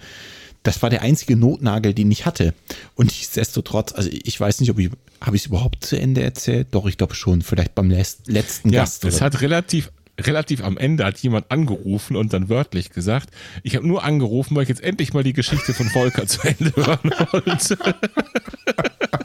Das 0.62 0.80
war 0.80 0.90
der 0.90 1.02
einzige 1.02 1.36
Notnagel, 1.36 1.92
den 1.92 2.10
ich 2.10 2.24
hatte. 2.24 2.54
Und 2.94 3.06
nichtsdestotrotz, 3.06 3.92
also 3.92 4.08
ich 4.10 4.38
weiß 4.38 4.60
nicht, 4.60 4.70
ob 4.70 4.78
ich, 4.78 4.90
habe 5.20 5.36
ich 5.36 5.42
es 5.42 5.46
überhaupt 5.46 5.84
zu 5.84 5.98
Ende 5.98 6.22
erzählt? 6.22 6.68
Doch, 6.70 6.86
ich 6.86 6.96
glaube 6.96 7.14
schon, 7.14 7.42
vielleicht 7.42 7.74
beim 7.74 7.90
letzten 7.90 8.70
ja, 8.70 8.82
Gast. 8.82 9.04
Es 9.04 9.20
hat 9.20 9.40
relativ, 9.40 9.90
relativ 10.20 10.62
am 10.62 10.78
Ende 10.78 11.04
hat 11.04 11.18
jemand 11.18 11.50
angerufen 11.50 12.16
und 12.16 12.32
dann 12.32 12.48
wörtlich 12.48 12.90
gesagt, 12.90 13.30
ich 13.64 13.74
habe 13.76 13.86
nur 13.86 14.04
angerufen, 14.04 14.54
weil 14.54 14.62
ich 14.62 14.68
jetzt 14.68 14.82
endlich 14.82 15.12
mal 15.12 15.24
die 15.24 15.32
Geschichte 15.32 15.74
von 15.74 15.88
Volker 15.88 16.26
zu 16.26 16.40
Ende 16.46 16.72
hören 16.76 17.10
wollte. 17.32 17.76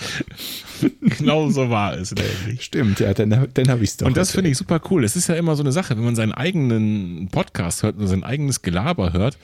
genau 1.18 1.50
so 1.50 1.70
war 1.70 1.96
es 1.96 2.14
nämlich. 2.14 2.62
Stimmt, 2.62 3.00
ja, 3.00 3.14
dann, 3.14 3.48
dann 3.52 3.68
habe 3.68 3.84
ich 3.84 3.90
es 3.90 3.96
doch. 3.96 4.06
Und 4.06 4.16
das 4.16 4.30
finde 4.32 4.50
ich 4.50 4.56
super 4.56 4.80
cool. 4.90 5.04
Es 5.04 5.16
ist 5.16 5.28
ja 5.28 5.34
immer 5.34 5.56
so 5.56 5.62
eine 5.62 5.72
Sache, 5.72 5.96
wenn 5.96 6.04
man 6.04 6.16
seinen 6.16 6.32
eigenen 6.32 7.28
Podcast 7.30 7.82
hört 7.82 7.96
oder 7.96 8.06
sein 8.06 8.24
eigenes 8.24 8.62
Gelaber 8.62 9.12
hört, 9.12 9.38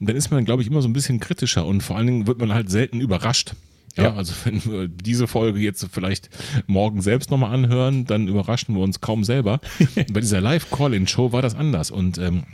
dann 0.00 0.16
ist 0.16 0.30
man, 0.30 0.44
glaube 0.44 0.62
ich, 0.62 0.68
immer 0.68 0.82
so 0.82 0.88
ein 0.88 0.92
bisschen 0.92 1.20
kritischer 1.20 1.66
und 1.66 1.82
vor 1.82 1.96
allen 1.96 2.06
Dingen 2.06 2.26
wird 2.26 2.38
man 2.38 2.52
halt 2.52 2.70
selten 2.70 3.00
überrascht. 3.00 3.52
Ja, 3.96 4.04
ja, 4.04 4.14
also 4.14 4.32
wenn 4.44 4.64
wir 4.64 4.88
diese 4.88 5.26
Folge 5.26 5.58
jetzt 5.58 5.86
vielleicht 5.90 6.30
morgen 6.66 7.02
selbst 7.02 7.30
nochmal 7.30 7.52
anhören, 7.52 8.06
dann 8.06 8.28
überraschen 8.28 8.74
wir 8.74 8.82
uns 8.82 9.00
kaum 9.00 9.24
selber. 9.24 9.60
Bei 10.12 10.20
dieser 10.20 10.40
Live-Call-In-Show 10.40 11.32
war 11.32 11.42
das 11.42 11.54
anders 11.54 11.90
und 11.90 12.18
ähm, 12.18 12.44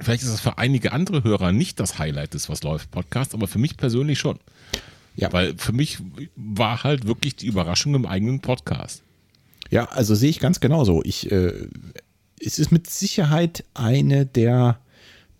vielleicht 0.00 0.22
ist 0.22 0.32
das 0.32 0.40
für 0.40 0.58
einige 0.58 0.92
andere 0.92 1.22
Hörer 1.24 1.52
nicht 1.52 1.78
das 1.78 1.98
Highlight 1.98 2.34
des 2.34 2.48
Was 2.48 2.62
läuft 2.62 2.90
Podcast, 2.90 3.34
aber 3.34 3.46
für 3.46 3.58
mich 3.58 3.76
persönlich 3.76 4.18
schon. 4.18 4.38
Ja. 5.16 5.32
Weil 5.32 5.54
für 5.56 5.72
mich 5.72 5.98
war 6.36 6.84
halt 6.84 7.06
wirklich 7.06 7.36
die 7.36 7.46
Überraschung 7.46 7.94
im 7.94 8.06
eigenen 8.06 8.40
Podcast. 8.40 9.02
Ja, 9.70 9.86
also 9.86 10.14
sehe 10.14 10.30
ich 10.30 10.38
ganz 10.38 10.60
genauso. 10.60 11.02
Ich, 11.02 11.30
äh, 11.32 11.68
es 12.40 12.58
ist 12.58 12.70
mit 12.70 12.88
Sicherheit 12.88 13.64
eine 13.74 14.26
der 14.26 14.78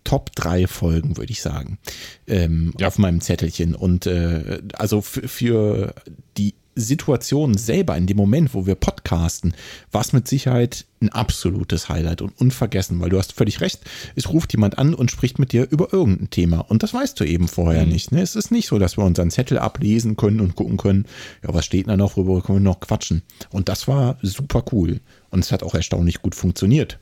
Top 0.03 0.33
3 0.35 0.67
Folgen, 0.67 1.17
würde 1.17 1.31
ich 1.31 1.41
sagen, 1.41 1.79
ähm, 2.27 2.73
ja. 2.79 2.87
auf 2.87 2.97
meinem 2.97 3.21
Zettelchen. 3.21 3.75
Und 3.75 4.05
äh, 4.07 4.61
also 4.73 5.01
für 5.01 5.93
die 6.37 6.55
Situation 6.77 7.57
selber, 7.57 7.97
in 7.97 8.07
dem 8.07 8.17
Moment, 8.17 8.53
wo 8.53 8.65
wir 8.65 8.75
podcasten, 8.75 9.53
war 9.91 10.01
es 10.01 10.13
mit 10.13 10.27
Sicherheit 10.27 10.85
ein 11.01 11.09
absolutes 11.09 11.89
Highlight 11.89 12.21
und 12.21 12.39
unvergessen, 12.39 12.99
weil 12.99 13.09
du 13.09 13.17
hast 13.17 13.33
völlig 13.33 13.61
recht, 13.61 13.81
es 14.15 14.29
ruft 14.29 14.53
jemand 14.53 14.77
an 14.77 14.93
und 14.93 15.11
spricht 15.11 15.39
mit 15.39 15.51
dir 15.51 15.67
über 15.69 15.93
irgendein 15.93 16.29
Thema 16.29 16.59
und 16.59 16.83
das 16.83 16.93
weißt 16.93 17.19
du 17.19 17.23
eben 17.23 17.47
vorher 17.47 17.85
mhm. 17.85 17.91
nicht. 17.91 18.11
Ne? 18.11 18.21
Es 18.21 18.35
ist 18.35 18.51
nicht 18.51 18.67
so, 18.67 18.79
dass 18.79 18.97
wir 18.97 19.03
unseren 19.03 19.31
Zettel 19.31 19.59
ablesen 19.59 20.15
können 20.15 20.39
und 20.39 20.55
gucken 20.55 20.77
können, 20.77 21.05
ja, 21.43 21.53
was 21.53 21.65
steht 21.65 21.87
da 21.87 21.97
noch, 21.97 22.17
worüber 22.17 22.41
können 22.41 22.59
wir 22.59 22.63
noch 22.71 22.79
quatschen. 22.79 23.21
Und 23.51 23.69
das 23.69 23.87
war 23.87 24.17
super 24.21 24.63
cool 24.71 24.99
und 25.29 25.43
es 25.43 25.51
hat 25.51 25.63
auch 25.63 25.75
erstaunlich 25.75 26.21
gut 26.21 26.35
funktioniert. 26.35 26.99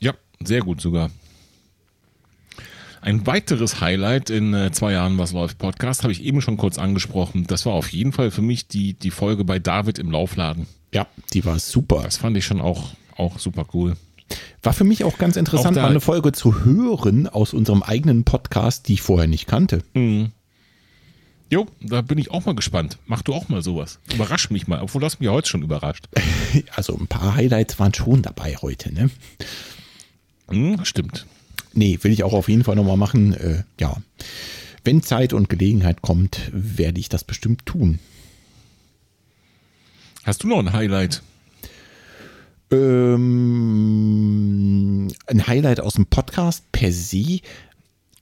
Ja, 0.00 0.14
sehr 0.44 0.60
gut 0.60 0.80
sogar. 0.80 1.10
Ein 3.06 3.24
weiteres 3.24 3.80
Highlight 3.80 4.30
in 4.30 4.52
äh, 4.52 4.72
zwei 4.72 4.90
Jahren 4.90 5.16
Was 5.16 5.30
läuft 5.30 5.58
Podcast 5.58 6.02
habe 6.02 6.10
ich 6.10 6.24
eben 6.24 6.40
schon 6.40 6.56
kurz 6.56 6.76
angesprochen. 6.76 7.46
Das 7.46 7.64
war 7.64 7.74
auf 7.74 7.92
jeden 7.92 8.10
Fall 8.10 8.32
für 8.32 8.42
mich 8.42 8.66
die, 8.66 8.94
die 8.94 9.12
Folge 9.12 9.44
bei 9.44 9.60
David 9.60 10.00
im 10.00 10.10
Laufladen. 10.10 10.66
Ja, 10.92 11.06
die 11.32 11.44
war 11.44 11.60
super. 11.60 12.02
Das 12.02 12.16
fand 12.16 12.36
ich 12.36 12.44
schon 12.44 12.60
auch, 12.60 12.94
auch 13.16 13.38
super 13.38 13.64
cool. 13.74 13.96
War 14.60 14.72
für 14.72 14.82
mich 14.82 15.04
auch 15.04 15.18
ganz 15.18 15.36
interessant, 15.36 15.78
auch 15.78 15.82
mal 15.82 15.90
eine 15.90 16.00
Folge 16.00 16.32
zu 16.32 16.64
hören 16.64 17.28
aus 17.28 17.54
unserem 17.54 17.84
eigenen 17.84 18.24
Podcast, 18.24 18.88
die 18.88 18.94
ich 18.94 19.02
vorher 19.02 19.28
nicht 19.28 19.46
kannte. 19.46 19.84
Mhm. 19.94 20.32
Jo, 21.48 21.68
da 21.80 22.00
bin 22.00 22.18
ich 22.18 22.32
auch 22.32 22.44
mal 22.44 22.56
gespannt. 22.56 22.98
Mach 23.06 23.22
du 23.22 23.34
auch 23.34 23.48
mal 23.48 23.62
sowas. 23.62 24.00
Überrasch 24.12 24.50
mich 24.50 24.66
mal, 24.66 24.82
obwohl 24.82 24.98
du 24.98 25.04
hast 25.04 25.20
mich 25.20 25.28
heute 25.28 25.48
schon 25.48 25.62
überrascht. 25.62 26.08
Also 26.74 26.98
ein 26.98 27.06
paar 27.06 27.36
Highlights 27.36 27.78
waren 27.78 27.94
schon 27.94 28.22
dabei 28.22 28.56
heute, 28.56 28.92
ne? 28.92 29.10
Mhm, 30.50 30.84
stimmt. 30.84 31.24
Nee, 31.76 31.98
will 32.02 32.10
ich 32.12 32.24
auch 32.24 32.32
auf 32.32 32.48
jeden 32.48 32.64
Fall 32.64 32.74
nochmal 32.74 32.96
machen. 32.96 33.34
Äh, 33.34 33.62
ja, 33.78 33.98
wenn 34.82 35.02
Zeit 35.02 35.34
und 35.34 35.50
Gelegenheit 35.50 36.00
kommt, 36.00 36.50
werde 36.52 36.98
ich 36.98 37.10
das 37.10 37.22
bestimmt 37.22 37.66
tun. 37.66 37.98
Hast 40.24 40.42
du 40.42 40.48
noch 40.48 40.58
ein 40.58 40.72
Highlight? 40.72 41.22
Ähm, 42.70 43.36
ein 45.26 45.46
Highlight 45.46 45.80
aus 45.80 45.92
dem 45.94 46.06
Podcast 46.06 46.64
per 46.72 46.90
se 46.90 47.40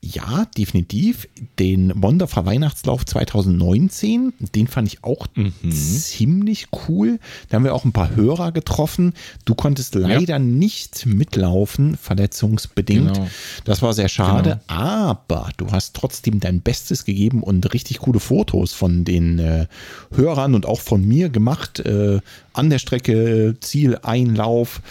ja, 0.05 0.45
definitiv. 0.57 1.27
Den 1.59 1.89
Mondorfer 1.95 2.45
Weihnachtslauf 2.45 3.07
2019, 3.07 4.35
den 4.55 4.67
fand 4.67 4.89
ich 4.89 5.03
auch 5.03 5.27
mhm. 5.35 5.53
ziemlich 5.73 6.67
cool. 6.89 7.19
Da 7.49 7.57
haben 7.57 7.65
wir 7.65 7.75
auch 7.75 7.87
ein 7.87 7.93
paar 7.93 8.15
Hörer 8.15 8.53
getroffen. 8.53 9.15
Du 9.47 9.55
konntest 9.55 9.95
leider 9.95 10.35
ja. 10.35 10.39
nicht 10.39 11.07
mitlaufen, 11.07 11.97
verletzungsbedingt. 11.97 13.15
Genau. 13.15 13.29
Das 13.65 13.81
war 13.81 13.95
sehr 13.95 14.09
schade, 14.09 14.61
genau. 14.69 14.81
aber 14.81 15.49
du 15.57 15.71
hast 15.71 15.97
trotzdem 15.97 16.39
dein 16.39 16.61
Bestes 16.61 17.07
gegeben 17.07 17.43
und 17.43 17.73
richtig 17.73 18.01
coole 18.01 18.21
Fotos 18.21 18.75
von 18.75 19.05
den 19.05 19.39
äh, 19.39 19.67
Hörern 20.15 20.55
und 20.55 20.67
auch 20.67 20.81
von 20.81 21.03
mir 21.07 21.31
gemacht. 21.31 21.81
Äh, 21.81 22.21
an 22.53 22.71
der 22.71 22.79
Strecke, 22.79 23.57
Ziel, 23.61 23.99
Einlauf. 24.03 24.83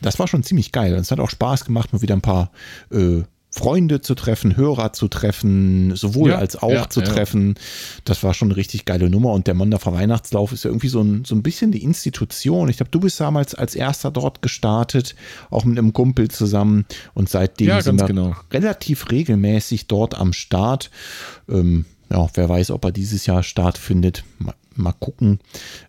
Das 0.00 0.18
war 0.18 0.28
schon 0.28 0.44
ziemlich 0.44 0.70
geil. 0.70 0.94
Es 0.94 1.10
hat 1.10 1.18
auch 1.18 1.30
Spaß 1.30 1.64
gemacht, 1.64 1.92
mal 1.92 2.02
wieder 2.02 2.14
ein 2.14 2.22
paar 2.22 2.50
äh, 2.92 3.22
Freunde 3.52 4.00
zu 4.00 4.14
treffen, 4.14 4.56
Hörer 4.56 4.92
zu 4.92 5.08
treffen, 5.08 5.94
sowohl 5.96 6.30
ja, 6.30 6.38
als 6.38 6.56
auch 6.56 6.70
ja, 6.70 6.88
zu 6.88 7.00
ja. 7.00 7.06
treffen. 7.06 7.54
Das 8.04 8.22
war 8.22 8.32
schon 8.32 8.48
eine 8.48 8.56
richtig 8.56 8.84
geile 8.84 9.10
Nummer. 9.10 9.32
Und 9.32 9.48
der 9.48 9.54
Mondafer 9.54 9.92
Weihnachtslauf 9.92 10.52
ist 10.52 10.64
ja 10.64 10.70
irgendwie 10.70 10.88
so 10.88 11.00
ein, 11.00 11.24
so 11.24 11.34
ein 11.34 11.42
bisschen 11.42 11.72
die 11.72 11.82
Institution. 11.82 12.68
Ich 12.68 12.76
glaube, 12.76 12.90
du 12.90 13.00
bist 13.00 13.18
damals 13.18 13.56
als 13.56 13.74
erster 13.74 14.12
dort 14.12 14.40
gestartet, 14.40 15.16
auch 15.50 15.64
mit 15.64 15.78
einem 15.78 15.92
Kumpel 15.92 16.28
zusammen. 16.28 16.86
Und 17.12 17.28
seitdem 17.28 17.80
sind 17.80 18.00
wir 18.00 18.06
genau. 18.06 18.36
relativ 18.52 19.10
regelmäßig 19.10 19.88
dort 19.88 20.16
am 20.16 20.32
Start. 20.32 20.90
Ähm, 21.48 21.86
ja, 22.10 22.28
wer 22.34 22.48
weiß, 22.48 22.70
ob 22.70 22.84
er 22.84 22.92
dieses 22.92 23.26
Jahr 23.26 23.42
stattfindet. 23.42 24.24
Mal, 24.38 24.54
mal 24.76 24.92
gucken. 24.92 25.40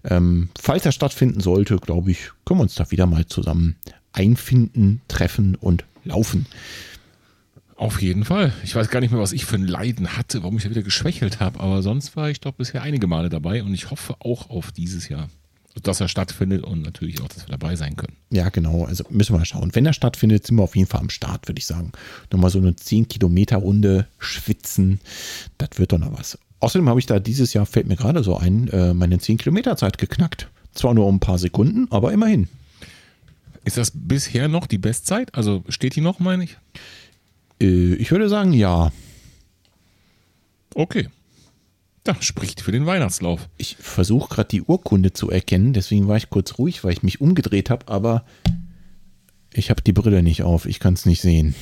Ähm, 0.03 0.49
falls 0.59 0.85
er 0.85 0.91
stattfinden 0.91 1.41
sollte, 1.41 1.77
glaube 1.77 2.11
ich, 2.11 2.31
können 2.45 2.59
wir 2.59 2.63
uns 2.63 2.75
da 2.75 2.89
wieder 2.89 3.05
mal 3.05 3.27
zusammen 3.27 3.75
einfinden, 4.13 5.01
treffen 5.07 5.55
und 5.55 5.85
laufen. 6.03 6.47
Auf 7.81 7.99
jeden 7.99 8.25
Fall. 8.25 8.53
Ich 8.63 8.75
weiß 8.75 8.89
gar 8.89 8.99
nicht 8.99 9.09
mehr, 9.09 9.19
was 9.19 9.31
ich 9.31 9.45
für 9.45 9.55
ein 9.55 9.65
Leiden 9.65 10.15
hatte, 10.15 10.43
warum 10.43 10.55
ich 10.55 10.63
da 10.63 10.69
wieder 10.69 10.83
geschwächelt 10.83 11.39
habe, 11.39 11.59
aber 11.59 11.81
sonst 11.81 12.15
war 12.15 12.29
ich 12.29 12.39
doch 12.39 12.51
bisher 12.51 12.83
einige 12.83 13.07
Male 13.07 13.29
dabei 13.29 13.63
und 13.63 13.73
ich 13.73 13.89
hoffe 13.89 14.17
auch 14.19 14.51
auf 14.51 14.71
dieses 14.71 15.09
Jahr, 15.09 15.29
dass 15.81 15.99
er 15.99 16.07
stattfindet 16.07 16.63
und 16.63 16.83
natürlich 16.83 17.23
auch, 17.23 17.27
dass 17.27 17.47
wir 17.47 17.57
dabei 17.57 17.75
sein 17.75 17.95
können. 17.95 18.17
Ja, 18.29 18.49
genau. 18.49 18.85
Also 18.85 19.03
müssen 19.09 19.33
wir 19.33 19.39
mal 19.39 19.45
schauen. 19.45 19.73
Wenn 19.73 19.87
er 19.87 19.93
stattfindet, 19.93 20.45
sind 20.45 20.57
wir 20.57 20.63
auf 20.63 20.75
jeden 20.75 20.87
Fall 20.87 21.01
am 21.01 21.09
Start, 21.09 21.47
würde 21.47 21.57
ich 21.57 21.65
sagen. 21.65 21.91
Nochmal 22.31 22.51
so 22.51 22.59
eine 22.59 22.75
10 22.75 23.07
Kilometer 23.07 23.57
Runde 23.57 24.05
schwitzen, 24.19 24.99
das 25.57 25.69
wird 25.77 25.91
doch 25.91 25.97
noch 25.97 26.15
was. 26.15 26.37
Außerdem 26.59 26.87
habe 26.87 26.99
ich 26.99 27.07
da 27.07 27.19
dieses 27.19 27.53
Jahr, 27.53 27.65
fällt 27.65 27.87
mir 27.87 27.95
gerade 27.95 28.21
so 28.21 28.37
ein, 28.37 28.67
äh, 28.67 28.93
meine 28.93 29.17
10 29.17 29.39
Kilometer 29.39 29.75
Zeit 29.75 29.97
geknackt. 29.97 30.49
Zwar 30.75 30.93
nur 30.93 31.07
um 31.07 31.15
ein 31.15 31.19
paar 31.19 31.39
Sekunden, 31.39 31.87
aber 31.89 32.13
immerhin. 32.13 32.47
Ist 33.63 33.77
das 33.77 33.91
bisher 33.91 34.47
noch 34.47 34.67
die 34.67 34.77
Bestzeit? 34.77 35.33
Also 35.33 35.63
steht 35.67 35.95
die 35.95 36.01
noch, 36.01 36.19
meine 36.19 36.43
ich? 36.43 36.57
Äh, 37.61 37.93
ich 37.95 38.11
würde 38.11 38.27
sagen, 38.27 38.53
ja. 38.53 38.91
Okay. 40.73 41.07
Das 42.03 42.25
spricht 42.25 42.61
für 42.61 42.71
den 42.71 42.87
Weihnachtslauf. 42.87 43.47
Ich 43.57 43.77
versuche 43.79 44.33
gerade 44.33 44.49
die 44.49 44.63
Urkunde 44.63 45.13
zu 45.13 45.29
erkennen, 45.29 45.73
deswegen 45.73 46.07
war 46.07 46.17
ich 46.17 46.31
kurz 46.31 46.57
ruhig, 46.57 46.83
weil 46.83 46.93
ich 46.93 47.03
mich 47.03 47.21
umgedreht 47.21 47.69
habe, 47.69 47.87
aber 47.89 48.25
ich 49.53 49.69
habe 49.69 49.83
die 49.83 49.93
Brille 49.93 50.23
nicht 50.23 50.41
auf, 50.41 50.65
ich 50.65 50.79
kann 50.79 50.95
es 50.95 51.05
nicht 51.05 51.21
sehen. 51.21 51.53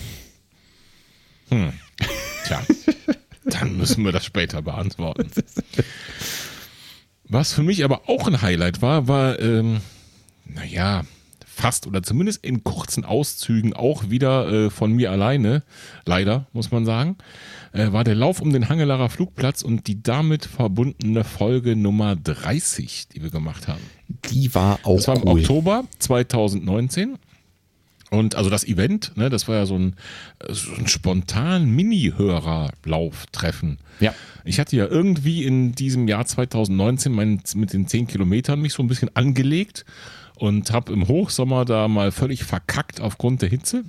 Hm. 1.49 1.73
Tja, 2.45 2.61
dann 3.43 3.75
müssen 3.75 4.05
wir 4.05 4.13
das 4.13 4.23
später 4.23 4.61
beantworten. 4.61 5.29
Was 7.25 7.51
für 7.51 7.63
mich 7.63 7.83
aber 7.83 8.07
auch 8.07 8.27
ein 8.27 8.41
Highlight 8.41 8.81
war, 8.81 9.09
war, 9.09 9.39
ähm, 9.39 9.81
naja, 10.45 11.03
fast 11.59 11.85
oder 11.87 12.01
zumindest 12.01 12.45
in 12.45 12.63
kurzen 12.63 13.03
Auszügen 13.03 13.73
auch 13.73 14.09
wieder 14.09 14.49
äh, 14.49 14.69
von 14.69 14.93
mir 14.93 15.11
alleine, 15.11 15.63
leider, 16.05 16.47
muss 16.53 16.71
man 16.71 16.85
sagen, 16.85 17.17
äh, 17.73 17.91
war 17.91 18.05
der 18.05 18.15
Lauf 18.15 18.41
um 18.41 18.53
den 18.53 18.69
Hangelarer 18.69 19.09
Flugplatz 19.09 19.61
und 19.61 19.87
die 19.87 20.01
damit 20.01 20.45
verbundene 20.45 21.25
Folge 21.25 21.75
Nummer 21.75 22.15
30, 22.15 23.09
die 23.09 23.21
wir 23.21 23.29
gemacht 23.29 23.67
haben. 23.67 23.81
Die 24.31 24.55
war 24.55 24.79
auch 24.83 24.95
Das 24.95 25.09
war 25.09 25.17
im 25.17 25.27
cool. 25.27 25.41
Oktober 25.41 25.83
2019. 25.99 27.17
Und 28.09 28.35
also 28.35 28.49
das 28.49 28.63
Event, 28.63 29.11
ne, 29.17 29.29
das 29.29 29.47
war 29.47 29.55
ja 29.55 29.67
so 29.67 29.77
ein, 29.77 29.95
so 30.47 30.73
ein 30.73 30.87
spontan 30.87 31.69
Mini-Hörer-Lauftreffen. 31.69 33.77
Ja. 33.99 34.15
Ich 34.45 34.59
hatte 34.59 34.75
ja 34.75 34.87
irgendwie 34.87 35.43
in 35.43 35.73
diesem 35.73 36.07
Jahr 36.07 36.25
2019 36.25 37.11
mein, 37.11 37.39
mit 37.53 37.73
den 37.73 37.85
10 37.85 38.07
Kilometern 38.07 38.59
mich 38.61 38.73
so 38.73 38.81
ein 38.81 38.87
bisschen 38.87 39.15
angelegt 39.15 39.85
und 40.39 40.71
habe 40.71 40.93
im 40.93 41.07
Hochsommer 41.07 41.65
da 41.65 41.87
mal 41.87 42.11
völlig 42.11 42.43
verkackt 42.43 43.01
aufgrund 43.01 43.41
der 43.41 43.49
Hitze 43.49 43.83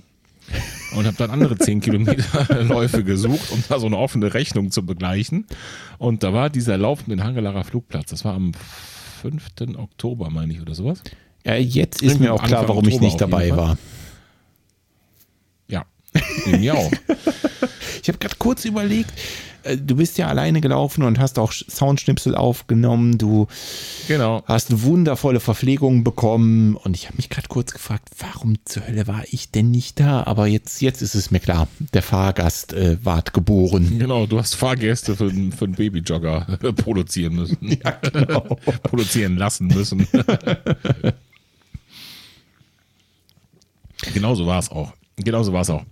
und 0.97 1.07
habe 1.07 1.17
dann 1.17 1.31
andere 1.31 1.57
10 1.57 1.81
Kilometer 1.81 2.63
Läufe 2.65 3.05
gesucht, 3.05 3.53
um 3.53 3.63
da 3.69 3.79
so 3.79 3.87
eine 3.87 3.97
offene 3.97 4.35
Rechnung 4.35 4.71
zu 4.71 4.85
begleichen. 4.85 5.47
Und 5.99 6.23
da 6.23 6.33
war 6.33 6.51
dieser 6.51 6.77
Lauf 6.77 7.07
mit 7.07 7.23
Hangelarer 7.23 7.65
Flugplatz. 7.65 8.11
Das 8.11 8.25
war 8.25 8.35
am 8.35 8.53
5. 9.23 9.77
Oktober, 9.77 10.31
meine 10.31 10.53
ich, 10.53 10.61
oder 10.61 10.75
sowas. 10.75 11.03
Ja, 11.45 11.55
jetzt 11.55 12.03
ist 12.03 12.21
mir 12.21 12.35
auch 12.35 12.43
klar, 12.43 12.61
Anfang 12.61 12.77
warum 12.77 12.89
ich 12.89 13.01
nicht 13.01 13.21
dabei 13.21 13.57
war. 13.57 13.79
Ja, 15.69 15.85
mir 16.47 16.75
auch. 16.75 16.91
Ich 18.03 18.09
habe 18.09 18.17
gerade 18.17 18.37
kurz 18.39 18.65
überlegt, 18.65 19.13
du 19.77 19.97
bist 19.97 20.19
ja 20.19 20.29
alleine 20.29 20.61
gelaufen 20.61 21.03
und 21.03 21.19
hast 21.19 21.39
auch 21.39 21.53
Soundschnipsel 21.53 22.35
aufgenommen. 22.35 23.19
Du 23.19 23.47
Genau. 24.09 24.43
hast 24.47 24.71
eine 24.71 24.83
wundervolle 24.83 25.41
Verpflegung 25.41 26.05
bekommen 26.05 26.77
und 26.77 26.95
ich 26.97 27.07
habe 27.07 27.17
mich 27.17 27.29
gerade 27.31 27.49
kurz 27.49 27.73
gefragt, 27.73 28.09
warum 28.19 28.57
zur 28.65 28.87
Hölle 28.87 29.07
war 29.07 29.23
ich 29.31 29.51
denn 29.51 29.71
nicht 29.71 30.01
da? 30.01 30.23
Aber 30.25 30.47
jetzt, 30.47 30.81
jetzt 30.83 31.03
ist 31.03 31.15
es 31.15 31.31
mir 31.31 31.41
klar, 31.41 31.69
der 31.95 32.03
Fahrgast 32.03 32.73
äh, 32.73 32.97
ward 33.05 33.33
geboren. 33.33 33.99
Genau, 33.99 34.27
du 34.27 34.39
hast 34.39 34.55
Fahrgäste 34.55 35.17
für, 35.17 35.29
einen- 35.31 35.53
für 35.53 35.65
einen 35.67 35.75
Babyjogger 35.75 36.47
produzieren 36.77 37.35
müssen. 37.37 37.59
Ja, 37.85 37.91
genau. 37.93 38.41
produzieren 38.83 39.37
lassen 39.37 39.67
müssen. 39.69 40.07
Genauso 44.15 44.47
war 44.47 44.59
es 44.59 44.71
auch. 44.71 44.93
Genauso 45.21 45.53
war 45.53 45.63
es 45.63 45.71
auch. 45.71 45.85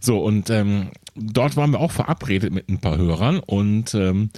So, 0.00 0.18
und 0.18 0.50
ähm, 0.50 0.90
dort 1.14 1.56
waren 1.56 1.70
wir 1.70 1.80
auch 1.80 1.92
verabredet 1.92 2.52
mit 2.52 2.68
ein 2.68 2.80
paar 2.80 2.96
Hörern 2.96 3.38
und 3.38 3.94
ähm, 3.94 4.30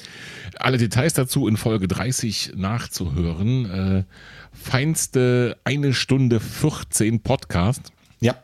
alle 0.59 0.79
Details 0.79 1.15
dazu 1.15 1.49
in 1.49 1.57
Folge 1.57 1.89
30 1.89 2.53
nachzuhören. 2.57 3.71
Äh, 3.71 4.05
feinste 4.53 5.57
eine 5.65 5.93
Stunde 5.93 6.41
14 6.41 7.21
Podcast. 7.21 7.93
Ja, 8.21 8.37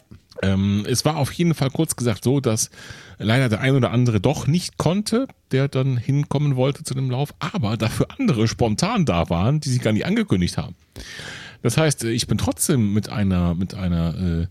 Ähm, 0.42 0.84
es 0.88 1.04
war 1.04 1.16
auf 1.16 1.32
jeden 1.32 1.54
Fall 1.54 1.70
kurz 1.70 1.94
gesagt 1.94 2.24
so, 2.24 2.40
dass 2.40 2.70
leider 3.18 3.48
der 3.48 3.60
ein 3.60 3.76
oder 3.76 3.92
andere 3.92 4.20
doch 4.20 4.46
nicht 4.46 4.76
konnte, 4.76 5.28
der 5.52 5.68
dann 5.68 5.96
hinkommen 5.96 6.56
wollte 6.56 6.82
zu 6.82 6.94
dem 6.94 7.10
Lauf, 7.10 7.32
aber 7.38 7.76
dafür 7.76 8.08
andere 8.18 8.48
spontan 8.48 9.04
da 9.04 9.30
waren, 9.30 9.60
die 9.60 9.68
sich 9.68 9.80
gar 9.80 9.92
nicht 9.92 10.06
angekündigt 10.06 10.58
haben. 10.58 10.74
Das 11.62 11.76
heißt, 11.76 12.04
ich 12.04 12.26
bin 12.26 12.38
trotzdem 12.38 12.92
mit 12.92 13.08
einer, 13.08 13.54
mit 13.54 13.74
einer 13.74 14.14
äh, 14.42 14.46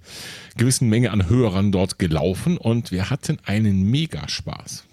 gewissen 0.57 0.87
Menge 0.89 1.11
an 1.11 1.27
Hörern 1.29 1.71
dort 1.71 1.99
gelaufen 1.99 2.57
und 2.57 2.91
wir 2.91 3.09
hatten 3.09 3.37
einen 3.45 3.83
Megaspaß. 3.83 4.85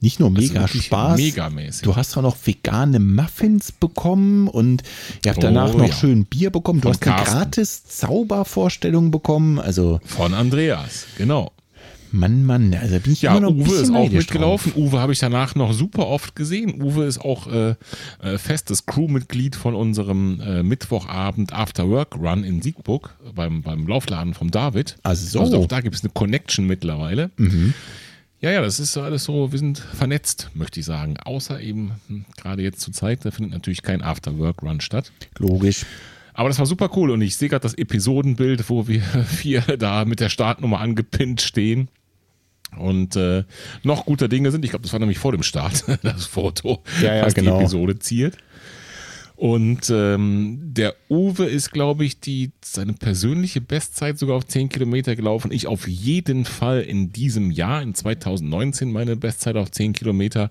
nicht 0.00 0.20
nur 0.20 0.28
Also 0.28 0.40
mega 0.42 0.60
wirklich 0.60 0.84
Spaß. 0.86 1.16
Megamäßig. 1.16 1.82
Du 1.82 1.96
hast 1.96 2.16
auch 2.16 2.22
noch 2.22 2.36
vegane 2.44 2.98
Muffins 3.00 3.72
bekommen 3.72 4.48
und 4.48 4.82
ihr 5.24 5.32
habt 5.32 5.42
danach 5.42 5.72
Oh, 5.74 5.78
noch 5.78 5.88
ja. 5.88 5.94
schön 5.94 6.26
Bier 6.26 6.50
bekommen. 6.50 6.80
Du 6.82 6.88
Von 6.88 6.94
hast 6.94 7.02
eine 7.06 7.16
Carsten. 7.16 7.34
gratis 7.38 7.84
Zaubervorstellung 7.86 9.10
bekommen. 9.10 9.58
Also, 9.58 10.00
Von 10.04 10.34
Andreas, 10.34 11.06
genau. 11.16 11.52
Mann, 12.12 12.44
Mann, 12.44 12.74
also 12.74 12.98
bin 13.00 13.12
ich 13.12 13.22
Ja, 13.22 13.32
immer 13.36 13.50
noch 13.50 13.56
Uwe 13.56 13.74
ist 13.76 13.94
auch 13.94 14.10
mitgelaufen. 14.10 14.72
Uwe 14.74 15.00
habe 15.00 15.12
ich 15.12 15.18
danach 15.18 15.54
noch 15.54 15.72
super 15.72 16.06
oft 16.06 16.36
gesehen. 16.36 16.82
Uwe 16.82 17.04
ist 17.04 17.18
auch 17.18 17.46
äh, 17.46 17.74
äh, 18.22 18.38
festes 18.38 18.86
Crewmitglied 18.86 19.56
von 19.56 19.74
unserem 19.74 20.40
äh, 20.40 20.62
Mittwochabend 20.62 21.52
After 21.52 21.88
Work 21.88 22.16
Run 22.16 22.44
in 22.44 22.62
Siegburg 22.62 23.16
beim, 23.34 23.62
beim 23.62 23.86
Laufladen 23.86 24.34
vom 24.34 24.50
David. 24.50 24.96
Ach 25.02 25.14
so. 25.14 25.40
Also 25.40 25.58
auch 25.58 25.66
da 25.66 25.80
gibt 25.80 25.94
es 25.94 26.02
eine 26.02 26.12
Connection 26.12 26.66
mittlerweile. 26.66 27.30
Ja, 28.40 28.50
ja, 28.50 28.60
das 28.60 28.78
ist 28.78 28.96
alles 28.98 29.24
so, 29.24 29.50
wir 29.50 29.58
sind 29.58 29.78
vernetzt, 29.78 30.50
möchte 30.54 30.78
ich 30.80 30.86
sagen. 30.86 31.16
Außer 31.18 31.60
eben 31.60 31.92
hm, 32.08 32.26
gerade 32.36 32.62
jetzt 32.62 32.80
zur 32.80 32.92
Zeit, 32.92 33.24
da 33.24 33.30
findet 33.30 33.54
natürlich 33.54 33.82
kein 33.82 34.02
After 34.02 34.38
Work 34.38 34.62
Run 34.62 34.80
statt. 34.80 35.10
drauf. 35.34 35.50
Logisch. 35.50 35.86
Aber 36.36 36.50
das 36.50 36.58
war 36.58 36.66
super 36.66 36.90
cool 36.96 37.10
und 37.10 37.22
ich 37.22 37.36
sehe 37.36 37.48
gerade 37.48 37.62
das 37.62 37.72
Episodenbild, 37.72 38.68
wo 38.68 38.86
wir 38.86 39.00
vier 39.26 39.62
da 39.62 40.04
mit 40.04 40.20
der 40.20 40.28
Startnummer 40.28 40.80
angepinnt 40.80 41.40
stehen 41.40 41.88
und 42.76 43.16
äh, 43.16 43.44
noch 43.82 44.04
guter 44.04 44.28
Dinge 44.28 44.50
sind. 44.50 44.62
Ich 44.62 44.70
glaube, 44.70 44.82
das 44.82 44.92
war 44.92 45.00
nämlich 45.00 45.18
vor 45.18 45.32
dem 45.32 45.42
Start, 45.42 45.84
das 46.02 46.26
Foto, 46.26 46.82
Ja, 47.00 47.16
ja, 47.16 47.24
was 47.24 47.34
genau. 47.34 47.56
die 47.56 47.62
Episode 47.62 47.98
ziert. 47.98 48.36
Und 49.34 49.88
ähm, 49.90 50.58
der 50.62 50.94
Uwe 51.08 51.46
ist, 51.46 51.70
glaube 51.70 52.04
ich, 52.04 52.20
die, 52.20 52.52
seine 52.62 52.92
persönliche 52.92 53.62
Bestzeit 53.62 54.18
sogar 54.18 54.36
auf 54.36 54.46
10 54.46 54.68
Kilometer 54.68 55.16
gelaufen. 55.16 55.52
Ich 55.52 55.66
auf 55.66 55.88
jeden 55.88 56.44
Fall 56.44 56.82
in 56.82 57.12
diesem 57.12 57.50
Jahr, 57.50 57.80
in 57.80 57.94
2019, 57.94 58.92
meine 58.92 59.16
Bestzeit 59.16 59.56
auf 59.56 59.70
10 59.70 59.94
Kilometer. 59.94 60.50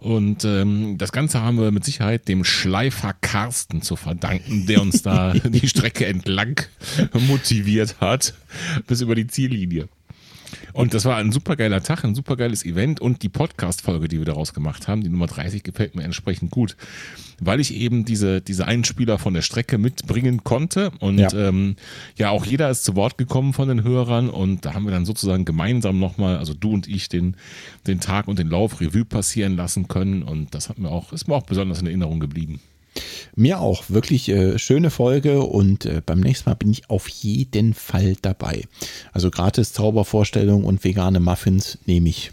Und 0.00 0.44
ähm, 0.44 0.96
das 0.96 1.10
Ganze 1.10 1.40
haben 1.40 1.58
wir 1.58 1.72
mit 1.72 1.84
Sicherheit 1.84 2.28
dem 2.28 2.44
Schleifer 2.44 3.14
Carsten 3.20 3.82
zu 3.82 3.96
verdanken, 3.96 4.66
der 4.66 4.80
uns 4.80 5.02
da 5.02 5.32
die 5.44 5.68
Strecke 5.68 6.06
entlang 6.06 6.60
motiviert 7.12 7.96
hat, 8.00 8.34
bis 8.86 9.00
über 9.00 9.14
die 9.14 9.26
Ziellinie. 9.26 9.88
Und 10.72 10.94
das 10.94 11.04
war 11.04 11.16
ein 11.16 11.32
supergeiler 11.32 11.82
Tag, 11.82 12.04
ein 12.04 12.14
supergeiles 12.14 12.64
Event 12.64 13.00
und 13.00 13.22
die 13.22 13.28
Podcast-Folge, 13.28 14.08
die 14.08 14.18
wir 14.18 14.24
daraus 14.24 14.54
gemacht 14.54 14.88
haben, 14.88 15.02
die 15.02 15.08
Nummer 15.08 15.26
30, 15.26 15.62
gefällt 15.62 15.94
mir 15.94 16.04
entsprechend 16.04 16.50
gut, 16.50 16.76
weil 17.40 17.60
ich 17.60 17.74
eben 17.74 18.04
diese, 18.04 18.40
diese 18.40 18.66
Einspieler 18.66 19.18
von 19.18 19.34
der 19.34 19.42
Strecke 19.42 19.78
mitbringen 19.78 20.44
konnte 20.44 20.90
und 21.00 21.18
Ja. 21.18 21.28
ja. 21.28 21.48
Ähm, 21.48 21.76
ja, 22.16 22.30
auch 22.30 22.46
jeder 22.46 22.70
ist 22.70 22.84
zu 22.84 22.96
Wort 22.96 23.18
gekommen 23.18 23.52
von 23.52 23.68
den 23.68 23.82
Hörern 23.82 24.30
und 24.30 24.64
da 24.64 24.74
haben 24.74 24.84
wir 24.84 24.92
dann 24.92 25.04
sozusagen 25.06 25.44
gemeinsam 25.44 25.98
nochmal, 25.98 26.38
also 26.38 26.54
du 26.54 26.72
und 26.72 26.88
ich, 26.88 27.08
den, 27.08 27.36
den 27.86 28.00
Tag 28.00 28.28
und 28.28 28.38
den 28.38 28.48
Lauf 28.48 28.80
Revue 28.80 29.04
passieren 29.04 29.56
lassen 29.56 29.88
können 29.88 30.22
und 30.22 30.54
das 30.54 30.68
hat 30.68 30.78
mir 30.78 30.90
auch, 30.90 31.12
ist 31.12 31.28
mir 31.28 31.34
auch 31.34 31.46
besonders 31.46 31.80
in 31.80 31.86
Erinnerung 31.86 32.20
geblieben. 32.20 32.60
Mir 33.36 33.60
auch. 33.60 33.84
Wirklich 33.88 34.28
äh, 34.28 34.58
schöne 34.58 34.90
Folge 34.90 35.42
und 35.42 35.84
äh, 35.84 36.02
beim 36.04 36.20
nächsten 36.20 36.50
Mal 36.50 36.54
bin 36.54 36.70
ich 36.70 36.90
auf 36.90 37.08
jeden 37.08 37.74
Fall 37.74 38.16
dabei. 38.22 38.64
Also 39.12 39.30
gratis 39.30 39.72
Zaubervorstellung 39.72 40.64
und 40.64 40.82
vegane 40.84 41.20
Muffins 41.20 41.78
nehme 41.86 42.08
ich. 42.08 42.32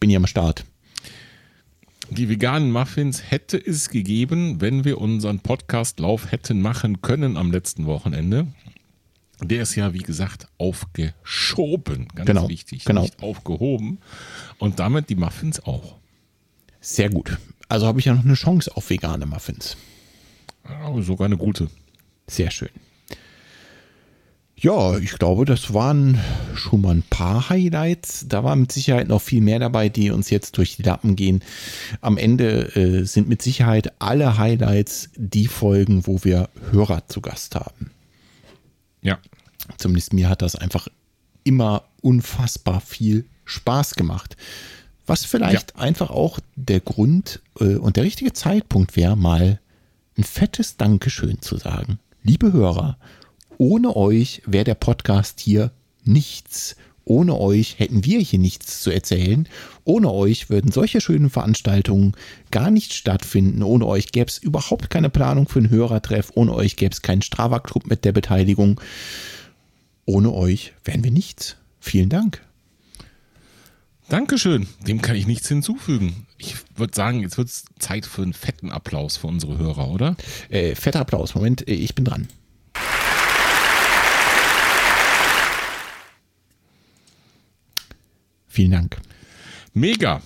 Bin 0.00 0.10
ja 0.10 0.18
am 0.18 0.26
Start. 0.26 0.64
Die 2.10 2.28
veganen 2.28 2.70
Muffins 2.70 3.30
hätte 3.30 3.56
es 3.58 3.88
gegeben, 3.88 4.60
wenn 4.60 4.84
wir 4.84 4.98
unseren 5.00 5.40
Podcast-Lauf 5.40 6.30
hätten 6.30 6.60
machen 6.62 7.02
können 7.02 7.36
am 7.36 7.50
letzten 7.50 7.86
Wochenende. 7.86 8.46
Der 9.42 9.62
ist 9.62 9.74
ja, 9.74 9.92
wie 9.92 9.98
gesagt, 9.98 10.46
aufgeschoben. 10.56 12.08
Ganz 12.14 12.26
Genau, 12.26 12.48
wichtig. 12.48 12.84
genau. 12.84 13.02
Nicht 13.02 13.22
aufgehoben. 13.22 13.98
Und 14.58 14.78
damit 14.78 15.10
die 15.10 15.16
Muffins 15.16 15.60
auch. 15.60 15.96
Sehr 16.80 17.10
gut. 17.10 17.36
Also 17.68 17.86
habe 17.86 17.98
ich 17.98 18.04
ja 18.06 18.14
noch 18.14 18.24
eine 18.24 18.34
Chance 18.34 18.74
auf 18.76 18.88
vegane 18.88 19.26
Muffins. 19.26 19.76
Aber 20.82 21.02
sogar 21.02 21.26
eine 21.26 21.36
gute. 21.36 21.68
Sehr 22.26 22.50
schön. 22.50 22.70
Ja, 24.58 24.96
ich 24.96 25.12
glaube, 25.12 25.44
das 25.44 25.74
waren 25.74 26.18
schon 26.54 26.80
mal 26.80 26.94
ein 26.94 27.02
paar 27.02 27.50
Highlights. 27.50 28.26
Da 28.26 28.42
war 28.42 28.56
mit 28.56 28.72
Sicherheit 28.72 29.06
noch 29.06 29.20
viel 29.20 29.42
mehr 29.42 29.58
dabei, 29.58 29.90
die 29.90 30.10
uns 30.10 30.30
jetzt 30.30 30.56
durch 30.56 30.76
die 30.76 30.82
Lappen 30.82 31.14
gehen. 31.14 31.42
Am 32.00 32.16
Ende 32.16 32.74
äh, 32.74 33.04
sind 33.04 33.28
mit 33.28 33.42
Sicherheit 33.42 33.92
alle 33.98 34.38
Highlights 34.38 35.10
die 35.14 35.46
Folgen, 35.46 36.06
wo 36.06 36.24
wir 36.24 36.48
Hörer 36.70 37.06
zu 37.06 37.20
Gast 37.20 37.54
haben. 37.54 37.90
Ja. 39.02 39.18
Zumindest 39.76 40.14
mir 40.14 40.30
hat 40.30 40.40
das 40.40 40.56
einfach 40.56 40.88
immer 41.44 41.84
unfassbar 42.00 42.80
viel 42.80 43.26
Spaß 43.44 43.94
gemacht. 43.94 44.38
Was 45.06 45.24
vielleicht 45.24 45.76
einfach 45.76 46.08
auch 46.08 46.40
der 46.56 46.80
Grund 46.80 47.42
äh, 47.60 47.76
und 47.76 47.96
der 47.96 48.04
richtige 48.04 48.32
Zeitpunkt 48.32 48.96
wäre, 48.96 49.16
mal 49.16 49.60
ein 50.16 50.24
fettes 50.24 50.76
Dankeschön 50.76 51.40
zu 51.42 51.56
sagen. 51.56 51.98
Liebe 52.22 52.52
Hörer, 52.52 52.98
ohne 53.58 53.96
euch 53.96 54.42
wäre 54.46 54.64
der 54.64 54.74
Podcast 54.74 55.40
hier 55.40 55.72
nichts. 56.04 56.76
Ohne 57.04 57.38
euch 57.38 57.78
hätten 57.78 58.04
wir 58.04 58.18
hier 58.18 58.40
nichts 58.40 58.80
zu 58.80 58.90
erzählen. 58.90 59.48
Ohne 59.84 60.10
euch 60.10 60.50
würden 60.50 60.72
solche 60.72 61.00
schönen 61.00 61.30
Veranstaltungen 61.30 62.16
gar 62.50 62.70
nicht 62.70 62.94
stattfinden. 62.94 63.62
Ohne 63.62 63.86
euch 63.86 64.10
gäbe 64.10 64.28
es 64.28 64.38
überhaupt 64.38 64.90
keine 64.90 65.08
Planung 65.08 65.46
für 65.46 65.60
einen 65.60 65.70
Hörertreff. 65.70 66.32
Ohne 66.34 66.52
euch 66.52 66.74
gäbe 66.74 66.92
es 66.92 67.02
keinen 67.02 67.22
Strava-Club 67.22 67.86
mit 67.86 68.04
der 68.04 68.12
Beteiligung. 68.12 68.80
Ohne 70.04 70.32
euch 70.32 70.72
wären 70.84 71.04
wir 71.04 71.12
nichts. 71.12 71.56
Vielen 71.78 72.08
Dank. 72.08 72.42
Dankeschön. 74.08 74.66
Dem 74.86 75.00
kann 75.00 75.16
ich 75.16 75.28
nichts 75.28 75.48
hinzufügen. 75.48 76.26
Ich 76.38 76.56
würde 76.78 76.94
sagen, 76.94 77.20
jetzt 77.20 77.38
wird 77.38 77.48
es 77.48 77.64
Zeit 77.78 78.06
für 78.06 78.22
einen 78.22 78.32
fetten 78.32 78.70
Applaus 78.70 79.16
für 79.16 79.26
unsere 79.26 79.58
Hörer, 79.58 79.88
oder? 79.88 80.16
Äh, 80.48 80.74
fetter 80.74 81.00
Applaus. 81.00 81.34
Moment, 81.34 81.66
äh, 81.68 81.74
ich 81.74 81.94
bin 81.94 82.04
dran. 82.04 82.28
Vielen 88.48 88.70
Dank. 88.70 88.96
Mega. 89.74 90.22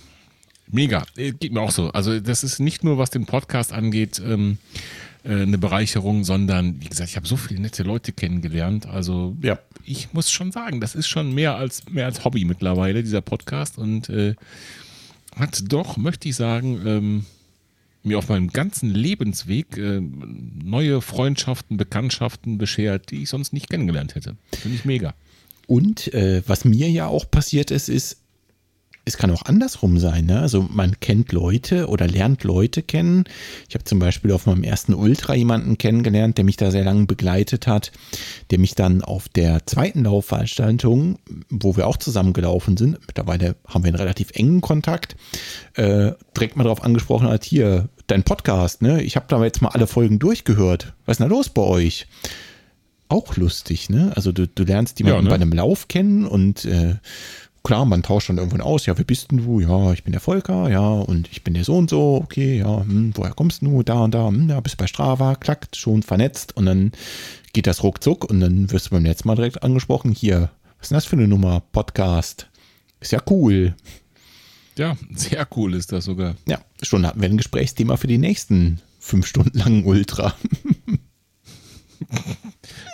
Mega, 0.67 1.03
äh, 1.17 1.33
geht 1.33 1.51
mir 1.51 1.59
auch 1.59 1.71
so. 1.71 1.89
Also 1.91 2.19
das 2.21 2.45
ist 2.45 2.59
nicht 2.59 2.83
nur, 2.83 2.97
was 2.97 3.09
den 3.09 3.25
Podcast 3.25 3.73
angeht, 3.73 4.21
ähm, 4.25 4.57
äh, 5.23 5.41
eine 5.41 5.57
Bereicherung, 5.57 6.23
sondern 6.23 6.81
wie 6.81 6.87
gesagt, 6.87 7.09
ich 7.09 7.17
habe 7.17 7.27
so 7.27 7.35
viele 7.35 7.59
nette 7.59 7.83
Leute 7.83 8.13
kennengelernt. 8.13 8.85
Also 8.85 9.35
ja, 9.41 9.59
ich 9.85 10.13
muss 10.13 10.31
schon 10.31 10.51
sagen, 10.53 10.79
das 10.79 10.95
ist 10.95 11.07
schon 11.07 11.35
mehr 11.35 11.55
als 11.55 11.89
mehr 11.89 12.05
als 12.05 12.23
Hobby 12.23 12.45
mittlerweile 12.45 13.03
dieser 13.03 13.21
Podcast 13.21 13.77
und 13.77 14.09
äh, 14.09 14.35
hat 15.35 15.71
doch, 15.71 15.97
möchte 15.97 16.29
ich 16.29 16.35
sagen, 16.35 16.81
ähm, 16.85 17.25
mir 18.03 18.17
auf 18.17 18.29
meinem 18.29 18.49
ganzen 18.49 18.89
Lebensweg 18.89 19.77
äh, 19.77 20.01
neue 20.01 21.01
Freundschaften, 21.01 21.77
Bekanntschaften 21.77 22.57
beschert, 22.57 23.11
die 23.11 23.23
ich 23.23 23.29
sonst 23.29 23.53
nicht 23.53 23.69
kennengelernt 23.69 24.15
hätte. 24.15 24.35
Finde 24.53 24.77
ich 24.77 24.85
mega. 24.85 25.13
Und 25.67 26.13
äh, 26.13 26.41
was 26.47 26.65
mir 26.65 26.89
ja 26.89 27.07
auch 27.07 27.29
passiert 27.29 27.71
ist, 27.71 27.89
ist, 27.89 28.20
es 29.03 29.17
kann 29.17 29.31
auch 29.31 29.45
andersrum 29.45 29.97
sein. 29.97 30.25
Ne? 30.25 30.39
Also 30.39 30.67
man 30.69 30.99
kennt 30.99 31.31
Leute 31.31 31.87
oder 31.87 32.07
lernt 32.07 32.43
Leute 32.43 32.83
kennen. 32.83 33.23
Ich 33.67 33.73
habe 33.73 33.83
zum 33.83 33.99
Beispiel 33.99 34.31
auf 34.31 34.45
meinem 34.45 34.63
ersten 34.63 34.93
Ultra 34.93 35.33
jemanden 35.33 35.77
kennengelernt, 35.77 36.37
der 36.37 36.45
mich 36.45 36.57
da 36.57 36.69
sehr 36.69 36.83
lange 36.83 37.05
begleitet 37.05 37.65
hat, 37.65 37.91
der 38.51 38.59
mich 38.59 38.75
dann 38.75 39.01
auf 39.01 39.27
der 39.27 39.65
zweiten 39.65 40.03
Laufveranstaltung, 40.03 41.17
wo 41.49 41.75
wir 41.75 41.87
auch 41.87 41.97
zusammen 41.97 42.33
gelaufen 42.33 42.77
sind, 42.77 42.99
mittlerweile 43.07 43.55
haben 43.67 43.83
wir 43.83 43.89
einen 43.89 43.97
relativ 43.97 44.31
engen 44.33 44.61
Kontakt, 44.61 45.15
äh, 45.73 46.11
direkt 46.35 46.55
mal 46.55 46.63
darauf 46.63 46.83
angesprochen 46.83 47.27
hat, 47.27 47.43
hier, 47.43 47.89
dein 48.07 48.23
Podcast, 48.23 48.81
ne? 48.81 49.01
Ich 49.01 49.15
habe 49.15 49.25
da 49.29 49.43
jetzt 49.43 49.61
mal 49.61 49.69
alle 49.69 49.87
Folgen 49.87 50.19
durchgehört. 50.19 50.93
Was 51.05 51.15
ist 51.15 51.19
denn 51.19 51.29
da 51.29 51.35
los 51.35 51.49
bei 51.49 51.61
euch? 51.61 52.07
Auch 53.07 53.35
lustig, 53.35 53.89
ne? 53.89 54.11
Also 54.15 54.31
du, 54.31 54.47
du 54.47 54.63
lernst 54.63 54.99
jemanden 54.99 55.19
ja, 55.19 55.23
ne? 55.23 55.29
bei 55.29 55.35
einem 55.35 55.51
Lauf 55.53 55.87
kennen 55.87 56.25
und 56.25 56.65
äh, 56.65 56.95
klar, 57.63 57.85
man 57.85 58.03
tauscht 58.03 58.29
dann 58.29 58.37
irgendwann 58.37 58.61
aus, 58.61 58.85
ja, 58.85 58.97
wer 58.97 59.05
bist 59.05 59.31
denn 59.31 59.45
du? 59.45 59.59
Ja, 59.59 59.93
ich 59.93 60.03
bin 60.03 60.11
der 60.11 60.21
Volker, 60.21 60.69
ja, 60.69 60.87
und 60.87 61.29
ich 61.31 61.43
bin 61.43 61.53
der 61.53 61.63
so 61.63 61.77
und 61.77 61.89
so, 61.89 62.19
okay, 62.23 62.59
ja, 62.59 62.81
hm, 62.81 63.11
woher 63.15 63.33
kommst 63.33 63.61
du? 63.61 63.83
Da 63.83 64.03
und 64.03 64.13
da, 64.13 64.27
hm, 64.27 64.49
ja, 64.49 64.59
bist 64.59 64.77
bei 64.77 64.87
Strava, 64.87 65.35
klackt, 65.35 65.75
schon 65.75 66.03
vernetzt 66.03 66.55
und 66.57 66.65
dann 66.65 66.91
geht 67.53 67.67
das 67.67 67.83
ruckzuck 67.83 68.25
und 68.25 68.39
dann 68.39 68.71
wirst 68.71 68.87
du 68.87 68.91
beim 68.91 69.05
letzten 69.05 69.27
Mal 69.27 69.35
direkt 69.35 69.63
angesprochen, 69.63 70.11
hier, 70.11 70.51
was 70.77 70.85
ist 70.85 70.91
denn 70.91 70.97
das 70.97 71.05
für 71.05 71.15
eine 71.15 71.27
Nummer? 71.27 71.61
Podcast. 71.71 72.49
Ist 72.99 73.11
ja 73.11 73.21
cool. 73.29 73.75
Ja, 74.77 74.95
sehr 75.13 75.47
cool 75.55 75.73
ist 75.73 75.91
das 75.91 76.05
sogar. 76.05 76.35
Ja, 76.47 76.59
schon 76.81 77.05
hatten 77.05 77.21
wir 77.21 77.29
ein 77.29 77.37
Gesprächsthema 77.37 77.97
für 77.97 78.07
die 78.07 78.17
nächsten 78.17 78.81
fünf 78.99 79.27
Stunden 79.27 79.57
langen 79.57 79.85
Ultra. 79.85 80.33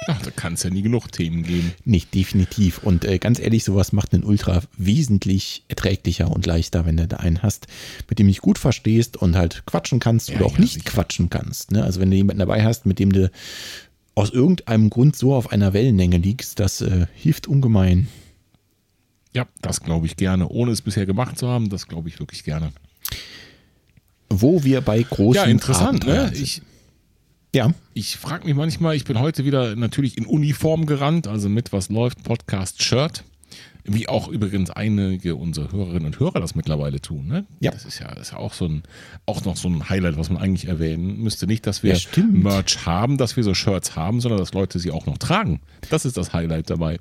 Ja, 0.07 0.17
da 0.23 0.31
kann 0.31 0.53
es 0.53 0.63
ja 0.63 0.69
nie 0.69 0.81
genug 0.81 1.11
Themen 1.11 1.43
geben. 1.43 1.73
Nicht, 1.84 2.13
definitiv. 2.13 2.79
Und 2.79 3.03
äh, 3.03 3.17
ganz 3.19 3.39
ehrlich, 3.39 3.63
sowas 3.63 3.91
macht 3.91 4.13
einen 4.13 4.23
Ultra 4.23 4.61
wesentlich 4.77 5.63
erträglicher 5.67 6.31
und 6.31 6.45
leichter, 6.45 6.85
wenn 6.85 6.97
du 6.97 7.07
da 7.07 7.17
einen 7.17 7.43
hast, 7.43 7.67
mit 8.09 8.19
dem 8.19 8.27
du 8.27 8.31
dich 8.31 8.41
gut 8.41 8.57
verstehst 8.57 9.17
und 9.17 9.35
halt 9.35 9.63
quatschen 9.65 9.99
kannst 9.99 10.29
ja, 10.29 10.38
oder 10.38 10.45
auch 10.45 10.53
ja, 10.53 10.61
nicht 10.61 10.73
sicher. 10.75 10.89
quatschen 10.89 11.29
kannst. 11.29 11.71
Ne? 11.71 11.84
Also 11.84 11.99
wenn 11.99 12.09
du 12.09 12.15
jemanden 12.15 12.39
dabei 12.39 12.63
hast, 12.63 12.85
mit 12.85 12.99
dem 12.99 13.11
du 13.11 13.29
aus 14.15 14.31
irgendeinem 14.31 14.89
Grund 14.89 15.15
so 15.15 15.35
auf 15.35 15.51
einer 15.51 15.73
Wellenlänge 15.73 16.17
liegst, 16.17 16.59
das 16.59 16.81
äh, 16.81 17.07
hilft 17.13 17.47
ungemein. 17.47 18.07
Ja, 19.34 19.45
das 19.61 19.81
glaube 19.81 20.07
ich 20.07 20.15
gerne. 20.15 20.47
Ohne 20.47 20.71
es 20.71 20.81
bisher 20.81 21.05
gemacht 21.05 21.38
zu 21.38 21.47
haben, 21.47 21.69
das 21.69 21.88
glaube 21.88 22.09
ich 22.09 22.19
wirklich 22.19 22.43
gerne. 22.43 22.71
Wo 24.29 24.63
wir 24.63 24.81
bei 24.81 25.03
großen 25.03 25.43
Ja, 25.43 25.43
interessant, 25.43 26.05
ne? 26.07 26.31
Ich, 26.34 26.61
ja. 27.57 27.73
Ich 27.95 28.17
frage 28.17 28.45
mich 28.45 28.55
manchmal, 28.55 28.95
ich 28.95 29.03
bin 29.03 29.19
heute 29.19 29.43
wieder 29.43 29.75
natürlich 29.75 30.15
in 30.17 30.27
Uniform 30.27 30.85
gerannt, 30.85 31.27
also 31.27 31.49
mit 31.49 31.73
was 31.73 31.89
läuft, 31.89 32.23
Podcast-Shirt. 32.23 33.23
Wie 33.84 34.07
auch 34.07 34.27
übrigens 34.27 34.69
einige 34.69 35.35
unserer 35.35 35.71
Hörerinnen 35.71 36.05
und 36.05 36.19
Hörer 36.19 36.39
das 36.39 36.55
mittlerweile 36.55 37.01
tun. 37.01 37.25
Ne? 37.27 37.45
Ja. 37.59 37.71
Das 37.71 37.85
ist 37.85 37.99
ja, 37.99 38.09
ist 38.11 38.34
ja 38.34 38.38
auch, 38.38 38.53
so 38.53 38.65
ein, 38.65 38.84
auch 39.25 39.43
noch 39.45 39.55
so 39.55 39.69
ein 39.69 39.89
Highlight, 39.89 40.17
was 40.17 40.29
man 40.29 40.41
eigentlich 40.41 40.67
erwähnen 40.67 41.17
müsste. 41.23 41.47
Nicht, 41.47 41.65
dass 41.65 41.84
wir 41.84 41.95
ja, 41.95 42.23
Merch 42.31 42.85
haben, 42.85 43.17
dass 43.17 43.38
wir 43.38 43.43
so 43.43 43.53
Shirts 43.53 43.95
haben, 43.95 44.19
sondern 44.19 44.39
dass 44.39 44.53
Leute 44.53 44.77
sie 44.77 44.91
auch 44.91 45.05
noch 45.05 45.17
tragen. 45.17 45.61
Das 45.89 46.05
ist 46.05 46.17
das 46.17 46.34
Highlight 46.34 46.69
dabei. 46.69 46.99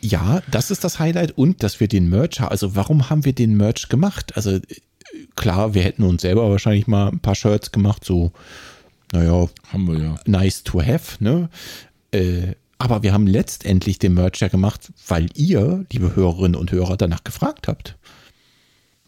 Ja, 0.00 0.42
das 0.50 0.70
ist 0.70 0.84
das 0.84 0.98
Highlight 0.98 1.32
und 1.32 1.62
dass 1.62 1.80
wir 1.80 1.88
den 1.88 2.10
Merch 2.10 2.40
haben. 2.40 2.50
Also 2.50 2.76
warum 2.76 3.08
haben 3.08 3.24
wir 3.24 3.32
den 3.32 3.56
Merch 3.56 3.88
gemacht? 3.88 4.36
Also 4.36 4.60
klar, 5.34 5.74
wir 5.74 5.82
hätten 5.82 6.02
uns 6.02 6.22
selber 6.22 6.48
wahrscheinlich 6.50 6.86
mal 6.86 7.08
ein 7.08 7.20
paar 7.20 7.34
Shirts 7.34 7.72
gemacht, 7.72 8.04
so 8.04 8.32
naja, 9.12 9.48
haben 9.72 9.86
wir 9.86 9.98
ja. 9.98 10.14
Nice 10.26 10.64
to 10.64 10.82
have, 10.82 11.22
ne? 11.22 11.48
Äh, 12.10 12.54
aber 12.78 13.04
wir 13.04 13.12
haben 13.12 13.28
letztendlich 13.28 14.00
den 14.00 14.14
Merch 14.14 14.40
ja 14.40 14.48
gemacht, 14.48 14.92
weil 15.06 15.28
ihr, 15.36 15.84
liebe 15.92 16.16
Hörerinnen 16.16 16.56
und 16.56 16.72
Hörer, 16.72 16.96
danach 16.96 17.22
gefragt 17.22 17.68
habt. 17.68 17.96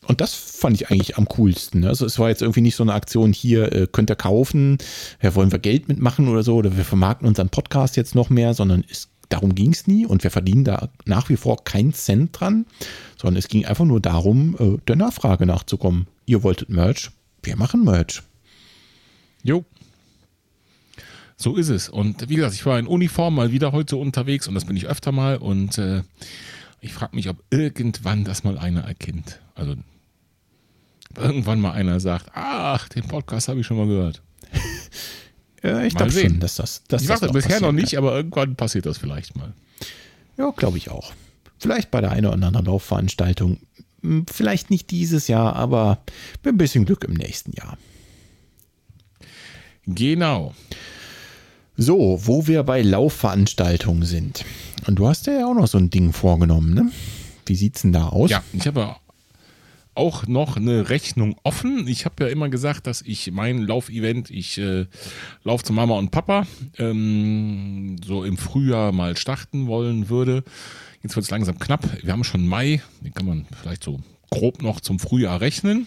Und 0.07 0.21
das 0.21 0.35
fand 0.35 0.81
ich 0.81 0.91
eigentlich 0.91 1.17
am 1.19 1.27
coolsten. 1.27 1.81
Ne? 1.81 1.89
Also 1.89 2.07
es 2.07 2.19
war 2.19 2.29
jetzt 2.29 2.43
irgendwie 2.43 2.61
nicht 2.61 2.77
so 2.77 2.85
eine 2.85 2.93
Aktion, 2.93 3.33
hier 3.33 3.73
äh, 3.73 3.89
könnt 3.91 4.11
ihr 4.11 4.17
kaufen, 4.17 4.79
ja, 5.21 5.35
wollen 5.35 5.51
wir 5.51 5.59
Geld 5.59 5.89
mitmachen 5.89 6.29
oder 6.29 6.43
so, 6.43 6.57
oder 6.57 6.77
wir 6.77 6.85
vermarkten 6.85 7.27
unseren 7.27 7.49
Podcast 7.49 7.97
jetzt 7.97 8.15
noch 8.15 8.31
mehr, 8.31 8.55
sondern 8.55 8.85
es, 8.89 9.09
darum 9.29 9.55
ging 9.55 9.73
es 9.73 9.87
nie 9.87 10.07
und 10.07 10.23
wir 10.23 10.31
verdienen 10.31 10.65
da 10.65 10.91
nach 11.05 11.29
wie 11.29 11.37
vor 11.37 11.65
keinen 11.65 11.95
Cent 11.95 12.39
dran, 12.39 12.67
sondern 13.17 13.39
es 13.39 13.49
ging 13.49 13.65
einfach 13.65 13.87
nur 13.87 14.01
darum, 14.01 14.57
äh, 14.59 14.79
der 14.87 14.97
Nachfrage 14.97 15.47
nachzukommen. 15.47 16.07
Ihr 16.27 16.43
wolltet 16.43 16.69
Merch, 16.69 17.11
wir 17.43 17.57
machen 17.57 17.85
Merch. 17.85 18.23
Jo, 19.43 19.65
so 21.37 21.57
ist 21.57 21.69
es. 21.69 21.89
Und 21.89 22.29
wie 22.29 22.37
gesagt, 22.37 22.55
ich 22.55 22.65
war 22.67 22.79
in 22.79 22.87
Uniform 22.87 23.35
mal 23.35 23.53
wieder 23.53 23.73
heute 23.73 23.97
unterwegs 23.97 24.47
und 24.49 24.55
das 24.55 24.65
bin 24.65 24.77
ich 24.77 24.87
öfter 24.87 25.13
mal. 25.13 25.37
Und 25.37 25.79
äh, 25.79 26.03
ich 26.81 26.93
frage 26.93 27.17
mich, 27.17 27.29
ob 27.29 27.43
irgendwann 27.51 28.25
das 28.25 28.45
mal 28.45 28.59
einer 28.59 28.83
erkennt. 28.83 29.41
Also 29.55 29.75
irgendwann 31.17 31.61
mal 31.61 31.73
einer 31.73 32.01
sagt, 32.01 32.31
ach, 32.35 32.89
den 32.89 33.07
Podcast 33.09 33.49
habe 33.49 33.61
ich 33.61 33.67
schon 33.67 33.77
mal 33.77 33.87
gehört. 33.87 34.23
ja, 35.63 35.83
ich 35.83 35.95
glaube 35.95 36.13
schon, 36.13 36.41
dass 36.41 36.57
das, 36.57 36.83
dass 36.89 37.03
ich 37.03 37.09
das 37.09 37.21
das 37.21 37.33
bisher 37.33 37.61
noch 37.61 37.73
nicht, 37.73 37.97
aber 37.97 38.15
irgendwann 38.15 38.57
passiert 38.57 38.87
das 38.87 38.99
vielleicht 38.99 39.37
mal. 39.37 39.53
Ja, 40.37 40.51
glaube 40.51 40.79
ich 40.79 40.91
auch. 40.91 41.13
Vielleicht 41.59 41.91
bei 41.91 42.01
der 42.01 42.11
einen 42.11 42.27
oder 42.27 42.47
anderen 42.47 42.67
Laufveranstaltung. 42.67 43.59
Hm, 44.03 44.27
vielleicht 44.31 44.71
nicht 44.71 44.91
dieses 44.91 45.29
Jahr, 45.29 45.57
aber 45.57 46.01
mit 46.45 46.55
ein 46.55 46.59
bisschen 46.59 46.85
Glück 46.85 47.05
im 47.05 47.15
nächsten 47.15 47.53
Jahr. 47.53 47.79
Genau. 49.87 50.55
So, 51.77 52.21
wo 52.23 52.47
wir 52.47 52.63
bei 52.63 52.83
Laufveranstaltungen 52.83 54.05
sind. 54.05 54.45
Und 54.87 54.97
du 54.97 55.09
hast 55.09 55.27
ja 55.27 55.47
auch 55.47 55.55
noch 55.55 55.67
so 55.67 55.79
ein 55.79 55.91
Ding 55.91 56.13
vorgenommen, 56.13 56.75
ne? 56.75 56.91
Wie 57.47 57.57
sieht's 57.57 57.83
denn 57.83 57.93
da 57.93 58.09
aus? 58.09 58.31
Ja, 58.31 58.43
ich 58.53 58.67
habe 58.67 58.97
auch 59.95 60.27
noch 60.27 60.57
eine 60.57 60.89
Rechnung 60.89 61.37
offen. 61.43 61.87
Ich 61.87 62.05
habe 62.05 62.25
ja 62.25 62.31
immer 62.31 62.49
gesagt, 62.49 62.87
dass 62.87 63.03
ich 63.03 63.31
mein 63.33 63.59
Laufevent, 63.59 64.31
ich 64.31 64.59
äh, 64.59 64.87
laufe 65.43 65.65
zu 65.65 65.73
Mama 65.73 65.99
und 65.99 66.11
Papa, 66.11 66.47
ähm, 66.79 67.97
so 68.05 68.25
im 68.25 68.37
Frühjahr 68.37 68.93
mal 68.93 69.17
starten 69.17 69.67
wollen 69.67 70.09
würde. 70.09 70.43
Jetzt 71.03 71.17
wird 71.17 71.25
es 71.25 71.31
langsam 71.31 71.59
knapp. 71.59 71.87
Wir 72.03 72.13
haben 72.13 72.25
schon 72.25 72.47
Mai, 72.47 72.83
den 73.03 73.15
kann 73.15 73.27
man 73.27 73.47
vielleicht 73.61 73.85
so 73.85 74.01
grob 74.31 74.63
noch 74.63 74.81
zum 74.81 74.99
Frühjahr 74.99 75.41
rechnen. 75.41 75.87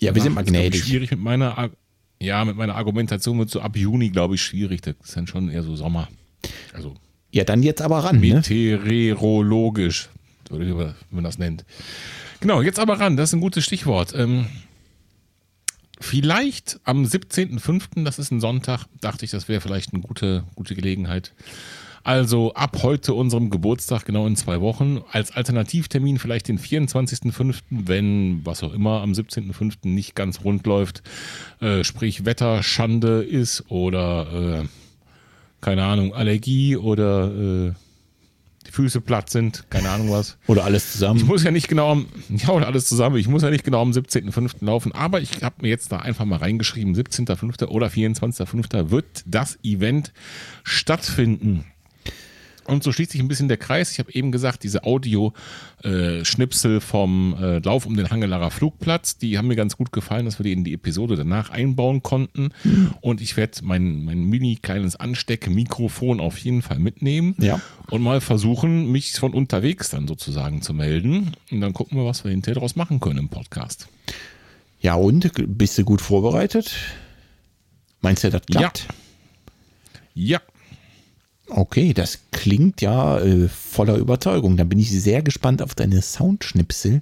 Ja, 0.00 0.14
wir 0.14 0.22
sind 0.22 0.34
mal 0.34 0.44
gnädig. 0.44 0.84
Schwierig 0.84 1.10
mit 1.10 1.20
meiner 1.20 1.70
ja, 2.20 2.44
mit 2.44 2.56
meiner 2.56 2.74
Argumentation 2.74 3.38
wird 3.38 3.50
so 3.50 3.60
ab 3.60 3.76
Juni, 3.76 4.10
glaube 4.10 4.34
ich, 4.34 4.42
schwierig. 4.42 4.82
Das 4.82 4.94
ist 5.02 5.16
dann 5.16 5.26
schon 5.26 5.50
eher 5.50 5.62
so 5.62 5.76
Sommer. 5.76 6.08
Also. 6.72 6.94
Ja, 7.30 7.44
dann 7.44 7.62
jetzt 7.62 7.82
aber 7.82 7.98
ran. 7.98 8.20
Ne? 8.20 8.34
Meteorologisch, 8.34 10.08
ne? 10.50 10.66
wie 10.66 11.14
man 11.14 11.24
das 11.24 11.38
nennt. 11.38 11.64
Genau, 12.40 12.62
jetzt 12.62 12.78
aber 12.78 12.98
ran. 13.00 13.16
Das 13.16 13.30
ist 13.30 13.34
ein 13.34 13.40
gutes 13.40 13.64
Stichwort. 13.64 14.14
Ähm, 14.16 14.46
vielleicht 16.00 16.80
am 16.84 17.04
17.05., 17.04 18.04
das 18.04 18.18
ist 18.18 18.30
ein 18.30 18.40
Sonntag, 18.40 18.86
dachte 19.00 19.24
ich, 19.24 19.30
das 19.30 19.48
wäre 19.48 19.60
vielleicht 19.60 19.92
eine 19.92 20.02
gute, 20.02 20.44
gute 20.54 20.74
Gelegenheit, 20.74 21.34
also 22.04 22.54
ab 22.54 22.78
heute 22.82 23.14
unserem 23.14 23.50
Geburtstag, 23.50 24.04
genau 24.04 24.26
in 24.26 24.36
zwei 24.36 24.60
Wochen, 24.60 25.00
als 25.10 25.32
Alternativtermin 25.32 26.18
vielleicht 26.18 26.48
den 26.48 26.58
24.05., 26.58 27.62
wenn 27.70 28.44
was 28.44 28.62
auch 28.62 28.72
immer 28.72 29.02
am 29.02 29.12
17.05. 29.12 29.88
nicht 29.88 30.14
ganz 30.14 30.44
rund 30.44 30.66
läuft, 30.66 31.02
äh, 31.60 31.84
sprich 31.84 32.24
Wetterschande 32.24 33.22
ist 33.22 33.70
oder 33.70 34.62
äh, 34.62 34.68
keine 35.60 35.84
Ahnung, 35.84 36.14
Allergie 36.14 36.76
oder 36.76 37.32
äh, 37.32 37.72
die 38.66 38.72
Füße 38.72 39.00
platt 39.00 39.30
sind, 39.30 39.64
keine 39.70 39.88
Ahnung 39.90 40.10
was. 40.10 40.36
Oder 40.46 40.64
alles 40.64 40.92
zusammen. 40.92 41.20
Ich 41.20 41.26
muss 41.26 41.42
ja 41.42 41.50
nicht 41.50 41.68
genau 41.68 41.90
am, 41.90 42.06
ja, 42.28 42.50
oder 42.50 42.66
alles 42.66 42.86
zusammen. 42.86 43.16
Ich 43.16 43.26
muss 43.26 43.42
ja 43.42 43.50
nicht 43.50 43.64
genau 43.64 43.80
am 43.80 43.90
17.05. 43.90 44.64
laufen, 44.64 44.92
aber 44.92 45.20
ich 45.20 45.42
habe 45.42 45.56
mir 45.62 45.68
jetzt 45.68 45.90
da 45.90 45.98
einfach 45.98 46.26
mal 46.26 46.36
reingeschrieben, 46.36 46.94
17.05. 46.94 47.66
oder 47.66 47.88
24.05. 47.88 48.90
wird 48.90 49.24
das 49.26 49.58
Event 49.62 50.12
stattfinden. 50.64 51.64
Und 52.68 52.82
so 52.82 52.92
schließt 52.92 53.12
sich 53.12 53.20
ein 53.20 53.28
bisschen 53.28 53.48
der 53.48 53.56
Kreis. 53.56 53.90
Ich 53.92 53.98
habe 53.98 54.12
eben 54.12 54.30
gesagt, 54.30 54.62
diese 54.62 54.84
Audio-Schnipsel 54.84 56.76
äh, 56.76 56.80
vom 56.80 57.34
äh, 57.40 57.58
Lauf 57.60 57.86
um 57.86 57.96
den 57.96 58.10
Hangelarer 58.10 58.50
Flugplatz, 58.50 59.16
die 59.16 59.38
haben 59.38 59.48
mir 59.48 59.56
ganz 59.56 59.76
gut 59.76 59.90
gefallen, 59.90 60.26
dass 60.26 60.38
wir 60.38 60.44
die 60.44 60.52
in 60.52 60.64
die 60.64 60.74
Episode 60.74 61.16
danach 61.16 61.48
einbauen 61.50 62.02
konnten. 62.02 62.50
Und 63.00 63.22
ich 63.22 63.36
werde 63.38 63.58
mein, 63.62 64.04
mein 64.04 64.22
mini 64.24 64.56
kleines 64.56 64.96
Ansteckmikrofon 64.96 66.20
auf 66.20 66.36
jeden 66.38 66.60
Fall 66.60 66.78
mitnehmen 66.78 67.34
ja. 67.38 67.60
und 67.90 68.02
mal 68.02 68.20
versuchen, 68.20 68.92
mich 68.92 69.12
von 69.12 69.32
unterwegs 69.32 69.88
dann 69.88 70.06
sozusagen 70.06 70.60
zu 70.60 70.74
melden. 70.74 71.32
Und 71.50 71.62
dann 71.62 71.72
gucken 71.72 71.96
wir, 71.96 72.04
was 72.04 72.24
wir 72.24 72.30
hinterher 72.30 72.56
daraus 72.56 72.76
machen 72.76 73.00
können 73.00 73.18
im 73.18 73.28
Podcast. 73.30 73.88
Ja, 74.80 74.94
und 74.94 75.30
bist 75.58 75.78
du 75.78 75.84
gut 75.84 76.02
vorbereitet? 76.02 76.76
Meinst 78.00 78.24
du, 78.24 78.30
das 78.30 78.42
klappt? 78.46 78.88
Ja. 80.14 80.40
Okay, 81.50 81.94
das 81.94 82.18
klingt 82.30 82.80
ja 82.82 83.18
äh, 83.20 83.48
voller 83.48 83.96
Überzeugung. 83.96 84.56
Da 84.56 84.64
bin 84.64 84.78
ich 84.78 84.90
sehr 84.90 85.22
gespannt 85.22 85.62
auf 85.62 85.74
deine 85.74 86.02
Soundschnipsel 86.02 87.00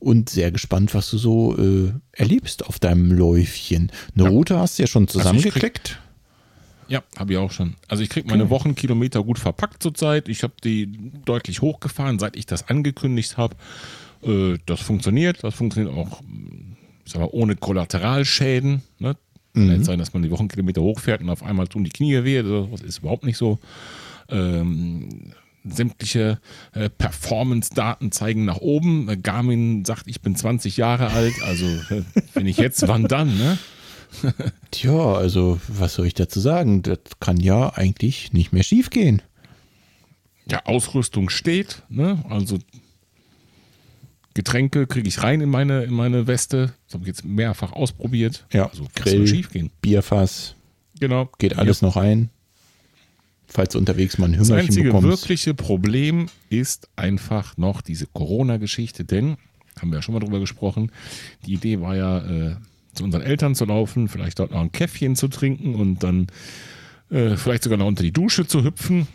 und 0.00 0.28
sehr 0.28 0.50
gespannt, 0.50 0.92
was 0.94 1.10
du 1.10 1.18
so 1.18 1.56
äh, 1.56 1.92
erlebst 2.12 2.66
auf 2.66 2.78
deinem 2.78 3.12
Läufchen. 3.12 3.92
Eine 4.14 4.24
Ja. 4.24 4.30
Route 4.30 4.58
hast 4.58 4.78
du 4.78 4.82
ja 4.82 4.86
schon 4.88 5.04
Also 5.06 5.18
zusammengeklickt. 5.18 6.00
Ja, 6.88 7.02
habe 7.16 7.32
ich 7.32 7.38
auch 7.38 7.50
schon. 7.52 7.74
Also 7.88 8.02
ich 8.02 8.10
kriege 8.10 8.28
meine 8.28 8.50
Wochenkilometer 8.50 9.22
gut 9.22 9.38
verpackt 9.38 9.82
zurzeit. 9.82 10.28
Ich 10.28 10.42
habe 10.42 10.54
die 10.62 11.12
deutlich 11.24 11.60
hochgefahren, 11.60 12.18
seit 12.18 12.36
ich 12.36 12.46
das 12.46 12.68
angekündigt 12.68 13.36
habe. 13.36 13.56
Äh, 14.22 14.58
das 14.66 14.80
funktioniert. 14.80 15.42
Das 15.42 15.54
funktioniert 15.54 15.94
auch 15.94 16.22
ich 17.04 17.12
sag 17.12 17.20
mal, 17.20 17.28
ohne 17.30 17.54
Kollateralschäden. 17.54 18.82
Ne? 18.98 19.16
Kann 19.56 19.76
jetzt 19.76 19.86
sein, 19.86 19.98
dass 19.98 20.12
man 20.12 20.22
die 20.22 20.30
Wochenkilometer 20.30 20.82
hochfährt 20.82 21.20
und 21.22 21.30
auf 21.30 21.42
einmal 21.42 21.66
tun 21.68 21.84
die 21.84 21.90
Knie 21.90 22.24
weh. 22.24 22.42
Das 22.42 22.82
ist 22.82 22.98
überhaupt 22.98 23.24
nicht 23.24 23.36
so. 23.36 23.58
Ähm, 24.28 25.32
sämtliche 25.64 26.38
äh, 26.72 26.88
Performance-Daten 26.88 28.12
zeigen 28.12 28.44
nach 28.44 28.58
oben. 28.58 29.08
Äh, 29.08 29.16
Garmin 29.16 29.84
sagt, 29.84 30.04
ich 30.06 30.20
bin 30.20 30.36
20 30.36 30.76
Jahre 30.76 31.10
alt. 31.10 31.34
Also 31.44 31.66
äh, 31.66 32.02
wenn 32.34 32.46
ich 32.46 32.56
jetzt, 32.58 32.86
wann 32.86 33.04
dann? 33.04 33.36
Ne? 33.36 33.58
Tja, 34.70 35.14
also 35.14 35.60
was 35.68 35.94
soll 35.94 36.06
ich 36.06 36.14
dazu 36.14 36.40
sagen? 36.40 36.82
Das 36.82 36.98
kann 37.20 37.38
ja 37.38 37.70
eigentlich 37.74 38.32
nicht 38.32 38.52
mehr 38.52 38.62
schief 38.62 38.90
gehen. 38.90 39.22
Ja, 40.50 40.64
Ausrüstung 40.64 41.28
steht, 41.28 41.82
ne? 41.88 42.24
Also 42.28 42.58
Getränke 44.36 44.86
kriege 44.86 45.08
ich 45.08 45.22
rein 45.22 45.40
in 45.40 45.48
meine, 45.48 45.82
in 45.84 45.94
meine 45.94 46.26
Weste. 46.26 46.74
Das 46.86 46.94
habe 46.94 47.04
ich 47.04 47.08
jetzt 47.08 47.24
mehrfach 47.24 47.72
ausprobiert. 47.72 48.46
Ja, 48.52 48.66
also 48.68 48.86
Grill. 48.94 49.26
schief 49.26 49.50
gehen. 49.50 49.70
Bierfass, 49.80 50.54
Genau. 51.00 51.28
geht 51.38 51.58
alles 51.58 51.80
noch 51.82 51.96
ein. 51.96 52.30
Falls 53.48 53.72
du 53.72 53.78
unterwegs 53.78 54.18
mal 54.18 54.26
ein 54.26 54.32
Das 54.32 54.48
Hümmerchen 54.48 54.68
einzige 54.68 54.88
bekommst. 54.88 55.08
wirkliche 55.08 55.54
Problem 55.54 56.26
ist 56.50 56.88
einfach 56.96 57.56
noch 57.56 57.80
diese 57.80 58.06
Corona-Geschichte, 58.06 59.04
denn, 59.04 59.36
haben 59.80 59.90
wir 59.90 59.96
ja 59.98 60.02
schon 60.02 60.14
mal 60.14 60.20
drüber 60.20 60.40
gesprochen, 60.40 60.90
die 61.46 61.54
Idee 61.54 61.80
war 61.80 61.96
ja, 61.96 62.18
äh, 62.18 62.56
zu 62.92 63.04
unseren 63.04 63.22
Eltern 63.22 63.54
zu 63.54 63.64
laufen, 63.64 64.08
vielleicht 64.08 64.38
dort 64.38 64.50
noch 64.50 64.60
ein 64.60 64.72
Käffchen 64.72 65.16
zu 65.16 65.28
trinken 65.28 65.74
und 65.76 66.02
dann 66.02 66.26
äh, 67.10 67.36
vielleicht 67.36 67.62
sogar 67.62 67.78
noch 67.78 67.86
unter 67.86 68.02
die 68.02 68.12
Dusche 68.12 68.46
zu 68.46 68.64
hüpfen. 68.64 69.06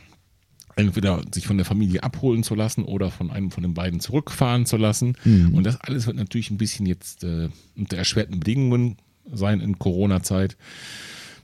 Entweder 0.75 1.21
sich 1.33 1.47
von 1.47 1.57
der 1.57 1.65
Familie 1.65 2.03
abholen 2.03 2.43
zu 2.43 2.55
lassen 2.55 2.83
oder 2.83 3.11
von 3.11 3.31
einem 3.31 3.51
von 3.51 3.63
den 3.63 3.73
beiden 3.73 3.99
zurückfahren 3.99 4.65
zu 4.65 4.77
lassen. 4.77 5.15
Und 5.53 5.63
das 5.65 5.79
alles 5.81 6.07
wird 6.07 6.17
natürlich 6.17 6.51
ein 6.51 6.57
bisschen 6.57 6.85
jetzt 6.85 7.23
äh, 7.23 7.49
unter 7.75 7.97
erschwerten 7.97 8.39
Bedingungen 8.39 8.97
sein 9.31 9.59
in 9.61 9.79
Corona-Zeit. 9.79 10.57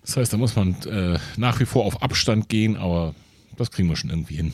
Das 0.01 0.17
heißt, 0.17 0.33
da 0.33 0.37
muss 0.37 0.55
man 0.55 0.75
äh, 0.83 1.19
nach 1.35 1.59
wie 1.59 1.65
vor 1.65 1.85
auf 1.85 2.01
Abstand 2.01 2.49
gehen, 2.49 2.77
aber 2.77 3.13
das 3.57 3.71
kriegen 3.71 3.89
wir 3.89 3.95
schon 3.95 4.09
irgendwie 4.09 4.37
hin. 4.37 4.53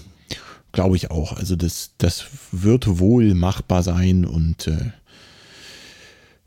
Glaube 0.72 0.96
ich 0.96 1.12
auch. 1.12 1.34
Also 1.34 1.56
das, 1.56 1.92
das 2.00 2.26
wird 2.52 3.00
wohl 3.00 3.36
machbar 3.36 3.84
sein 3.84 4.26
und 4.26 4.68
äh, 4.68 4.92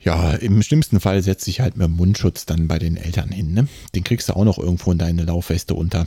ja, 0.00 0.32
im 0.32 0.62
schlimmsten 0.62 1.00
Fall 1.00 1.22
setzt 1.22 1.44
sich 1.44 1.60
halt 1.60 1.76
mit 1.76 1.90
Mundschutz 1.90 2.46
dann 2.46 2.68
bei 2.68 2.78
den 2.78 2.96
Eltern 2.96 3.30
hin. 3.30 3.54
Ne? 3.54 3.68
Den 3.94 4.04
kriegst 4.04 4.28
du 4.28 4.34
auch 4.34 4.44
noch 4.44 4.58
irgendwo 4.58 4.92
in 4.92 4.98
deine 4.98 5.24
Laufweste 5.24 5.74
unter. 5.74 6.06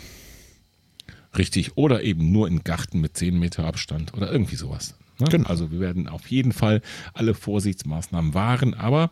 Richtig. 1.38 1.78
Oder 1.78 2.04
eben 2.04 2.32
nur 2.32 2.48
in 2.48 2.64
Garten 2.64 3.02
mit 3.02 3.16
10 3.18 3.38
Meter 3.38 3.66
Abstand 3.66 4.14
oder 4.14 4.32
irgendwie 4.32 4.56
sowas. 4.56 4.96
Ne? 5.20 5.28
Genau. 5.30 5.50
Also 5.50 5.72
wir 5.72 5.80
werden 5.80 6.08
auf 6.08 6.28
jeden 6.28 6.52
Fall 6.52 6.82
alle 7.14 7.34
Vorsichtsmaßnahmen 7.34 8.34
wahren, 8.34 8.74
aber 8.74 9.12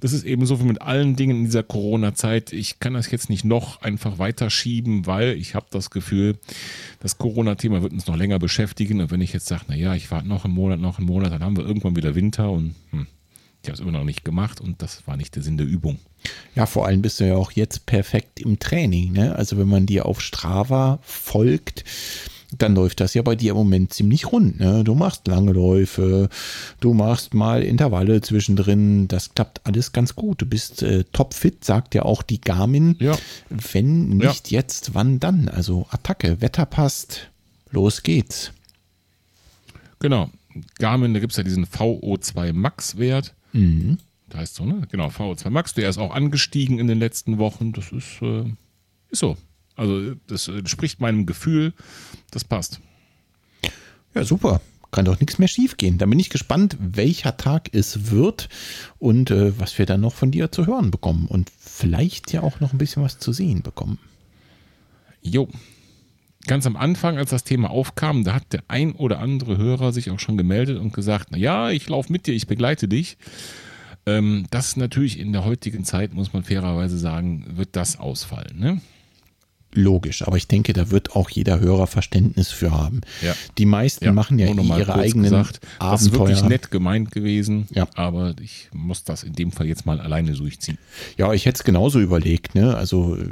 das 0.00 0.12
ist 0.12 0.24
eben 0.24 0.46
so 0.46 0.60
wie 0.60 0.64
mit 0.64 0.80
allen 0.80 1.14
Dingen 1.16 1.38
in 1.38 1.44
dieser 1.44 1.62
Corona-Zeit. 1.62 2.52
Ich 2.52 2.80
kann 2.80 2.94
das 2.94 3.10
jetzt 3.10 3.28
nicht 3.28 3.44
noch 3.44 3.82
einfach 3.82 4.18
weiterschieben, 4.18 5.06
weil 5.06 5.36
ich 5.36 5.54
habe 5.54 5.66
das 5.70 5.90
Gefühl, 5.90 6.38
das 7.00 7.18
Corona-Thema 7.18 7.82
wird 7.82 7.92
uns 7.92 8.06
noch 8.06 8.16
länger 8.16 8.38
beschäftigen. 8.38 9.00
Und 9.00 9.10
wenn 9.10 9.20
ich 9.20 9.32
jetzt 9.32 9.46
sage, 9.46 9.64
naja, 9.68 9.94
ich 9.94 10.10
warte 10.10 10.28
noch 10.28 10.44
einen 10.44 10.54
Monat, 10.54 10.80
noch 10.80 10.98
einen 10.98 11.06
Monat, 11.06 11.32
dann 11.32 11.44
haben 11.44 11.56
wir 11.56 11.66
irgendwann 11.66 11.96
wieder 11.96 12.14
Winter 12.14 12.50
und 12.50 12.74
hm, 12.90 13.06
ich 13.62 13.68
habe 13.68 13.74
es 13.74 13.80
immer 13.80 13.92
noch 13.92 14.04
nicht 14.04 14.24
gemacht 14.24 14.60
und 14.60 14.82
das 14.82 15.06
war 15.06 15.16
nicht 15.16 15.36
der 15.36 15.42
Sinn 15.42 15.56
der 15.56 15.66
Übung. 15.66 15.98
Ja, 16.54 16.66
vor 16.66 16.86
allem 16.86 17.00
bist 17.00 17.20
du 17.20 17.28
ja 17.28 17.36
auch 17.36 17.52
jetzt 17.52 17.86
perfekt 17.86 18.40
im 18.40 18.58
Training. 18.58 19.12
Ne? 19.12 19.36
Also 19.36 19.56
wenn 19.56 19.68
man 19.68 19.86
dir 19.86 20.06
auf 20.06 20.20
Strava 20.20 20.98
folgt, 21.02 21.84
dann 22.58 22.74
läuft 22.74 23.00
das 23.00 23.14
ja 23.14 23.22
bei 23.22 23.36
dir 23.36 23.52
im 23.52 23.56
Moment 23.56 23.92
ziemlich 23.92 24.30
rund. 24.30 24.58
Ne? 24.58 24.82
Du 24.84 24.94
machst 24.94 25.28
lange 25.28 25.52
Läufe, 25.52 26.28
du 26.80 26.92
machst 26.92 27.34
mal 27.34 27.62
Intervalle 27.62 28.20
zwischendrin. 28.20 29.06
Das 29.08 29.34
klappt 29.34 29.64
alles 29.64 29.92
ganz 29.92 30.16
gut. 30.16 30.42
Du 30.42 30.46
bist 30.46 30.82
äh, 30.82 31.04
topfit, 31.12 31.64
sagt 31.64 31.94
ja 31.94 32.02
auch 32.02 32.22
die 32.22 32.40
Garmin. 32.40 32.96
Ja. 32.98 33.16
Wenn 33.48 34.08
nicht 34.08 34.50
jetzt, 34.50 34.94
wann 34.94 35.20
dann? 35.20 35.48
Also 35.48 35.86
Attacke, 35.90 36.40
Wetter 36.40 36.66
passt, 36.66 37.30
los 37.70 38.02
geht's. 38.02 38.52
Genau. 40.00 40.30
Garmin, 40.78 41.14
da 41.14 41.20
gibt 41.20 41.32
es 41.32 41.36
ja 41.36 41.44
diesen 41.44 41.64
VO2 41.66 42.52
Max-Wert. 42.52 43.34
Mhm. 43.52 43.98
Da 44.28 44.38
heißt 44.38 44.54
so, 44.54 44.64
ne? 44.64 44.86
Genau, 44.90 45.08
VO2 45.08 45.50
Max. 45.50 45.74
Der 45.74 45.88
ist 45.88 45.98
auch 45.98 46.14
angestiegen 46.14 46.78
in 46.78 46.86
den 46.86 46.98
letzten 46.98 47.38
Wochen. 47.38 47.72
Das 47.72 47.92
ist, 47.92 48.22
äh, 48.22 48.44
ist 49.10 49.18
so. 49.18 49.36
Also, 49.76 50.14
das 50.26 50.48
entspricht 50.48 51.00
meinem 51.00 51.26
Gefühl. 51.26 51.72
Das 52.30 52.44
passt. 52.44 52.80
Ja, 54.14 54.24
super. 54.24 54.60
Kann 54.90 55.06
doch 55.06 55.20
nichts 55.20 55.38
mehr 55.38 55.48
schiefgehen. 55.48 55.96
Da 55.96 56.04
bin 56.04 56.18
ich 56.18 56.28
gespannt, 56.28 56.76
welcher 56.78 57.38
Tag 57.38 57.70
es 57.72 58.10
wird 58.10 58.50
und 58.98 59.30
äh, 59.30 59.58
was 59.58 59.78
wir 59.78 59.86
dann 59.86 60.02
noch 60.02 60.12
von 60.12 60.30
dir 60.30 60.52
zu 60.52 60.66
hören 60.66 60.90
bekommen. 60.90 61.26
Und 61.26 61.50
vielleicht 61.58 62.32
ja 62.32 62.42
auch 62.42 62.60
noch 62.60 62.72
ein 62.72 62.78
bisschen 62.78 63.02
was 63.02 63.18
zu 63.18 63.32
sehen 63.32 63.62
bekommen. 63.62 63.98
Jo. 65.22 65.48
Ganz 66.46 66.66
am 66.66 66.76
Anfang, 66.76 67.18
als 67.18 67.30
das 67.30 67.44
Thema 67.44 67.70
aufkam, 67.70 68.24
da 68.24 68.34
hat 68.34 68.52
der 68.52 68.64
ein 68.68 68.92
oder 68.92 69.20
andere 69.20 69.56
Hörer 69.58 69.92
sich 69.92 70.10
auch 70.10 70.18
schon 70.18 70.36
gemeldet 70.36 70.78
und 70.78 70.92
gesagt, 70.92 71.28
na 71.30 71.38
ja, 71.38 71.70
ich 71.70 71.88
laufe 71.88 72.10
mit 72.12 72.26
dir, 72.26 72.34
ich 72.34 72.46
begleite 72.48 72.88
dich. 72.88 73.16
Ähm, 74.06 74.46
das 74.50 74.76
natürlich 74.76 75.20
in 75.20 75.32
der 75.32 75.44
heutigen 75.44 75.84
Zeit, 75.84 76.12
muss 76.12 76.32
man 76.32 76.42
fairerweise 76.42 76.98
sagen, 76.98 77.44
wird 77.54 77.70
das 77.76 78.00
ausfallen. 78.00 78.58
Ne? 78.58 78.80
Logisch, 79.74 80.26
aber 80.26 80.36
ich 80.36 80.48
denke, 80.48 80.72
da 80.74 80.90
wird 80.90 81.16
auch 81.16 81.30
jeder 81.30 81.60
Hörer 81.60 81.86
Verständnis 81.86 82.50
für 82.50 82.72
haben. 82.72 83.00
Ja. 83.22 83.34
Die 83.56 83.64
meisten 83.64 84.12
machen 84.12 84.38
ja 84.38 84.52
noch 84.52 84.64
mal 84.64 84.80
ihre 84.80 84.94
eigenen 84.96 85.30
Das 85.30 86.02
ist 86.02 86.12
wirklich 86.12 86.38
Abenteuer. 86.38 86.48
nett 86.48 86.70
gemeint 86.70 87.10
gewesen, 87.12 87.68
Ja. 87.70 87.86
aber 87.94 88.34
ich 88.42 88.68
muss 88.74 89.04
das 89.04 89.22
in 89.22 89.32
dem 89.32 89.50
Fall 89.52 89.66
jetzt 89.66 89.86
mal 89.86 89.98
alleine 90.00 90.32
durchziehen. 90.32 90.76
Ja, 91.16 91.32
ich 91.32 91.46
hätte 91.46 91.56
es 91.60 91.64
genauso 91.64 92.00
überlegt. 92.00 92.54
Ne? 92.54 92.76
Also 92.76 93.16
äh, 93.16 93.28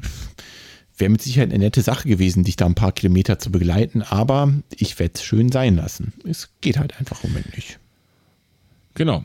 wäre 1.01 1.11
mit 1.11 1.23
Sicherheit 1.23 1.51
eine 1.51 1.65
nette 1.65 1.83
Sache 1.83 2.09
gewesen, 2.09 2.45
dich 2.45 2.57
da 2.57 2.67
ein 2.67 2.75
paar 2.75 2.93
Kilometer 2.93 3.39
zu 3.39 3.51
begleiten, 3.51 4.03
aber 4.03 4.53
ich 4.77 4.99
werde 4.99 5.15
es 5.15 5.23
schön 5.23 5.51
sein 5.51 5.77
lassen. 5.77 6.13
Es 6.25 6.51
geht 6.61 6.79
halt 6.79 6.99
einfach 6.99 7.25
im 7.25 7.33
nicht. 7.55 7.79
Genau. 8.95 9.25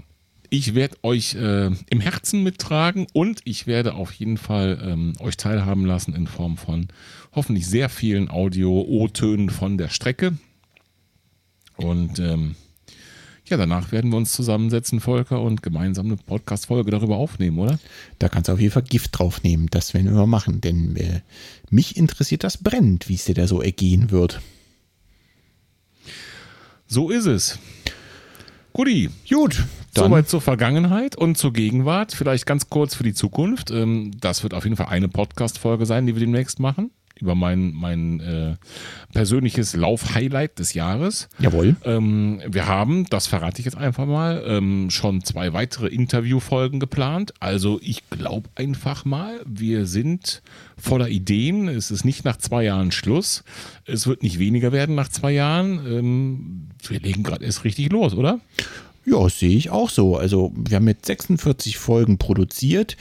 Ich 0.50 0.76
werde 0.76 0.96
euch 1.04 1.36
äh, 1.36 1.72
im 1.90 2.00
Herzen 2.00 2.44
mittragen 2.44 3.08
und 3.14 3.42
ich 3.46 3.68
werde 3.68 3.96
auf 3.96 4.14
jeden 4.14 4.38
Fall 4.38 4.80
ähm, 4.82 5.14
euch 5.20 5.38
teilhaben 5.38 5.86
lassen 5.86 6.14
in 6.14 6.28
Form 6.28 6.58
von 6.58 6.88
hoffentlich 7.34 7.68
sehr 7.68 7.90
vielen 7.90 8.30
Audio-O-Tönen 8.30 9.50
von 9.50 9.78
der 9.78 9.90
Strecke. 9.90 10.38
Und 11.78 12.20
ähm, 12.20 12.56
ja, 13.48 13.58
danach 13.58 13.92
werden 13.92 14.12
wir 14.12 14.18
uns 14.18 14.34
zusammensetzen, 14.34 15.00
Volker, 15.00 15.42
und 15.42 15.62
gemeinsam 15.62 16.08
eine 16.08 16.18
Podcast-Folge 16.18 16.92
darüber 16.92 17.18
aufnehmen, 17.18 17.60
oder? 17.60 17.80
Da 18.20 18.30
kannst 18.30 18.50
du 18.50 18.54
auf 18.54 18.60
jeden 18.60 18.74
Fall 18.74 18.84
Gift 18.84 19.18
drauf 19.18 19.44
nehmen. 19.44 19.68
Das 19.70 19.94
werden 19.94 20.08
wir 20.08 20.14
mal 20.14 20.28
machen, 20.28 20.62
denn 20.62 20.96
äh, 20.96 21.22
mich 21.70 21.98
interessiert 21.98 22.44
das 22.44 22.58
brennend, 22.58 23.08
wie 23.10 23.16
es 23.16 23.26
dir 23.26 23.36
da 23.36 23.48
so 23.48 23.62
ergehen 23.62 24.12
wird. 24.12 24.42
So 26.88 27.10
ist 27.10 27.26
es. 27.26 27.60
Guti, 28.74 29.10
Gut, 29.30 29.64
dann 29.94 30.10
Soweit 30.10 30.28
zur 30.28 30.42
Vergangenheit 30.42 31.16
und 31.16 31.38
zur 31.38 31.54
Gegenwart. 31.54 32.14
Vielleicht 32.14 32.46
ganz 32.46 32.70
kurz 32.70 32.96
für 32.96 33.04
die 33.04 33.14
Zukunft. 33.14 33.72
Ähm, 33.72 34.12
Das 34.20 34.44
wird 34.44 34.54
auf 34.54 34.66
jeden 34.66 34.76
Fall 34.76 34.88
eine 34.88 35.08
Podcast-Folge 35.08 35.86
sein, 35.86 36.06
die 36.06 36.16
wir 36.16 36.20
demnächst 36.20 36.60
machen. 36.60 36.92
Über 37.20 37.36
mein, 37.36 37.72
mein 37.74 38.20
äh, 38.20 38.56
persönliches 39.14 39.76
Lauf-Highlight 39.76 40.60
des 40.60 40.74
Jahres. 40.74 41.30
Jawohl. 41.40 41.78
Ähm, 41.86 42.42
wir 42.48 42.68
haben, 42.68 43.06
das 43.10 43.28
verrate 43.28 43.60
ich 43.60 43.66
jetzt 43.66 43.78
einfach 43.78 44.06
mal, 44.06 44.44
ähm, 44.46 44.90
schon 44.90 45.24
zwei 45.24 45.54
weitere 45.54 45.88
Interviewfolgen 45.88 46.80
geplant. 46.80 47.34
Also 47.40 47.80
ich 47.82 48.10
glaube 48.10 48.50
einfach 48.56 49.06
mal, 49.06 49.40
wir 49.46 49.86
sind 49.86 50.42
voller 50.78 51.08
Ideen. 51.08 51.70
Es 51.70 51.92
ist 51.92 52.04
nicht 52.04 52.26
nach 52.26 52.38
zwei 52.38 52.64
Jahren 52.64 52.92
Schluss. 52.92 53.44
Es 53.86 54.08
wird 54.08 54.24
nicht 54.24 54.40
weniger 54.40 54.72
werden 54.72 54.96
nach 54.96 55.10
zwei 55.10 55.32
Jahren. 55.32 55.80
Ähm, 55.88 56.68
wir 56.88 57.00
legen 57.00 57.24
gerade 57.24 57.46
erst 57.46 57.64
richtig 57.64 57.92
los, 57.92 58.14
oder? 58.14 58.40
Ja, 59.06 59.30
sehe 59.30 59.56
ich 59.56 59.70
auch 59.70 59.90
so. 59.90 60.18
Also 60.18 60.52
wir 60.56 60.78
haben 60.78 60.88
jetzt 60.88 61.06
46 61.06 61.78
Folgen 61.78 62.18
produziert. 62.18 62.98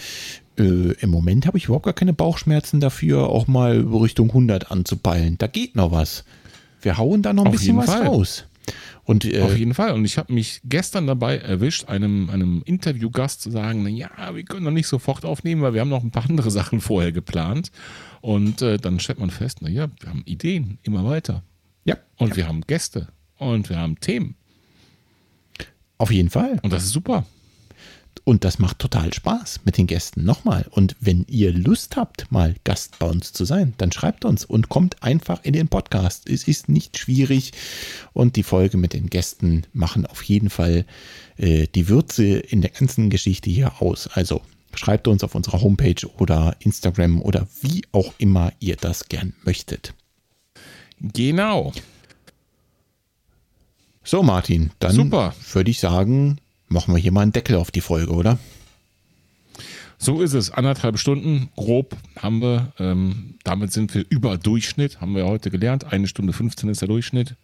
Äh, 0.58 0.92
Im 1.00 1.10
Moment 1.10 1.46
habe 1.46 1.58
ich 1.58 1.64
überhaupt 1.66 1.84
gar 1.84 1.94
keine 1.94 2.12
Bauchschmerzen 2.12 2.80
dafür, 2.80 3.28
auch 3.28 3.46
mal 3.46 3.78
Richtung 3.80 4.28
100 4.28 4.70
anzupeilen. 4.70 5.36
Da 5.38 5.46
geht 5.46 5.74
noch 5.76 5.90
was. 5.92 6.24
Wir 6.80 6.96
hauen 6.98 7.22
da 7.22 7.32
noch 7.32 7.44
ein 7.44 7.48
Auf 7.48 7.52
bisschen 7.54 7.76
was 7.76 7.86
Fall. 7.86 8.06
raus. 8.06 8.44
Und 9.04 9.24
äh, 9.26 9.40
Auf 9.42 9.56
jeden 9.58 9.74
Fall. 9.74 9.92
Und 9.92 10.04
ich 10.06 10.16
habe 10.16 10.32
mich 10.32 10.60
gestern 10.64 11.06
dabei 11.06 11.36
erwischt, 11.36 11.88
einem, 11.88 12.30
einem 12.30 12.62
Interviewgast 12.64 13.42
zu 13.42 13.50
sagen, 13.50 13.86
ja, 13.88 14.08
wir 14.34 14.42
können 14.44 14.64
noch 14.64 14.70
nicht 14.70 14.86
sofort 14.86 15.24
aufnehmen, 15.26 15.60
weil 15.60 15.74
wir 15.74 15.82
haben 15.82 15.90
noch 15.90 16.02
ein 16.02 16.10
paar 16.10 16.24
andere 16.28 16.50
Sachen 16.50 16.80
vorher 16.80 17.12
geplant. 17.12 17.70
Und 18.22 18.62
äh, 18.62 18.78
dann 18.78 19.00
stellt 19.00 19.18
man 19.18 19.28
fest, 19.30 19.58
na 19.60 19.68
ja, 19.68 19.88
wir 20.00 20.08
haben 20.08 20.22
Ideen, 20.24 20.78
immer 20.82 21.04
weiter. 21.04 21.42
ja, 21.84 21.96
Und 22.16 22.36
wir 22.36 22.48
haben 22.48 22.62
Gäste. 22.66 23.08
Und 23.36 23.68
wir 23.68 23.76
haben 23.76 24.00
Themen. 24.00 24.36
auf 25.98 26.10
jeden 26.10 26.30
Fall. 26.30 26.58
Und 26.62 26.72
das 26.72 26.84
ist 26.84 26.92
super. 26.92 27.26
Und 28.22 28.44
das 28.44 28.58
macht 28.58 28.78
total 28.78 29.12
Spaß 29.12 29.60
mit 29.64 29.76
den 29.76 29.86
Gästen. 29.86 30.24
Nochmal. 30.24 30.66
Und 30.70 30.96
wenn 31.00 31.24
ihr 31.28 31.52
Lust 31.52 31.96
habt, 31.96 32.30
mal 32.30 32.54
Gast 32.64 32.98
bei 32.98 33.06
uns 33.06 33.32
zu 33.32 33.44
sein, 33.44 33.74
dann 33.78 33.92
schreibt 33.92 34.24
uns 34.24 34.44
und 34.44 34.68
kommt 34.68 35.02
einfach 35.02 35.42
in 35.42 35.52
den 35.52 35.68
Podcast. 35.68 36.28
Es 36.28 36.46
ist 36.46 36.68
nicht 36.68 36.96
schwierig. 36.98 37.52
Und 38.12 38.36
die 38.36 38.42
Folge 38.42 38.76
mit 38.76 38.92
den 38.92 39.10
Gästen 39.10 39.66
machen 39.72 40.06
auf 40.06 40.22
jeden 40.22 40.50
Fall 40.50 40.86
äh, 41.36 41.66
die 41.74 41.88
Würze 41.88 42.24
in 42.38 42.62
der 42.62 42.70
ganzen 42.70 43.10
Geschichte 43.10 43.50
hier 43.50 43.82
aus. 43.82 44.08
Also 44.08 44.40
schreibt 44.74 45.08
uns 45.08 45.24
auf 45.24 45.34
unserer 45.34 45.60
Homepage 45.60 46.06
oder 46.18 46.56
Instagram 46.60 47.20
oder 47.20 47.46
wie 47.60 47.82
auch 47.92 48.14
immer 48.18 48.52
ihr 48.60 48.76
das 48.76 49.08
gern 49.08 49.34
möchtet. 49.44 49.94
Genau. 51.00 51.72
So, 54.02 54.22
Martin, 54.22 54.70
dann 54.78 54.94
Super. 54.94 55.34
würde 55.52 55.70
ich 55.70 55.80
sagen, 55.80 56.38
machen 56.68 56.94
wir 56.94 57.00
hier 57.00 57.12
mal 57.12 57.22
einen 57.22 57.32
Deckel 57.32 57.56
auf 57.56 57.70
die 57.70 57.80
Folge, 57.80 58.12
oder? 58.12 58.38
So 59.98 60.20
ist 60.20 60.34
es. 60.34 60.50
Anderthalb 60.50 60.98
Stunden 60.98 61.48
grob 61.56 61.96
haben 62.18 62.42
wir. 62.42 62.72
Ähm, 62.78 63.36
damit 63.44 63.72
sind 63.72 63.94
wir 63.94 64.04
über 64.08 64.36
Durchschnitt, 64.36 65.00
haben 65.00 65.14
wir 65.14 65.24
heute 65.24 65.50
gelernt. 65.50 65.92
Eine 65.92 66.08
Stunde 66.08 66.32
15 66.32 66.68
ist 66.68 66.80
der 66.80 66.88
Durchschnitt. 66.88 67.36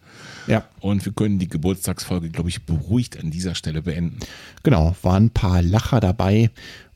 Ja. 0.47 0.65
Und 0.79 1.05
wir 1.05 1.11
können 1.13 1.39
die 1.39 1.47
Geburtstagsfolge, 1.47 2.29
glaube 2.29 2.49
ich, 2.49 2.63
beruhigt 2.63 3.19
an 3.19 3.31
dieser 3.31 3.55
Stelle 3.55 3.81
beenden. 3.81 4.19
Genau, 4.63 4.95
waren 5.01 5.25
ein 5.25 5.29
paar 5.31 5.61
Lacher 5.61 5.99
dabei 5.99 6.51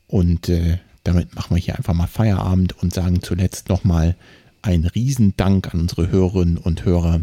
und 0.06 0.48
äh, 0.48 0.78
damit 1.04 1.34
machen 1.34 1.56
wir 1.56 1.60
hier 1.60 1.76
einfach 1.76 1.94
mal 1.94 2.06
Feierabend 2.06 2.80
und 2.82 2.92
sagen 2.92 3.22
zuletzt 3.22 3.68
nochmal 3.68 4.16
einen 4.62 4.84
Riesendank 4.84 5.72
an 5.72 5.80
unsere 5.80 6.10
Hörerinnen 6.10 6.58
und 6.58 6.84
Hörer. 6.84 7.22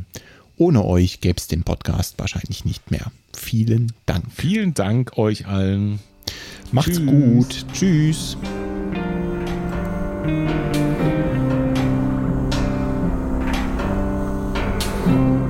Ohne 0.58 0.86
euch 0.86 1.20
gäbe 1.20 1.38
es 1.38 1.48
den 1.48 1.64
Podcast 1.64 2.16
wahrscheinlich 2.18 2.66
nicht 2.66 2.92
mehr. 2.92 3.12
Vielen 3.36 3.92
Dank. 4.06 4.26
Vielen 4.34 4.74
Dank 4.74 5.18
euch 5.18 5.48
allen. 5.48 6.00
Macht's 6.72 6.98
Tschüss. 6.98 7.06
gut. 7.06 7.66
Tschüss. 7.74 8.38
Thank 15.06 15.43